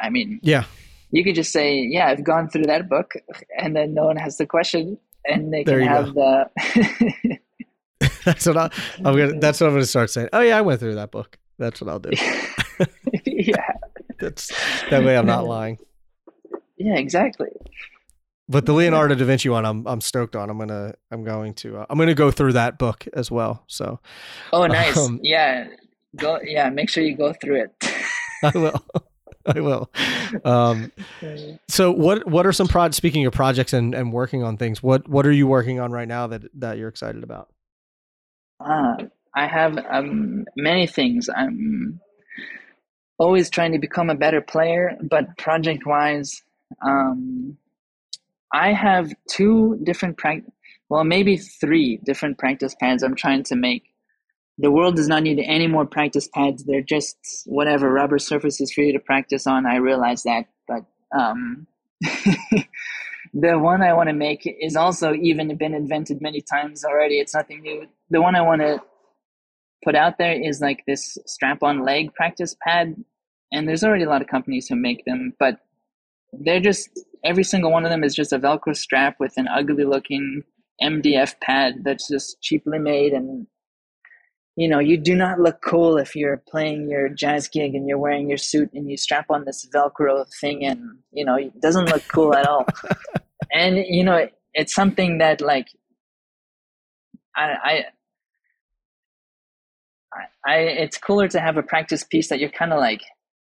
I 0.00 0.10
mean, 0.10 0.38
yeah. 0.44 0.64
You 1.10 1.24
could 1.24 1.34
just 1.34 1.50
say, 1.50 1.80
"Yeah, 1.80 2.06
I've 2.06 2.22
gone 2.22 2.48
through 2.48 2.66
that 2.66 2.88
book," 2.88 3.14
and 3.58 3.74
then 3.74 3.94
no 3.94 4.04
one 4.04 4.16
has 4.16 4.36
the 4.36 4.46
question 4.46 4.96
and 5.24 5.52
they 5.52 5.64
there 5.64 5.80
can 5.80 5.88
have 5.88 6.14
go. 6.14 6.44
the 6.54 7.38
That's 8.24 8.46
what 8.46 8.56
I, 8.56 8.70
I'm 8.98 9.16
gonna 9.16 9.40
that's 9.40 9.60
what 9.60 9.66
I'm 9.66 9.74
gonna 9.74 9.86
start 9.86 10.10
saying. 10.10 10.28
Oh 10.32 10.40
yeah, 10.40 10.56
I 10.56 10.60
went 10.60 10.78
through 10.78 10.94
that 10.94 11.10
book. 11.10 11.36
That's 11.58 11.80
what 11.80 11.90
I'll 11.90 11.98
do. 11.98 12.10
yeah. 13.26 13.72
That's 14.20 14.48
that 14.90 15.04
way 15.04 15.16
I'm 15.16 15.26
not 15.26 15.46
lying. 15.46 15.78
Yeah, 16.76 16.96
exactly. 16.96 17.48
But 18.48 18.66
the 18.66 18.72
Leonardo 18.72 19.14
da 19.14 19.24
Vinci 19.24 19.48
one, 19.48 19.64
I'm 19.64 19.86
I'm 19.86 20.00
stoked 20.00 20.34
on. 20.34 20.50
I'm 20.50 20.58
gonna 20.58 20.94
I'm 21.12 21.22
going 21.22 21.54
to 21.54 21.78
uh, 21.78 21.86
I'm 21.88 21.98
gonna 21.98 22.14
go 22.14 22.30
through 22.30 22.54
that 22.54 22.78
book 22.78 23.06
as 23.14 23.30
well. 23.30 23.64
So. 23.68 24.00
Oh, 24.52 24.66
nice. 24.66 24.96
Um, 24.96 25.20
yeah, 25.22 25.68
go. 26.16 26.40
Yeah, 26.42 26.68
make 26.70 26.90
sure 26.90 27.04
you 27.04 27.16
go 27.16 27.32
through 27.32 27.62
it. 27.62 27.92
I 28.42 28.50
will. 28.58 28.84
I 29.46 29.60
will. 29.60 29.90
Um, 30.44 30.90
so 31.68 31.92
what 31.92 32.26
what 32.26 32.44
are 32.44 32.52
some 32.52 32.66
projects? 32.66 32.96
Speaking 32.96 33.24
of 33.24 33.32
projects 33.32 33.72
and, 33.72 33.94
and 33.94 34.12
working 34.12 34.42
on 34.42 34.56
things, 34.56 34.82
what 34.82 35.08
what 35.08 35.26
are 35.26 35.32
you 35.32 35.46
working 35.46 35.78
on 35.78 35.92
right 35.92 36.08
now 36.08 36.26
that 36.26 36.42
that 36.54 36.76
you're 36.76 36.88
excited 36.88 37.22
about? 37.22 37.50
Uh, 38.58 38.96
I 39.34 39.46
have 39.46 39.78
um, 39.90 40.44
many 40.56 40.86
things. 40.88 41.28
I'm 41.34 42.00
always 43.20 43.50
trying 43.50 43.72
to 43.72 43.78
become 43.78 44.08
a 44.08 44.14
better 44.14 44.40
player, 44.40 44.96
but 45.02 45.36
project 45.36 45.84
wise, 45.84 46.42
um, 46.82 47.58
I 48.52 48.72
have 48.72 49.12
two 49.28 49.78
different 49.84 50.16
practice, 50.16 50.50
well, 50.88 51.04
maybe 51.04 51.36
three 51.36 52.00
different 52.02 52.38
practice 52.38 52.74
pads 52.80 53.02
I'm 53.02 53.14
trying 53.14 53.44
to 53.44 53.56
make. 53.56 53.84
The 54.56 54.70
world 54.70 54.96
does 54.96 55.06
not 55.06 55.22
need 55.22 55.38
any 55.38 55.66
more 55.66 55.84
practice 55.84 56.28
pads. 56.28 56.64
They're 56.64 56.80
just 56.80 57.16
whatever 57.44 57.92
rubber 57.92 58.18
surfaces 58.18 58.72
for 58.72 58.80
you 58.80 58.92
to 58.94 58.98
practice 58.98 59.46
on. 59.46 59.66
I 59.66 59.76
realize 59.76 60.22
that, 60.22 60.46
but 60.66 60.84
um, 61.16 61.66
the 63.34 63.58
one 63.58 63.82
I 63.82 63.92
want 63.92 64.08
to 64.08 64.14
make 64.14 64.46
is 64.60 64.76
also 64.76 65.12
even 65.12 65.54
been 65.58 65.74
invented 65.74 66.22
many 66.22 66.40
times 66.40 66.84
already. 66.86 67.20
It's 67.20 67.34
nothing 67.34 67.60
new. 67.60 67.86
The 68.08 68.22
one 68.22 68.34
I 68.34 68.40
want 68.40 68.62
to 68.62 68.80
put 69.84 69.94
out 69.94 70.18
there 70.18 70.32
is 70.32 70.60
like 70.60 70.82
this 70.86 71.16
strap 71.26 71.62
on 71.62 71.84
leg 71.84 72.12
practice 72.14 72.54
pad 72.66 72.94
and 73.52 73.68
there's 73.68 73.82
already 73.82 74.04
a 74.04 74.08
lot 74.08 74.22
of 74.22 74.28
companies 74.28 74.68
who 74.68 74.76
make 74.76 75.04
them, 75.04 75.32
but 75.38 75.58
they're 76.32 76.60
just 76.60 76.88
every 77.24 77.44
single 77.44 77.72
one 77.72 77.84
of 77.84 77.90
them 77.90 78.04
is 78.04 78.14
just 78.14 78.32
a 78.32 78.38
Velcro 78.38 78.76
strap 78.76 79.16
with 79.18 79.34
an 79.36 79.48
ugly 79.48 79.84
looking 79.84 80.42
MDF 80.82 81.34
pad 81.40 81.82
that's 81.84 82.08
just 82.08 82.40
cheaply 82.40 82.78
made 82.78 83.12
and 83.12 83.46
you 84.56 84.68
know, 84.68 84.78
you 84.78 84.98
do 84.98 85.14
not 85.14 85.40
look 85.40 85.62
cool 85.62 85.96
if 85.96 86.14
you're 86.14 86.42
playing 86.48 86.88
your 86.90 87.08
jazz 87.08 87.48
gig 87.48 87.74
and 87.74 87.88
you're 87.88 87.98
wearing 87.98 88.28
your 88.28 88.36
suit 88.36 88.70
and 88.74 88.90
you 88.90 88.96
strap 88.96 89.26
on 89.30 89.44
this 89.44 89.66
Velcro 89.74 90.26
thing 90.40 90.64
and, 90.66 90.98
you 91.12 91.24
know, 91.24 91.36
it 91.36 91.58
doesn't 91.62 91.86
look 91.86 92.02
cool 92.08 92.34
at 92.34 92.46
all. 92.46 92.66
and, 93.52 93.78
you 93.78 94.04
know, 94.04 94.16
it, 94.16 94.34
it's 94.52 94.74
something 94.74 95.18
that 95.18 95.40
like, 95.40 95.68
I, 97.34 97.54
I, 97.62 97.84
I, 100.12 100.52
I, 100.52 100.56
it's 100.58 100.98
cooler 100.98 101.28
to 101.28 101.40
have 101.40 101.56
a 101.56 101.62
practice 101.62 102.04
piece 102.04 102.28
that 102.28 102.40
you're 102.40 102.50
kind 102.50 102.72
of 102.72 102.78
like 102.78 103.02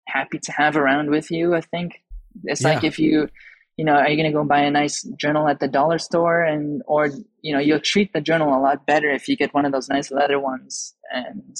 happy 0.08 0.38
to 0.38 0.52
have 0.52 0.76
around 0.76 1.10
with 1.10 1.30
you. 1.30 1.54
I 1.54 1.60
think 1.60 2.02
it's 2.44 2.62
yeah. 2.62 2.74
like 2.74 2.84
if 2.84 2.98
you, 2.98 3.28
you 3.76 3.84
know, 3.84 3.92
are 3.92 4.08
you 4.08 4.16
going 4.16 4.30
to 4.30 4.36
go 4.36 4.44
buy 4.44 4.60
a 4.60 4.70
nice 4.70 5.02
journal 5.18 5.48
at 5.48 5.60
the 5.60 5.68
dollar 5.68 5.98
store 5.98 6.42
and, 6.42 6.82
or, 6.86 7.10
you 7.42 7.52
know, 7.52 7.60
you'll 7.60 7.80
treat 7.80 8.12
the 8.12 8.20
journal 8.20 8.56
a 8.56 8.60
lot 8.60 8.86
better 8.86 9.10
if 9.10 9.28
you 9.28 9.36
get 9.36 9.52
one 9.52 9.66
of 9.66 9.72
those 9.72 9.88
nice 9.88 10.10
leather 10.10 10.40
ones 10.40 10.94
and, 11.12 11.56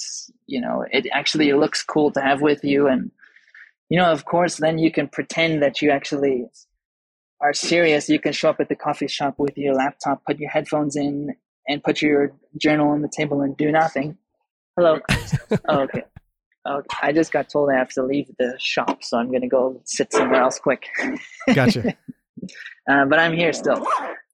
you 0.47 0.59
know, 0.59 0.83
it 0.91 1.07
actually 1.13 1.53
looks 1.53 1.83
cool 1.83 2.11
to 2.11 2.21
have 2.21 2.41
with 2.41 2.63
you. 2.63 2.87
And, 2.87 3.11
you 3.89 3.97
know, 3.97 4.11
of 4.11 4.25
course, 4.25 4.57
then 4.57 4.77
you 4.79 4.91
can 4.91 5.07
pretend 5.07 5.61
that 5.61 5.81
you 5.81 5.91
actually 5.91 6.45
are 7.39 7.53
serious. 7.53 8.09
You 8.09 8.19
can 8.19 8.33
show 8.33 8.49
up 8.49 8.59
at 8.59 8.69
the 8.69 8.75
coffee 8.75 9.07
shop 9.07 9.35
with 9.37 9.57
your 9.57 9.75
laptop, 9.75 10.25
put 10.25 10.39
your 10.39 10.49
headphones 10.49 10.95
in 10.95 11.35
and 11.67 11.83
put 11.83 12.01
your 12.01 12.33
journal 12.57 12.89
on 12.89 13.01
the 13.01 13.11
table 13.15 13.41
and 13.41 13.55
do 13.55 13.71
nothing. 13.71 14.17
Hello. 14.77 14.99
oh, 15.69 15.79
okay. 15.79 16.03
Okay. 16.67 16.97
I 17.01 17.11
just 17.11 17.31
got 17.31 17.49
told 17.49 17.71
I 17.71 17.77
have 17.79 17.89
to 17.93 18.03
leave 18.03 18.29
the 18.37 18.55
shop, 18.59 19.03
so 19.03 19.17
I'm 19.17 19.29
going 19.29 19.41
to 19.41 19.47
go 19.47 19.81
sit 19.85 20.13
somewhere 20.13 20.41
else 20.41 20.59
quick. 20.59 20.85
Gotcha. 21.55 21.95
uh, 22.87 23.05
but 23.05 23.17
I'm 23.17 23.33
here 23.33 23.53
still. 23.53 23.87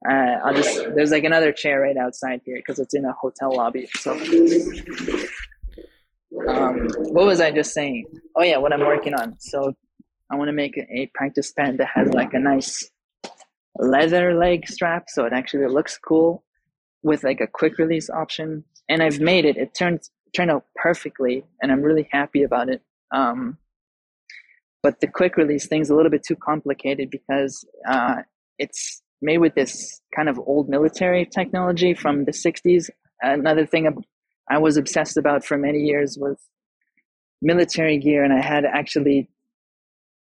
Uh, 0.06 0.36
I'll 0.44 0.54
just 0.54 0.76
there's 0.96 1.12
like 1.12 1.24
another 1.24 1.54
chair 1.54 1.80
right 1.80 1.96
outside 1.96 2.42
here 2.44 2.58
because 2.58 2.78
it's 2.78 2.94
in 2.94 3.06
a 3.06 3.14
hotel 3.14 3.56
lobby. 3.56 3.88
So, 4.00 4.12
um, 6.50 6.90
what 7.14 7.26
was 7.26 7.40
I 7.40 7.52
just 7.52 7.74
saying? 7.74 8.04
Oh 8.36 8.44
yeah, 8.44 8.58
what 8.58 8.74
I'm 8.74 8.82
working 8.82 9.14
on. 9.14 9.40
So, 9.40 9.74
I 10.30 10.36
want 10.36 10.50
to 10.50 10.54
make 10.54 10.78
a 10.78 11.10
practice 11.14 11.54
pad 11.54 11.78
that 11.78 11.88
has 11.94 12.10
like 12.10 12.34
a 12.34 12.40
nice 12.40 12.92
leather 13.78 14.34
leg 14.38 14.68
strap, 14.68 15.06
so 15.08 15.24
it 15.24 15.32
actually 15.32 15.68
looks 15.68 15.98
cool 15.98 16.44
with 17.02 17.24
like 17.24 17.40
a 17.40 17.48
quick 17.48 17.78
release 17.78 18.10
option. 18.10 18.66
And 18.90 19.02
I've 19.02 19.22
made 19.22 19.46
it. 19.46 19.56
It 19.56 19.74
turns 19.74 20.12
turned 20.36 20.52
out 20.52 20.66
perfectly, 20.76 21.46
and 21.62 21.72
I'm 21.72 21.82
really 21.82 22.08
happy 22.12 22.44
about 22.44 22.70
it. 22.70 22.82
Um, 23.12 23.58
but 24.82 25.00
the 25.00 25.08
quick 25.08 25.38
release 25.38 25.68
thing's 25.68 25.90
a 25.90 25.96
little 25.96 26.12
bit 26.12 26.24
too 26.28 26.36
complicated 26.36 27.10
because 27.10 27.66
uh, 27.88 28.18
it's 28.60 29.02
made 29.22 29.38
with 29.38 29.56
this 29.56 30.02
kind 30.14 30.28
of 30.28 30.38
old 30.40 30.68
military 30.68 31.26
technology 31.26 31.94
from 31.94 32.26
the 32.26 32.32
60s. 32.32 32.90
Another 33.22 33.66
thing 33.66 33.88
I 34.50 34.58
was 34.58 34.76
obsessed 34.76 35.16
about 35.16 35.46
for 35.46 35.58
many 35.58 35.80
years 35.80 36.18
was 36.20 36.38
military 37.42 37.98
gear, 37.98 38.24
and 38.24 38.34
I 38.34 38.42
had 38.42 38.66
actually 38.66 39.30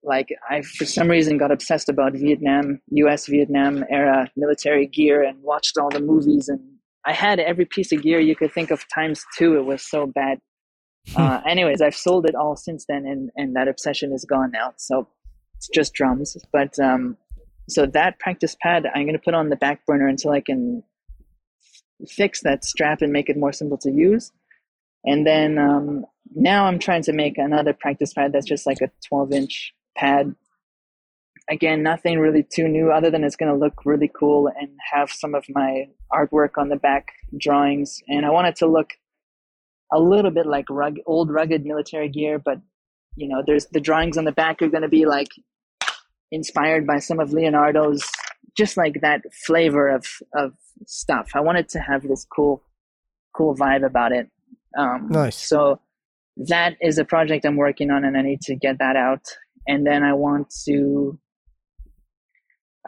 like 0.03 0.29
I 0.49 0.63
for 0.63 0.87
some 0.87 1.09
reason 1.09 1.37
got 1.37 1.51
obsessed 1.51 1.89
about 1.89 2.15
Vietnam, 2.15 2.81
U.S. 2.93 3.27
Vietnam 3.27 3.85
era 3.91 4.31
military 4.37 4.87
gear, 4.87 5.23
and 5.23 5.43
watched 5.43 5.77
all 5.79 5.91
the 5.91 6.01
movies 6.01 6.49
and 6.49 6.61
I 7.07 7.13
had 7.13 7.41
every 7.41 7.65
piece 7.65 7.93
of 7.93 8.03
gear 8.03 8.21
you 8.21 8.37
could 8.37 8.53
think 8.53 8.71
of 8.71 8.85
times 8.93 9.25
two. 9.37 9.57
It 9.57 9.65
was 9.65 9.83
so 9.83 10.07
bad. 10.07 10.39
uh, 11.17 11.41
anyways, 11.47 11.81
I've 11.81 11.97
sold 11.97 12.27
it 12.27 12.35
all 12.35 12.57
since 12.57 12.85
then, 12.89 13.07
and 13.07 13.31
and 13.37 13.57
that 13.57 13.69
obsession 13.69 14.13
is 14.13 14.25
gone 14.25 14.51
now. 14.53 14.75
So 14.77 15.09
it's 15.57 15.69
just 15.75 15.95
drums. 15.95 16.37
But 16.53 16.79
um, 16.79 17.17
so 17.69 17.87
that 17.87 18.19
practice 18.19 18.57
pad, 18.61 18.87
I'm 18.95 19.05
going 19.05 19.15
to 19.15 19.23
put 19.23 19.35
on 19.35 19.49
the 19.49 19.57
back 19.57 19.87
burner 19.87 20.09
until 20.09 20.33
I 20.33 20.41
can 20.41 20.83
fix 22.09 22.43
that 22.43 22.65
strap 22.65 23.03
and 23.03 23.13
make 23.13 23.29
it 23.29 23.37
more 23.37 23.53
simple 23.53 23.79
to 23.79 23.91
use. 23.91 24.33
And 25.05 25.27
then 25.27 25.59
um, 25.59 26.05
now 26.35 26.67
I'm 26.67 26.79
trying 26.79 27.03
to 27.05 27.13
make 27.13 27.39
another 27.39 27.73
practice 27.73 28.13
pad 28.13 28.33
that's 28.33 28.47
just 28.47 28.67
like 28.67 28.81
a 28.83 28.91
12 29.09 29.33
inch 29.33 29.75
pad 29.97 30.35
again, 31.51 31.83
nothing 31.83 32.19
really 32.19 32.43
too 32.45 32.69
new 32.69 32.91
other 32.91 33.11
than 33.11 33.25
it's 33.25 33.37
going 33.37 33.53
to 33.53 33.59
look 33.59 33.85
really 33.85 34.11
cool 34.15 34.49
and 34.49 34.71
have 34.93 35.11
some 35.11 35.35
of 35.35 35.45
my 35.49 35.89
artwork 36.13 36.51
on 36.57 36.69
the 36.69 36.77
back 36.77 37.09
drawings. 37.37 38.01
And 38.09 38.25
I 38.25 38.31
want 38.31 38.47
it 38.47 38.57
to 38.57 38.67
look 38.67 38.91
a 39.93 39.99
little 39.99 40.31
bit 40.31 40.47
like 40.47 40.67
rug, 40.71 40.99
old 41.07 41.31
rugged 41.31 41.67
military 41.67 42.09
gear, 42.09 42.39
but 42.39 42.61
you 43.17 43.29
know, 43.29 43.43
there's 43.45 43.67
the 43.67 43.81
drawings 43.81 44.17
on 44.17 44.25
the 44.25 44.33
back 44.33 44.63
are 44.63 44.69
going 44.69 44.83
to 44.83 44.89
be 44.89 45.05
like 45.05 45.29
inspired 46.31 46.87
by 46.87 47.01
some 47.01 47.19
of 47.19 47.33
Leonardo's, 47.33 48.03
just 48.57 48.77
like 48.77 49.01
that 49.03 49.23
flavor 49.47 49.89
of 49.89 50.07
of 50.35 50.53
stuff. 50.87 51.31
I 51.35 51.41
wanted 51.41 51.69
to 51.71 51.81
have 51.81 52.03
this 52.03 52.25
cool, 52.25 52.63
cool 53.35 53.57
vibe 53.57 53.85
about 53.85 54.13
it. 54.13 54.29
Um, 54.79 55.09
nice. 55.11 55.37
So 55.37 55.81
that 56.37 56.77
is 56.81 56.99
a 56.99 57.05
project 57.05 57.45
I'm 57.45 57.57
working 57.57 57.91
on, 57.91 58.05
and 58.05 58.17
I 58.17 58.23
need 58.23 58.41
to 58.43 58.55
get 58.55 58.79
that 58.79 58.97
out. 58.97 59.27
And 59.67 59.87
then 59.87 60.03
I 60.05 60.15
want 60.15 60.55
to 60.67 61.19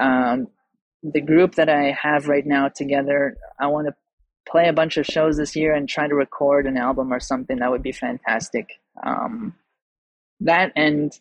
um, 0.00 0.48
the 1.02 1.20
group 1.20 1.56
that 1.56 1.68
I 1.68 1.96
have 2.00 2.28
right 2.28 2.46
now 2.46 2.68
together, 2.68 3.36
I 3.58 3.66
want 3.66 3.88
to 3.88 3.94
play 4.48 4.68
a 4.68 4.72
bunch 4.72 4.96
of 4.96 5.06
shows 5.06 5.36
this 5.36 5.56
year 5.56 5.74
and 5.74 5.88
try 5.88 6.06
to 6.06 6.14
record 6.14 6.66
an 6.66 6.76
album 6.76 7.12
or 7.12 7.20
something. 7.20 7.58
That 7.58 7.70
would 7.70 7.82
be 7.82 7.92
fantastic. 7.92 8.80
Um, 9.02 9.54
that 10.40 10.72
and 10.76 11.12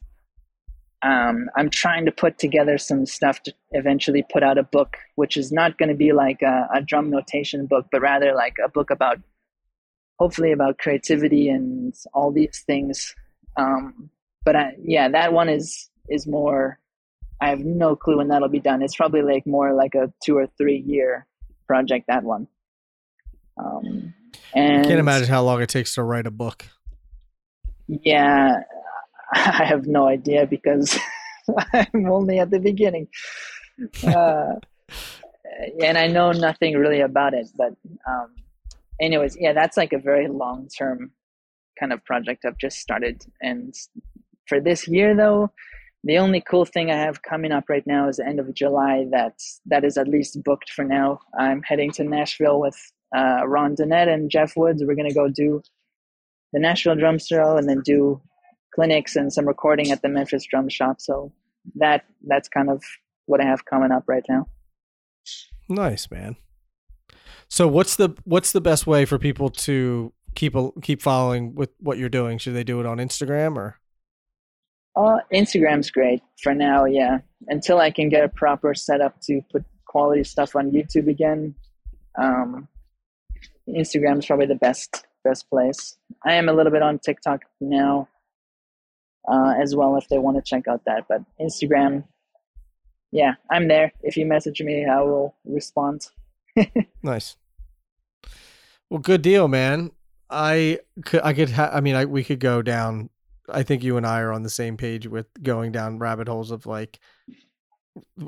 um, 1.04 1.50
I'm 1.56 1.70
trying 1.70 2.06
to 2.06 2.12
put 2.12 2.38
together 2.38 2.78
some 2.78 3.06
stuff 3.06 3.42
to 3.44 3.54
eventually 3.72 4.24
put 4.32 4.44
out 4.44 4.58
a 4.58 4.64
book, 4.64 4.98
which 5.16 5.36
is 5.36 5.52
not 5.52 5.78
going 5.78 5.90
to 5.90 5.96
be 5.96 6.12
like 6.12 6.42
a, 6.44 6.68
a, 6.76 6.82
drum 6.82 7.10
notation 7.10 7.66
book, 7.66 7.88
but 7.92 8.02
rather 8.02 8.36
like 8.36 8.58
a 8.64 8.70
book 8.70 8.92
about, 8.92 9.18
hopefully, 10.20 10.52
about 10.52 10.78
creativity 10.78 11.50
and 11.50 11.96
all 12.14 12.32
these 12.32 12.64
things. 12.68 13.16
Um, 13.58 14.12
but 14.46 14.56
I, 14.56 14.74
yeah, 14.84 15.10
that 15.10 15.34
one 15.34 15.50
is 15.50 15.90
is 16.08 16.28
more 16.28 16.80
I 17.42 17.50
have 17.50 17.60
no 17.60 17.96
clue 17.96 18.18
when 18.18 18.28
that'll 18.28 18.50
be 18.50 18.60
done. 18.60 18.84
It's 18.84 18.96
probably 18.96 19.24
like 19.24 19.48
more 19.48 19.74
like 19.74 19.96
a 19.96 20.14
two 20.24 20.38
or 20.38 20.48
three 20.58 20.84
year 20.86 21.26
project. 21.68 22.06
That 22.08 22.24
one. 22.24 22.48
Um, 23.58 24.14
and 24.54 24.86
I 24.86 24.88
can't 24.88 25.00
imagine 25.00 25.28
how 25.28 25.42
long 25.44 25.62
it 25.62 25.70
takes 25.70 25.96
to 25.96 26.04
write 26.04 26.28
a 26.28 26.32
book. 26.32 26.66
Yeah, 27.88 28.62
I 29.34 29.66
have 29.66 29.88
no 29.88 30.08
idea 30.08 30.46
because 30.46 30.98
I'm 31.74 32.10
only 32.10 32.40
at 32.40 32.52
the 32.52 32.60
beginning. 32.60 33.08
Uh, 34.06 34.54
and 35.84 35.98
I 35.98 36.08
know 36.08 36.32
nothing 36.32 36.76
really 36.78 37.02
about 37.02 37.34
it. 37.34 37.48
But, 37.58 37.74
um, 38.08 38.36
anyways, 39.00 39.38
yeah, 39.40 39.54
that's 39.54 39.78
like 39.78 39.94
a 39.94 40.00
very 40.00 40.28
long 40.28 40.68
term 40.68 41.12
kind 41.80 41.92
of 41.92 42.04
project 42.06 42.46
I've 42.46 42.58
just 42.58 42.78
started. 42.78 43.26
And 43.42 43.74
for 44.48 44.60
this 44.60 44.88
year, 44.88 45.16
though, 45.16 45.52
the 46.04 46.18
only 46.18 46.42
cool 46.42 46.66
thing 46.66 46.90
I 46.90 46.96
have 46.96 47.22
coming 47.22 47.52
up 47.52 47.70
right 47.70 47.86
now 47.86 48.10
is 48.10 48.18
the 48.18 48.28
end 48.28 48.40
of 48.40 48.54
July. 48.54 49.06
That 49.12 49.40
that 49.68 49.86
is 49.86 49.98
at 49.98 50.08
least 50.08 50.42
booked 50.44 50.72
for 50.72 50.84
now. 50.84 51.20
I'm 51.38 51.62
heading 51.62 51.92
to 51.92 52.04
Nashville 52.04 52.60
with 52.60 52.78
uh, 53.16 53.42
Ron 53.46 53.76
Donette 53.76 54.12
and 54.12 54.30
Jeff 54.30 54.58
Woods. 54.58 54.84
We're 54.84 54.96
gonna 54.96 55.14
go 55.14 55.28
do 55.28 55.62
the 56.54 56.60
Nashville 56.60 56.96
Drum 56.96 57.20
Show 57.20 57.58
and 57.58 57.70
then 57.70 57.82
do 57.82 58.22
clinics 58.74 59.16
and 59.16 59.32
some 59.32 59.48
recording 59.48 59.92
at 59.92 60.02
the 60.02 60.10
Memphis 60.10 60.46
Drum 60.46 60.70
Shop. 60.70 61.00
So 61.00 61.32
that 61.76 62.06
that's 62.26 62.50
kind 62.50 62.70
of 62.70 62.84
what 63.26 63.42
I 63.42 63.46
have 63.46 63.66
coming 63.66 63.92
up 63.92 64.06
right 64.08 64.24
now. 64.28 64.48
Nice, 65.70 66.10
man. 66.10 66.36
So 67.48 67.68
what's 67.68 67.96
the 67.96 68.16
what's 68.24 68.54
the 68.54 68.62
best 68.62 68.88
way 68.88 69.06
for 69.06 69.20
people 69.20 69.50
to 69.50 70.14
keep 70.34 70.56
a, 70.56 70.72
keep 70.82 71.02
following 71.02 71.54
with 71.54 71.70
what 71.80 72.00
you're 72.00 72.10
doing? 72.10 72.40
Should 72.40 72.56
they 72.56 72.64
do 72.64 72.80
it 72.80 72.86
on 72.86 72.98
Instagram 72.98 73.56
or? 73.56 73.81
Uh, 74.96 75.20
Instagram's 75.34 75.90
great 75.90 76.22
for 76.42 76.54
now, 76.54 76.86
yeah. 76.86 77.20
Until 77.48 77.80
I 77.80 77.92
can 77.92 78.10
get 78.10 78.24
a 78.24 78.30
proper 78.30 78.74
setup 78.74 79.20
to 79.22 79.42
put 79.52 79.64
quality 79.86 80.24
stuff 80.24 80.56
on 80.56 80.72
YouTube 80.72 81.08
again, 81.08 81.56
um, 82.18 82.68
Instagram's 83.68 84.26
probably 84.26 84.48
the 84.48 84.56
best 84.56 85.06
best 85.24 85.50
place. 85.50 85.98
I 86.26 86.34
am 86.34 86.50
a 86.50 86.54
little 86.54 86.72
bit 86.72 86.82
on 86.82 87.00
TikTok 87.00 87.42
now 87.60 88.08
uh, 89.28 89.54
as 89.62 89.76
well 89.76 89.98
if 89.98 90.08
they 90.10 90.18
want 90.18 90.38
to 90.38 90.44
check 90.44 90.68
out 90.68 90.84
that. 90.86 91.06
But 91.08 91.24
Instagram, 91.40 92.04
yeah, 93.12 93.36
I'm 93.50 93.68
there. 93.68 93.92
If 94.02 94.18
you 94.18 94.26
message 94.26 94.62
me, 94.62 94.86
I 94.86 95.02
will 95.02 95.36
respond. 95.46 96.08
nice. 97.04 97.38
Well, 98.90 99.00
good 99.00 99.22
deal, 99.22 99.48
man. 99.48 99.92
I 100.30 100.80
could, 101.06 101.22
I 101.24 101.34
could, 101.34 101.52
ha- 101.52 101.72
I 101.74 101.82
mean, 101.82 101.96
I, 101.96 102.06
we 102.06 102.24
could 102.24 102.40
go 102.40 102.62
down 102.62 103.10
I 103.52 103.64
think 103.64 103.84
you 103.84 103.98
and 103.98 104.06
I 104.06 104.22
are 104.22 104.32
on 104.32 104.44
the 104.44 104.50
same 104.50 104.78
page 104.78 105.08
with 105.08 105.28
going 105.42 105.72
down 105.72 106.00
rabbit 106.00 106.28
holes 106.28 106.52
of 106.52 106.66
like 106.66 107.00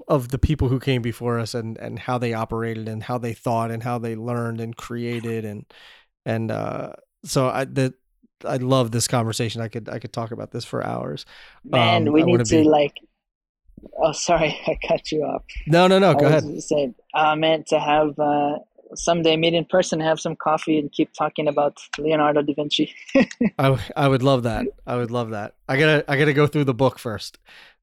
of 0.07 0.29
the 0.29 0.37
people 0.37 0.67
who 0.67 0.79
came 0.79 1.01
before 1.01 1.39
us 1.39 1.53
and 1.53 1.77
and 1.77 1.97
how 1.97 2.17
they 2.17 2.33
operated 2.33 2.87
and 2.89 3.01
how 3.01 3.17
they 3.17 3.33
thought 3.33 3.71
and 3.71 3.81
how 3.81 3.97
they 3.97 4.15
learned 4.15 4.59
and 4.59 4.75
created 4.75 5.45
and 5.45 5.65
and 6.25 6.51
uh 6.51 6.93
so 7.23 7.47
I 7.47 7.65
the 7.65 7.93
I 8.45 8.57
love 8.57 8.91
this 8.91 9.07
conversation. 9.07 9.61
I 9.61 9.69
could 9.69 9.87
I 9.87 9.99
could 9.99 10.11
talk 10.11 10.31
about 10.31 10.51
this 10.51 10.65
for 10.65 10.85
hours. 10.85 11.25
Man, 11.63 12.07
um, 12.07 12.13
we 12.13 12.23
I 12.23 12.25
need 12.25 12.45
to 12.45 12.45
be... 12.45 12.63
like 12.63 12.93
Oh, 13.97 14.11
sorry, 14.11 14.57
I 14.67 14.77
cut 14.87 15.11
you 15.11 15.23
off. 15.23 15.43
No, 15.67 15.87
no, 15.87 15.99
no. 15.99 16.13
Go 16.13 16.25
ahead. 16.25 16.43
Saying, 16.63 16.95
uh, 17.13 17.35
meant 17.35 17.67
to 17.67 17.79
have 17.79 18.17
uh, 18.19 18.59
someday 18.95 19.37
meet 19.37 19.53
in 19.53 19.65
person, 19.65 19.99
have 19.99 20.19
some 20.19 20.35
coffee, 20.35 20.77
and 20.77 20.91
keep 20.91 21.13
talking 21.13 21.47
about 21.47 21.79
Leonardo 21.97 22.41
da 22.41 22.53
Vinci. 22.53 22.93
I, 23.59 23.77
I 23.95 24.07
would 24.07 24.23
love 24.23 24.43
that. 24.43 24.65
I 24.85 24.95
would 24.95 25.11
love 25.11 25.31
that. 25.31 25.55
I 25.67 25.77
gotta 25.77 26.05
I 26.07 26.17
gotta 26.17 26.33
go 26.33 26.47
through 26.47 26.65
the 26.65 26.73
book 26.73 26.99
first. 26.99 27.37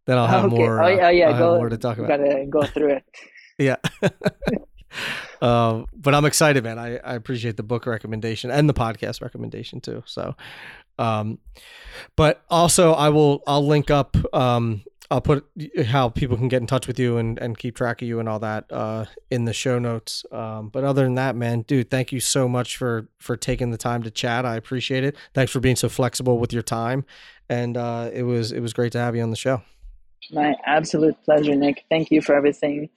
Then 0.06 0.18
I'll 0.18 0.26
have 0.26 0.46
okay. 0.46 0.56
more. 0.56 0.82
Oh, 0.82 0.88
yeah, 0.88 1.10
yeah. 1.10 1.30
I'll 1.30 1.38
go, 1.38 1.56
more 1.56 1.68
to 1.68 1.78
talk 1.78 1.98
about. 1.98 2.08
Gotta 2.08 2.46
go 2.48 2.62
through 2.62 2.94
it. 2.94 3.04
Yeah. 3.58 3.76
um, 5.42 5.84
but 5.94 6.14
I'm 6.14 6.24
excited, 6.24 6.64
man. 6.64 6.78
I, 6.78 6.96
I 6.96 7.14
appreciate 7.14 7.58
the 7.58 7.62
book 7.62 7.84
recommendation 7.84 8.50
and 8.50 8.66
the 8.66 8.72
podcast 8.72 9.20
recommendation 9.20 9.82
too. 9.82 10.02
So, 10.06 10.34
um, 10.98 11.38
but 12.16 12.42
also 12.48 12.94
I 12.94 13.10
will 13.10 13.42
I'll 13.46 13.66
link 13.66 13.90
up 13.90 14.16
um 14.34 14.82
I'll 15.10 15.20
put 15.20 15.44
how 15.86 16.08
people 16.08 16.36
can 16.36 16.46
get 16.46 16.60
in 16.60 16.68
touch 16.68 16.86
with 16.86 16.98
you 16.98 17.16
and, 17.16 17.36
and 17.38 17.58
keep 17.58 17.74
track 17.74 18.00
of 18.00 18.06
you 18.06 18.20
and 18.20 18.28
all 18.28 18.38
that 18.38 18.70
uh, 18.70 19.06
in 19.28 19.44
the 19.44 19.52
show 19.52 19.78
notes. 19.80 20.24
Um, 20.30 20.68
but 20.68 20.84
other 20.84 21.02
than 21.02 21.16
that, 21.16 21.34
man, 21.34 21.62
dude, 21.62 21.90
thank 21.90 22.12
you 22.12 22.20
so 22.20 22.48
much 22.48 22.76
for 22.76 23.08
for 23.18 23.36
taking 23.36 23.72
the 23.72 23.76
time 23.76 24.04
to 24.04 24.10
chat. 24.10 24.46
I 24.46 24.54
appreciate 24.54 25.02
it. 25.02 25.16
Thanks 25.34 25.50
for 25.50 25.58
being 25.58 25.76
so 25.76 25.88
flexible 25.88 26.38
with 26.38 26.52
your 26.52 26.62
time, 26.62 27.04
and 27.48 27.76
uh, 27.76 28.10
it 28.12 28.22
was 28.22 28.52
it 28.52 28.60
was 28.60 28.72
great 28.72 28.92
to 28.92 28.98
have 28.98 29.16
you 29.16 29.22
on 29.22 29.30
the 29.30 29.36
show. 29.36 29.62
My 30.30 30.54
absolute 30.64 31.16
pleasure, 31.24 31.56
Nick. 31.56 31.84
Thank 31.90 32.12
you 32.12 32.22
for 32.22 32.34
everything. 32.36 32.88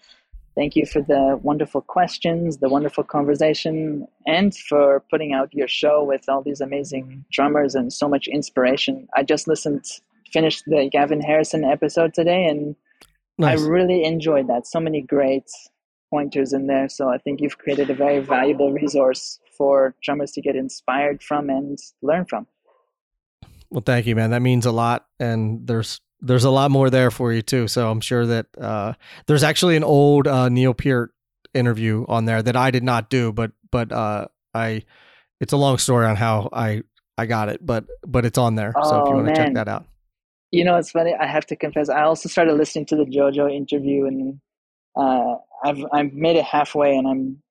Thank 0.55 0.75
you 0.75 0.85
for 0.85 1.01
the 1.01 1.39
wonderful 1.41 1.81
questions, 1.81 2.57
the 2.57 2.69
wonderful 2.69 3.03
conversation, 3.03 4.07
and 4.27 4.55
for 4.55 5.03
putting 5.09 5.33
out 5.33 5.51
your 5.51 5.67
show 5.67 6.03
with 6.03 6.29
all 6.29 6.43
these 6.43 6.61
amazing 6.61 7.25
drummers 7.31 7.73
and 7.73 7.91
so 7.91 8.07
much 8.07 8.27
inspiration. 8.27 9.07
I 9.15 9.23
just 9.23 9.47
listened 9.47 9.85
finished 10.33 10.63
the 10.65 10.89
Gavin 10.91 11.21
Harrison 11.21 11.63
episode 11.63 12.13
today, 12.13 12.45
and 12.45 12.75
nice. 13.37 13.61
I 13.61 13.65
really 13.65 14.03
enjoyed 14.03 14.47
that. 14.47 14.67
So 14.67 14.79
many 14.79 15.01
great 15.01 15.49
pointers 16.09 16.53
in 16.53 16.67
there. 16.67 16.89
So 16.89 17.09
I 17.09 17.17
think 17.17 17.39
you've 17.41 17.57
created 17.57 17.89
a 17.89 17.95
very 17.95 18.19
valuable 18.19 18.71
resource 18.71 19.39
for 19.57 19.95
drummers 20.03 20.31
to 20.33 20.41
get 20.41 20.55
inspired 20.55 21.23
from 21.23 21.49
and 21.49 21.77
learn 22.01 22.25
from. 22.25 22.47
Well, 23.69 23.83
thank 23.85 24.05
you, 24.05 24.15
man. 24.15 24.31
That 24.31 24.41
means 24.41 24.65
a 24.65 24.71
lot, 24.71 25.05
and 25.19 25.65
there's 25.65 26.01
there's 26.21 26.43
a 26.43 26.51
lot 26.51 26.71
more 26.71 26.89
there 26.89 27.11
for 27.11 27.33
you 27.33 27.41
too. 27.41 27.67
So 27.67 27.89
I'm 27.89 28.01
sure 28.01 28.25
that 28.25 28.45
uh, 28.59 28.93
there's 29.27 29.43
actually 29.43 29.75
an 29.75 29.83
old 29.83 30.27
uh, 30.27 30.49
Neil 30.49 30.73
Peart 30.73 31.11
interview 31.53 32.05
on 32.07 32.25
there 32.25 32.41
that 32.41 32.55
I 32.55 32.71
did 32.71 32.83
not 32.83 33.09
do, 33.09 33.31
but 33.31 33.51
but 33.71 33.91
uh, 33.91 34.27
I 34.53 34.83
it's 35.39 35.53
a 35.53 35.57
long 35.57 35.77
story 35.79 36.05
on 36.05 36.15
how 36.15 36.49
I 36.53 36.83
I 37.17 37.25
got 37.25 37.49
it, 37.49 37.65
but 37.65 37.85
but 38.05 38.25
it's 38.25 38.37
on 38.37 38.55
there. 38.55 38.73
Oh, 38.75 38.89
so 38.89 39.03
if 39.03 39.09
you 39.09 39.15
want 39.15 39.27
to 39.27 39.35
check 39.35 39.53
that 39.55 39.67
out. 39.67 39.85
You 40.53 40.63
know, 40.63 40.77
it's 40.77 40.91
funny. 40.91 41.15
I 41.19 41.25
have 41.25 41.47
to 41.47 41.55
confess. 41.55 41.89
I 41.89 42.03
also 42.03 42.29
started 42.29 42.53
listening 42.53 42.85
to 42.85 42.95
the 42.95 43.05
JoJo 43.05 43.51
interview, 43.51 44.05
and 44.05 44.39
uh, 44.95 45.37
I've 45.65 45.83
I've 45.91 46.13
made 46.13 46.35
it 46.35 46.45
halfway, 46.45 46.95
and 46.95 47.07
I'm 47.07 47.41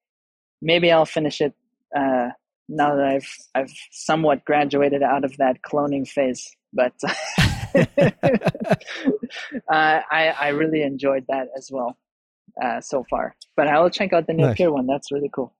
maybe 0.62 0.92
I'll 0.92 1.04
finish 1.04 1.40
it 1.40 1.52
uh, 1.96 2.28
now 2.68 2.94
that 2.94 3.04
I've 3.04 3.28
I've 3.56 3.72
somewhat 3.90 4.44
graduated 4.44 5.02
out 5.02 5.24
of 5.24 5.36
that 5.38 5.62
cloning 5.62 6.06
phase. 6.06 6.48
But 6.72 6.92
uh, 7.74 7.84
I 9.68 10.34
I 10.40 10.48
really 10.50 10.82
enjoyed 10.84 11.24
that 11.28 11.48
as 11.56 11.70
well 11.72 11.98
uh, 12.62 12.80
so 12.80 13.04
far. 13.10 13.34
But 13.56 13.66
I 13.66 13.80
will 13.80 13.90
check 13.90 14.12
out 14.12 14.28
the 14.28 14.32
new 14.32 14.46
nice. 14.46 14.56
Peart 14.56 14.74
one. 14.74 14.86
That's 14.86 15.10
really 15.10 15.30
cool. 15.34 15.52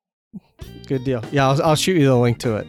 Good 0.86 1.02
deal. 1.02 1.24
Yeah, 1.32 1.48
I'll, 1.48 1.60
I'll 1.60 1.74
shoot 1.74 1.97
you 1.97 2.06
the 2.06 2.14
link 2.14 2.39
to 2.39 2.59
it. 2.59 2.69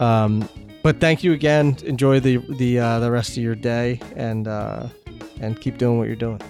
Um, 0.00 0.48
but 0.88 1.00
thank 1.00 1.22
you 1.22 1.34
again. 1.34 1.76
Enjoy 1.84 2.18
the 2.18 2.38
the 2.56 2.78
uh, 2.78 2.98
the 2.98 3.10
rest 3.10 3.36
of 3.36 3.42
your 3.42 3.54
day 3.54 4.00
and 4.16 4.48
uh, 4.48 4.88
and 5.38 5.60
keep 5.60 5.76
doing 5.76 5.98
what 5.98 6.06
you're 6.06 6.16
doing. 6.16 6.40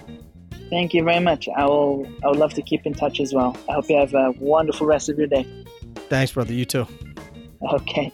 Thank 0.69 0.93
you 0.93 1.03
very 1.03 1.19
much. 1.19 1.49
I 1.57 1.65
will. 1.65 2.07
I 2.23 2.29
would 2.29 2.37
love 2.37 2.53
to 2.53 2.61
keep 2.61 2.85
in 2.85 2.93
touch 2.93 3.19
as 3.19 3.33
well. 3.33 3.57
I 3.67 3.73
hope 3.73 3.89
you 3.89 3.97
have 3.97 4.13
a 4.13 4.31
wonderful 4.39 4.87
rest 4.87 5.09
of 5.09 5.17
your 5.17 5.27
day. 5.27 5.45
Thanks, 6.07 6.31
brother. 6.31 6.53
You 6.53 6.63
too. 6.63 6.87
Okay. 7.73 8.13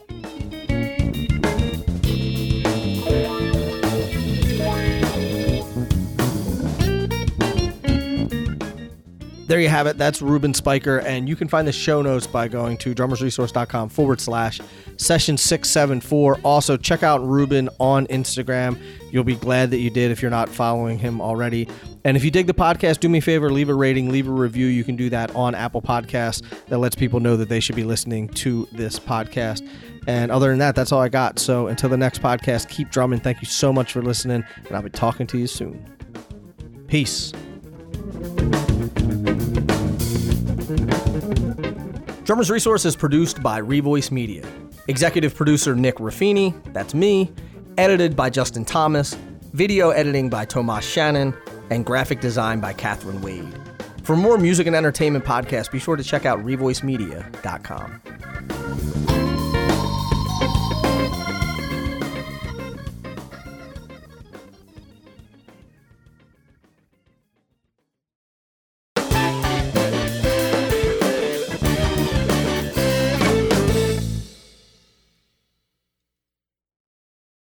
There 9.47 9.61
you 9.61 9.69
have 9.69 9.85
it. 9.85 9.97
That's 9.97 10.21
Reuben 10.23 10.53
Spyker. 10.53 11.03
And 11.03 11.29
you 11.29 11.35
can 11.35 11.47
find 11.47 11.67
the 11.67 11.71
show 11.71 12.01
notes 12.01 12.25
by 12.25 12.47
going 12.47 12.77
to 12.77 12.95
drummersresource.com 12.95 13.89
forward 13.89 14.19
slash 14.19 14.59
session 14.97 15.37
674. 15.37 16.39
Also, 16.43 16.77
check 16.77 17.03
out 17.03 17.25
Reuben 17.25 17.69
on 17.79 18.07
Instagram. 18.07 18.81
You'll 19.11 19.23
be 19.23 19.35
glad 19.35 19.69
that 19.71 19.77
you 19.77 19.91
did 19.91 20.09
if 20.09 20.21
you're 20.21 20.31
not 20.31 20.49
following 20.49 20.97
him 20.97 21.21
already. 21.21 21.67
And 22.03 22.17
if 22.17 22.23
you 22.23 22.31
dig 22.31 22.47
the 22.47 22.53
podcast, 22.53 22.99
do 22.99 23.09
me 23.09 23.19
a 23.19 23.21
favor, 23.21 23.51
leave 23.51 23.69
a 23.69 23.73
rating, 23.73 24.09
leave 24.09 24.27
a 24.27 24.31
review. 24.31 24.65
You 24.65 24.83
can 24.83 24.95
do 24.95 25.09
that 25.11 25.35
on 25.35 25.53
Apple 25.53 25.81
Podcasts. 25.81 26.41
That 26.67 26.79
lets 26.79 26.95
people 26.95 27.19
know 27.19 27.37
that 27.37 27.49
they 27.49 27.59
should 27.59 27.75
be 27.75 27.83
listening 27.83 28.29
to 28.29 28.67
this 28.71 28.99
podcast. 28.99 29.67
And 30.07 30.31
other 30.31 30.49
than 30.49 30.59
that, 30.59 30.75
that's 30.75 30.91
all 30.91 31.01
I 31.01 31.09
got. 31.09 31.39
So 31.39 31.67
until 31.67 31.89
the 31.89 31.97
next 31.97 32.21
podcast, 32.21 32.69
keep 32.69 32.89
drumming. 32.89 33.19
Thank 33.19 33.41
you 33.41 33.47
so 33.47 33.71
much 33.71 33.91
for 33.93 34.01
listening, 34.01 34.43
and 34.67 34.75
I'll 34.75 34.81
be 34.81 34.89
talking 34.89 35.27
to 35.27 35.37
you 35.37 35.47
soon. 35.47 35.85
Peace. 36.87 37.31
Drummers 42.25 42.49
Resource 42.49 42.85
is 42.85 42.95
produced 42.95 43.43
by 43.43 43.61
Revoice 43.61 44.11
Media. 44.11 44.43
Executive 44.87 45.35
producer 45.35 45.75
Nick 45.75 45.97
Ruffini, 45.97 46.53
that's 46.73 46.93
me. 46.93 47.31
Edited 47.77 48.15
by 48.15 48.29
Justin 48.29 48.65
Thomas. 48.65 49.15
Video 49.53 49.91
editing 49.91 50.29
by 50.29 50.45
Tomas 50.45 50.83
Shannon. 50.83 51.33
And 51.69 51.85
graphic 51.85 52.21
design 52.21 52.59
by 52.59 52.73
Catherine 52.73 53.21
Wade. 53.21 53.53
For 54.03 54.15
more 54.15 54.37
music 54.37 54.67
and 54.67 54.75
entertainment 54.75 55.25
podcasts, 55.25 55.71
be 55.71 55.79
sure 55.79 55.95
to 55.95 56.03
check 56.03 56.25
out 56.25 56.43
revoicemedia.com. 56.45 59.24